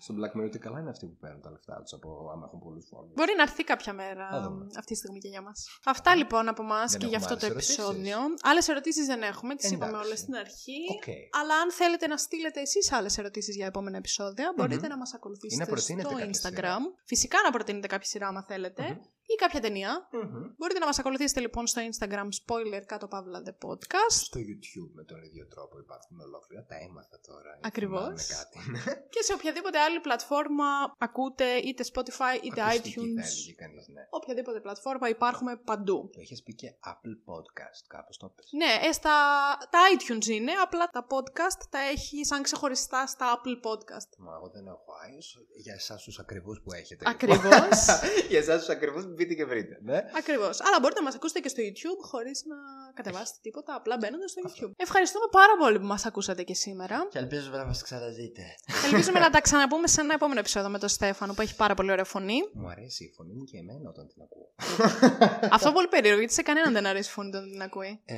στον 0.00 0.16
Black 0.18 0.32
Mirror 0.40 0.44
ότι 0.44 0.58
καλά 0.58 0.78
είναι 0.80 0.90
αυτοί 0.90 1.06
που 1.06 1.16
παίρνουν 1.20 1.40
τα 1.42 1.50
λεφτά 1.50 1.80
τους 1.82 1.92
από 1.92 2.30
άμα 2.32 2.44
έχουν 2.46 2.58
πολλούς 2.60 2.86
followers. 2.90 3.08
Μπορεί 3.14 3.32
να 3.36 3.42
έρθει 3.42 3.64
κάποια 3.64 3.92
μέρα 3.92 4.28
Θα 4.30 4.40
δούμε. 4.42 4.66
αυτή 4.78 4.92
τη 4.92 4.98
στιγμή 4.98 5.18
και 5.18 5.28
για 5.28 5.42
μας. 5.42 5.58
Αυτά 5.84 6.14
λοιπόν 6.14 6.29
από 6.38 6.62
εμάς 6.62 6.90
Δεν 6.90 7.00
και 7.00 7.06
για 7.06 7.18
έχουμε 7.18 7.32
αυτό 7.32 7.46
το 7.46 7.52
άλλες 7.52 7.78
ερωτήσεις; 7.78 7.78
επεισόδιο. 7.78 8.18
Άλλες 8.42 8.68
ερωτήσεις 8.68 9.06
δεν 9.06 9.22
έχουμε, 9.22 9.54
τις 9.54 9.64
Εντάξει. 9.64 9.88
είπαμε 9.88 10.04
όλες 10.04 10.18
στην 10.18 10.34
αρχή. 10.34 10.80
Οκ. 10.96 11.08
Αλλά 11.40 11.54
αν 11.54 11.72
θέλετε 11.72 12.06
να 12.06 12.16
στείλετε 12.16 12.60
εσείς 12.60 12.92
άλλες 12.92 13.18
ερωτήσεις 13.18 13.56
για 13.56 13.66
επόμενα 13.66 13.96
επεισόδια, 13.96 14.52
μπορείτε 14.56 14.88
να 14.88 14.96
μας 14.96 15.14
ακολουθήσετε 15.14 15.62
Ή 15.62 15.66
να 15.66 15.72
προτείνετε 15.72 16.08
στο 16.08 16.16
κάποια 16.18 16.30
Instagram. 16.30 16.82
Φυσικά 17.04 17.38
να 17.44 17.50
προτείνετε 17.50 17.86
κάποια 17.86 18.08
σειρά, 18.08 18.26
άμα 18.26 18.44
θέλετε, 18.48 18.82
Μμμ. 18.82 18.98
Ή 19.32 19.34
κάποια 19.34 19.60
ταινία. 19.60 20.08
Μμμ. 20.12 20.44
Μπορείτε 20.58 20.78
να 20.78 20.86
μας 20.86 20.98
ακολουθήσετε 20.98 21.40
λοιπόν 21.40 21.66
στο 21.66 21.80
Instagram 21.88 22.28
spoiler 22.40 22.82
κάτω 22.86 23.06
παύλα 23.08 23.42
the 23.46 23.54
podcast. 23.66 24.16
Στο 24.28 24.40
YouTube 24.48 24.90
με 24.92 25.04
τον 25.04 25.22
ίδιο 25.22 25.46
τρόπο 25.46 25.78
υπάρχουν 25.78 26.20
ολόκληρα. 26.20 26.64
Τα 26.64 26.76
έμαθα 26.86 27.18
τώρα. 27.28 27.50
Ακριβώς. 27.62 28.06
θυμάμαι 28.06 28.22
κάτι. 28.36 28.58
Και 29.14 29.22
σε 29.22 29.32
οποιαδήποτε 29.32 29.78
άλλη 29.78 30.00
πλατφόρμα 30.00 30.68
ακούτε, 30.98 31.48
είτε 31.68 31.82
Spotify 31.92 32.34
είτε 32.44 32.60
Ακουστική 32.62 32.90
θα 32.94 33.02
iTunes. 33.02 33.24
έλεγε 33.26 33.52
κανείς, 33.62 33.88
ναι. 33.88 34.02
Οποιαδήποτε 34.10 34.60
πλατφόρμα 34.60 35.08
υπάρχουμε 35.08 35.56
παντού. 35.56 36.08
Το 36.12 36.20
έχεις 36.20 36.42
πει 36.42 36.54
και 36.54 36.68
Apple 36.92 37.14
Podcast, 37.30 37.82
κάπως 37.88 38.16
το 38.16 38.26
πες. 38.36 38.48
Ναι, 38.52 38.88
ε, 38.88 38.92
στα, 38.92 39.16
τα 39.70 39.78
iTunes 39.94 40.26
είναι, 40.26 40.52
απλά 40.52 40.86
τα 40.86 41.06
podcast 41.12 41.62
τα 41.70 41.78
έχει 41.78 42.24
σαν 42.24 42.42
ξεχωριστά 42.42 43.06
στα 43.06 43.26
Apple 43.36 43.56
Podcast. 43.68 44.10
Μα 44.18 44.32
εγώ 44.34 44.48
δεν 44.54 44.66
έχω 44.66 44.90
iOS. 45.06 45.44
Για 45.62 45.74
εσάς 45.74 46.02
τους 46.02 46.18
ακριβούς 46.18 46.60
που 46.62 46.72
έχετε. 46.72 47.04
Ακριβώς. 47.08 47.68
Για 48.30 48.38
εσάς 48.38 48.58
τους 48.58 48.68
ακριβούς 48.68 49.06
μπείτε 49.20 49.34
και 49.38 49.44
βρείτε. 49.50 49.74
Ναι. 49.90 49.98
Ακριβώς. 50.20 50.54
Αλλά 50.66 50.76
μπορείτε 50.80 51.00
να 51.02 51.06
μας 51.08 51.14
ακούσετε 51.18 51.40
και 51.44 51.48
στο 51.54 51.60
YouTube 51.68 52.00
χωρίς 52.10 52.38
να 52.50 52.56
κατεβάσετε 52.98 53.38
τίποτα, 53.42 53.70
απλά 53.80 53.94
μπαίνοντας 54.00 54.30
στο 54.30 54.40
YouTube. 54.44 54.72
Ευχαριστούμε 54.76 55.26
πάρα 55.30 55.54
πολύ 55.62 55.78
που 55.80 55.86
μας 55.94 56.02
ακούσατε 56.06 56.42
και 56.42 56.54
σήμερα. 56.54 56.96
Και 57.10 57.18
ελπίζω 57.18 57.50
να 57.50 57.64
μας 57.70 57.82
ξαναδείτε. 57.82 58.42
Ελπίζουμε 58.86 59.18
να 59.18 59.30
τα 59.34 59.40
ξαναπούμε 59.40 59.86
σε 59.86 60.00
ένα 60.00 60.14
επόμενο 60.14 60.40
επεισόδιο 60.40 60.68
με 60.70 60.78
τον 60.78 60.88
Στέφανο 60.88 61.32
που 61.34 61.42
έχει 61.42 61.56
πάρα 61.56 61.74
πολύ 61.74 61.90
ωραία 61.90 62.04
φωνή. 62.04 62.38
Μου 62.54 62.68
αρέσει 62.68 63.04
η 63.04 63.12
φωνή 63.16 63.32
μου 63.34 63.44
και 63.44 63.56
εμένα 63.58 63.88
όταν 63.88 64.04
την 64.12 64.22
ακούω. 64.22 64.46
Αυτό 65.56 65.72
πολύ 65.72 65.88
περίεργο, 65.88 66.18
γιατί 66.18 66.34
σε 66.34 66.42
κανέναν 66.42 66.72
δεν 66.72 66.86
αρέσει 66.86 67.08
η 67.08 67.12
φωνή 67.12 67.30
του 67.30 67.36
όταν 67.38 67.50
την 67.50 67.62
ακούει. 67.62 68.00
Ε, 68.04 68.16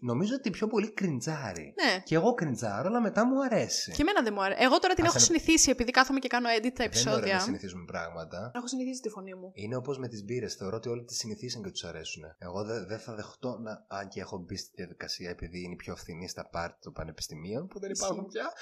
νομίζω 0.00 0.34
ότι 0.34 0.50
πιο 0.50 0.66
πολύ 0.66 0.90
κριντζάρει. 0.92 1.74
Ναι. 1.84 2.02
Και 2.04 2.14
εγώ 2.14 2.34
κριντζάρω, 2.34 2.88
αλλά 2.88 3.00
μετά 3.00 3.26
μου 3.26 3.42
αρέσει. 3.42 3.92
Και 3.92 4.02
εμένα 4.02 4.22
δεν 4.22 4.32
μου 4.36 4.42
αρέσει. 4.42 4.62
Εγώ 4.62 4.78
τώρα 4.78 4.94
την 4.94 5.04
Ας 5.04 5.08
έχω 5.10 5.18
ένα- 5.18 5.26
συνηθίσει 5.26 5.70
επειδή 5.70 5.90
κάθομαι 5.90 6.18
και 6.18 6.28
κάνω 6.28 6.48
edit 6.58 6.72
τα 6.74 6.84
Δεν 6.88 7.00
είναι 7.00 7.10
ωραία 7.10 7.10
να 7.10 7.16
επεισόδια. 7.18 7.38
συνηθίζουμε 7.40 7.84
πράγματα. 7.84 8.50
Έχω 8.54 8.66
συνηθίσει 8.66 9.00
τη 9.00 9.08
φωνή 9.08 9.34
μου. 9.34 9.50
Είναι 9.54 9.76
όπως 9.76 9.98
με 9.98 10.08
τις 10.08 10.24
μπύρε. 10.34 10.48
Θεωρώ 10.48 10.76
ότι 10.76 10.88
όλοι 10.88 11.04
τις 11.04 11.16
συνηθίσαν 11.16 11.62
και 11.62 11.70
τους 11.70 11.84
αρέσουν. 11.84 12.22
Εγώ 12.38 12.64
δεν 12.64 12.86
δεν 12.86 12.98
θα 12.98 13.14
δεχτώ 13.14 13.58
να. 13.58 13.84
Αν 13.88 14.08
και 14.08 14.20
έχω 14.20 14.38
μπει 14.38 14.56
στη 14.56 14.70
διαδικασία 14.74 15.30
επειδή 15.30 15.62
είναι 15.62 15.72
η 15.72 15.76
πιο 15.76 15.96
φθηνή 15.96 16.28
στα 16.28 16.48
πάρτι 16.48 16.78
των 16.80 16.92
πανεπιστημίων 16.92 17.66
που 17.66 17.78
δεν 17.78 17.90
υπάρχουν 17.90 18.24
Ισχύει. 18.26 18.38
πια. 18.38 18.52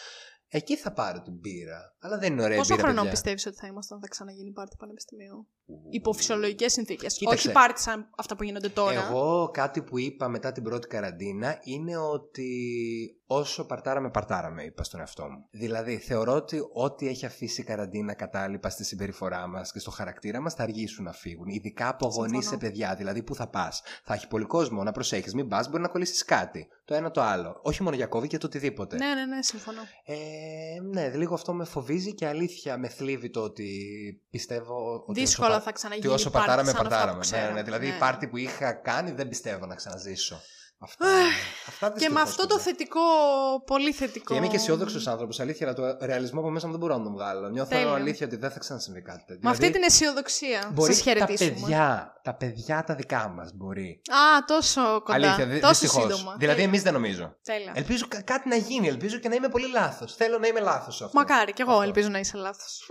Εκεί 0.55 0.77
θα 0.77 0.93
πάρω 0.93 1.23
την 1.23 1.33
μπύρα. 1.33 1.97
Αλλά 1.99 2.19
δεν 2.19 2.33
είναι 2.33 2.43
ωραία 2.43 2.57
Πόσο 2.57 2.75
μπύρα. 2.75 2.83
χρόνο 2.83 2.97
παιδιά. 2.99 3.11
πιστεύεις 3.11 3.47
ότι 3.47 3.57
θα 3.57 3.67
ήμασταν 3.67 4.01
θα 4.01 4.09
ξαναγίνει 4.09 4.51
πάρτι 4.51 4.77
πανεπιστημίου. 4.79 5.47
Ου. 5.67 5.75
Υπό 5.91 6.13
φυσιολογικέ 6.13 6.69
συνθήκες. 6.69 7.15
Κοίταξε. 7.17 7.47
Όχι 7.47 7.57
πάρτι 7.57 7.81
σαν 7.81 8.11
αυτά 8.17 8.37
που 8.37 8.43
γίνονται 8.43 8.69
τώρα. 8.69 9.07
Εγώ 9.07 9.51
κάτι 9.53 9.83
που 9.83 9.99
είπα 9.99 10.29
μετά 10.29 10.53
την 10.53 10.63
πρώτη 10.63 10.87
καραντίνα 10.87 11.59
είναι 11.63 11.97
ότι 11.97 12.51
όσο 13.35 13.67
παρτάραμε, 13.67 14.11
παρτάραμε, 14.11 14.63
είπα 14.63 14.83
στον 14.83 15.01
εαυτό 15.01 15.23
μου. 15.31 15.47
Δηλαδή, 15.51 15.97
θεωρώ 15.99 16.33
ότι 16.35 16.61
ό,τι 16.73 17.09
έχει 17.09 17.27
αφήσει 17.27 17.61
η 17.61 17.65
καραντίνα 17.65 18.15
κατάλοιπα 18.15 18.69
στη 18.71 18.85
συμπεριφορά 18.85 19.47
μας 19.47 19.73
και 19.73 19.79
στο 19.79 19.91
χαρακτήρα 19.91 20.41
μας 20.41 20.55
θα 20.55 20.63
αργήσουν 20.63 21.05
να 21.05 21.13
φύγουν. 21.13 21.47
Ειδικά 21.49 21.89
από 21.89 22.07
γονείς 22.07 22.45
σε 22.45 22.49
Συμφωνώ. 22.51 22.59
παιδιά. 22.61 22.95
Δηλαδή, 22.95 23.23
πού 23.23 23.35
θα 23.35 23.47
πας. 23.49 23.83
Θα 24.05 24.15
έχει 24.15 24.29
πολύ 24.29 24.45
κόσμο, 24.45 24.83
να 24.83 24.93
προσέχεις. 24.93 25.35
Μην 25.35 25.49
πας, 25.49 25.69
μπορεί 25.71 25.83
να 25.83 25.89
κολλήσεις 25.89 26.25
κάτι. 26.25 26.67
Το 26.85 26.95
ένα 26.95 27.11
το 27.11 27.21
άλλο. 27.21 27.61
Όχι 27.63 27.83
μόνο 27.83 27.97
για 27.97 28.09
COVID, 28.13 28.29
για 28.29 28.39
το 28.39 28.47
οτιδήποτε. 28.47 28.97
Ναι, 28.97 29.15
ναι, 29.15 29.25
ναι, 29.27 29.43
συμφωνώ. 29.43 29.81
Ε, 30.05 30.17
ναι, 30.93 31.09
λίγο 31.17 31.35
αυτό 31.35 31.53
με 31.55 31.65
φοβίζει 31.65 32.15
και 32.15 32.27
αλήθεια 32.27 32.79
με 32.79 32.89
θλίβει 32.89 33.31
το 33.31 33.41
ότι 33.41 33.69
πιστεύω 34.31 35.05
ότι. 35.07 35.21
Δύσκολα 35.21 35.49
όσο, 35.49 35.57
πα- 35.59 35.65
θα 35.65 35.73
ξαναγίνει. 35.73 36.07
ότι 36.07 36.15
όσο 36.15 36.31
πάρτι 36.31 36.47
παρτάραμε, 36.47 36.71
σαν 36.73 36.81
αυτά 36.81 36.89
που 36.89 36.95
παρτάραμε. 36.95 37.25
Ναι, 37.25 37.31
ξέραμε. 37.37 37.53
ναι, 37.55 37.63
δηλαδή 37.63 37.87
Ναι. 37.87 37.95
η 37.95 37.99
πάρτι 37.99 38.29
που 38.29 38.37
είχα 38.37 38.73
κάνει 38.73 39.11
δεν 39.11 39.29
πιστεύω 39.29 39.67
να 39.67 39.75
ξαναζήσω. 39.75 40.41
Αυτά, 40.85 41.07
Αχ, 41.07 41.33
αυτά 41.69 41.87
Και 41.87 41.93
με 41.93 41.99
δυστυχώς, 41.99 42.23
αυτό 42.23 42.43
το 42.47 42.55
παιδιά. 42.57 42.63
θετικό, 42.73 43.01
πολύ 43.67 43.93
θετικό. 43.93 44.33
Και 44.33 44.39
είμαι 44.39 44.47
και 44.49 44.57
αισιόδοξος 44.57 45.07
άνθρωπος. 45.07 45.41
Αλήθεια, 45.41 45.67
αλλά 45.67 45.97
το 45.99 46.07
ρεαλισμό 46.07 46.41
από 46.41 46.51
μέσα 46.51 46.67
μου 46.67 46.73
δεν 46.73 46.81
μπορώ 46.81 46.97
να 46.97 47.03
τον 47.05 47.13
βγάλω. 47.13 47.49
Νιώθω 47.49 47.71
Τέλεια. 47.71 47.93
αλήθεια 47.93 48.27
ότι 48.27 48.37
δεν 48.37 48.51
θα 48.51 48.59
ξανασυμβεί 48.59 49.03
κάτι 49.03 49.19
τέτοιο. 49.27 49.41
Με 49.43 49.51
αυτή 49.51 49.65
Δηλαδή, 49.67 49.79
την 49.79 49.89
αισιοδοξία 49.89 50.71
μπορεί 50.75 50.95
σας 50.95 51.03
τα 51.05 51.11
χαιρετήσουμε. 51.11 51.51
παιδιά, 51.61 52.13
τα 52.23 52.35
παιδιά 52.35 52.85
τα 52.87 52.95
δικά 52.95 53.29
μας 53.29 53.53
μπορεί. 53.55 54.01
Α, 54.11 54.45
τόσο 54.47 54.81
κοντά. 55.05 55.15
Αλήθεια, 55.15 55.47
δε- 55.47 55.59
τόσο 55.59 55.81
δυστυχώς. 55.81 56.03
σύντομα. 56.03 56.35
Δηλαδή, 56.39 56.57
Τέλεια. 56.57 56.65
εμείς 56.65 56.83
δεν 56.83 56.93
νομίζω. 56.93 57.37
Τέλεια. 57.43 57.73
Ελπίζω 57.75 58.05
κα- 58.09 58.23
κάτι 58.23 58.49
να 58.49 58.57
γίνει. 58.57 58.89
Ελπίζω 58.89 59.17
και 59.19 59.29
να 59.29 59.35
είμαι 59.35 59.49
πολύ 59.49 59.69
λάθος. 59.69 60.15
Θέλω 60.17 60.39
να 60.39 60.47
είμαι 60.47 60.61
λάθος 60.61 61.03
αυτό. 61.03 61.19
Μακάρι, 61.19 61.53
κι 61.53 61.61
εγώ 61.63 61.71
Αυτό. 61.71 61.83
ελπίζω 61.83 62.09
να 62.09 62.19
είσαι 62.19 62.37
λάθος. 62.37 62.81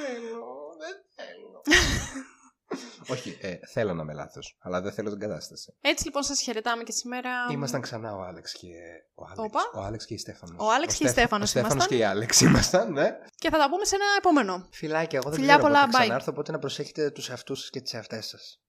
θέλω, 0.00 0.46
δεν 0.78 0.96
θέλω. 1.16 1.60
Όχι, 3.10 3.38
ε, 3.40 3.54
θέλω 3.72 3.94
να 3.94 4.02
είμαι 4.02 4.12
λάθος, 4.12 4.56
αλλά 4.60 4.80
δεν 4.80 4.92
θέλω 4.92 5.10
την 5.10 5.18
κατάσταση. 5.20 5.74
Έτσι 5.80 6.04
λοιπόν 6.04 6.22
σας 6.22 6.40
χαιρετάμε 6.40 6.82
και 6.82 6.92
σήμερα. 6.92 7.30
Ήμασταν 7.50 7.80
ξανά 7.80 8.14
ο 8.16 8.22
Άλεξ 8.22 8.52
και 8.52 8.66
ο 9.14 9.24
Άλεξ. 9.24 9.38
Όπα. 9.38 9.60
Ο 9.74 9.80
Άλεξ 9.84 10.06
και 10.06 10.14
η 10.14 10.18
Στέφανος. 10.18 10.56
Ο 10.58 10.70
Άλεξ 10.72 10.96
και 10.96 11.04
η 11.04 11.08
Στέφα- 11.08 11.20
Στέφανος 11.20 11.46
Ο 11.46 11.50
Στέφανος 11.50 11.74
ήμασταν. 11.74 11.96
και 11.98 12.02
η 12.02 12.06
Άλεξ 12.06 12.40
ήμασταν, 12.40 12.92
ναι. 12.92 13.10
Και 13.36 13.50
θα 13.50 13.58
τα 13.58 13.68
πούμε 13.70 13.84
σε 13.84 13.94
ένα 13.94 14.04
επόμενο. 14.18 14.66
Φιλάκια, 14.72 15.18
εγώ 15.22 15.30
δεν 15.30 15.38
Φιλιά 15.38 15.56
ξέρω 15.56 15.68
πολλά, 15.68 15.84
πότε 15.84 15.96
bye. 15.96 16.00
ξανάρθω, 16.00 16.30
οπότε 16.32 16.52
να 16.52 16.58
προσέχετε 16.58 17.10
τους 17.10 17.28
εαυτούς 17.30 17.60
σας 17.60 17.70
και 17.70 17.80
τις 17.80 17.94
εαυτές 17.94 18.26
σας. 18.26 18.60